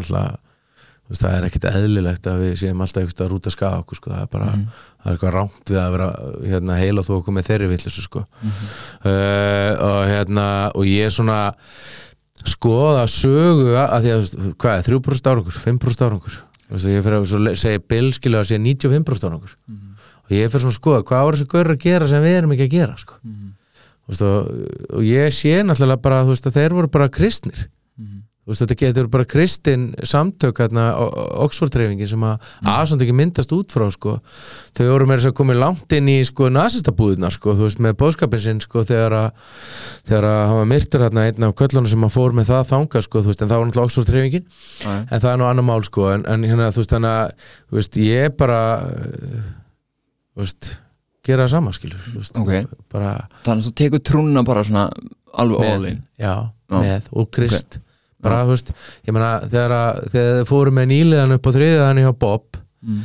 veist, 1.08 1.22
það 1.22 1.34
er 1.34 1.46
ekkit 1.48 1.66
eðlilegt 1.70 2.28
að 2.28 2.42
við 2.44 2.54
séum 2.62 2.84
alltaf 2.84 3.02
eitthvað 3.02 3.24
að 3.24 3.32
rúta 3.32 3.52
skaða 3.52 3.80
okkur 3.82 3.98
sko, 3.98 4.12
það 4.12 4.24
er 4.24 4.30
bara, 4.34 4.50
það 4.52 5.08
er 5.08 5.16
eitthvað 5.16 5.34
rámt 5.36 5.72
við 5.72 5.80
að 5.82 5.94
vera 5.96 6.08
hérna, 6.52 6.78
heila 6.82 7.04
þó 7.06 7.12
okkur 7.18 7.36
með 7.36 7.48
þeirri 7.48 7.70
villisu 7.72 8.04
sko. 8.04 8.24
Uh, 9.02 9.72
og 9.88 10.00
hérna 10.12 10.46
og 10.74 10.88
ég 10.88 11.14
svona 11.14 11.40
skoða 12.46 13.06
sögu 13.10 13.72
að 13.80 14.04
því 14.04 14.12
að, 14.14 14.28
hvað 14.60 14.76
er, 14.78 14.86
3% 14.88 15.30
árangur 15.32 15.58
5% 15.64 16.06
árangur, 16.06 16.38
ég 16.70 17.04
fyrir 17.04 17.18
að 17.18 17.56
segja 17.58 17.84
Bill 17.88 18.12
skilja 18.14 18.42
að 18.42 18.50
segja 18.52 18.62
95% 18.64 19.28
árangur. 19.28 19.54
Og 20.28 20.34
ég 20.36 20.50
fyrir 20.52 20.60
svona 20.66 20.74
að 20.74 20.80
skoða 20.80 21.04
hvað 21.08 21.24
var 21.24 21.38
þessi 21.38 21.48
gaur 21.54 21.72
að 21.72 21.82
gera 21.86 22.08
sem 22.10 22.22
við 22.22 22.36
erum 22.36 22.52
ekki 22.52 22.66
að 22.68 22.74
gera 22.76 22.96
sko. 23.00 23.18
Þú 24.08 24.12
veist, 24.12 24.22
og, 24.22 24.50
og 24.98 25.02
ég 25.04 25.32
sé 25.32 25.54
náttúrulega 25.64 26.02
bara 26.04 26.24
veist, 26.28 26.46
að 26.46 26.58
þeir 26.60 26.76
voru 26.76 26.88
bara 26.88 27.08
kristnir 27.12 27.66
veist, 28.48 28.62
þetta 28.64 28.76
getur 28.80 29.10
bara 29.12 29.26
kristin 29.28 29.88
samtök 30.06 30.62
hérna, 30.62 30.86
Oxford-treifingin 31.44 32.10
sem 32.10 32.24
að 32.24 32.36
mm. 32.38 32.70
aðsand 32.72 33.04
ekki 33.04 33.16
myndast 33.16 33.52
út 33.54 33.74
frá 33.74 33.86
sko. 33.92 34.16
þau 34.76 34.84
voru 34.88 35.08
með 35.08 35.20
þess 35.20 35.30
að 35.30 35.36
komið 35.40 35.60
langt 35.62 35.96
inn 35.98 36.08
í 36.12 36.16
sko, 36.28 36.48
nazistabúðunar 36.54 37.34
sko, 37.34 37.54
þú 37.58 37.68
veist, 37.68 37.82
með 37.84 37.98
bóðskapin 38.02 38.44
sinn 38.44 38.62
sko, 38.64 38.84
þegar 38.88 39.18
að 39.18 39.28
þegar 40.08 40.28
að 40.32 40.56
var 40.56 40.70
myrtur 40.72 41.06
hérna 41.06 41.26
einn 41.28 41.48
af 41.48 41.54
köllunum 41.60 41.90
sem 41.92 42.08
að 42.08 42.16
fór 42.16 42.36
með 42.36 42.50
það 42.52 42.66
þanga 42.72 43.04
sko, 43.04 43.22
þú 43.22 43.32
veist, 43.32 43.44
en 43.44 43.52
það 43.52 43.62
var 43.62 43.70
náttúrulega 43.70 43.92
Oxford-treifingin 43.92 44.48
Já. 44.48 44.92
en 44.96 45.22
það 45.22 45.30
er 45.32 45.40
nú 45.40 45.48
annar 45.48 45.68
mál 45.68 45.80
sko 45.86 46.10
en, 46.14 46.26
en 46.28 46.48
hérna, 46.48 46.72
þú 46.72 46.82
veist, 46.82 46.96
þannig 46.96 47.14
að 47.14 48.04
ég 48.08 48.36
bara 48.38 48.62
þú 50.38 50.44
veist, 50.44 50.70
gera 51.26 51.44
það 51.46 51.54
sama 51.56 51.74
skilur 51.76 52.08
veist, 52.14 52.38
Ok. 52.38 52.52
bara 52.92 53.12
Þannig 53.44 53.60
að 53.60 53.68
þú 53.68 53.74
tekur 53.82 54.04
trúna 54.06 54.44
bara 54.46 54.64
svona 54.64 54.88
alveg 55.34 56.00
með 56.68 57.08
og 57.12 57.30
krist 57.34 57.80
bara, 58.24 58.40
þú 58.48 58.54
veist, 58.54 58.72
ég 59.06 59.14
meina 59.16 59.30
þegar, 59.46 59.74
að, 59.78 59.98
þegar 60.14 60.36
þið 60.40 60.48
fóru 60.50 60.74
með 60.78 60.88
nýliðan 60.92 61.34
upp 61.36 61.46
á 61.48 61.50
þriðan 61.58 62.02
hjá 62.04 62.12
Bob 62.26 62.60
Mm. 62.78 63.00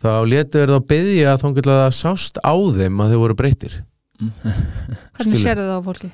þá 0.00 0.10
letu 0.24 0.60
þér 0.62 0.70
þá 0.72 0.78
byggja 0.88 1.32
að 1.34 1.42
þá 1.42 1.48
getur 1.58 1.74
það 1.76 1.90
sást 1.98 2.38
á 2.40 2.54
þeim 2.72 3.02
að 3.04 3.10
þau 3.12 3.18
voru 3.20 3.34
breytir 3.36 3.74
Hvernig 4.16 5.36
Skilur. 5.36 5.42
sérðu 5.42 5.66
það 5.68 5.76
á 5.76 5.86
fólki? 5.88 6.08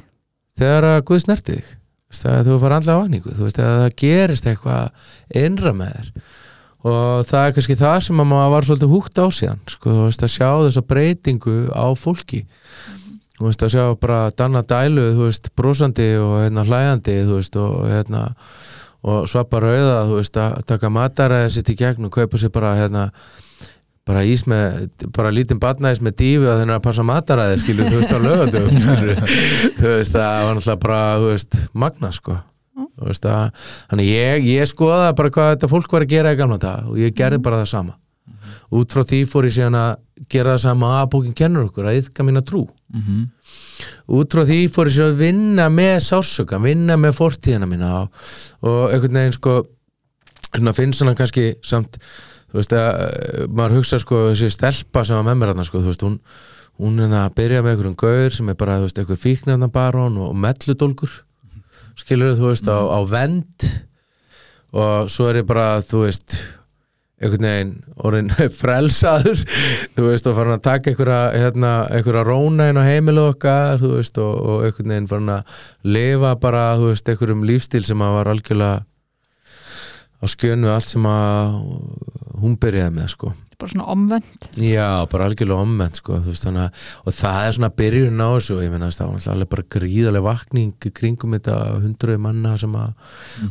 þegar 0.59 0.87
að 0.89 0.99
Guð 1.07 1.21
snerti 1.23 1.55
þig 1.61 1.69
að 2.35 2.49
þú 2.51 2.57
fara 2.65 2.79
andlega 2.81 3.03
vakningu 3.05 3.35
þú 3.37 3.47
veist 3.47 3.61
að 3.63 3.77
það 3.85 3.95
gerist 4.03 4.49
eitthvað 4.51 5.07
innra 5.45 5.73
með 5.79 5.93
þér 6.01 6.11
og 6.91 7.27
það 7.31 7.45
er 7.47 7.55
kannski 7.61 7.79
það 7.79 7.97
sem 8.09 8.23
að 8.25 8.29
maður 8.33 8.53
var 8.57 8.67
svolítið 8.71 8.93
húgt 8.97 9.21
á 9.23 9.27
síðan 9.39 9.61
sko, 9.71 9.91
þú 9.95 10.05
veist 10.09 10.25
að 10.27 10.33
sjá 10.35 10.49
þessa 10.67 10.83
breytingu 10.91 11.57
á 11.71 11.87
fólki 11.95 12.41
þú 13.41 13.49
veist 13.49 13.63
að 13.65 13.73
sjá 13.73 13.85
bara 14.01 14.19
Danna 14.37 14.61
Dælu 14.69 15.07
þú 15.17 15.29
veist 15.31 15.49
brosandi 15.57 16.11
og 16.21 16.35
hérna 16.43 16.67
hlæjandi 16.69 17.15
þú 17.25 17.39
veist 17.39 17.57
og 17.57 17.79
hérna 17.89 18.25
og 19.01 19.29
svapa 19.33 19.63
rauða 19.65 20.03
þú 20.11 20.19
veist 20.19 20.37
að 20.37 20.59
taka 20.69 20.91
mataræði 20.93 21.55
sitt 21.55 21.71
í 21.73 21.79
gegn 21.79 22.11
og 22.11 22.13
kaupa 22.13 22.41
sér 22.41 22.53
bara 22.53 22.75
hérna 22.77 23.07
bara 24.11 24.27
ís 24.29 24.45
með, 24.49 24.91
bara 25.17 25.33
lítinn 25.33 25.61
batnaðis 25.63 26.03
með 26.05 26.19
dífi 26.21 26.49
að 26.51 26.61
þeirna 26.61 26.77
að 26.77 26.85
passa 26.85 27.07
mataræði 27.07 27.59
skilur, 27.63 27.89
þú 27.89 28.01
veist 28.03 28.13
á 28.13 28.19
lögatum 28.21 28.69
þú 29.81 29.95
veist 29.95 30.17
það 30.17 30.45
var 30.45 30.59
náttúrulega 30.59 30.85
bara 30.85 31.01
þú 31.17 31.31
veist, 31.31 31.59
magna 31.73 32.13
sko. 32.13 32.37
Þú 32.81 33.09
veist 33.09 33.27
að, 33.29 33.67
þannig 33.93 34.11
ég, 34.11 34.47
ég 34.51 34.69
skoða 34.69 35.13
bara 35.17 35.33
hvað 35.33 35.51
þetta 35.55 35.73
fólk 35.73 35.97
var 35.97 36.05
að 36.05 36.13
gera 36.13 36.33
í 36.35 36.41
gamla 36.41 36.61
dag 36.61 36.89
og 36.91 37.01
ég 37.01 37.17
gerði 37.17 37.41
bara 37.45 37.63
það 37.63 37.73
sama 37.73 37.97
út 38.71 38.93
frá 38.95 39.03
því 39.03 39.21
fór 39.31 39.49
ég 39.49 39.55
síðan 39.57 39.77
að 39.81 39.91
gera 40.31 40.55
það 40.55 40.63
sama 40.67 40.91
að 41.01 41.11
bókin 41.15 41.35
kennur 41.37 41.67
okkur, 41.71 41.89
að 41.91 42.01
yfka 42.05 42.27
mína 42.27 42.43
trú 42.47 42.67
Mhm. 42.93 43.29
út 44.11 44.35
frá 44.35 44.43
því 44.47 44.59
fór 44.71 44.87
ég 44.91 44.95
síðan 44.97 45.13
að 45.15 45.21
vinna 45.25 45.69
með 45.73 45.97
sásöka, 46.07 46.59
vinna 46.63 46.97
með 47.01 47.15
fortíðina 47.19 47.67
mína 47.71 47.91
og, 48.03 48.09
og 48.63 48.91
einhvern 48.93 49.15
veginn 49.21 49.33
sko 49.39 49.55
svona 50.55 50.75
finnst 50.75 50.99
svona 51.01 51.15
kannski 51.19 51.55
samt 51.63 51.99
þú 52.51 52.59
veist 52.59 52.73
að 52.75 52.89
eh, 53.01 53.45
maður 53.47 53.77
hugsa 53.79 54.01
sko 54.03 54.25
þessi 54.33 54.51
stelpa 54.51 55.05
sem 55.07 55.15
var 55.17 55.27
með 55.31 55.39
mér 55.41 55.53
þarna 55.53 55.67
sko 55.69 55.81
þú 55.85 55.93
veist 55.93 56.03
hún 56.07 56.17
hún 56.81 56.99
er 57.05 57.13
að 57.15 57.35
byrja 57.39 57.63
með 57.63 57.75
einhverjum 57.77 57.99
gaur 58.01 58.31
sem 58.35 58.49
er 58.51 58.57
bara 58.59 58.79
þú 58.81 58.87
veist 58.89 58.99
einhver 59.03 59.21
fíknefnabarón 59.25 60.19
og 60.27 60.35
melludólgur 60.35 61.13
skilur 62.01 62.35
þú 62.39 62.51
veist 62.51 62.67
á, 62.67 62.79
á 62.91 62.99
vend 63.07 63.69
og 64.73 65.11
svo 65.11 65.29
er 65.31 65.41
ég 65.43 65.47
bara 65.49 65.81
þú 65.83 66.05
veist 66.07 66.37
einhvern 67.21 67.47
veginn 67.47 67.73
orðin 68.01 68.31
frelsaður 68.61 69.43
þú 69.97 70.07
veist 70.07 70.29
og 70.31 70.39
farin 70.39 70.57
að 70.57 70.65
taka 70.67 70.93
einhverja 70.93 71.21
hérna, 71.37 71.73
einhverja 71.93 72.25
róna 72.27 72.71
inn 72.71 72.81
á 72.81 72.85
heimilu 72.87 73.27
okkar 73.35 73.81
þú 73.83 73.93
veist 73.99 74.21
og, 74.23 74.33
og 74.41 74.65
einhvern 74.69 74.95
veginn 74.95 75.11
farin 75.11 75.35
að 75.37 75.61
lifa 75.97 76.33
bara 76.41 76.65
þú 76.81 76.89
veist 76.93 77.13
einhverjum 77.13 77.45
lífstíl 77.51 77.85
sem 77.87 78.07
að 78.07 78.17
var 78.17 78.33
algjörlega 78.33 78.81
á 80.21 80.25
skjönu 80.29 80.73
allt 80.73 80.89
sem 80.89 81.07
að 81.09 81.61
hún 82.41 82.57
byrjaði 82.61 82.97
með 82.97 83.15
sko 83.15 83.35
Bara 83.61 83.73
svona 83.75 83.87
omvend 83.93 84.47
Já, 84.57 84.87
bara 85.13 85.27
algjörlega 85.29 85.61
omvendt 85.67 86.01
sko, 86.01 86.17
veist, 86.25 86.47
þannig, 86.47 86.71
að- 86.71 87.07
og 87.07 87.17
það 87.19 87.41
er 87.47 87.57
svona 87.59 87.71
byrjun 87.77 88.23
á 88.25 88.29
þessu 88.33 88.57
og 88.57 88.63
ég 88.65 88.73
meina 88.73 88.89
það 88.97 89.11
var 89.13 89.27
alveg 89.35 89.51
bara 89.55 89.67
gríðarlega 89.77 90.25
vakning 90.27 90.89
kringum 91.01 91.37
þetta 91.37 91.57
hundruði 91.85 92.23
manna 92.25 92.55
sem 92.61 92.75
að 92.81 92.95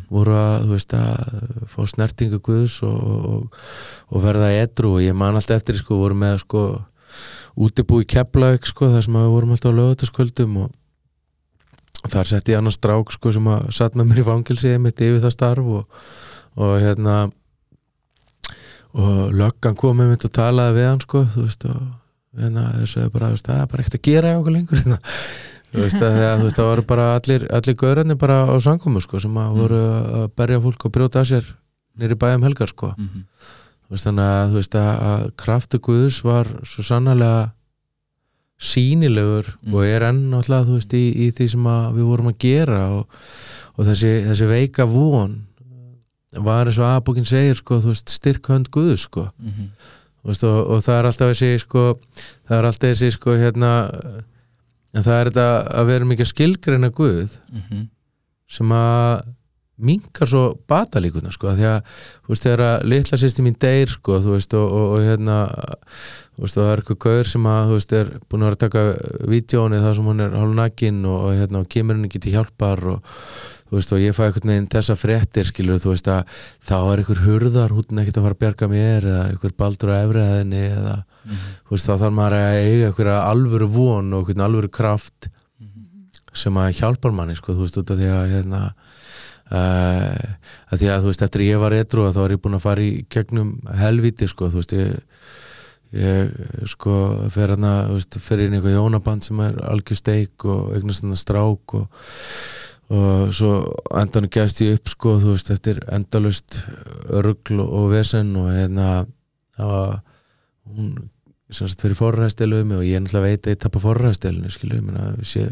voru 0.09 0.33
að, 0.39 0.67
veist, 0.73 0.93
að 0.97 1.69
fá 1.69 1.79
snertingu 1.93 2.41
guðs 2.41 2.79
og, 2.89 2.99
og, 3.29 3.59
og 4.09 4.23
verða 4.25 4.49
edru 4.63 4.95
og 4.97 5.03
ég 5.05 5.13
man 5.15 5.37
alltaf 5.37 5.61
eftir 5.61 5.77
sko, 5.77 6.01
voru 6.01 6.17
með 6.17 6.39
sko 6.43 6.65
útibú 7.59 8.01
í 8.01 8.07
Keflavík 8.09 8.65
sko, 8.69 8.89
þar 8.93 9.05
sem 9.05 9.17
að 9.19 9.25
við 9.27 9.33
vorum 9.35 9.53
alltaf 9.55 9.73
á 9.73 9.79
lögutaskvöldum 9.79 10.57
og 10.65 10.75
þar 12.09 12.29
setti 12.29 12.53
ég 12.53 12.61
annars 12.61 12.77
strák 12.79 13.11
sko 13.11 13.33
sem 13.35 13.47
að 13.51 13.65
satt 13.75 13.97
með 13.99 14.09
mér 14.13 14.21
í 14.21 14.27
fangilsi 14.29 14.71
mitt 14.81 15.01
yfir 15.03 15.19
það 15.25 15.33
starf 15.35 15.71
og, 15.79 16.05
og 16.57 16.77
hérna 16.81 17.17
og 18.93 19.29
löggan 19.33 19.75
kom 19.77 19.97
með 20.01 20.09
mitt 20.15 20.25
og 20.25 20.31
talaði 20.33 20.77
við 20.79 20.87
hann 20.89 21.01
sko, 21.03 21.23
þú 21.35 21.45
veist 21.45 21.65
og 21.69 21.81
hérna 22.39 22.63
þessu 22.79 23.01
er 23.03 23.09
bara, 23.13 23.29
það 23.37 23.61
er 23.61 23.67
bara 23.71 23.83
ekkert 23.83 23.99
að 23.99 24.07
gera 24.09 24.35
okkur 24.39 24.55
lengur 24.55 24.77
hérna. 24.81 24.97
þú 25.69 25.83
veist 25.83 26.01
að 26.01 26.17
það 26.57 26.69
voru 26.71 26.85
bara 26.89 27.07
allir, 27.19 27.45
allir 27.53 27.75
gaurarnir 27.77 28.17
bara 28.17 28.39
á 28.49 28.53
samkomu 28.61 29.01
sko, 29.01 29.19
sem 29.21 29.35
að 29.37 29.57
voru 29.59 29.81
að 30.23 30.27
berja 30.35 30.61
fólk 30.63 30.85
og 30.85 30.91
brjóta 30.95 31.21
að 31.21 31.29
sér 31.33 31.51
nýri 31.99 32.15
bæjum 32.17 32.43
helgar 32.47 32.67
sko 32.71 32.93
Mhm. 32.97 33.25
þú 33.85 33.93
veist, 33.93 34.05
þannig 34.05 34.25
að, 34.33 34.53
veist, 34.57 34.75
að, 34.75 35.31
kraftu 35.37 35.79
Guðs 35.79 36.23
var 36.23 36.45
svo 36.63 36.83
sannarlega 36.83 37.51
sínilegur 38.59 39.45
Mm. 39.65 39.73
og 39.73 39.83
er 39.85 40.01
enn 40.09 40.29
náttúrulega, 40.31 40.65
þú 40.67 40.73
veist, 40.75 40.93
í, 40.93 41.03
í 41.15 41.31
því 41.31 41.47
sem 41.49 41.63
að 41.63 41.93
við 41.95 42.03
vorum 42.09 42.27
að 42.27 42.37
gera 42.43 42.81
og, 42.91 43.07
og 43.77 43.85
þessi, 43.87 44.11
þessi 44.27 44.47
veika 44.49 44.85
von 44.85 45.37
var 46.37 46.67
eins 46.69 46.77
og 46.79 46.85
aðbókin 46.85 47.25
segir, 47.25 47.55
sko, 47.57 47.79
veist, 47.81 48.09
styrk 48.13 48.49
hönd 48.51 48.69
Guðs, 48.69 49.07
sko 49.09 49.27
Mhm. 49.39 49.71
Þú 50.19 50.27
veist, 50.27 50.43
og, 50.43 50.57
og 50.69 50.81
það 50.83 50.97
er 50.99 51.05
alltaf 51.07 51.29
þessi 51.31 51.59
sko, 51.63 51.83
það 52.49 52.57
er 52.57 52.65
alltaf 52.67 52.89
þessi 52.89 53.11
sko 53.15 53.31
hérna 53.39 53.69
en 54.93 55.03
það 55.05 55.15
er 55.21 55.29
þetta 55.29 55.47
að 55.79 55.85
vera 55.93 56.05
mikið 56.09 56.27
skilgreina 56.33 56.89
Guð 56.91 57.37
Mhm. 57.53 57.87
sem 58.49 58.69
að 58.69 59.21
minkar 59.79 60.27
svo 60.27 60.41
batalíkuna 60.67 61.31
sko, 61.31 61.53
því 61.55 61.63
að 61.69 61.83
veist, 62.27 62.43
þegar 62.43 62.59
að 62.65 62.83
litla 62.91 63.17
sýsti 63.17 63.45
mín 63.45 63.55
deyr 63.57 63.87
sko, 63.87 64.17
og, 64.19 64.25
og, 64.59 64.97
og 64.97 64.99
hérna 65.07 65.37
það 66.39 66.71
er 66.73 66.81
eitthvað 66.81 66.99
gaur 66.99 67.23
sem 67.31 67.43
að 67.47 67.71
er 68.01 68.09
búin 68.29 68.43
að 68.43 68.49
vera 68.49 68.57
að 68.57 68.63
taka 68.65 68.83
vídjóni 69.31 69.79
þar 69.79 69.95
sem 69.95 70.05
hún 70.11 70.19
er 70.25 70.35
hálfnakin 70.35 70.99
og, 71.05 71.17
og 71.29 71.33
hérna, 71.39 71.59
og 71.63 71.69
kemur 71.69 71.95
henni 71.95 72.09
ekki 72.11 72.19
til 72.25 72.33
hjálpar 72.35 72.83
og 72.91 73.01
þú 73.69 73.77
veist 73.77 73.93
og 73.93 74.01
ég 74.01 74.15
fæ 74.17 74.23
einhvern 74.25 74.51
veginn 74.51 74.69
þessa 74.73 74.95
fréttir 74.97 75.49
skilur 75.49 75.81
þú 75.81 75.93
veist 75.93 76.09
að 76.09 76.37
þá 76.65 76.75
er 76.79 77.01
einhver 77.03 77.23
hurðar 77.25 77.75
hútin 77.75 78.01
ekkert 78.01 78.19
að 78.19 78.25
fara 78.25 78.37
að 78.37 78.43
bjarga 78.43 78.69
mér 78.71 79.09
eða 79.11 79.25
einhver 79.29 79.55
baldur 79.61 79.93
á 79.93 80.01
efriðaðinni 80.01 80.63
eða 80.69 80.95
þú 81.29 81.75
veist 81.75 81.89
þá 81.89 81.93
þarf 81.93 82.15
maður 82.17 82.37
að 82.39 82.61
eiga 82.63 82.87
einhverja 82.89 83.19
alvöru 83.29 83.69
von 83.73 84.13
og 84.13 84.23
einhvern 84.23 84.45
alvöru 84.47 84.71
kraft 84.79 85.29
sem 86.33 86.57
að 86.61 86.73
hjálpar 86.79 87.13
manni 87.13 87.37
sko 87.37 87.53
þú 87.53 87.65
veist 87.65 87.77
út 87.81 87.93
af 87.93 87.99
því 87.99 88.09
að 88.13 88.33
hérna 88.33 88.63
uh, 89.53 90.25
að 90.69 90.81
því 90.81 90.89
að 90.93 91.03
þú 91.03 91.11
veist 91.11 91.27
eftir 91.27 91.45
ég 91.45 91.61
var 91.61 91.75
etru 91.77 92.07
þá 92.13 92.23
er 92.25 92.35
ég 92.35 92.41
búin 92.43 92.57
að 92.57 92.65
fara 92.65 92.85
í 92.85 93.05
gegnum 93.11 93.53
helviti 93.81 94.29
sko 94.29 94.49
þú 94.49 94.61
veist 94.61 94.75
ég 94.77 94.97
ég 95.89 96.65
sko 96.69 96.95
fer 97.33 97.55
hérna 97.55 97.73
fer 98.21 98.43
inn 98.43 98.53
í 98.53 98.59
eitthvað 98.59 98.75
jónaband 98.77 99.25
sem 99.25 99.39
er 99.41 99.55
algjör 99.71 99.97
steik 99.97 100.45
og 100.45 100.75
eignast 100.77 101.07
strák 101.17 101.73
og, 101.79 101.87
og 102.89 103.33
svo 103.35 103.53
endan 103.99 104.29
gefst 104.33 104.63
ég 104.65 104.79
upp 104.79 104.89
sko 104.89 105.15
þú 105.21 105.35
veist 105.35 105.51
eftir 105.53 105.79
endalust 105.93 106.63
örgl 107.13 107.61
og 107.61 107.91
vesen 107.93 108.33
og 108.39 108.49
hérna 108.49 109.05
var 109.59 109.99
hún 110.69 110.95
sem 111.49 111.67
sagt 111.67 111.81
fyrir 111.81 111.97
forræðstelu 111.97 112.61
um 112.61 112.69
mig 112.69 112.77
og 112.77 112.85
ég 112.85 113.01
náttúrulega 113.01 113.25
veit 113.25 113.47
að 113.47 113.55
ég 113.55 113.61
tappa 113.63 113.81
forræðstelinu 113.81 114.51
skilur, 114.53 114.77
ég 114.77 114.85
meina 114.85 115.05
sé, 115.25 115.45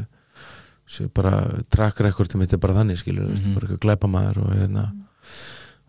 sé 0.85 1.07
bara 1.13 1.39
track 1.73 2.01
recordið 2.05 2.41
mitt 2.41 2.53
er 2.53 2.61
bara 2.61 2.77
þannig 2.77 3.01
skilur, 3.01 3.25
mm 3.25 3.33
-hmm. 3.33 3.53
bara 3.53 3.65
eitthvað 3.65 3.83
glæpa 3.85 4.07
maður 4.07 4.41
og 4.45 4.53
hérna 4.53 4.91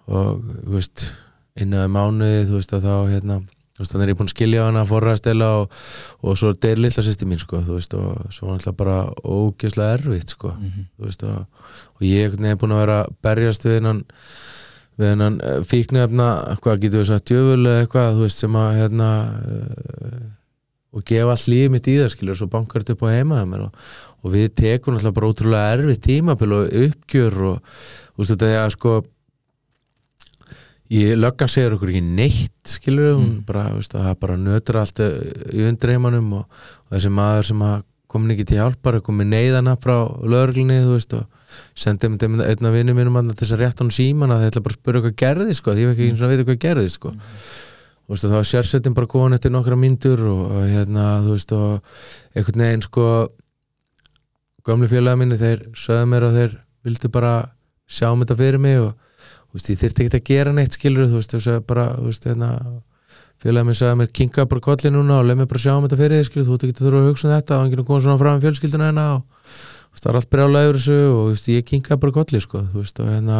og 0.06 0.44
þú 0.64 0.72
veist 0.72 1.14
innan 1.56 1.90
mánuði 1.92 2.46
þú 2.48 2.54
veist 2.56 2.72
að 2.72 2.84
þá 2.88 2.94
hérna 3.12 3.40
þannig 3.78 4.04
er 4.04 4.12
ég 4.12 4.18
búin 4.18 4.28
að 4.28 4.34
skilja 4.34 4.66
hana 4.66 4.84
forræðstela 4.88 5.48
og, 5.60 5.76
og 6.22 6.38
svo 6.40 6.52
deyr 6.58 6.82
litla 6.82 7.04
sýsti 7.04 7.28
mín 7.28 7.40
sko 7.42 7.62
veist 7.68 7.94
og 7.98 8.32
svo 8.34 8.48
var 8.48 8.58
náttúrulega 8.58 8.78
bara 8.82 8.98
ógeðslega 9.22 9.98
erfitt 9.98 10.34
sko 10.34 10.54
þú 10.58 11.06
veist 11.06 11.26
og, 11.28 11.66
og 11.98 12.06
ég 12.08 12.38
er 12.38 12.58
búin 12.58 12.74
að 12.74 12.82
vera 12.84 13.00
að 13.04 13.18
berjast 13.26 13.68
við 13.68 13.78
hennan 13.78 14.02
við 14.98 15.12
hennan 15.12 15.38
fíknefna 15.68 16.28
hvað 16.62 16.82
getur 16.82 17.04
við 17.04 17.12
sagt, 17.12 17.30
djöful 17.30 17.60
eða 17.60 17.84
eitthvað 17.84 18.20
veist 18.24 18.42
sem 18.42 18.58
að 18.58 18.80
hérna 18.80 19.10
uh, 19.38 20.26
og 20.98 21.04
gefa 21.06 21.34
allt 21.34 21.50
lífið 21.52 21.72
mitt 21.74 21.90
í 21.90 21.98
það 22.00 22.12
skilur 22.14 22.38
svo 22.38 22.48
bankar 22.50 22.82
þetta 22.82 22.96
upp 22.96 23.04
á 23.06 23.14
heimaða 23.14 23.46
mér 23.50 23.64
og, 23.68 23.86
og 24.24 24.34
við 24.34 24.48
tekum 24.58 24.96
alltaf 24.96 25.14
bara 25.14 25.30
ótrúlega 25.30 25.76
erfið 25.76 26.02
tímapil 26.08 26.56
og 26.56 26.74
uppgjör 26.82 27.38
og 27.52 27.60
þú 27.68 28.22
veist 28.22 28.34
þetta 28.34 28.50
er 28.50 28.60
að 28.64 28.74
sko 28.74 28.94
löggan 30.88 31.50
segir 31.52 31.74
okkur 31.76 31.92
ekki 31.92 32.04
neitt 32.04 32.72
skilur 32.72 33.14
hún 33.18 33.42
bara, 33.46 33.68
þú 33.74 33.80
veist, 33.82 33.94
að 33.94 34.06
það 34.06 34.18
bara 34.22 34.36
nötur 34.40 34.80
allt 34.80 35.02
í 35.04 35.64
undreimanum 35.68 36.32
og, 36.40 36.60
og 36.86 36.94
þessi 36.94 37.12
maður 37.12 37.48
sem 37.50 37.64
komin 38.08 38.32
ekki 38.32 38.46
til 38.48 38.60
hjálpar 38.62 38.96
er 38.96 39.04
komið 39.04 39.28
neyðana 39.34 39.74
frá 39.80 39.96
veist 40.24 41.12
og 41.18 41.26
sendið 41.76 42.12
með 42.12 42.22
þeim 42.22 42.36
einn 42.44 42.68
af 42.68 42.76
vinnum 42.76 42.98
mínum 42.98 43.18
að 43.20 43.32
þess 43.36 43.54
að 43.54 43.62
rétt 43.62 43.82
hann 43.82 43.90
síman 43.92 44.32
að 44.32 44.42
það 44.42 44.50
ætla 44.50 44.62
bara 44.64 44.74
að 44.74 44.78
spura 44.80 45.02
hvað 45.04 45.16
gerði 45.22 45.56
sko, 45.58 45.74
því 45.74 45.82
ég 45.82 45.90
var 45.90 45.96
ekki 45.96 46.08
eins 46.08 46.22
og 46.22 46.26
að 46.26 46.32
vita 46.32 46.46
hvað 46.48 46.60
gerði 46.64 46.92
sko. 46.92 47.12
Þú 48.08 48.14
veist 48.14 48.24
og 48.24 48.32
þá 48.32 48.36
var 48.38 48.48
sérsettin 48.48 48.96
bara 48.96 49.10
góðan 49.12 49.36
eftir 49.36 49.52
nokkra 49.52 49.76
myndur 49.76 50.22
og, 50.30 50.42
og 50.48 50.70
hérna 50.72 51.06
þú 51.26 51.34
veist 51.34 51.52
og 51.56 51.92
einhvern 52.32 52.64
veginn 52.64 52.86
sko 52.86 53.08
gamli 54.68 54.88
félagi 54.88 55.20
minni 55.20 55.40
þeir 55.40 55.66
sögðu 55.76 56.08
mér 56.08 56.28
að 56.28 56.38
þeir 56.40 56.56
vildu 56.88 57.12
bara 57.12 57.34
sjá 57.88 58.08
um 58.08 58.24
þetta 58.24 58.38
fyrir 58.40 58.62
mig 58.64 58.80
og 58.80 59.07
þú 59.48 59.58
veist 59.58 59.70
ég 59.72 59.80
þyrfti 59.82 60.04
ekki 60.06 60.18
að 60.18 60.28
gera 60.28 60.52
neitt 60.56 60.76
skilur 60.76 61.08
þú 61.08 61.20
veist 61.20 61.32
þú 61.34 61.40
veist 61.40 61.66
bara 61.68 61.86
þú 61.96 62.06
veist 62.10 62.28
hérna 62.28 62.50
félagi 63.38 63.68
minn 63.68 63.78
sagði 63.78 63.98
mér 64.00 64.12
kinga 64.18 64.46
bara 64.50 64.64
kolli 64.64 64.92
núna 64.92 65.20
og 65.20 65.28
leið 65.28 65.40
mér 65.40 65.50
bara 65.50 65.62
sjá 65.62 65.72
um 65.76 65.86
þetta 65.86 66.00
fyrir 66.00 66.20
þig 66.20 66.28
skilur 66.28 66.48
þú 66.48 66.58
ekki 66.58 66.74
að 66.74 66.84
þurfa 66.84 67.02
að 67.02 67.08
hugsa 67.08 67.28
um 67.28 67.34
þetta 67.36 67.58
og 67.58 67.66
enginn 67.66 67.82
að 67.82 67.88
koma 67.90 68.04
svona 68.04 68.20
fram 68.22 68.38
í 68.38 68.44
fjölskylduna 68.44 68.88
hérna 68.90 69.06
og 69.14 69.22
þú 69.22 69.94
veist 69.94 70.04
það 70.04 70.10
er 70.12 70.18
allt 70.20 70.30
brjálega 70.34 70.68
yfir 70.68 70.80
þessu 70.80 70.98
og 71.08 71.18
þú 71.18 71.32
veist 71.32 71.50
ég 71.54 71.68
kinga 71.70 72.00
bara 72.02 72.16
kolli 72.18 72.42
sko 72.44 72.64
þú 72.72 72.82
veist 72.82 73.02
og 73.02 73.10
hérna 73.12 73.38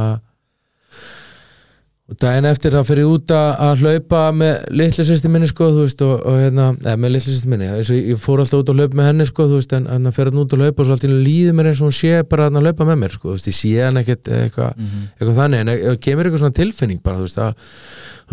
og 2.09 2.17
daginn 2.23 2.49
eftir 2.49 2.73
þá 2.73 2.89
fyrir 2.89 3.05
ég 3.05 3.11
út 3.13 3.33
að, 3.37 3.49
að 3.67 3.83
hlaupa 3.83 4.21
með 4.33 4.55
litlu 4.81 5.05
sýsti 5.05 5.29
minni 5.29 5.49
sko 5.51 5.67
veist 5.77 6.01
og, 6.07 6.15
og 6.25 6.39
hérna, 6.41 6.69
eða 6.81 7.01
með 7.03 7.13
litlu 7.15 7.33
sýsti 7.35 7.51
minni 7.53 7.69
eins 7.69 7.91
og 7.93 7.99
ég, 7.99 8.21
fór 8.23 8.41
alltaf 8.41 8.63
út 8.63 8.73
að 8.73 8.81
hlaupa 8.81 8.99
með 9.01 9.09
henni 9.11 9.27
sko 9.29 9.49
veist 9.51 9.75
en 9.77 9.89
hann 9.91 10.15
fyrir 10.17 10.33
hann 10.33 10.41
út 10.41 10.55
að 10.57 10.63
hlaupa 10.65 10.81
og 10.81 10.89
svo 10.89 10.97
alltaf 10.97 11.13
líður 11.27 11.59
mér 11.59 11.69
eins 11.69 11.83
og 11.83 11.91
hún 11.91 11.99
sé 11.99 12.15
bara 12.31 12.47
að 12.49 12.63
hlaupa 12.63 12.87
með 12.89 13.01
mér 13.03 13.17
sko 13.19 13.35
veist 13.35 13.51
ég 13.51 13.59
sé 13.59 13.75
hann 13.83 14.01
ekkert 14.01 14.33
eitthvað 14.39 14.81
eitthvað 14.87 15.37
þannig 15.43 15.65
en 15.65 15.73
ef 15.75 16.01
kemur 16.07 16.31
eitthvað 16.31 16.45
svona 16.47 16.59
tilfinning 16.63 17.03
bara 17.05 17.21
þú 17.21 17.29
veist 17.29 17.43
að 17.45 17.69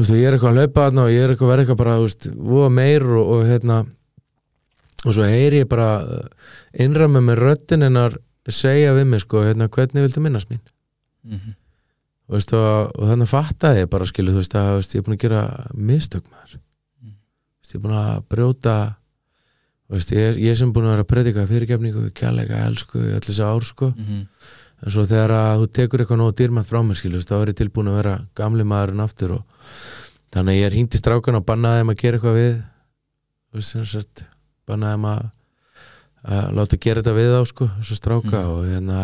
að 0.05 0.21
ég 0.21 0.29
er 0.29 0.37
eitthvað 0.37 0.53
að 0.53 0.61
hlaupa 0.61 0.87
og 1.03 1.11
ég 1.11 1.25
er 1.25 1.35
eitthvað 1.35 1.49
að 1.49 1.53
vera 1.53 1.65
eitthvað 1.65 1.81
bara 1.83 1.97
voða 2.53 2.71
meir 2.79 3.07
og, 3.11 3.33
og 3.35 3.45
hérna 3.49 3.81
og 5.05 5.11
svo 5.13 5.27
heyri 5.27 5.65
ég 5.65 5.69
bara 5.69 5.89
innræma 6.79 7.21
með 7.23 7.43
röddin 7.43 7.85
hennar 7.85 8.15
segja 8.47 8.95
við 8.95 9.07
mig 9.11 9.23
sko 9.23 9.43
hérna 9.43 9.67
hvernig 9.67 10.05
viltu 10.05 10.23
minnast 10.23 10.49
mín? 10.51 10.63
Og, 11.25 11.31
veist, 11.35 11.55
og, 12.57 12.91
og 12.97 13.09
þannig 13.11 13.29
fattaði 13.29 13.83
ég 13.83 13.89
bara 13.91 14.05
skilu 14.09 14.33
veist 14.35 14.55
að 14.57 14.71
veist, 14.79 14.95
ég 14.95 15.01
er 15.01 15.05
búin 15.05 15.17
að 15.17 15.23
gera 15.25 15.41
mistök 15.77 16.25
maður 16.31 16.55
mm. 16.57 17.15
veist, 17.61 17.73
ég 17.73 17.79
er 17.79 17.83
búin 17.85 17.97
að 18.01 18.23
brjóta 18.33 18.75
ég, 20.15 20.39
ég 20.41 20.57
sem 20.57 20.71
búin 20.73 20.87
að 20.87 20.95
vera 20.95 21.05
að 21.05 21.11
predika 21.11 21.43
fyrirgefningu, 21.49 22.07
kjærleika, 22.17 22.63
elsku 22.65 22.97
allir 23.03 23.21
þessu 23.27 23.45
ár 23.45 23.67
sko 23.67 23.91
Mhm. 23.95 24.23
en 24.85 24.91
svo 24.91 25.05
þegar 25.07 25.31
að 25.31 25.61
þú 25.61 25.67
tekur 25.77 26.01
eitthvað 26.03 26.19
nógu 26.19 26.33
dýrmætt 26.39 26.67
frá 26.67 26.81
mér 26.83 26.97
skilu, 26.99 27.21
þá 27.21 27.35
er 27.41 27.51
ég 27.53 27.55
tilbúin 27.61 27.87
að 27.89 27.95
vera 28.01 28.15
gamli 28.35 28.63
maðurinn 28.67 29.03
aftur 29.05 29.31
og 29.37 29.43
þannig 30.33 30.51
að 30.51 30.59
ég 30.59 30.65
er 30.65 30.75
hýnt 30.75 30.93
í 30.97 30.99
strákan 30.99 31.37
og 31.39 31.45
bannaði 31.47 31.79
þeim 31.83 31.93
að 31.93 32.01
gera 32.01 32.17
eitthvað 32.17 32.39
við 32.41 32.55
bannaði 34.67 34.97
þeim 34.97 35.07
að, 35.13 35.23
að 36.25 36.51
láta 36.57 36.77
gera 36.81 37.01
þetta 37.01 37.15
við 37.15 37.31
þá 37.35 37.41
sko, 37.53 37.69
þessu 37.79 37.95
stráka 38.01 38.41
Mhm. 38.41 38.51
og 38.51 38.65
hérna 38.73 38.99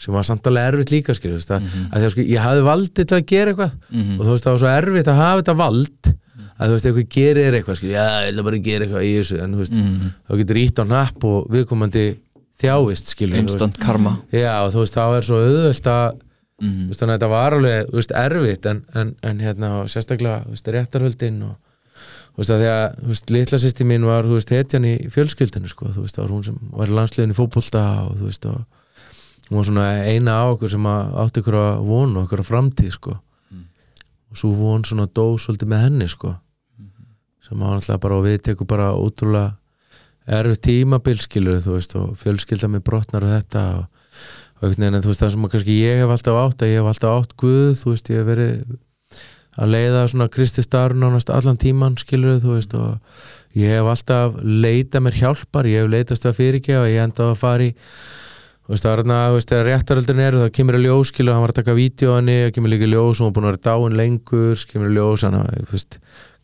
sem 0.00 0.14
var 0.16 0.24
samt 0.24 0.46
alveg 0.48 0.70
erfitt 0.72 0.92
líka 0.94 1.14
skilur, 1.16 1.36
þú 1.36 1.42
veist, 1.42 1.52
að, 1.52 1.60
Mhm. 1.66 1.90
að 1.92 1.98
því 2.00 2.06
að 2.08 2.12
sko, 2.14 2.24
ég 2.32 2.40
hafði 2.46 2.62
valdið 2.70 3.06
til 3.10 3.16
að 3.18 3.26
gera 3.26 3.52
eitthvað 3.52 3.72
Mhm. 3.90 4.14
og 4.18 4.24
þú 4.26 4.30
veist 4.32 4.44
það 4.46 4.54
var 4.54 4.62
svo 4.64 4.72
erfitt 4.80 5.10
að 5.12 5.20
hafa 5.20 5.42
þetta 5.42 5.56
vald 5.60 6.14
að 6.60 6.66
þú 6.68 6.72
veist 6.76 6.86
eitthvað 6.90 7.08
gerir 7.16 7.52
eitthvað 7.56 7.76
skil, 7.76 7.90
já, 7.90 8.04
ég 8.24 8.32
ætla 8.32 8.44
bara 8.44 8.58
gera 8.58 8.84
eitthvað 8.86 9.04
í 9.04 9.12
þessu 9.20 9.42
en 9.42 9.54
þú 9.54 9.58
veist, 9.60 9.76
Mhm. 9.76 10.10
þá 10.28 10.32
getur 10.40 10.56
ítt 10.64 10.78
á 10.80 10.84
napp 10.88 11.24
og 11.24 11.48
viðkomandi 11.50 12.16
þjáist 12.60 13.06
skilur 13.14 13.36
instant 13.38 13.78
karma 13.80 14.18
veist. 14.30 14.42
já, 14.44 14.52
og 14.66 14.72
þú 14.72 14.80
veist, 14.84 14.94
þá 14.94 15.16
er 15.16 15.22
svo 15.22 15.36
auðvöld 15.40 15.86
að 15.88 16.12
Mhm. 16.60 16.90
þannig 16.92 17.14
að 17.14 17.18
þetta 17.18 17.28
var 17.30 17.52
alveg 17.52 17.90
veist, 17.92 18.10
erfitt 18.12 18.66
en, 18.66 18.82
en, 18.94 19.14
en 19.22 19.38
hérna 19.40 19.84
sérstaklega, 19.88 20.44
þú 20.44 20.50
veist, 20.50 20.66
réttarhöldin 20.68 21.42
og 21.42 21.56
þú 22.36 22.36
veist, 22.36 22.50
að 22.50 22.60
því 22.60 22.68
að, 22.68 23.00
þú 23.00 23.06
veist, 23.08 23.30
litla 23.30 23.58
sýsti 23.58 23.84
mín 23.86 24.04
var, 24.04 24.22
þú 24.24 24.34
veist, 24.36 24.50
hetjan 24.50 24.84
í 24.84 25.08
fjölskyldinu 25.10 25.68
sko, 25.68 25.86
þú 25.86 26.00
veist, 26.04 26.16
það 26.16 26.28
var 26.28 26.34
hún 26.36 26.44
sem 26.44 26.58
var 26.72 26.86
í 26.86 26.90
landsliðin 26.90 27.32
í 27.32 27.38
fótbolta 27.40 28.10
og 28.10 28.16
þú 28.18 28.24
veist, 28.28 28.46
og 28.46 28.64
hún 29.50 29.58
var 29.58 29.66
svona 29.66 29.86
eina 30.06 30.38
á 30.38 30.44
okkur 30.54 30.70
sem 30.70 30.86
átti 30.86 31.42
ykkur 31.42 31.58
að 31.58 31.84
vona, 31.88 32.24
okkur 32.24 32.44
að 32.44 32.50
framtíð 32.52 32.92
sko. 32.94 33.16
Og 34.30 34.38
svo 34.38 34.52
von 34.54 34.84
svona 34.86 35.08
dó 35.10 35.34
svolítið 35.34 35.72
með 35.72 35.86
henni 35.88 36.06
sko. 36.10 36.36
Sem 37.42 37.62
að 37.62 37.80
alltaf 37.80 38.02
bara 38.04 38.18
og 38.20 38.28
við 38.28 38.44
tekum 38.46 38.68
bara 38.70 38.92
ótrúlega 38.94 39.56
erfið 40.30 40.60
tímabil 40.66 41.18
skilur 41.20 41.58
þú 41.64 41.78
veist 41.78 41.96
og 41.98 42.12
fjölskylda 42.20 42.68
með 42.70 42.84
brotnar 42.86 43.26
og 43.26 43.32
þetta 43.34 43.64
og, 43.80 43.88
og 44.60 44.68
einhvern 44.68 44.84
veginn 44.84 44.98
en 44.98 45.04
þú 45.04 45.10
veist 45.10 45.24
það 45.24 45.32
sem 45.34 45.46
að 45.46 45.52
kannski 45.54 45.76
ég 45.80 46.02
hef 46.02 46.14
alltaf 46.14 46.38
átt 46.44 46.62
að 46.62 46.70
ég 46.70 46.80
hef 46.80 46.90
alltaf 46.92 47.16
átt 47.16 47.36
Guð 47.40 47.72
þú 47.80 47.94
veist 47.94 48.10
ég 48.12 48.20
hef 48.20 48.28
verið 48.28 48.78
að 49.60 49.74
leiða 49.74 50.06
svona 50.12 50.30
Kristi 50.30 50.64
starf 50.64 50.96
nánast 50.96 51.32
allan 51.34 51.58
tíman 51.60 51.98
skilur 52.00 52.38
þú 52.42 52.54
veist 52.54 52.76
og 52.78 53.58
ég 53.58 53.74
hef 53.74 53.90
alltaf 53.94 54.38
leitað 54.44 55.06
mér 55.06 55.18
hjálpar 55.22 55.70
ég 55.70 55.82
hef 55.82 55.92
leitast 55.96 56.28
að 56.28 56.38
fyrirgefa 56.38 56.90
ég 56.92 57.02
enda 57.08 57.30
að 57.32 57.40
fara 57.40 57.66
í 57.66 57.74
veist 58.70 58.84
það 58.86 58.92
er 58.92 59.00
þarna, 59.00 59.18
þú 59.26 59.36
veist 59.36 59.50
þegar 59.50 59.68
réttaröldin 59.68 60.22
eru 60.22 60.40
þá 60.44 60.52
kemur 60.54 60.76
að 60.78 60.84
ljós 60.86 61.10
skilur 61.10 61.34
hann 61.34 61.44
var 61.44 61.52
að 61.52 61.58
taka 61.60 61.76
vídeo 61.76 62.14
hann 62.14 62.30
það 62.30 62.50
kemur 62.56 62.70
líka 62.70 62.86
í 62.86 62.90
ljós 62.92 63.20
hann 63.20 63.26
var 63.30 63.36
búin 63.36 63.46
að 63.48 63.52
vera 63.54 63.64
dáin 63.66 63.96
lengur 63.98 64.64
kemur 64.70 64.90
í 64.90 64.94
ljós 64.94 65.24
hann 65.26 65.38
þú 65.40 65.72
veist 65.74 65.98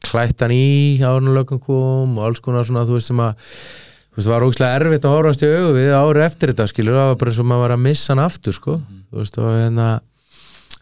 klætt 0.06 0.42
hann 0.42 0.54
í 0.54 0.98
árunulögum 1.06 1.60
kom 1.62 2.18
og 2.18 2.24
alls 2.26 2.42
konar 2.42 2.66
svona 2.66 2.86
þú 2.88 2.98
veist 2.98 3.12
sem 3.12 3.22
að 3.22 3.38
þú 3.38 4.18
veist 4.18 4.26
það 4.26 4.34
var 4.34 4.46
ógæslega 4.48 4.80
erfitt 4.80 5.06
að 5.06 5.14
horfast 5.14 5.44
í 5.46 5.52
augu 5.52 5.70
við 5.76 5.94
ári 5.94 6.24
eftir 6.26 6.52
þetta 6.52 6.68
skilur 6.72 6.98
það 6.98 7.10
var 7.12 7.18
bara 7.22 7.32
eins 7.32 7.40
og 7.42 7.48
maður 7.50 7.64
var 7.66 7.76
að 7.76 7.84
missa 7.86 8.12
hann 8.12 8.24
aftur 8.26 8.56
sko 8.56 8.78
þú 8.82 9.22
veist 9.22 9.40
og 9.40 9.48
hérna 9.54 9.88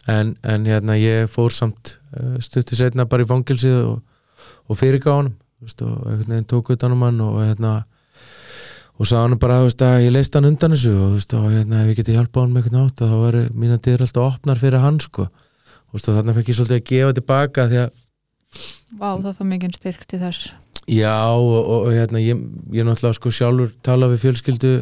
en, 0.07 0.35
en 0.41 0.69
hérna 0.69 0.97
ég 0.97 1.31
fór 1.31 1.53
samt 1.53 1.97
uh, 2.17 2.37
stutti 2.41 2.77
setna 2.77 3.05
bara 3.09 3.25
í 3.25 3.29
fangilsið 3.29 3.81
og, 3.83 3.97
og 4.69 4.79
fyrirgá 4.79 5.11
hann 5.13 5.33
veist, 5.61 5.81
og 8.95 9.05
um 9.11 9.17
hann 9.17 9.39
bara 9.39 9.59
þú 9.59 9.67
veist, 9.69 9.81
að 9.83 10.05
ég 10.05 10.13
leist 10.15 10.35
hann 10.37 10.47
undan 10.47 10.75
þessu 10.75 10.93
og, 10.95 11.15
veist, 11.17 11.33
og 11.35 11.49
hérna, 11.51 11.81
ef 11.83 11.91
ég 11.91 11.99
geti 11.99 12.15
hjálpað 12.15 12.45
hann 12.45 12.53
með 12.55 12.63
einhvern 12.63 12.85
átt 12.85 13.03
þá 13.03 13.17
var 13.19 13.37
mína 13.51 13.77
dyr 13.83 14.05
alltaf 14.05 14.29
opnar 14.29 14.61
fyrir 14.61 14.83
hann 14.83 15.01
sko. 15.03 15.27
Og 15.91 16.03
þarna 16.03 16.35
fekk 16.35 16.51
ég 16.51 16.57
svolítið 16.57 16.79
að 16.79 16.87
gefa 16.89 17.15
tilbaka 17.15 17.67
því 17.71 17.81
að 17.85 17.93
Vá, 18.95 19.09
það 19.19 19.41
er 19.41 19.49
mikið 19.49 19.75
styrk 19.75 20.05
til 20.07 20.21
þess 20.21 20.53
Já 20.91 21.17
og, 21.33 21.57
og, 21.57 21.89
hérna, 21.91 22.21
ég, 22.21 22.39
ég 22.75 22.85
náttúrulega 22.85 23.17
sko 23.17 23.31
sjálfur 23.33 23.73
tala 23.83 24.09
við 24.11 24.21
fjölskyldu 24.25 24.73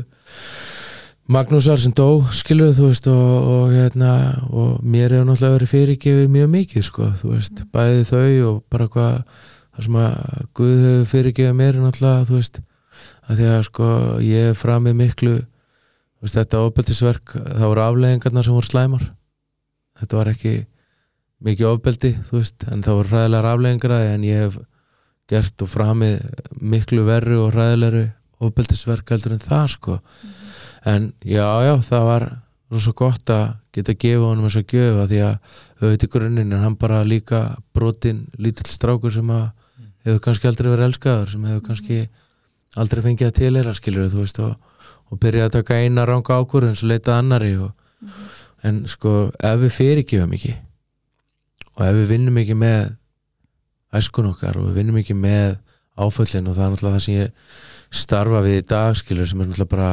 Magnúsar 1.34 1.80
sem 1.80 1.94
dó 1.96 2.26
skilur 2.36 2.74
þú 2.76 2.90
veist 2.90 3.08
og, 3.08 3.48
og 3.54 3.72
hérna 3.72 4.12
og 4.52 4.84
mér 4.84 5.16
hefur 5.16 5.30
náttúrulega 5.30 5.56
verið 5.56 5.72
fyrirgefið 5.72 6.34
mjög 6.34 6.52
mikið 6.58 6.86
sko, 6.90 7.08
þú 7.22 7.32
veist, 7.32 7.64
bæði 7.72 8.04
þau 8.10 8.28
og 8.50 8.58
bara 8.74 8.90
hvað 8.92 9.16
það 9.24 9.88
sem 9.88 10.00
að 10.04 10.18
Guð 10.60 10.74
hefur 10.84 11.10
fyrirgefið 11.14 11.58
mér 11.62 11.78
er 11.78 11.86
náttúrulega 11.86 12.28
þú 12.28 12.38
veist, 12.42 12.60
að 13.28 13.40
því 13.40 13.50
að 13.50 13.66
sko 13.70 13.90
ég 14.24 14.50
hef 14.50 14.62
framið 14.64 15.00
miklu 15.00 15.34
veist, 16.24 16.38
þetta 16.38 16.64
ofbeldisverk 16.68 17.36
það 17.40 17.68
voru 17.70 17.84
afleggingarnar 17.86 18.48
sem 18.48 18.58
voru 18.58 18.70
slæmar. 18.70 19.08
Þetta 20.00 20.20
var 20.20 20.32
ekki 20.34 20.54
mikið 21.44 21.70
ofbeldi, 21.70 22.14
þú 22.28 22.38
veist, 22.40 22.68
en 22.72 22.84
það 22.86 23.00
voru 23.00 23.14
hræðilegar 23.14 23.50
afleggingar 23.52 23.96
af 23.96 24.04
því, 24.04 24.14
en 24.14 24.28
ég 24.28 24.44
hef 24.44 24.60
gert 25.32 25.64
og 25.64 25.72
framið 25.72 26.16
miklu 26.74 27.04
verru 27.08 27.42
og 27.44 27.52
hræðilegri 27.56 28.06
ofbeldisverk 28.44 29.14
heldur 29.14 29.36
en 29.36 29.44
það 29.44 29.68
sko. 29.76 30.00
En 30.88 31.12
já, 31.24 31.48
já, 31.64 31.76
það 31.88 32.08
var 32.10 32.26
rosa 32.74 32.94
gott 32.98 33.30
að 33.32 33.46
geta 33.76 33.96
gefa 34.00 34.30
honum 34.32 34.48
þess 34.48 34.62
að 34.62 34.74
gjöfa 34.74 35.06
því 35.10 35.20
að 35.28 35.36
auðvitað 35.84 36.08
í 36.08 36.12
grunninn 36.16 36.56
er 36.56 36.64
hann 36.64 36.78
bara 36.80 37.04
líka 37.06 37.42
brotin 37.76 38.26
lítill 38.42 38.72
strákur 38.72 39.14
sem 39.14 39.30
að 39.34 39.46
hefur 40.08 40.22
kannski 40.26 40.50
aldrei 40.50 40.72
verið 40.72 40.88
elskaður 40.90 41.32
sem 41.32 41.46
hefur 41.48 41.64
kannski 41.68 42.00
aldrei 42.80 43.04
fengið 43.06 43.30
að 43.30 43.38
tilera 43.40 43.74
skilur 43.78 44.10
þú 44.12 44.24
veist 44.24 44.40
og, 44.44 44.54
og 45.12 45.22
byrja 45.22 45.48
að 45.48 45.56
taka 45.60 45.80
eina 45.84 46.06
ranga 46.10 46.40
ákvörðun 46.42 46.78
svo 46.80 46.90
leita 46.90 47.18
annari 47.20 47.56
og, 47.62 47.74
en 48.64 48.84
sko 48.90 49.30
ef 49.38 49.60
við 49.62 49.76
fyrirgefum 49.78 50.34
ekki 50.38 50.56
og 51.76 51.86
ef 51.88 52.00
við 52.00 52.10
vinnum 52.14 52.40
ekki 52.42 52.58
með 52.58 52.94
æskun 53.94 54.32
okkar 54.32 54.58
og 54.60 54.70
við 54.70 54.82
vinnum 54.82 55.00
ekki 55.02 55.16
með 55.18 55.60
áföllin 56.00 56.50
og 56.50 56.58
það 56.58 56.66
er 56.66 56.74
náttúrulega 56.74 56.96
það 56.96 57.06
sem 57.06 57.20
ég 57.20 57.54
starfa 57.94 58.42
við 58.46 58.58
í 58.58 58.66
dag 58.74 58.98
skilur 58.98 59.30
sem 59.30 59.42
er 59.42 59.50
náttúrulega 59.50 59.74
bara 59.76 59.92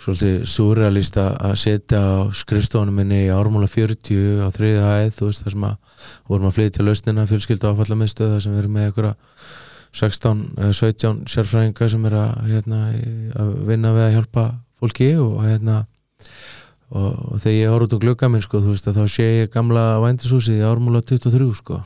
svolítið 0.00 0.44
surrealist 0.48 1.18
að 1.20 1.56
setja 1.60 2.00
á 2.00 2.32
skrifstofunum 2.32 3.02
minni 3.02 3.26
í 3.26 3.32
ármúla 3.34 3.68
40 3.68 4.40
á 4.40 4.48
þriði 4.54 4.84
hæð, 4.86 5.10
þú 5.18 5.28
veist 5.28 5.42
það 5.44 5.54
sem 5.54 5.66
að 5.68 6.06
vorum 6.30 6.48
að 6.48 6.54
flytja 6.56 6.86
lausnina 6.86 7.26
fjölskyldu 7.28 7.72
áfallamiðstöð 7.74 8.32
þar 8.32 8.44
sem 8.46 8.54
við 8.54 8.62
erum 8.62 8.78
með 8.78 8.86
einhverja 8.88 9.12
16 9.92 10.42
eða 10.58 10.72
17 10.76 11.24
sérfræðinga 11.30 11.88
sem 11.90 12.04
er 12.10 12.14
að, 12.20 12.34
hérna, 12.50 12.80
í- 12.94 13.30
að 13.34 13.54
vinna 13.70 13.90
við 13.96 14.04
að 14.06 14.12
hjálpa 14.18 14.44
fólki 14.80 15.08
og 15.20 15.40
hérna 15.44 15.78
og, 16.90 17.10
og 17.32 17.40
þegar 17.42 17.56
ég 17.56 17.72
horf 17.74 17.86
út 17.88 17.96
um 17.96 18.02
glugga 18.04 18.28
minn 18.30 18.42
sko, 18.44 18.60
veist 18.64 18.86
að 18.90 19.00
þá 19.00 19.04
sé 19.14 19.26
ég 19.42 19.50
gamla 19.54 19.84
vændishúsið 20.02 20.60
í 20.60 20.66
ármúla 20.66 21.02
23 21.06 21.50
sko 21.58 21.80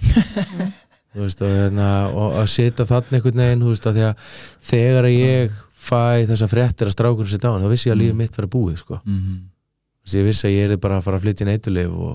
veist 1.15 1.43
og, 1.45 1.51
hérna, 1.55 1.89
og 2.13 2.39
að 2.43 2.49
setja 2.55 2.87
þarna 2.89 3.19
einhvern 3.21 3.43
veginn 3.45 3.67
veist 3.69 3.89
að 3.91 4.01
að 4.09 4.29
þegar 4.71 5.09
að 5.11 5.17
ég 5.19 5.59
fæ 5.85 6.01
þessa 6.31 6.49
fréttir 6.51 6.89
að 6.91 6.95
strákurinn 6.97 7.31
sér 7.31 7.43
dáin 7.45 7.63
þá 7.65 7.69
vissi 7.73 7.91
ég 7.91 7.95
að 7.97 8.01
lífið 8.01 8.17
mitt 8.23 8.37
fyrir 8.39 8.49
búið 8.55 8.79
sko. 8.81 8.97
Þess 9.05 10.15
að 10.15 10.21
ég 10.23 10.25
vissi 10.31 10.47
að 10.49 10.55
ég 10.55 10.73
er 10.73 10.81
bara 10.81 10.97
að 10.97 11.05
fara 11.05 11.19
að 11.21 11.27
flytja 11.27 11.47
neitulif 11.49 11.93
og, 11.93 12.15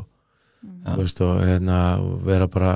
Já. 0.65 0.89
þú 0.89 0.95
veist, 1.03 1.21
og, 1.21 1.43
hérna, 1.45 1.77
vera 2.25 2.47
bara 2.49 2.71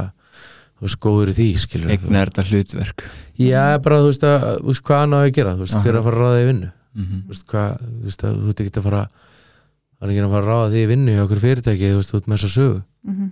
þú 0.79 0.87
veist, 0.87 0.99
góður 1.03 1.31
í 1.31 1.35
því 1.37 1.47
skilur 1.63 1.91
eigna 1.93 2.21
er 2.23 2.31
þetta 2.31 2.45
hlutverk. 2.49 3.03
Já, 3.39 3.77
bara 3.83 3.99
þú 4.01 4.07
veist, 4.11 4.23
að, 4.27 4.47
þú 4.61 4.71
veist 4.71 4.83
hvað 4.87 4.99
hann 5.03 5.13
á 5.13 5.19
að 5.23 5.31
gera? 5.37 5.53
Þú 5.57 5.63
veist, 5.67 5.77
hver 5.83 5.93
er 5.93 5.99
að 5.99 6.07
fara 6.07 6.15
að 6.17 6.23
ráða 6.23 6.37
því 6.39 6.43
í 6.43 6.49
vinnu? 6.51 6.71
Mhm. 6.93 7.21
þú 7.23 7.33
veist, 7.33 7.45
hvað, 7.49 7.77
þú 7.83 8.03
veist, 8.07 8.23
að, 8.23 8.33
þú 8.41 8.45
veist 8.49 8.59
ekki 8.63 8.73
að 8.79 8.83
fara 8.89 9.03
það 9.07 10.03
er 10.03 10.11
ekki 10.13 10.23
að 10.23 10.33
fara 10.33 10.43
að 10.43 10.49
ráða 10.51 10.71
því 10.73 10.81
í 10.83 10.89
vinnu 10.91 11.13
hjá 11.15 11.23
okkur 11.23 11.41
fyrirtæki, 11.43 11.89
þú 11.93 11.99
veist, 12.01 12.13
út 12.13 12.27
með 12.27 12.37
þessa 12.37 12.51
sögu. 12.57 12.83
Mhm. 13.07 13.31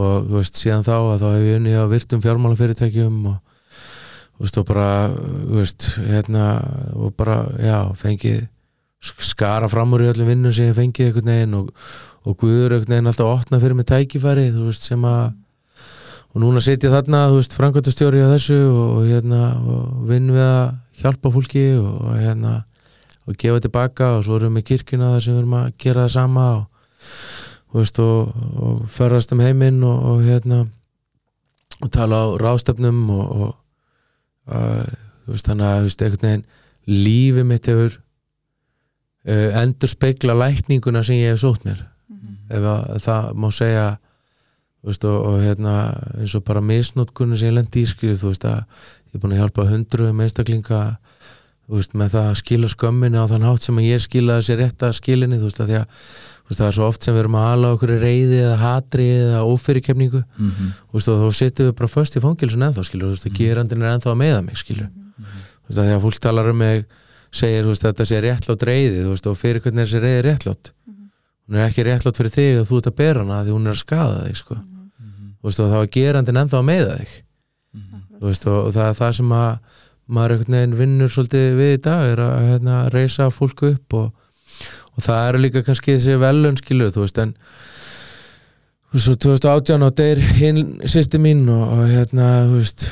og 0.00 0.26
þú 0.30 0.34
veist, 0.38 0.54
síðan 0.54 0.84
þá 0.86 0.94
að 0.96 1.20
þá 1.20 1.28
hef 1.34 1.44
ég 1.50 1.56
unni 1.60 1.72
á 1.76 1.84
virtum 1.90 2.20
fjármálafyrirtækjum 2.22 3.26
og 3.26 3.40
þú 4.38 4.40
veist, 4.46 4.58
og 4.58 4.66
bara 4.66 4.88
þú 5.10 5.56
veist, 5.58 5.88
hérna 6.06 6.44
og 6.94 7.16
bara, 7.16 7.36
já, 7.58 7.78
fengið 7.98 8.48
sk- 9.02 9.22
skara 9.26 9.68
fram 9.68 9.92
úr 9.92 10.06
í 10.06 10.10
öllum 10.12 10.26
vinnum 10.30 10.52
sem 10.54 10.70
ég 10.72 10.78
fengið 10.78 11.54
og, 11.54 11.70
og 12.26 12.36
Guður 12.38 12.72
og 16.30 16.42
núna 16.42 16.62
setja 16.62 16.92
þarna, 16.92 17.26
þú 17.30 17.38
veist, 17.40 17.54
framkvæmtastjóri 17.58 18.22
á 18.22 18.32
þessu 18.34 18.58
og, 18.70 18.98
hérna, 19.08 19.44
og 19.66 20.02
vinn 20.10 20.30
við 20.30 20.44
að 20.46 20.66
hjálpa 21.00 21.32
fólki 21.34 21.64
og, 21.80 22.10
hérna 22.20 22.60
og 23.26 23.38
gefa 23.38 23.62
tilbaka 23.64 24.14
og 24.16 24.26
svo 24.26 24.38
erum 24.38 24.54
við 24.54 24.60
með 24.60 24.66
kirkjuna 24.70 25.14
þar 25.14 25.24
sem 25.24 25.34
við 25.34 25.42
erum 25.42 25.56
að 25.58 25.72
gera 25.82 26.04
það 26.04 26.14
sama 26.16 26.44
og 26.56 27.80
veist, 27.80 28.00
og, 28.02 28.30
og 28.58 28.84
ferðast 28.90 29.34
um 29.34 29.42
heiminn 29.44 29.82
og, 29.86 30.06
og 30.12 30.22
hérna 30.26 30.64
og 31.80 31.90
tala 31.94 32.24
á 32.26 32.26
ráðstöfnum 32.40 33.02
og, 33.14 33.26
og 33.40 33.50
uh, 34.52 34.86
veist, 35.30 35.48
þannig 35.48 35.66
að 35.66 35.86
veist, 35.86 36.04
einhvern 36.04 36.26
veginn 36.28 36.46
lífið 36.90 37.46
mitt 37.48 37.70
hefur 37.70 37.96
uh, 37.96 39.48
endur 39.62 39.92
spekla 39.92 40.36
lækninguna 40.36 41.02
sem 41.06 41.20
ég 41.20 41.34
hef 41.34 41.42
sótt 41.42 41.66
mér. 41.66 41.84
Ef 42.50 42.66
að, 42.66 42.86
það 43.04 43.34
má 43.38 43.48
segja 43.54 43.86
veist, 44.88 45.04
og, 45.04 45.18
og 45.26 45.42
hérna 45.44 45.74
eins 46.20 46.34
og 46.38 46.44
bara 46.44 46.60
misnótkunni 46.64 47.36
sem 47.38 47.50
ég 47.50 47.58
lendi 47.58 47.82
í 47.84 47.88
skrið 47.90 48.16
þú 48.22 48.30
veist 48.32 48.44
að 48.48 48.62
ég 49.10 49.14
er 49.14 49.20
búin 49.20 49.34
að 49.36 49.40
hjálpa 49.42 49.66
hundruðum 49.68 50.20
einstaklinga 50.24 50.80
þú 51.70 51.76
veist, 51.76 51.92
með 51.94 52.08
það 52.16 52.28
að 52.30 52.38
skila 52.40 52.68
skömminni 52.72 53.20
á 53.20 53.26
þann 53.30 53.44
hátt 53.46 53.62
sem 53.66 53.76
að 53.78 53.88
ég 53.90 54.00
skilaði 54.02 54.46
sér 54.48 54.60
rétt 54.64 54.82
að 54.88 54.96
skilinni 54.98 55.38
þú 55.38 55.46
veist 55.50 55.60
að 55.60 55.68
því 55.70 55.76
að 55.80 55.86
þú 55.90 56.50
veist, 56.50 56.58
það 56.60 56.66
er 56.70 56.74
svo 56.78 56.86
oft 56.90 57.04
sem 57.06 57.14
við 57.14 57.20
erum 57.22 57.36
að 57.38 57.50
ala 57.52 57.68
okkur 57.76 57.92
reyði 58.02 58.38
eða 58.42 58.56
hatri 58.64 59.04
eða 59.20 59.42
ófyrirkefningu 59.52 60.22
Mhm. 60.40 60.72
þú 60.90 60.96
veist, 60.98 61.08
og 61.12 61.20
þá 61.20 61.28
setjum 61.42 61.68
við 61.70 61.76
bara 61.78 61.92
föst 61.94 62.16
í 62.16 62.22
fangilsun 62.24 62.64
ennþá 62.66 62.84
skilur, 62.88 63.06
þú 63.06 63.14
veist, 63.14 63.28
að 63.30 63.36
gerandinn 63.38 63.82
er 63.86 63.92
ennþá 63.94 64.10
að 64.10 64.18
meða 64.24 64.40
mig 64.48 64.56
skilur, 64.58 64.88
þú 64.90 65.68
veist, 65.68 65.78
að 65.78 65.86
því 65.86 65.94
að 65.94 66.02
fólk 66.08 66.18
talar 66.26 66.50
um 66.50 66.58
mig 66.58 66.84
segir, 67.30 67.62
þú 67.62 67.70
veist, 67.70 67.84
að 67.86 67.92
þetta 67.94 68.08
sé 68.10 68.20
réttlát 68.24 68.62
reyði 68.66 69.04
þú 69.04 69.10
veist, 69.14 69.26
og 69.30 69.38
fyrir 69.38 69.60
hvernig 69.62 69.80
er 69.84 69.86
þessi 69.86 70.02
reyði 70.02 70.22
réttlát 70.26 70.72
hún 71.50 71.58
er 71.58 71.68
ekki 71.70 71.84
réttlát 71.86 72.16
fyrir 72.18 72.34
þig 72.34 72.60
og 72.60 72.66
þú 72.66 72.76
ert 72.80 72.90
að 72.90 72.96
bera 72.98 73.22
hana 73.22 73.44
því 73.46 73.54
hún 73.54 73.66
er 73.70 73.74
að 73.74 73.82
skada 73.84 74.18
þig, 74.26 74.36
sko. 74.42 74.54
þú 74.58 74.69
veist, 75.48 75.60
og 75.64 75.70
þá 75.72 75.78
er 75.80 75.90
gerandinn 75.96 76.40
ennþá 76.42 76.58
að 76.60 76.66
meða 76.68 76.96
þig. 77.00 77.12
Þú 78.20 78.26
veist, 78.28 78.46
og, 78.50 78.72
það 78.74 78.88
er 78.90 78.98
það 78.98 79.12
sem 79.20 79.32
að 79.32 79.50
maður 80.10 80.32
einhvern 80.34 80.56
veginn 80.58 80.78
vinnur 80.80 81.12
svolítið 81.14 81.52
við 81.60 81.72
í 81.76 81.80
dag 81.86 82.08
er 82.12 82.20
að 82.24 82.48
hérna, 82.48 82.78
reysa 82.90 83.28
fólk 83.30 83.62
upp 83.68 83.94
og, 83.94 84.08
og 84.96 85.04
það 85.06 85.28
eru 85.28 85.42
líka 85.44 85.62
kannski 85.64 85.94
þessi 85.94 86.16
velun 86.20 86.58
skilur, 86.58 86.90
þú 86.90 87.04
veist, 87.06 87.20
en 87.22 87.34
svo 88.98 89.14
2018 89.14 89.86
og 89.86 89.94
deyr 90.00 90.18
hinn 90.40 90.60
sýsti 90.90 91.20
mín 91.22 91.44
og, 91.52 91.62
og 91.76 91.84
hérna, 91.92 92.30
þú 92.50 92.56
veist 92.58 92.86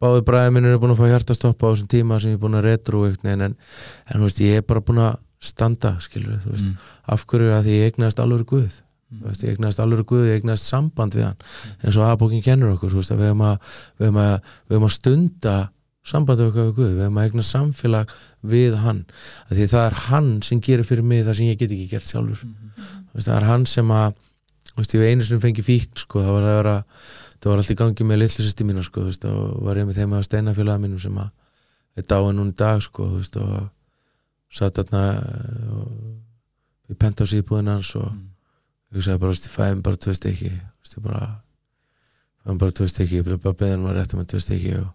báði 0.00 0.22
bræði 0.24 0.52
minn 0.54 0.68
eru 0.70 0.80
búin 0.80 0.94
að 0.94 1.00
fá 1.02 1.08
hjartastoppa 1.10 1.68
á 1.68 1.70
þessum 1.74 1.90
tíma 1.92 2.18
sem 2.22 2.32
ég 2.32 2.38
er 2.38 2.42
búin 2.44 2.56
að 2.56 2.68
retru 2.70 3.02
einhvern 3.04 3.26
veginn 3.28 3.46
en, 3.50 3.56
en 4.08 4.20
þú 4.22 4.28
veist, 4.30 4.42
ég 4.46 4.60
er 4.62 4.66
bara 4.68 4.84
búin 4.88 5.02
að 5.04 5.16
standa 5.44 5.96
skilur, 6.02 6.38
þú 6.42 6.54
veist, 6.54 6.68
Mm. 6.72 6.76
af 7.14 7.26
hverju 7.30 7.52
að 7.54 7.66
því 7.68 7.74
ég 7.76 7.92
eignaðist 7.92 8.20
alveg 8.24 8.46
guð 8.48 8.78
þú 9.08 9.24
veist, 9.24 9.42
ég 9.44 9.56
eignaðist 9.56 9.82
alveg 9.82 10.06
guð, 10.08 10.28
ég 10.28 10.40
eignaðist 10.42 10.68
samband 10.68 11.16
við 11.16 11.26
hann. 11.28 11.42
Eins 11.82 11.98
og 11.98 12.06
aðbókin 12.06 12.44
kennur 12.44 12.74
okkur 12.76 12.94
veist, 12.98 13.12
að 13.14 13.22
við 13.22 13.30
hefum 13.30 13.44
að, 13.48 13.74
við 13.98 14.08
hefum 14.08 14.22
að, 14.22 14.54
við 14.68 14.76
hefum 14.76 14.88
að 14.88 14.96
stunda 14.98 15.56
sambandi 16.08 16.46
okkar 16.48 16.68
við 16.68 16.74
Guð, 16.78 16.92
við 16.94 17.04
hefum 17.04 17.18
að 17.20 17.28
eigna 17.28 17.44
samfélag 17.44 18.12
við 18.48 18.76
hann, 18.80 19.02
því 19.50 19.68
það 19.72 19.86
er 19.86 19.96
hann 20.06 20.30
sem 20.46 20.60
gerir 20.64 20.88
fyrir 20.88 21.04
mig 21.04 21.24
það 21.26 21.38
sem 21.40 21.50
ég 21.50 21.60
get 21.60 21.74
ekki 21.74 21.88
gert 21.90 22.08
sjálfur. 22.08 22.44
Þú 22.44 23.18
veist, 23.18 23.28
það 23.28 23.34
er 23.36 23.48
hann 23.48 23.66
sem 23.68 23.92
að 23.92 24.06
ég 24.78 25.10
einu 25.10 25.26
sem 25.26 25.42
fengi 25.42 25.64
fíkn 25.66 25.98
sko, 25.98 26.22
það 26.22 26.36
var 26.36 26.46
vera 26.48 26.76
það 27.38 27.50
var 27.50 27.60
allt 27.62 27.72
í 27.72 27.78
gangi 27.78 28.06
með 28.06 28.20
litlu 28.22 28.44
sýsti 28.44 28.66
mína 28.66 28.84
sko, 28.86 29.04
og 29.08 29.58
var 29.66 29.78
ég 29.78 29.88
með 29.88 30.00
þeim 30.00 30.14
að 30.16 30.24
steinafélaga 30.26 30.82
mínum 30.82 31.02
sem 31.02 31.18
að 31.18 31.28
er 31.98 32.06
dáin 32.08 32.38
núna 32.38 32.54
í 32.54 32.58
dag 32.58 32.82
sko, 32.82 33.10
og 33.18 33.68
satt 34.48 34.78
þarna 34.80 35.02
og 35.76 36.88
ég 36.88 36.98
pent 36.98 37.20
á 37.20 37.24
síðbúðin 37.28 37.72
hans 37.74 37.92
og 38.00 38.08
ég 38.94 39.04
sagði 39.04 39.20
bara, 39.22 39.32
ég 39.36 39.52
fæði 39.52 39.82
bara 39.84 39.96
tvö 40.04 40.14
stykki 40.16 40.50
ég 40.52 41.02
bara 41.04 41.22
fæði 42.44 42.58
bara 42.62 42.72
tvö 42.78 42.88
stykki, 42.88 43.18
ég 43.20 43.28
bara 43.42 43.54
beðin 43.60 43.82
um 43.84 43.90
að 43.90 43.96
rétta 43.98 44.16
með 44.18 44.28
tvö 44.32 44.40
stykki 44.44 44.74
og 44.80 44.88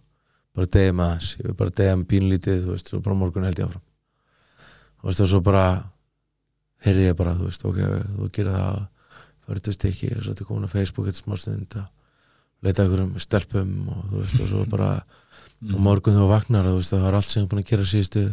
bara 0.54 0.66
degja 0.76 0.92
með 0.98 1.10
hans 1.14 1.28
ég 1.38 1.46
vil 1.48 1.54
bara 1.58 1.70
degja 1.80 1.96
með 2.00 2.06
pínlítið, 2.12 2.62
þú 2.64 2.72
veist, 2.74 2.92
og 2.94 3.02
bara 3.06 3.16
morgun 3.18 3.46
held 3.48 3.58
ég 3.62 3.68
áfram 3.68 3.84
þú 5.00 5.08
veist, 5.10 5.20
og 5.24 5.30
svo 5.30 5.40
bara 5.46 5.64
heyrði 6.84 7.06
ég 7.08 7.16
bara, 7.18 7.34
þú 7.38 7.48
veist, 7.48 7.64
ok, 7.64 7.78
þú 8.18 8.28
gerir 8.36 8.52
það 8.54 8.80
farið 9.44 9.64
tvö 9.68 9.74
stykki, 9.78 10.10
og 10.16 10.22
svo 10.24 10.32
þetta 10.34 10.48
komin 10.48 10.68
á 10.68 10.74
Facebook 10.74 11.08
eitt 11.10 11.18
smá 11.20 11.36
stund 11.40 11.74
að 11.78 11.88
leita 12.64 12.86
ykkur 12.88 13.02
um 13.04 13.14
stelpum 13.20 13.72
og 13.92 14.04
þú 14.10 14.22
veist, 14.22 14.38
og 14.44 14.48
svo 14.52 14.64
bara 14.74 14.90
og 15.64 15.80
morgun 15.80 16.16
þú 16.18 16.28
vaknar, 16.30 16.66
þú 16.68 16.78
veist, 16.80 16.92
það 16.94 17.04
var 17.06 17.18
allt 17.18 17.30
sem 17.30 17.44
ég 17.44 17.50
búin 17.52 17.62
að 17.64 17.70
gera 17.70 17.88
síðustu 17.88 18.24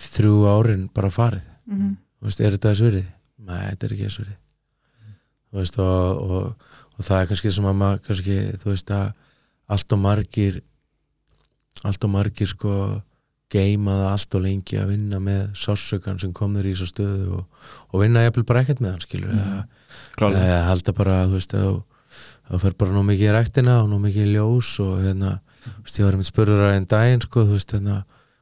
þrjú 0.00 0.36
árin 0.50 0.88
bara 0.94 1.10
farið 1.14 1.46
Mhm. 1.70 1.90
þú 2.20 2.26
veist, 2.26 2.40
er 2.40 2.54
þetta 2.56 2.70
þess 2.72 2.80
virði? 2.82 3.02
Nei, 3.46 3.60
þetta 3.70 3.86
er 3.86 3.92
ekki 3.94 4.06
þess 4.08 4.20
virði 4.22 4.36
þú 4.36 4.49
veist, 5.58 5.78
og, 5.78 6.22
og, 6.30 6.54
og 6.98 7.04
það 7.04 7.20
er 7.22 7.26
kannski 7.30 7.50
sem 7.52 7.64
að 7.66 7.74
maður 7.82 8.02
kannski, 8.06 8.38
þú 8.62 8.70
veist 8.70 8.90
að 8.90 9.12
allt 9.70 9.92
og 9.92 9.98
margir 9.98 10.60
allt 11.84 12.04
og 12.04 12.10
margir 12.12 12.46
sko 12.50 12.72
geima 13.50 13.94
það 13.98 14.08
allt 14.12 14.34
og 14.38 14.42
lengi 14.44 14.78
að 14.78 14.90
vinna 14.92 15.18
með 15.22 15.40
sársökan 15.58 16.20
sem 16.22 16.32
kom 16.36 16.54
þér 16.54 16.68
í 16.70 16.74
svo 16.78 16.86
stöðu 16.86 17.38
og, 17.40 17.44
og 17.90 18.02
vinna 18.04 18.22
jafnvel 18.22 18.44
bara 18.46 18.62
ekkert 18.62 18.82
með 18.84 18.92
hann 18.94 19.02
skilur 19.02 19.32
eða, 19.34 19.62
Klálega. 20.18 20.44
eða 20.46 20.60
halda 20.68 20.94
bara, 20.94 21.16
þú 21.26 21.34
veist, 21.38 21.54
að 21.58 21.80
það 22.50 22.62
fer 22.64 22.76
bara 22.82 22.94
nú 22.94 23.02
mikið 23.08 23.26
í 23.26 23.34
ræktina 23.34 23.74
og 23.82 23.88
nú 23.90 23.98
mikið 24.04 24.26
í 24.28 24.32
ljós 24.36 24.70
og 24.84 24.92
hérna, 25.02 25.32
þú 25.64 25.74
veist, 25.82 25.98
ég 26.00 26.06
var 26.06 26.16
einmitt 26.18 26.30
spurður 26.30 26.62
að 26.68 26.76
einn 26.76 26.88
daginn, 26.94 27.24
sko, 27.26 27.44
þú 27.48 27.56
veist, 27.58 27.74
hérna 27.74 27.98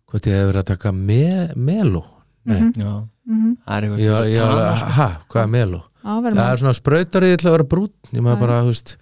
hvort 0.08 0.28
ég 0.28 0.36
hef 0.40 0.46
verið 0.50 0.62
að 0.64 0.70
taka 0.74 0.92
me, 0.96 1.22
melo 1.56 2.04
Nei, 2.48 2.60
Mhm. 2.62 2.72
Já, 2.80 2.92
Mhm. 3.28 3.56
það 3.66 3.76
er 3.76 3.82
eitthvað 3.84 3.98
ég, 4.00 4.12
að 4.16 4.28
ég, 4.32 4.38
tala, 4.40 4.60
ég, 4.72 4.78
sko. 4.78 4.92
ha, 4.96 5.08
hvað 5.28 5.42
er 5.42 5.48
melo? 5.52 5.80
Verður 6.04 6.38
það 6.38 6.52
er 6.54 6.60
svona 6.62 6.78
sprautarið 6.78 7.36
til 7.42 7.48
að 7.50 7.54
vera 7.58 7.68
brún 7.74 7.92
ég 8.14 8.22
maður 8.24 8.40
bara, 8.46 8.58
þú 8.64 8.70
veist, 8.72 8.92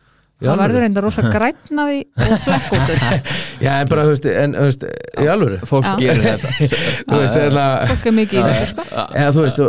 það 0.43 0.59
verður 0.61 0.85
enda 0.87 1.03
rosa 1.05 1.23
grænnaði 1.33 1.99
og 2.17 2.33
flekkóttur 2.45 2.99
Já, 3.65 3.71
en 3.81 3.89
bara, 3.89 4.03
þú 4.05 4.11
veist, 4.13 4.27
en, 4.33 4.57
þú 4.57 4.65
veist, 4.67 4.83
í 5.17 5.29
alvöru. 5.33 5.59
fólk 5.71 5.87
gerir 6.01 6.25
þetta. 6.29 6.51
Þú 7.09 7.21
veist, 7.23 7.39
eða 7.41 7.67
fólk 7.93 8.09
er 8.11 8.17
mikið 8.19 8.41
í 8.41 8.43
þessu 8.51 8.67
sko. 8.73 9.05
Eða 9.07 9.31
þú 9.37 9.45
veist, 9.47 9.63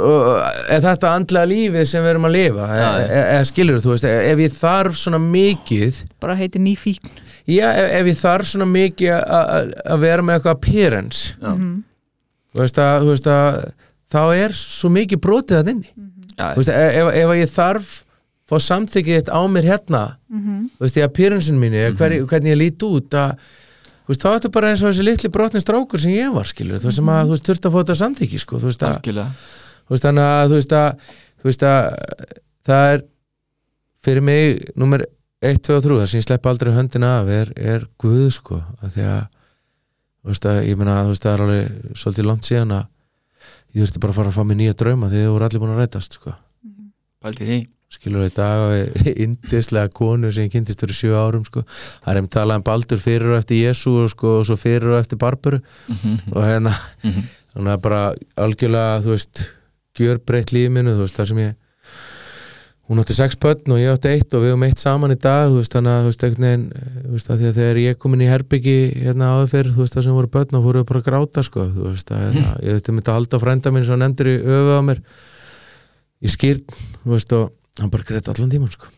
er 0.76 0.84
þetta 0.88 1.12
andlega 1.20 1.50
lífið 1.54 1.86
sem 1.94 2.04
við 2.08 2.12
erum 2.16 2.28
að 2.28 2.36
lifa? 2.36 2.68
Eða, 2.80 2.90
eða 3.22 3.46
skilur 3.52 3.80
þú 3.86 3.94
veist, 3.94 4.10
ef 4.12 4.44
ég 4.44 4.58
þarf 4.58 5.00
svona 5.04 5.22
mikið 5.24 6.02
bara 6.26 6.36
heiti 6.42 6.64
nýfíkn 6.68 7.14
já, 7.48 7.68
ef, 7.72 7.88
ef 8.02 8.10
ég 8.12 8.20
þarf 8.20 8.50
svona 8.52 8.68
mikið 8.74 9.14
að- 9.16 9.48
að 9.60 9.72
að 9.96 10.04
vera 10.04 10.26
með 10.28 10.40
eitthvað 10.40 10.58
appearance. 10.58 11.24
Já. 11.40 11.54
þú 12.58 12.64
veist 12.66 12.82
að, 12.84 12.98
þú 13.06 13.14
veist 13.14 13.32
að 13.38 13.62
þá 14.12 14.22
er 14.42 14.58
svo 14.60 14.92
mikið 15.00 15.22
brotið 15.24 15.62
að 15.62 15.72
inni. 15.78 15.92
Þú 15.96 16.17
veist, 16.58 16.70
ef, 16.70 16.98
ef, 17.02 17.14
ef 17.22 17.32
ég 17.38 17.54
þarf 17.54 17.94
fá 18.48 18.56
samþykið 18.64 19.18
þitt 19.22 19.32
á 19.34 19.42
mér 19.52 19.66
hérna 19.68 20.04
þú 20.78 20.84
veist, 20.86 20.98
í 20.98 21.04
appearance-in 21.04 21.58
mínu 21.60 21.82
mm 21.90 21.98
hver, 21.98 22.18
hvernig 22.30 22.54
ég 22.54 22.60
lít 22.62 22.84
út 22.88 23.18
að 23.18 23.34
þú 24.08 24.14
veist, 24.14 24.22
þá 24.24 24.28
er 24.30 24.36
þetta 24.38 24.52
bara 24.56 24.70
eins 24.72 24.84
og 24.84 24.92
þessi 24.94 25.04
litli 25.08 25.30
brotni 25.34 25.60
strákur 25.60 26.00
sem 26.00 26.14
ég 26.16 26.32
var, 26.32 26.48
skilur, 26.48 26.80
þú 26.80 26.88
veist, 26.88 26.98
sem 27.02 27.10
að 27.12 27.24
þú 27.26 27.36
veist, 27.36 27.48
þurfti 27.50 27.68
að 27.68 27.74
fá 27.74 27.80
þetta 27.82 27.96
samþykki, 28.02 28.40
sko, 28.40 28.60
þú 28.62 28.70
veist, 28.70 28.84
að 28.84 28.96
algjörlega. 28.96 29.32
þú 29.88 29.96
veist 29.96 30.08
þannig 30.08 30.28
að 30.32 30.48
þú 30.48 30.60
veist 30.62 30.76
að, 30.78 31.12
þú 31.42 31.50
veist 31.50 31.64
að 31.68 31.82
það 32.68 32.92
er 32.94 33.04
fyrir 34.08 34.24
mig 34.24 34.62
nummer 34.80 35.04
1, 35.44 35.60
2 35.68 35.76
og 35.78 35.84
3 35.84 35.98
það 36.00 36.08
sem 36.12 36.22
ég 36.22 36.26
slepp 36.28 36.48
aldrei 36.50 36.72
höndina 36.74 37.10
af 37.20 37.28
er, 37.30 37.52
er 37.58 37.84
Guð 38.00 38.30
sko 38.34 38.62
að 38.82 38.96
því 38.96 39.04
að 39.12 39.26
þú 39.28 40.32
veist 40.32 40.48
að 40.50 40.62
ég 40.66 40.80
meina 40.80 40.96
þú 41.04 41.12
veist 41.12 41.26
það 41.28 41.34
er 41.34 41.44
alveg 41.46 41.98
svolítið 42.02 42.30
langt 42.32 42.48
síðan 42.48 42.74
að 42.78 42.86
ég 43.78 43.86
þurfti 43.86 44.02
bara 44.04 44.14
að 44.14 44.20
fara 44.20 44.32
að 44.34 44.38
fá 44.38 44.44
mér 44.50 44.60
nýja 44.62 44.76
drauma 44.82 45.10
því 45.12 45.24
þið 45.24 45.34
voru 45.34 45.48
allir 45.48 45.64
búin 45.64 45.74
að 45.76 45.82
rætast 45.84 46.18
sko. 46.18 46.34
Pældi 47.24 47.48
því? 47.48 47.58
Skilur 47.88 48.26
við 48.26 48.32
í 48.32 48.36
dag 48.36 48.62
að 48.66 49.12
indislega 49.26 49.92
konu 49.96 50.32
sem 50.36 50.50
kynntist 50.52 50.82
fyrir 50.84 50.98
sjö 50.98 51.14
árum 51.16 51.46
sko. 51.48 51.64
Það 52.04 52.12
er 52.14 52.22
um 52.24 52.32
talað 52.34 52.60
um 52.60 52.66
Baldur 52.68 53.04
fyrir 53.04 53.32
og 53.32 53.40
eftir 53.40 53.62
Jésu 53.62 53.94
og 54.02 54.10
sko 54.12 54.34
og 54.42 54.48
svo 54.50 54.58
fyrir 54.60 54.92
og 54.92 55.00
eftir 55.00 55.22
Barbaru. 55.22 55.62
Og 56.34 56.42
hérna 56.44 56.74
þannig 57.54 57.72
að 57.78 57.86
bara 57.86 58.02
algjörlega 58.44 59.00
þú 59.06 59.14
veist 59.16 59.46
gjörbreytt 59.98 60.52
lífið 60.54 60.76
minu 60.76 60.98
þú 60.98 61.06
veist 61.06 61.18
það 61.22 61.32
sem 61.32 61.42
ég 61.46 61.56
hún 62.88 63.02
átti 63.02 63.16
sex 63.18 63.36
pötn 63.36 63.74
og 63.76 63.82
ég 63.82 63.92
átti 63.92 64.12
eitt 64.14 64.36
og 64.38 64.44
við 64.44 64.54
höfum 64.54 64.66
eitt 64.68 64.82
saman 64.82 65.12
í 65.12 65.18
dag 65.20 65.52
veist 65.52 65.74
þannig 65.76 65.92
að 65.92 66.06
veginn 66.24 66.68
að 67.28 67.34
að 67.36 67.58
þegar 67.60 67.80
ég 67.84 68.00
kom 68.00 68.16
inn 68.16 68.24
í 68.24 68.30
herbyggi 68.32 68.78
hérna 69.04 69.32
áður 69.36 69.52
fyrir 69.54 69.74
þú 69.76 69.84
veist 69.84 69.98
það 69.98 70.08
sem 70.08 70.18
voru 70.20 70.32
pötn 70.38 70.60
og 70.60 70.68
fóru 70.68 70.86
bara 70.88 71.04
að 71.04 71.10
gráta 71.10 71.44
sko 71.44 71.68
veist 71.76 72.14
að 72.16 72.24
hérna, 72.24 72.54
ég 72.64 72.78
veit 72.78 72.88
að 72.88 72.96
myndi 72.96 73.12
að 73.12 73.20
halda 73.20 73.42
frænda 73.44 73.74
minn 73.76 73.88
sem 73.88 74.00
nefndir 74.04 74.32
í 74.32 74.38
öfu 74.40 74.78
á 74.80 74.82
mér 74.88 75.04
í 76.24 76.32
skýrn 76.32 76.64
og 77.12 77.52
hann 77.82 77.92
bara 77.92 78.08
greitt 78.08 78.32
allan 78.32 78.56
tíman 78.56 78.72
sko 78.72 78.97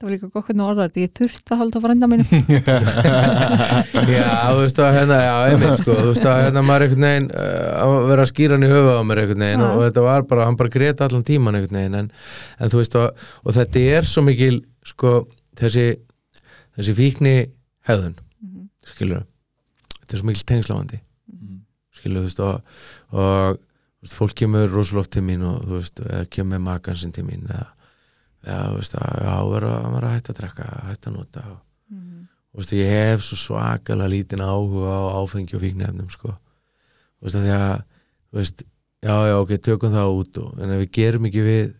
það 0.00 0.06
var 0.06 0.12
líka 0.14 0.28
gott 0.32 0.46
hvernig 0.48 0.64
orðar 0.64 0.86
þetta, 0.88 1.02
ég 1.04 1.10
þurfti 1.18 1.52
að 1.52 1.58
halda 1.60 1.80
frænda 1.84 2.06
mínu 2.08 2.24
Já, 4.14 4.28
þú 4.48 4.62
veist 4.62 4.78
að 4.80 4.94
hérna, 4.96 5.18
já, 5.20 5.32
einmitt 5.50 5.82
sko, 5.82 5.96
þú 5.98 6.06
veist 6.06 6.28
að 6.30 6.38
hérna 6.46 6.62
maður 6.64 6.84
einhvern 6.86 7.06
veginn 7.06 7.26
uh, 7.36 7.66
að 7.82 7.96
vera 8.08 8.24
að 8.24 8.30
skýra 8.30 8.56
hann 8.56 8.64
í 8.64 8.70
höfu 8.70 8.94
á 8.96 9.02
mér 9.04 9.20
einhvern 9.24 9.44
veginn 9.44 9.64
og, 9.66 9.82
þetta 9.84 10.04
var 10.06 10.24
bara, 10.30 10.46
hann 10.48 10.56
bara 10.62 10.72
grét 10.72 11.02
allan 11.04 11.26
tíman 11.28 11.58
einhvern 11.58 11.80
veginn 11.82 11.98
en, 12.00 12.08
en 12.56 12.72
þú 12.72 12.80
veist 12.80 12.96
að, 12.96 13.26
og 13.44 13.56
þetta 13.58 13.82
er 13.98 14.08
svo 14.08 14.24
mikil 14.24 14.56
sko, 14.88 15.12
þessi 15.60 15.84
þessi 16.78 16.96
fíkni 16.96 17.34
hefðun 17.90 18.16
skilur, 18.88 19.26
þetta 19.98 20.16
er 20.16 20.22
svo 20.22 20.30
mikil 20.30 20.46
tengslavandi 20.48 21.02
skilur, 22.00 22.24
þú 22.24 22.30
veist 22.30 22.40
og, 22.46 22.78
og 23.12 23.60
þú 23.60 24.06
veist, 24.06 24.16
fólk 24.16 24.38
kemur 24.40 24.72
rosaloft 24.72 25.12
til 25.12 25.26
mín 25.28 25.44
og 25.44 25.60
þú 25.66 25.76
veist, 25.76 26.02
kemur 26.32 26.64
makansinn 26.64 27.12
til 27.12 27.26
mín 27.28 27.44
eða, 27.50 27.68
þú 28.70 28.76
veist 28.80 28.94
að, 28.96 29.18
hætta 30.14 30.32
að 30.32 30.38
drekka, 30.40 30.68
hætta 30.88 31.10
að 31.10 31.16
nota 31.18 31.42
og 31.50 31.58
Þú 32.50 32.58
veist, 32.58 32.72
ég 32.74 32.88
hef 32.90 33.20
svo 33.22 33.36
svakalega 33.38 34.10
lítinn 34.10 34.40
áhuga 34.42 34.90
á 34.90 35.02
áfengi 35.22 35.54
og 35.54 35.60
fíknefnum 35.62 36.08
sko. 36.10 36.32
Þú 37.20 37.22
veist, 37.28 37.36
að 37.36 37.44
því 37.46 37.52
að 37.54 37.82
veist, 38.40 38.64
já, 39.06 39.14
já, 39.30 39.34
ok, 39.38 39.52
tökum 39.62 39.92
það 39.94 40.14
út 40.18 40.38
og, 40.42 40.58
en 40.58 40.70
ef 40.74 40.80
við 40.82 40.90
gerum 40.98 41.26
ekki 41.30 41.44
við 41.46 41.74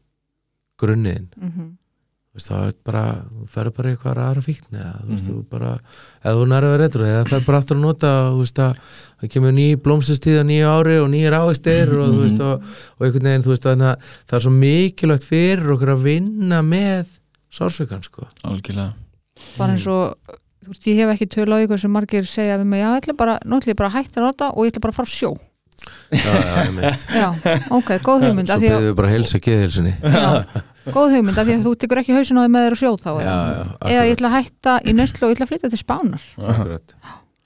grunniðin, 0.78 1.26
Mhm. 1.36 1.66
þú 1.74 1.79
veist, 2.36 2.48
þá 2.50 2.56
er 2.68 2.74
bara 2.86 3.02
þú 3.30 3.46
ferð 3.50 3.72
bara 3.76 3.90
eitthvað 3.94 4.20
aðra 4.24 4.42
fíkn 4.46 4.76
eða, 4.78 4.92
þú 5.02 5.08
veist, 5.10 5.26
Mhm. 5.26 5.34
þú 5.34 5.44
bara, 5.50 5.70
eða 6.24 6.34
þú 6.38 6.44
nærið 6.50 6.68
að 6.68 6.74
vera 6.76 6.82
retro 6.84 7.04
eða 7.10 7.24
ferð 7.30 7.46
bara 7.46 7.58
aftur 7.58 7.76
að 7.76 7.80
nota, 7.84 8.10
þú 8.30 8.38
veist, 8.44 8.58
að 8.58 8.76
það 9.20 9.30
kemur 9.34 9.52
ný 9.56 9.66
blómsistíð 9.76 10.38
á 10.40 10.44
nýju 10.46 10.66
ári 10.70 10.96
og 11.02 11.08
nýjir 11.10 11.36
ávegstir 11.40 11.88
og 11.98 12.06
þú 12.14 12.20
veist, 12.22 12.40
og, 12.40 12.62
og 12.62 13.06
einhvern 13.06 13.26
veginn, 13.30 13.42
þú 13.42 13.50
veist, 13.54 13.66
þannig 13.66 13.88
að 13.90 13.96
það 14.30 14.36
er 14.38 14.44
svo 14.46 14.52
mikilvægt 14.60 15.24
fyrir 15.26 15.74
okkur 15.74 15.94
að 15.96 16.02
vinna 16.06 16.62
með 16.62 17.06
sársökan, 17.50 18.02
sko. 18.06 18.26
algjörlega 18.44 18.92
bara 19.58 19.72
eins 19.74 19.86
og 19.90 20.14
þú 20.62 20.68
veist, 20.70 20.86
ég 20.86 20.96
hef 21.02 21.14
ekki 21.16 21.26
tölu 21.34 21.56
á 21.56 21.62
ykkur 21.66 21.80
sem 21.80 21.90
margir 21.90 22.26
segja 22.30 22.58
við 22.60 22.66
mig, 22.66 22.80
já, 22.84 22.94
ég 22.94 23.00
ætla 23.02 23.16
bara, 23.16 23.38
nú 23.44 23.58
ætla 23.58 23.72
ég 23.74 23.76
bara 23.80 23.90
að 23.90 23.96
hætta 24.04 24.20
að 24.20 24.26
nota 24.28 24.50
og 24.54 24.64
ég 24.66 24.70
ætla 24.72 24.80
bara 24.86 24.92
að 24.92 25.00
fara 25.02 25.10
sjó 25.18 25.30
Já, 26.10 26.32
já, 26.34 26.54
ég 26.66 26.72
mynd. 26.74 27.04
já, 27.14 27.28
ok, 27.78 27.90
góð 28.02 28.24
hugmynd 28.26 28.50
Svo 28.50 28.56
af 28.56 28.60
því 28.62 28.66
að, 28.66 28.74
byrðum 28.74 28.88
við 28.90 28.96
bara 28.98 29.08
að 29.10 29.14
helsa 29.14 29.38
geðhilsinni. 29.46 29.92
góð 30.90 31.14
hugmynd 31.14 31.38
af 31.38 31.46
því 31.46 31.54
að 31.56 31.64
þú 31.68 31.72
tekur 31.84 32.00
ekki 32.02 32.16
hausin 32.18 32.40
á 32.40 32.42
því 32.42 32.50
með 32.56 32.66
þér 32.66 32.76
á 32.76 32.80
sjó 32.82 32.92
þá 32.98 33.10
Já, 33.10 33.20
eða, 33.20 33.40
já, 33.54 33.94
eða 33.94 34.04
ég 34.10 34.14
ætla 34.18 34.30
að 34.30 34.36
hætta 34.40 34.76
í 34.90 34.94
nöslu 34.98 35.22
og 35.26 35.30
ég 35.30 35.36
ætla 35.38 35.46
að 35.46 35.52
flytja 35.54 35.70
til 35.74 35.80
Spánar 35.84 36.28
akkurat. 36.50 36.94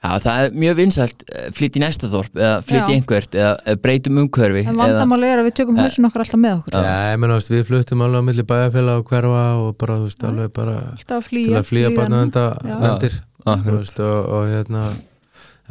Já, 0.05 0.11
það 0.21 0.39
er 0.45 0.57
mjög 0.61 0.75
vinsælt 0.83 1.23
flytt 1.57 1.77
í 1.79 1.81
næsta 1.81 2.09
þorp 2.13 2.35
eða 2.37 2.57
Já. 2.69 2.83
einhvert 2.93 3.37
eða 3.41 3.77
breytum 3.81 4.19
umhverfi 4.21 4.61
en 4.67 4.75
eða, 4.75 4.81
vandamáli 4.83 5.31
er 5.33 5.41
að 5.41 5.47
við 5.49 5.55
tökum 5.63 5.79
hausin 5.81 6.05
okkar 6.11 6.25
alltaf 6.27 6.41
með 6.43 6.59
okkur 6.59 6.77
Já, 6.77 6.97
ég 7.15 7.23
meina, 7.23 7.31
þú 7.33 7.41
veist, 7.41 7.53
við 7.55 7.63
fluttum 7.71 8.03
alveg 8.05 8.21
á 8.21 8.29
milli 8.29 8.45
bæjarfélag 8.51 9.01
og 9.01 9.09
hverfa 9.15 9.45
og 9.63 9.71
bara, 9.81 9.97
þú 10.03 10.11
veist, 10.11 10.27
alveg 10.29 10.53
bara 10.61 10.75
að 10.83 11.07
til 11.09 11.23
flýja 11.31 11.63
að 11.63 11.71
flýja 11.71 11.93
barna 11.97 12.21
þetta 12.27 12.45
Já. 12.69 12.77
vendir, 12.85 13.17
þú 13.41 13.55
akkurat. 13.55 13.81
veist, 13.81 14.03
og, 14.05 14.29
og 14.37 14.45
hérna, 14.53 14.85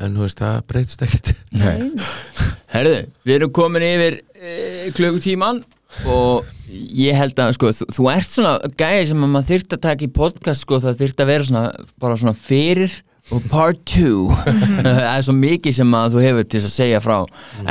en 0.02 0.18
þú 0.18 0.26
veist, 0.26 0.41
það 0.41 0.65
breytist 0.72 1.06
ekkert. 1.06 1.32
Nei. 1.53 1.91
Herðu, 2.74 2.98
við 3.28 3.38
erum 3.38 3.53
komin 3.53 3.86
yfir 3.86 4.20
e, 4.34 4.57
klukkutíman 4.98 5.61
og 6.10 6.49
ég 6.98 7.18
held 7.18 7.38
að 7.40 7.56
sko, 7.57 7.72
þú, 7.78 7.88
þú 7.94 8.10
ert 8.14 8.30
svona 8.30 8.53
gæði 8.80 9.10
sem 9.11 9.26
að 9.26 9.34
maður 9.36 9.49
þyrft 9.52 9.76
að 9.76 9.84
taka 9.86 10.06
í 10.07 10.14
podcast 10.14 10.65
sko, 10.65 10.80
það 10.82 11.02
þyrft 11.03 11.24
að 11.24 11.34
vera 11.34 11.49
svona, 11.49 11.65
bara 12.02 12.20
svona 12.20 12.38
fyrir 12.38 12.95
og 13.32 13.44
part 13.52 13.84
two 13.88 14.30
það 14.84 15.03
er 15.07 15.26
svo 15.26 15.36
mikið 15.38 15.78
sem 15.78 15.94
að 15.99 16.15
þú 16.15 16.24
hefur 16.26 16.48
til 16.49 16.64
að 16.64 16.74
segja 16.74 17.03
frá 17.03 17.18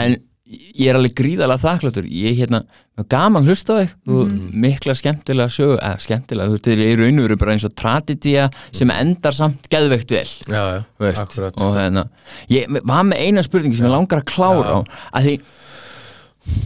en 0.00 0.16
ég 0.52 0.88
er 0.90 0.98
alveg 0.98 1.14
gríðalega 1.16 1.62
þakkláttur 1.62 2.06
ég 2.12 2.32
er 2.32 2.36
hérna, 2.42 2.60
gaman 3.08 3.46
hlusta 3.48 3.78
þig. 3.80 3.92
Þú 4.08 4.16
mikla 4.64 4.94
skemmtilega 4.98 5.48
sögu 5.54 5.78
eða 5.78 6.00
skemmtilega, 6.04 6.48
þú 6.50 6.56
veist, 6.58 6.66
þið 6.68 6.82
eru 6.90 7.06
raunveru 7.06 7.38
bara 7.40 7.54
eins 7.56 7.64
og 7.68 7.74
traditía 7.78 8.48
sem 8.70 8.90
endar 8.92 9.32
samt 9.36 9.68
geðveikt 9.72 10.12
vel 10.12 10.26
Já, 10.52 10.62
já, 10.76 10.80
veist, 11.00 11.22
akkurat. 11.24 11.60
og 11.64 11.76
hérna 11.78 12.04
ég 12.52 12.68
var 12.84 13.06
með 13.08 13.22
eina 13.24 13.44
spurningi 13.46 13.76
sem 13.80 13.88
ég 13.88 13.94
langar 13.94 14.20
að 14.22 14.28
klára 14.34 14.76
á 14.76 14.80
að 15.16 15.28
því 15.30 15.36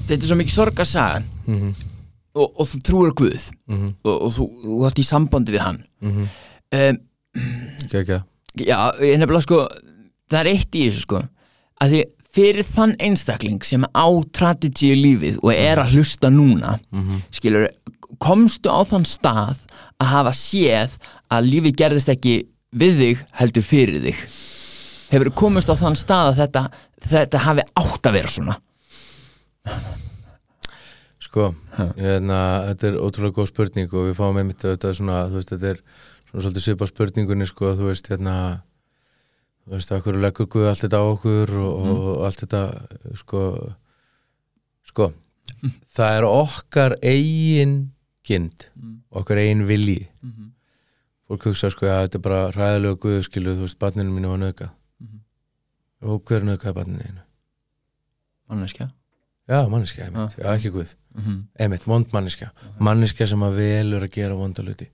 þetta 0.09 0.17
er 0.23 0.29
svo 0.31 0.39
mikið 0.41 0.57
sorgarsaga 0.57 1.23
Mhm, 1.47 1.75
og, 2.37 2.49
og 2.59 2.67
þú 2.67 2.79
trúir 2.85 3.13
á 3.13 3.19
Guð. 3.21 3.45
Mhm, 3.71 3.91
og, 4.03 4.17
og 4.27 4.31
þú, 4.35 4.47
þú 4.65 4.79
átt 4.89 4.99
í 4.99 5.05
sambandi 5.07 5.53
við 5.55 5.63
hann. 5.63 5.79
Mhm, 6.03 6.25
um, 6.81 6.99
geggjað. 7.93 8.25
já, 8.59 8.79
ég 8.99 9.21
nefnilega 9.21 9.45
sko 9.47 9.61
það 10.27 10.41
er 10.41 10.51
eitt 10.51 10.75
í 10.75 10.83
þessu 10.89 11.05
sko. 11.07 11.21
Að 11.81 11.93
því 11.93 12.01
fyrir 12.37 12.67
þann 12.69 12.95
einstakling 13.01 13.65
sem 13.65 13.85
á 13.97 14.07
strategy 14.29 14.93
í 14.93 14.99
lífið 15.01 15.39
og 15.43 15.53
er 15.57 15.81
að 15.83 15.97
hlusta 15.97 16.29
núna 16.33 16.77
Mhm. 16.93 17.23
skilur, 17.33 17.69
komstu 18.21 18.69
á 18.69 18.81
þann 18.85 19.05
stað 19.09 19.65
að 20.01 20.07
hafa 20.13 20.33
séð 20.37 20.99
að 21.33 21.49
lífið 21.53 21.77
gerðist 21.81 22.09
ekki 22.13 22.37
við 22.77 22.99
þig 23.01 23.25
heldur 23.41 23.63
fyrir 23.65 24.01
þig 24.07 24.21
hefur 25.11 25.31
komist 25.39 25.71
á 25.71 25.75
þann 25.79 25.97
stað 25.97 26.33
að 26.33 26.39
þetta, 26.43 26.63
þetta 27.09 27.39
hafi 27.47 27.63
átt 27.77 28.09
að 28.11 28.13
vera 28.21 28.29
svona 28.29 28.57
Sko, 31.27 31.51
hérna, 31.77 32.37
þetta 32.71 32.87
er 32.91 32.99
ótrúlega 33.03 33.35
góð 33.41 33.49
spurning 33.51 33.91
og 33.93 34.07
við 34.11 34.19
fáum 34.19 34.37
einmitt 34.41 34.63
þetta 34.63 34.93
svona, 34.95 35.25
þú 35.31 35.41
veist, 35.41 35.51
þetta 35.53 35.71
er 35.73 35.81
svona 36.29 36.45
svolítið 36.45 36.65
svipa 36.67 36.89
spurningunni, 36.91 37.49
sko, 37.51 37.73
þú 37.77 37.89
veist, 37.91 38.11
hérna, 38.13 38.37
þú 39.67 39.75
veist, 39.75 39.93
að 39.93 40.03
hverju 40.07 40.23
leggur 40.23 40.49
Guð 40.53 40.71
allt 40.71 40.85
þetta 40.85 41.03
á 41.03 41.05
okkur 41.11 41.55
og, 41.59 41.91
og 41.93 42.25
allt 42.29 42.43
þetta, 42.45 42.63
sko, 43.19 43.43
sko, 44.87 45.11
það 45.99 46.19
er 46.21 46.29
okkar 46.31 46.97
eigin 47.03 47.77
kind, 48.27 48.69
okkar 49.11 49.43
eigin 49.43 49.67
vilji. 49.69 50.07
Fólk 51.27 51.49
hugsa, 51.49 51.73
sko, 51.75 51.89
að 51.91 52.07
þetta 52.07 52.19
er 52.19 52.27
bara 52.29 52.43
ræðilega 52.55 53.01
Guð, 53.03 53.21
skilu, 53.27 53.57
þú 53.59 53.67
veist, 53.67 53.79
barninu 53.83 54.15
mínu 54.15 54.31
var 54.31 54.43
nöðgað. 54.45 54.75
Og 56.07 56.21
hver 56.29 56.45
nöðgaði 56.47 56.77
barninu 56.77 57.03
þínu? 57.03 57.23
manneskja? 58.47 58.89
Já, 59.47 59.69
manneskja, 59.71 60.07
einmitt, 60.07 60.37
já, 60.39 60.47
ekki 60.55 60.71
Guð. 60.75 60.95
mm 61.15 61.23
-hmm. 61.25 61.43
einmitt, 61.59 61.87
vond 61.87 62.07
manneskja. 62.13 62.51
Manneskja 62.79 63.27
sem 63.27 63.43
að 63.43 63.57
velur 63.57 64.03
að 64.03 64.11
gera 64.11 64.35
vonda 64.35 64.63
hluti. 64.63 64.91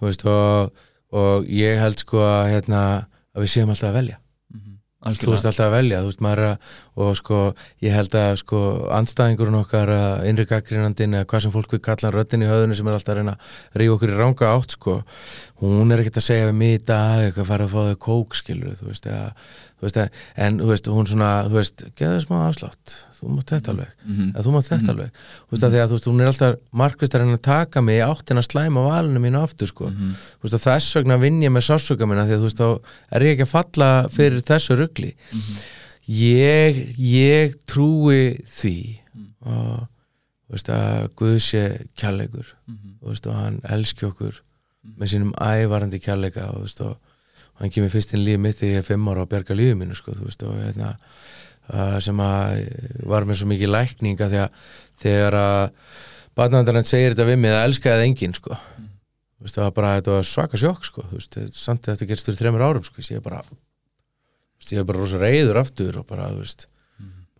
Þú 0.00 0.06
veist 0.06 0.24
og, 0.24 0.72
og 1.10 1.44
ég 1.48 1.78
held 1.78 1.98
sko 1.98 2.18
að 2.18 2.50
hérna, 2.52 3.06
að 3.34 3.44
við 3.44 3.52
séum 3.56 3.74
alltaf 3.74 3.90
að 3.90 3.98
velja. 4.00 4.20
Þú 5.04 5.34
veist 5.34 5.44
alltaf 5.44 5.66
að 5.66 5.74
velja, 5.74 5.98
veist 6.06 6.22
að 6.24 6.52
og 7.04 7.16
sko, 7.18 7.38
ég 7.84 7.92
held 7.92 8.14
að 8.16 8.38
sko 8.40 8.60
andstæðingurinn 8.96 9.58
okkar, 9.58 9.90
að 9.92 10.28
innri 10.30 10.46
gaggrínandinn 10.48 11.18
eða 11.18 11.28
hvað 11.28 11.44
sem 11.44 11.52
fólk 11.52 11.74
við 11.74 11.82
kalla 11.84 12.12
röddin 12.14 12.44
í 12.44 12.48
höfðinu 12.48 12.78
sem 12.78 12.88
er 12.88 12.96
alltaf 12.96 13.12
að 13.12 13.18
reyna 13.20 13.34
að 13.36 13.82
rífa 13.82 13.96
okkur 13.98 14.14
í 14.14 14.16
ranga 14.16 14.52
átt 14.54 14.76
sko, 14.78 14.96
hún 15.60 15.92
er 15.92 16.00
ekkert 16.00 16.22
að 16.22 16.26
segja 16.30 16.48
við 16.48 16.56
mig 16.62 16.78
í 16.78 16.80
dag, 16.88 17.26
eitthvað 17.26 17.50
fara 17.52 17.68
að 17.68 17.74
fá 17.74 17.80
þau 17.90 18.00
kók 18.06 18.38
skilur, 18.40 18.78
þú 18.80 18.88
veist, 18.88 19.10
eða, 19.12 19.28
veist 19.84 19.98
en 20.00 20.58
veist, 20.70 20.88
hún 20.90 21.08
svona, 21.08 21.28
þú 21.48 21.58
veist 21.58 21.84
geðu 21.98 22.22
smá 22.24 22.36
afslátt, 22.46 22.94
þú 23.18 23.34
mátt 23.34 23.52
þetta 23.52 23.72
alveg. 23.74 23.92
Mhm. 24.04 24.30
eða 24.32 24.44
þú 24.46 24.54
mátt 24.54 24.70
þetta 24.70 24.92
alveg, 24.94 25.20
þú 25.44 25.54
veist 25.54 25.66
að 25.68 25.74
því 25.74 25.80
að 25.82 25.88
þú 25.92 25.98
veist, 25.98 26.08
hún 26.10 26.20
er 26.24 26.30
alltaf 26.32 26.58
markvist 26.82 27.14
að 27.14 27.24
reyna 27.24 27.38
að 27.38 27.44
taka 27.48 27.82
mig 27.84 28.00
í 28.00 28.04
áttina 28.04 28.42
að 28.42 28.48
slæma 28.50 28.84
valinu 28.88 29.22
mínu 29.24 29.42
aftur 29.42 29.70
sko. 29.70 29.90
Mhm. 29.90 30.12
þú 30.40 30.48
veist 30.48 30.58
að 30.58 30.66
þess 30.68 30.98
vegna 30.98 31.20
vinn 31.20 31.40
ég 31.42 31.54
með 31.54 31.66
sársöka 31.68 32.08
minna 32.08 32.26
því 32.26 32.36
að 32.36 32.42
þú 32.42 32.48
veist 32.48 32.62
þá 32.62 32.68
er 33.12 33.20
ég 33.22 33.32
ekki 33.34 33.46
að 33.48 33.54
falla 33.54 33.90
fyrir 34.08 34.40
þessu 34.42 34.78
rugli. 34.78 35.14
Ég, 36.04 36.96
ég 36.98 37.54
trúi 37.64 38.44
því 38.44 39.00
og 39.48 39.88
þú 40.44 40.52
veist 40.52 40.68
að 40.68 41.08
Guð 41.16 41.38
sé 41.40 41.62
kjærleikur 41.96 42.50
þú 43.00 43.08
veist 43.08 43.26
og 43.26 43.34
hann 43.38 43.60
elski 43.64 44.06
okkur 44.08 44.40
með 44.98 45.10
sínum 45.14 45.32
ævarandi 45.40 46.00
og 46.04 46.54
þú 46.54 46.60
veist 46.64 46.80
og 46.84 46.96
hann 47.60 47.72
kemur 47.74 47.92
fyrst 47.92 48.14
inn 48.16 48.24
líf 48.24 48.40
mitt 48.42 48.58
þegar 48.58 48.72
ég 48.72 48.82
er 48.82 48.88
fimm 48.88 49.10
ára 49.10 49.24
og 49.24 49.30
bjarga 49.30 49.56
lífið 49.56 49.78
mínu 49.80 49.98
sko 49.98 50.14
veist 50.18 50.42
og 50.46 50.56
hérna 50.58 50.94
uh, 50.94 51.98
sem 52.02 52.22
að 52.24 52.64
var 53.10 53.26
með 53.28 53.40
svo 53.40 53.50
mikið 53.52 53.72
lækninga 53.74 54.30
að 54.30 54.64
þegar 55.02 55.38
að 55.38 55.60
barnaðandarinn 56.38 56.88
segir 56.88 57.14
þetta 57.14 57.28
við 57.28 57.40
mig 57.42 57.54
það 57.54 57.68
elskaði 57.68 58.08
enginn 58.08 58.34
sko. 58.34 58.58
Þú 58.58 59.46
veist 59.46 59.58
það 59.58 59.66
var 59.66 59.74
bara, 59.76 59.94
þetta 59.98 60.14
var 60.14 60.28
svaka 60.28 60.60
sjokk 60.60 60.88
sko 60.88 61.06
veist, 61.12 61.38
samt 61.54 61.86
að 61.86 61.94
þetta 61.94 62.10
gerst 62.10 62.30
fyrir 62.30 62.40
þreymur 62.40 62.66
árum 62.66 62.86
sko, 62.86 63.04
ég 63.04 63.20
er 63.20 63.24
bara 63.24 63.42
ég 64.64 64.80
er 64.80 64.86
bara 64.88 65.02
rosa 65.02 65.20
reyður 65.20 65.60
aftur 65.60 65.98
og 66.00 66.06
bara, 66.08 66.30
veist 66.38 66.68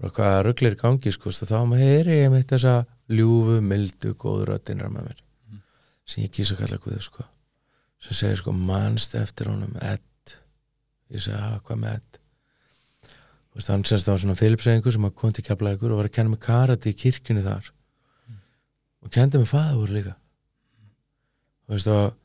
bara 0.01 0.13
hvað 0.15 0.41
rugglir 0.49 0.79
gangi 0.79 1.13
sko, 1.15 1.33
þá 1.33 1.61
maður 1.65 1.85
heyri 1.87 2.19
ég 2.21 2.33
mitt 2.35 2.51
þessa 2.51 2.83
ljúfu, 3.15 3.61
mildu, 3.65 4.15
góðu 4.19 4.51
röddinra 4.51 4.91
með 4.93 5.11
mér 5.11 5.23
sem 6.05 6.27
ég 6.27 6.35
kýsa 6.35 6.59
að 6.59 6.65
kalla 6.65 6.83
Guði 6.85 7.01
sko 7.05 7.25
sem 8.05 8.19
segir 8.19 8.41
sko, 8.41 8.53
manst 8.53 9.15
eftir 9.19 9.49
honum 9.51 9.75
Ed? 9.83 10.35
Ég 11.15 11.25
segi, 11.25 11.39
að 11.39 11.61
hvað 11.69 11.81
með 11.83 11.97
Ed? 11.99 12.19
Þú 13.55 13.61
veist, 13.61 13.71
hann 13.71 13.87
semst 13.87 14.09
það 14.09 14.17
var 14.17 14.23
svona 14.25 14.41
Filipsengur 14.41 14.95
sem 14.97 15.09
kom 15.15 15.33
til 15.35 15.45
keflaðið 15.47 15.87
og 15.93 16.01
var 16.01 16.11
að 16.11 16.17
kenna 16.17 16.33
mig 16.33 16.43
karate 16.43 16.91
í 16.91 16.99
kirkjunni 16.99 17.45
þar. 17.45 17.71
Og 19.05 19.13
kendi 19.15 19.39
mig 19.39 19.51
fæður 19.51 19.93
líka. 19.95 20.15
Þú 21.65 21.77
veist 21.77 21.91
og, 21.93 22.17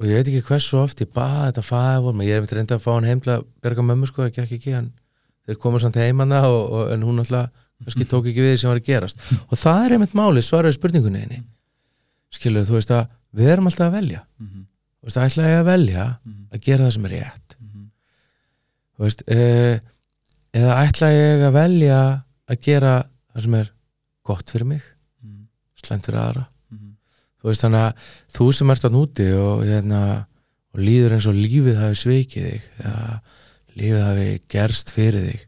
og 0.00 0.08
ég 0.08 0.16
veit 0.18 0.30
ekki 0.30 0.46
hversu 0.48 0.80
oft 0.80 1.02
ég 1.04 1.12
baði 1.14 1.50
þetta 1.50 1.66
fæður 1.66 2.16
menn 2.16 2.26
ég 2.30 2.38
er 2.38 2.44
myndi 2.44 2.58
reynda 2.58 2.78
að 2.78 2.86
fá 2.86 2.90
hann 2.94 3.08
heim 3.10 3.20
til 3.22 3.34
að 3.36 3.44
berga 3.62 3.84
mömmu 3.86 4.08
sko, 4.08 4.24
ekki 4.26 4.42
ekki 4.46 4.58
ekki, 4.58 4.72
hann 4.78 4.90
þeir 5.46 5.60
komið 5.62 5.84
samt 5.84 6.00
heimanna 6.00 6.40
og, 6.48 6.60
og, 6.64 6.82
en 6.94 7.04
hún 7.06 7.22
alltaf 7.22 7.50
kannski 7.80 8.06
tók 8.08 8.26
ekki 8.30 8.42
við 8.44 8.54
því 8.54 8.62
sem 8.62 8.72
var 8.72 8.80
að 8.80 8.88
gerast. 8.88 9.22
Og 9.46 9.60
það 9.60 9.84
er 9.84 9.94
einmitt 9.96 10.16
máli, 10.18 10.42
svaraði 10.44 10.76
spurningunni 10.76 11.22
einni 11.22 11.42
skilur 12.34 12.66
þú 12.66 12.76
veist 12.78 12.92
að 12.94 13.08
við 13.36 13.52
erum 13.54 13.70
alltaf 13.70 13.88
að 13.88 13.96
velja. 13.98 14.24
Mhm. 14.40 14.66
Þú 15.00 15.08
veist, 15.08 15.20
ætla 15.24 15.48
ég 15.48 15.60
að 15.60 15.68
velja 15.70 16.04
að 16.52 16.60
gera 16.66 16.84
það 16.86 16.94
sem 16.96 17.06
er 17.08 17.14
rétt? 17.16 17.56
Þú 18.96 19.06
veist 19.06 19.22
uh, 19.32 19.76
eða 20.60 20.78
ætla 20.84 21.08
ég 21.14 21.44
að 21.46 21.54
velja 21.56 22.00
að 22.50 22.60
gera 22.66 22.94
það 23.32 23.44
sem 23.46 23.54
er 23.60 23.70
gott 24.26 24.50
fyrir 24.50 24.66
mig? 24.66 24.82
Mhm. 25.22 25.46
slæmt 25.80 26.06
fyrir 26.08 26.20
aðra? 26.20 26.46
Mhm. 26.70 26.96
þú 27.40 27.48
veist 27.48 27.64
þannig 27.64 27.84
að 27.86 28.08
þú 28.36 28.48
sem 28.52 28.70
ert 28.70 28.84
að 28.84 28.96
núti 28.96 29.28
og, 29.32 29.62
hérna, 29.64 30.26
og 30.74 30.80
líður 30.80 31.14
eins 31.16 31.26
og 31.30 31.34
lífið 31.38 31.78
hafi 31.80 32.00
sveikið 32.02 32.50
þig 32.50 32.62
eða 32.84 33.20
lífið 33.80 34.02
hafi 34.04 34.28
gerst 34.50 34.90
fyrir 34.92 35.24
þig 35.30 35.46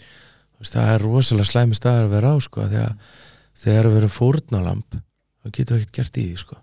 þú 0.00 0.62
veist 0.64 0.76
það 0.78 0.92
er 0.94 1.04
rosalega 1.04 1.50
slæmi 1.50 1.74
staðar 1.76 2.06
að 2.08 2.14
vera 2.16 2.32
á 2.32 2.36
sko 2.40 2.64
að 2.64 2.76
þegar 3.64 3.88
við 3.90 3.96
erum 4.00 4.14
fórnalamb 4.14 4.96
þá 5.44 5.50
getum 5.52 5.76
við 5.76 5.82
ekkert 5.84 5.98
gert 5.98 6.16
í 6.16 6.24
því 6.30 6.36
sko 6.40 6.56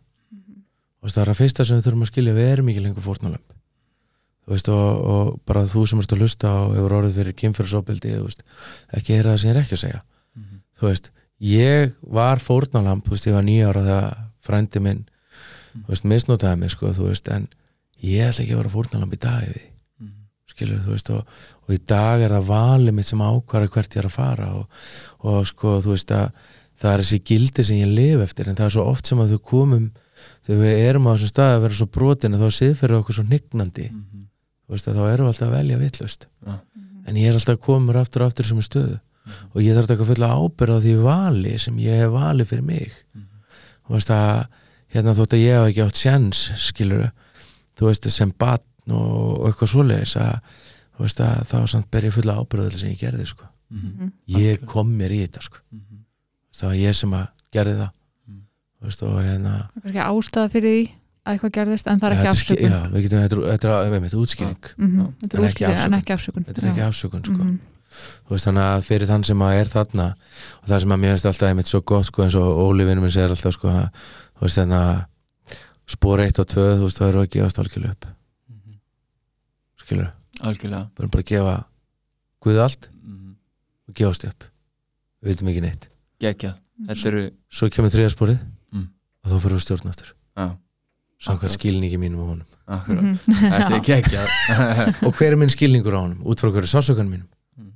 veist 1.02 1.18
það 1.18 1.24
er 1.24 1.34
að 1.34 1.42
fyrsta 1.42 1.66
sem 1.66 1.80
við 1.80 1.88
þurfum 1.88 2.06
að 2.06 2.12
skilja 2.12 2.38
við 2.38 2.52
erum 2.52 2.70
ekki 2.72 2.86
lengur 2.86 3.06
veist 4.52 4.70
og, 4.74 5.02
og 5.14 5.32
bara 5.48 5.64
þú 5.70 5.86
sem 5.90 6.02
ert 6.02 6.14
að 6.16 6.24
hlusta 6.24 6.52
og 6.66 6.76
hefur 6.76 6.96
orðið 7.00 7.18
fyrir 7.20 7.38
kynfyrirsópildi 7.42 8.14
ekki 8.98 9.16
heyra 9.16 9.34
það 9.34 9.42
sem 9.42 9.52
ég 9.52 9.56
er 9.56 9.62
ekki 9.62 9.78
að 9.78 9.84
segja. 9.86 10.02
Þú 10.82 10.88
veist, 10.90 11.12
ég 11.46 11.96
var 12.02 12.42
fórnalamb 12.42 13.06
þú 13.06 13.16
veist, 13.16 13.28
ég 13.30 13.38
var 13.38 13.46
nýja 13.46 13.70
ára 13.70 13.84
þegar 13.88 14.22
frændi 14.42 14.82
minn, 14.82 15.04
þú 15.74 15.94
veist, 15.94 16.08
misnotaði 16.10 16.62
mig 16.62 16.74
sko, 16.74 16.94
þú 16.98 17.10
veist, 17.10 17.30
en 17.30 17.48
ég 18.02 18.28
ætla 18.28 18.44
ekki 18.44 18.56
að 18.56 18.64
vera 18.64 18.74
fórnalamb 18.76 19.14
í 19.14 19.22
dag 19.22 19.46
við, 19.46 19.68
skilur 20.50 20.82
þú 20.86 20.96
veist, 20.96 21.12
og, 21.14 21.36
og 21.68 21.76
í 21.76 21.80
dag 21.94 22.22
er 22.26 22.34
það 22.36 22.50
valið 22.50 22.98
mitt 22.98 23.08
sem 23.08 23.22
ákvarða 23.22 23.72
hvert 23.76 23.96
ég 23.96 24.02
er 24.02 24.10
að 24.10 24.18
fara 24.18 24.50
og, 24.58 24.82
og 25.22 25.46
sko, 25.48 25.78
þú 25.86 25.94
veist 25.94 26.16
að 26.18 26.32
það 26.82 26.94
er 26.96 27.04
þessi 27.04 27.22
gildi 27.30 27.64
sem 27.64 27.78
ég 27.78 27.92
lifi 27.94 28.24
eftir 28.26 28.50
en 28.50 28.58
það 28.58 28.68
er 28.68 28.76
svo 28.76 28.88
oft 28.90 29.06
sem 29.06 29.22
að 29.22 29.36
þau 29.36 29.42
komum 29.52 29.92
þegar 30.46 30.62
við 30.64 30.82
erum 30.90 31.08
á 31.08 31.14
þessum 31.14 31.32
stað 31.32 31.56
að 31.56 31.62
vera 31.66 31.80
svo 31.80 31.88
brotin 31.98 32.36
að 32.38 32.44
þá 32.46 32.58
séð 32.58 32.74
fyrir 32.80 32.98
okkur 33.00 33.18
svo 33.18 33.26
hnignandi. 33.28 33.88
Þú 33.92 34.76
veist 34.76 34.88
að 34.88 35.00
þá 35.00 35.04
erum 35.12 35.28
við 35.28 35.34
alltaf 35.34 35.48
að 35.48 35.56
velja 35.58 35.78
vitlaust. 35.82 36.28
Ja. 36.48 36.60
en 37.08 37.18
ég 37.18 37.30
er 37.30 37.34
alltaf 37.34 37.58
að 37.58 37.64
koma 37.66 37.86
mér 37.88 38.02
aftur 38.02 38.22
og 38.22 38.32
aftur 38.32 38.46
sem 38.46 38.58
er 38.62 38.68
stöðu. 38.68 38.98
Og 39.54 39.62
ég 39.62 39.76
þarf 39.76 39.88
að 39.88 39.92
taka 39.94 40.06
fulla 40.10 40.30
ábyrð 40.38 40.76
á 40.78 40.80
því 40.82 40.94
vali 41.02 41.54
sem 41.62 41.78
ég 41.82 42.02
hef 42.02 42.12
valið 42.14 42.50
fyrir 42.52 42.66
mig. 42.66 42.94
Þú 43.86 43.96
veist 43.96 44.12
að 44.14 44.46
hérna 44.94 45.16
þótt 45.18 45.36
að 45.38 45.44
ég 45.44 45.58
hef 45.58 45.70
ekki 45.70 45.86
átt 45.86 46.02
sjans 46.02 46.42
skilur 46.62 47.08
þú 47.80 47.90
veist 47.90 48.10
sem 48.14 48.32
batn 48.38 48.94
og, 48.96 49.42
og 49.42 49.48
eitthvað 49.50 49.72
svoleiðis 49.74 50.18
að 50.22 50.36
þú 50.92 51.06
veist 51.06 51.24
að 51.26 51.44
þá 51.52 51.58
samt 51.74 51.90
ber 51.94 52.08
ég 52.08 52.16
fulla 52.16 52.38
ábyrð 52.42 52.78
sem 52.78 52.94
ég 52.94 53.02
gerði 53.02 53.28
sko. 53.30 53.48
Mhm. 53.72 54.12
ég 54.36 54.66
kom 54.68 54.90
mér 55.00 55.14
í 55.16 55.22
þetta 55.24 55.42
sko. 55.48 55.62
Mhm. 55.72 56.04
það 56.58 56.68
var 56.68 56.80
ég 56.82 56.96
sem 56.96 57.14
að 57.16 57.28
gerði 57.56 57.76
það 57.80 57.92
veist 58.88 59.04
og 59.04 59.18
hérna 59.22 59.54
Það 59.76 59.86
er 59.86 59.92
ekki 59.92 60.04
ástæða 60.10 60.52
fyrir 60.52 60.72
því 60.76 60.84
að 61.22 61.34
eitthvað 61.36 61.52
gerðist 61.58 61.88
en 61.92 62.00
það 62.02 62.08
er 62.12 62.16
ekki 62.18 62.30
afsökun. 62.32 62.72
já, 62.72 62.80
við 62.92 63.02
getum, 63.06 63.20
þetta 63.22 63.36
er- 63.38 63.50
þetta 63.52 63.68
er 63.86 63.94
einmitt 63.94 64.16
útskýring. 64.18 64.64
Mhm, 64.78 65.00
Já. 65.02 65.06
Þetta 65.22 65.38
En 65.38 65.44
er 65.44 65.50
ekki 65.50 65.66
útskýring 65.66 65.72
en 65.72 65.78
afsökun. 65.78 66.00
ekki 66.02 66.14
afsökun 66.16 66.46
þetta 66.48 66.62
er 66.64 66.70
ekki 66.72 66.86
afsökun 66.88 67.24
sko. 67.26 67.44
Mhm. 67.44 67.60
þú 68.26 68.30
veist 68.32 68.46
þannig 68.48 68.66
að 68.72 68.84
fyrir 68.88 69.08
þann 69.12 69.24
sem 69.26 69.40
að 69.44 69.54
er 69.60 69.66
þarna 69.68 70.06
og 70.64 70.66
það 70.70 70.80
sem 70.82 70.90
að 70.96 71.00
mér 71.02 71.12
finnst 71.12 71.26
alltaf 71.28 71.50
einmitt 71.52 71.68
svo 71.68 71.82
gott 71.84 72.06
sko 72.06 72.24
eins 72.24 72.36
og 72.36 72.58
Óli 72.58 72.86
vinnum 72.88 73.02
minn 73.04 73.12
segir 73.12 73.30
alltaf 73.30 73.54
sko 73.54 73.68
að, 73.68 73.90
þú 74.40 74.42
veist 74.42 74.58
þannig 74.58 74.80
að 74.80 75.06
spór 75.92 76.20
1 76.24 76.40
og 76.40 76.48
2 76.48 76.68
þú 76.80 76.84
veist 76.88 76.98
það 76.98 77.10
eru 77.12 77.20
að 77.22 77.30
gefa 77.36 77.50
stálkilu 77.52 77.90
upp. 77.92 78.06
Skilur, 79.82 80.10
algjörlega. 80.42 80.88
Við 80.96 81.04
erum 81.04 81.12
bara 81.12 81.24
að 81.26 81.32
gefa 81.32 81.56
Guð 82.42 82.58
allt 82.64 82.88
Mhm. 83.06 83.36
og 83.90 83.94
gefast 83.96 84.24
upp. 84.26 84.44
Við 85.22 85.30
veitum 85.36 85.48
ekki 85.52 85.62
neitt. 85.62 85.88
Geggjað, 86.22 86.56
þetta 86.88 87.06
eru 87.12 87.32
svo 87.52 87.70
kemur 87.70 87.90
þriðasporið 87.94 88.40
Mm. 88.74 88.88
Og 89.24 89.32
þá 89.32 89.36
fyrir 89.44 89.58
við 89.58 89.66
stjórn 89.66 89.92
aftur. 89.92 90.14
Samkvæmt 91.22 91.54
skilningi 91.54 92.00
mínum 92.02 92.24
á 92.24 92.26
honum. 92.32 92.48
Akkurat. 92.72 93.04
Mhm. 93.04 93.18
þetta 93.54 93.76
er 93.76 93.84
geggjað 93.86 95.04
og 95.06 95.18
hver 95.20 95.36
er 95.36 95.38
minn 95.38 95.52
skilningur 95.54 95.94
á 95.94 96.02
honum? 96.02 96.22
Út 96.26 96.42
frá 96.42 96.50
hverju 96.50 96.72
sásökan 96.72 97.10
mínum? 97.12 97.28
Mm. 97.60 97.74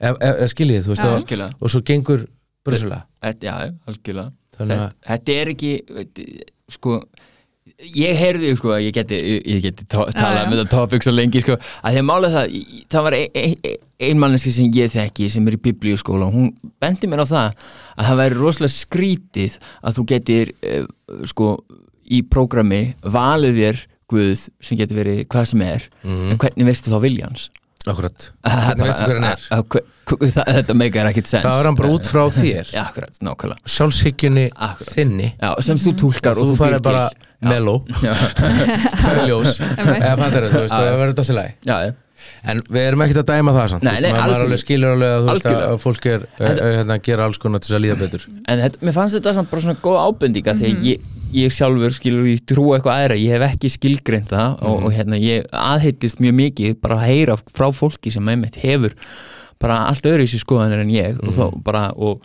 ef, 0.00 0.16
ef, 0.18 0.40
ef 0.46 0.54
skiljið 0.54 0.88
þú 0.88 0.94
veist 0.94 1.04
Já. 1.04 1.50
og, 1.60 1.70
svo 1.70 1.82
gengur 1.86 2.24
þetta, 2.64 3.44
já, 3.44 3.54
algjörlega. 3.86 4.32
Þetta, 4.54 4.78
þetta 5.06 5.36
er 5.42 5.50
ekki 5.52 5.70
sko 6.72 6.98
ég 7.96 8.18
heyrði 8.20 8.50
sko 8.58 8.74
að 8.76 8.82
ég 8.86 8.94
geti, 8.98 9.18
ég 9.48 9.62
geti 9.64 9.86
talað 9.90 10.50
með 10.50 10.60
það 10.62 10.68
topic 10.74 11.06
svo 11.06 11.14
lengi 11.14 11.40
sko 11.42 11.56
að 11.56 11.94
því 11.96 12.02
að 12.02 12.06
mála 12.10 12.30
það, 12.34 12.58
það 12.92 13.06
var 13.06 13.16
ein, 13.18 13.38
ein, 13.40 13.78
ein 14.08 14.20
manneski 14.20 14.52
sem 14.54 14.68
ég 14.76 14.92
þekki 14.92 15.30
sem 15.32 15.48
er 15.48 15.56
í 15.56 15.62
biblíuskóla 15.64 16.28
og 16.28 16.36
hún 16.36 16.50
bendi 16.82 17.08
mér 17.10 17.24
á 17.24 17.26
það 17.32 17.64
að 17.96 18.10
það 18.10 18.20
væri 18.20 18.38
rosalega 18.42 18.74
skrítið 18.76 19.58
að 19.80 19.98
þú 19.98 20.06
getur 20.12 20.52
uh, 20.60 20.86
sko 21.32 21.50
í 22.04 22.22
prógrami 22.28 22.84
valið 23.02 23.60
þér 23.62 23.82
Guð 24.12 24.36
sem 24.60 24.76
getur 24.76 24.98
verið 25.00 25.22
hvað 25.32 25.46
sem 25.48 25.62
er 25.64 25.84
mm, 26.04 26.24
en 26.34 26.40
hvernig 26.42 26.66
veistu 26.68 26.92
þá 26.92 26.98
viljans 27.00 27.46
akkurat. 27.88 28.26
Hvernig 28.44 28.86
veistu 28.86 29.06
hver 29.08 29.18
hann 29.18 29.24
er? 29.28 29.42
Hver- 29.72 29.86
hver- 30.08 30.30
það- 30.32 30.50
Þetta 30.58 30.74
meikar 30.80 31.08
ekkit 31.10 31.26
sens 31.28 31.42
það 31.44 31.58
er 31.62 31.66
hann 31.68 31.76
bara 31.80 31.90
út 31.96 32.06
frá 32.08 32.22
þér. 32.36 32.68
Já, 32.72 32.80
akkurat, 32.84 33.18
nákvæmlega. 33.24 33.72
Sjálfshyggjunni 33.74 34.44
Akkurat. 34.52 34.92
þinni. 34.94 35.26
Já, 35.40 35.50
sem 35.66 35.80
þú 35.82 35.92
túlkar 36.04 36.40
og 36.40 36.48
þú 36.48 36.56
bara 36.62 36.78
til 36.84 36.96
Já. 37.44 37.50
mellow 37.52 37.82
Já, 38.06 38.14
farið 39.04 39.28
ljós. 39.30 39.60
Eða 39.60 40.16
fattar 40.22 40.48
þú 40.50 40.62
veist 40.64 40.74
það 40.74 40.88
verður 40.90 41.12
þetta 41.14 41.24
allir 41.28 41.38
læg 41.40 41.70
já, 41.70 41.76
já. 41.88 41.92
en 42.50 42.60
við 42.72 42.82
erum 42.88 43.02
ekkert 43.04 43.20
að 43.22 43.30
dæma 43.34 43.52
það 43.56 43.66
samt 43.74 43.84
Nei, 43.84 43.94
nei, 44.04 44.10
maður- 44.16 44.44
alveg 44.46 44.60
skilur 44.62 44.94
alveg 44.94 45.10
að, 45.14 45.24
þú 45.24 45.32
veist, 45.34 45.48
að 45.64 45.80
fólk 45.84 46.06
er 46.12 46.22
En- 46.38 46.60
að, 46.64 46.70
hérna, 46.78 46.96
gera 47.08 47.26
alls 47.28 47.40
konar 47.42 47.60
til 47.60 47.68
þess 47.70 47.78
að 47.78 47.84
líða 47.84 47.98
betur. 48.00 48.24
En 48.48 48.62
þetta, 48.64 48.80
mér 48.88 48.96
fannst 48.96 49.18
þetta 49.18 49.34
samt 49.38 49.50
bara 49.52 49.64
svona 49.66 49.80
góð 49.84 49.98
ábendinga 50.08 50.54
þegar 50.60 50.86
ég, 50.88 51.10
ég 51.34 51.52
sjálfur 51.56 51.96
skilur 51.96 52.28
ég 52.30 52.44
trú 52.48 52.64
eitthvað 52.76 53.00
aðra, 53.02 53.18
ég 53.20 53.34
hef 53.36 53.44
ekki 53.50 53.70
skilgreint 53.74 54.30
það 54.32 54.62
og, 54.70 54.86
og 54.88 54.94
hérna 54.96 55.18
ég 55.20 55.48
aðheitist 55.52 56.22
mjög 56.24 56.36
mikið 56.40 56.78
bara 56.84 57.00
að 57.00 57.08
heyra 57.10 57.36
frá 57.50 57.68
fólki 57.74 58.12
sem 58.14 58.28
einmitt 58.32 58.56
hefur 58.62 58.94
bara 59.60 59.82
allt 59.90 60.06
öðru 60.08 60.24
í 60.24 60.30
sér 60.30 60.42
skoðanir 60.44 60.84
en 60.84 60.90
ég 60.94 61.20
og 61.24 61.32
þá 61.34 61.44
bara 61.66 61.84
og, 61.96 62.22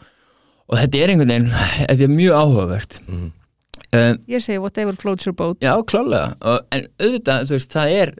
og 0.70 0.78
þetta 0.80 1.02
er 1.04 1.14
einhvern 1.16 1.34
veginn, 1.34 1.52
þetta 1.90 2.06
er 2.08 2.14
mjög 2.14 2.40
áhugavert. 2.44 3.00
Mhm. 3.10 3.28
Um, 3.96 4.18
Ég 4.30 4.44
segi 4.44 4.60
whatever 4.62 4.96
floats 5.00 5.28
your 5.28 5.36
boat. 5.38 5.60
Já, 5.64 5.72
klálega, 5.90 6.36
og, 6.40 6.64
en 6.76 6.88
auðvitað 7.02 7.50
þú 7.50 7.56
veist, 7.56 7.74
það 7.74 7.94
er, 7.96 8.12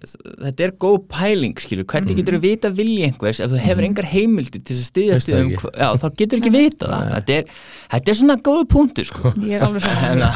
þetta 0.46 0.66
er 0.66 0.74
góð 0.86 0.98
pæling 1.14 1.64
skilur, 1.64 1.88
hvernig 1.90 2.20
getur 2.20 2.38
þú 2.38 2.42
vita 2.46 2.72
vilja 2.76 3.10
einhvers 3.10 3.42
ef 3.44 3.54
þú 3.54 3.62
hefur 3.64 3.88
engar 3.90 4.10
heimildi 4.10 4.62
til 4.62 4.78
að 4.78 5.26
það 5.26 5.34
um, 5.40 5.52
já, 5.56 5.88
þá 6.04 6.08
getur 6.22 6.42
ekki 6.42 6.54
vita 6.54 6.92
það. 6.92 7.10
Þetta 7.16 7.38
er, 7.38 7.58
þetta 7.96 8.14
er 8.14 8.20
svona 8.22 8.38
góð 8.50 8.62
punktur 8.76 9.10
sko. 9.10 9.34
Ég 9.46 9.58
er 9.58 9.68
alveg 9.68 9.88
saman 9.88 10.06
hérna, 10.06 10.30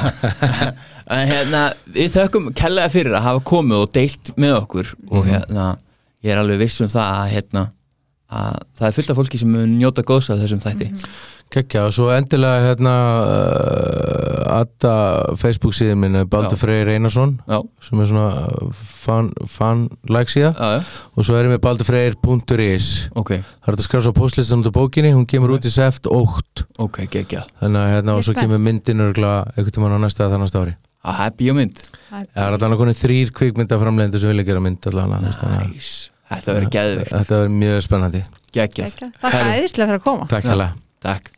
en 1.17 1.31
hérna, 1.31 1.63
við 1.99 2.17
þökkum 2.17 2.51
kellega 2.57 2.93
fyrir 2.93 3.17
að 3.19 3.27
hafa 3.29 3.45
komið 3.53 3.85
og 3.85 3.95
deilt 3.95 4.33
með 4.39 4.57
okkur 4.63 4.93
og 5.09 5.31
hérna, 5.31 5.69
ég 6.23 6.35
er 6.35 6.43
alveg 6.43 6.65
viss 6.65 6.83
um 6.83 6.91
það 6.91 7.23
að 7.23 7.33
hérna, 7.37 7.65
að 8.33 8.57
það 8.79 8.87
er 8.87 8.97
fullt 8.97 9.13
af 9.13 9.19
fólki 9.19 9.39
sem 9.41 9.53
mun 9.53 9.77
njóta 9.77 10.03
góðs 10.07 10.31
af 10.33 10.41
þessum 10.41 10.61
þætti. 10.63 10.89
Kekja, 11.53 11.83
og 11.85 11.93
svo 11.93 12.07
endilega 12.09 12.63
hérna 12.63 12.93
uh, 13.21 14.55
Adda 14.55 14.93
Facebook 15.37 15.75
síðan 15.77 15.99
minn 16.01 16.17
Baldur. 16.29 16.57
Freyr 16.57 16.89
Einarsson 16.95 17.35
Já, 17.45 17.59
sem 17.83 18.01
er 18.01 18.09
svona 18.09 18.71
fan, 18.73 19.29
fan 19.49 19.83
like 20.09 20.33
síða 20.33 20.53
já, 20.53 20.79
já, 20.79 20.79
og 21.13 21.27
svo 21.27 21.37
erum 21.37 21.53
við 21.53 21.61
baldurfreyr.is 21.65 22.87
ok, 23.19 23.35
það 23.43 23.69
er 23.69 23.77
að 23.77 23.85
skrá 23.85 24.01
svo 24.05 24.15
postlistan 24.17 24.63
út 24.63 24.71
af 24.71 24.77
bókinni. 24.77 25.13
Hún 25.13 25.27
kemur 25.29 25.53
út 25.57 25.67
í 25.67 25.73
seft 25.73 26.09
8 26.09 26.65
ok, 26.81 27.03
geggja 27.13 27.45
þannig 27.61 27.83
að 27.83 27.93
hérna 27.97 28.17
og 28.17 28.25
svo 28.25 28.37
kemur 28.37 28.63
myndin 28.63 29.05
örgla 29.05 29.35
einhvern 29.53 29.77
tímann 29.77 29.97
á 29.97 29.99
næsta 30.01 30.25
eða 30.25 30.39
þannig 30.39 30.57
ári. 30.63 30.75
Það 31.03 31.25
er 31.25 31.37
bíómynd. 31.39 31.83
Það 32.07 32.41
er 32.45 32.57
allan 32.57 32.77
okkur 32.77 32.93
þrýr 32.95 33.33
kvikmyndaframlendur 33.35 34.23
sem 34.23 34.31
vilja 34.31 34.47
gera 34.47 34.63
mynd 34.63 34.89
allan 34.89 35.17
að 35.19 35.33
þannig 35.35 35.73
Næs, 35.75 35.93
þetta 36.31 36.53
verður 36.55 36.67
að 36.69 36.73
geðvikt 36.77 37.13
þetta 37.13 37.37
verður 37.39 37.55
mjög 37.59 37.79
spennandi. 37.87 38.23
Geggjað, 38.53 38.97
Takk 39.21 39.37
æðislega 39.39 39.87
fyrir 39.89 39.99
að 39.99 40.03
koma. 40.05 40.27
Takk 40.29 40.45
hérlega. 40.45 40.75
takk 41.03 41.31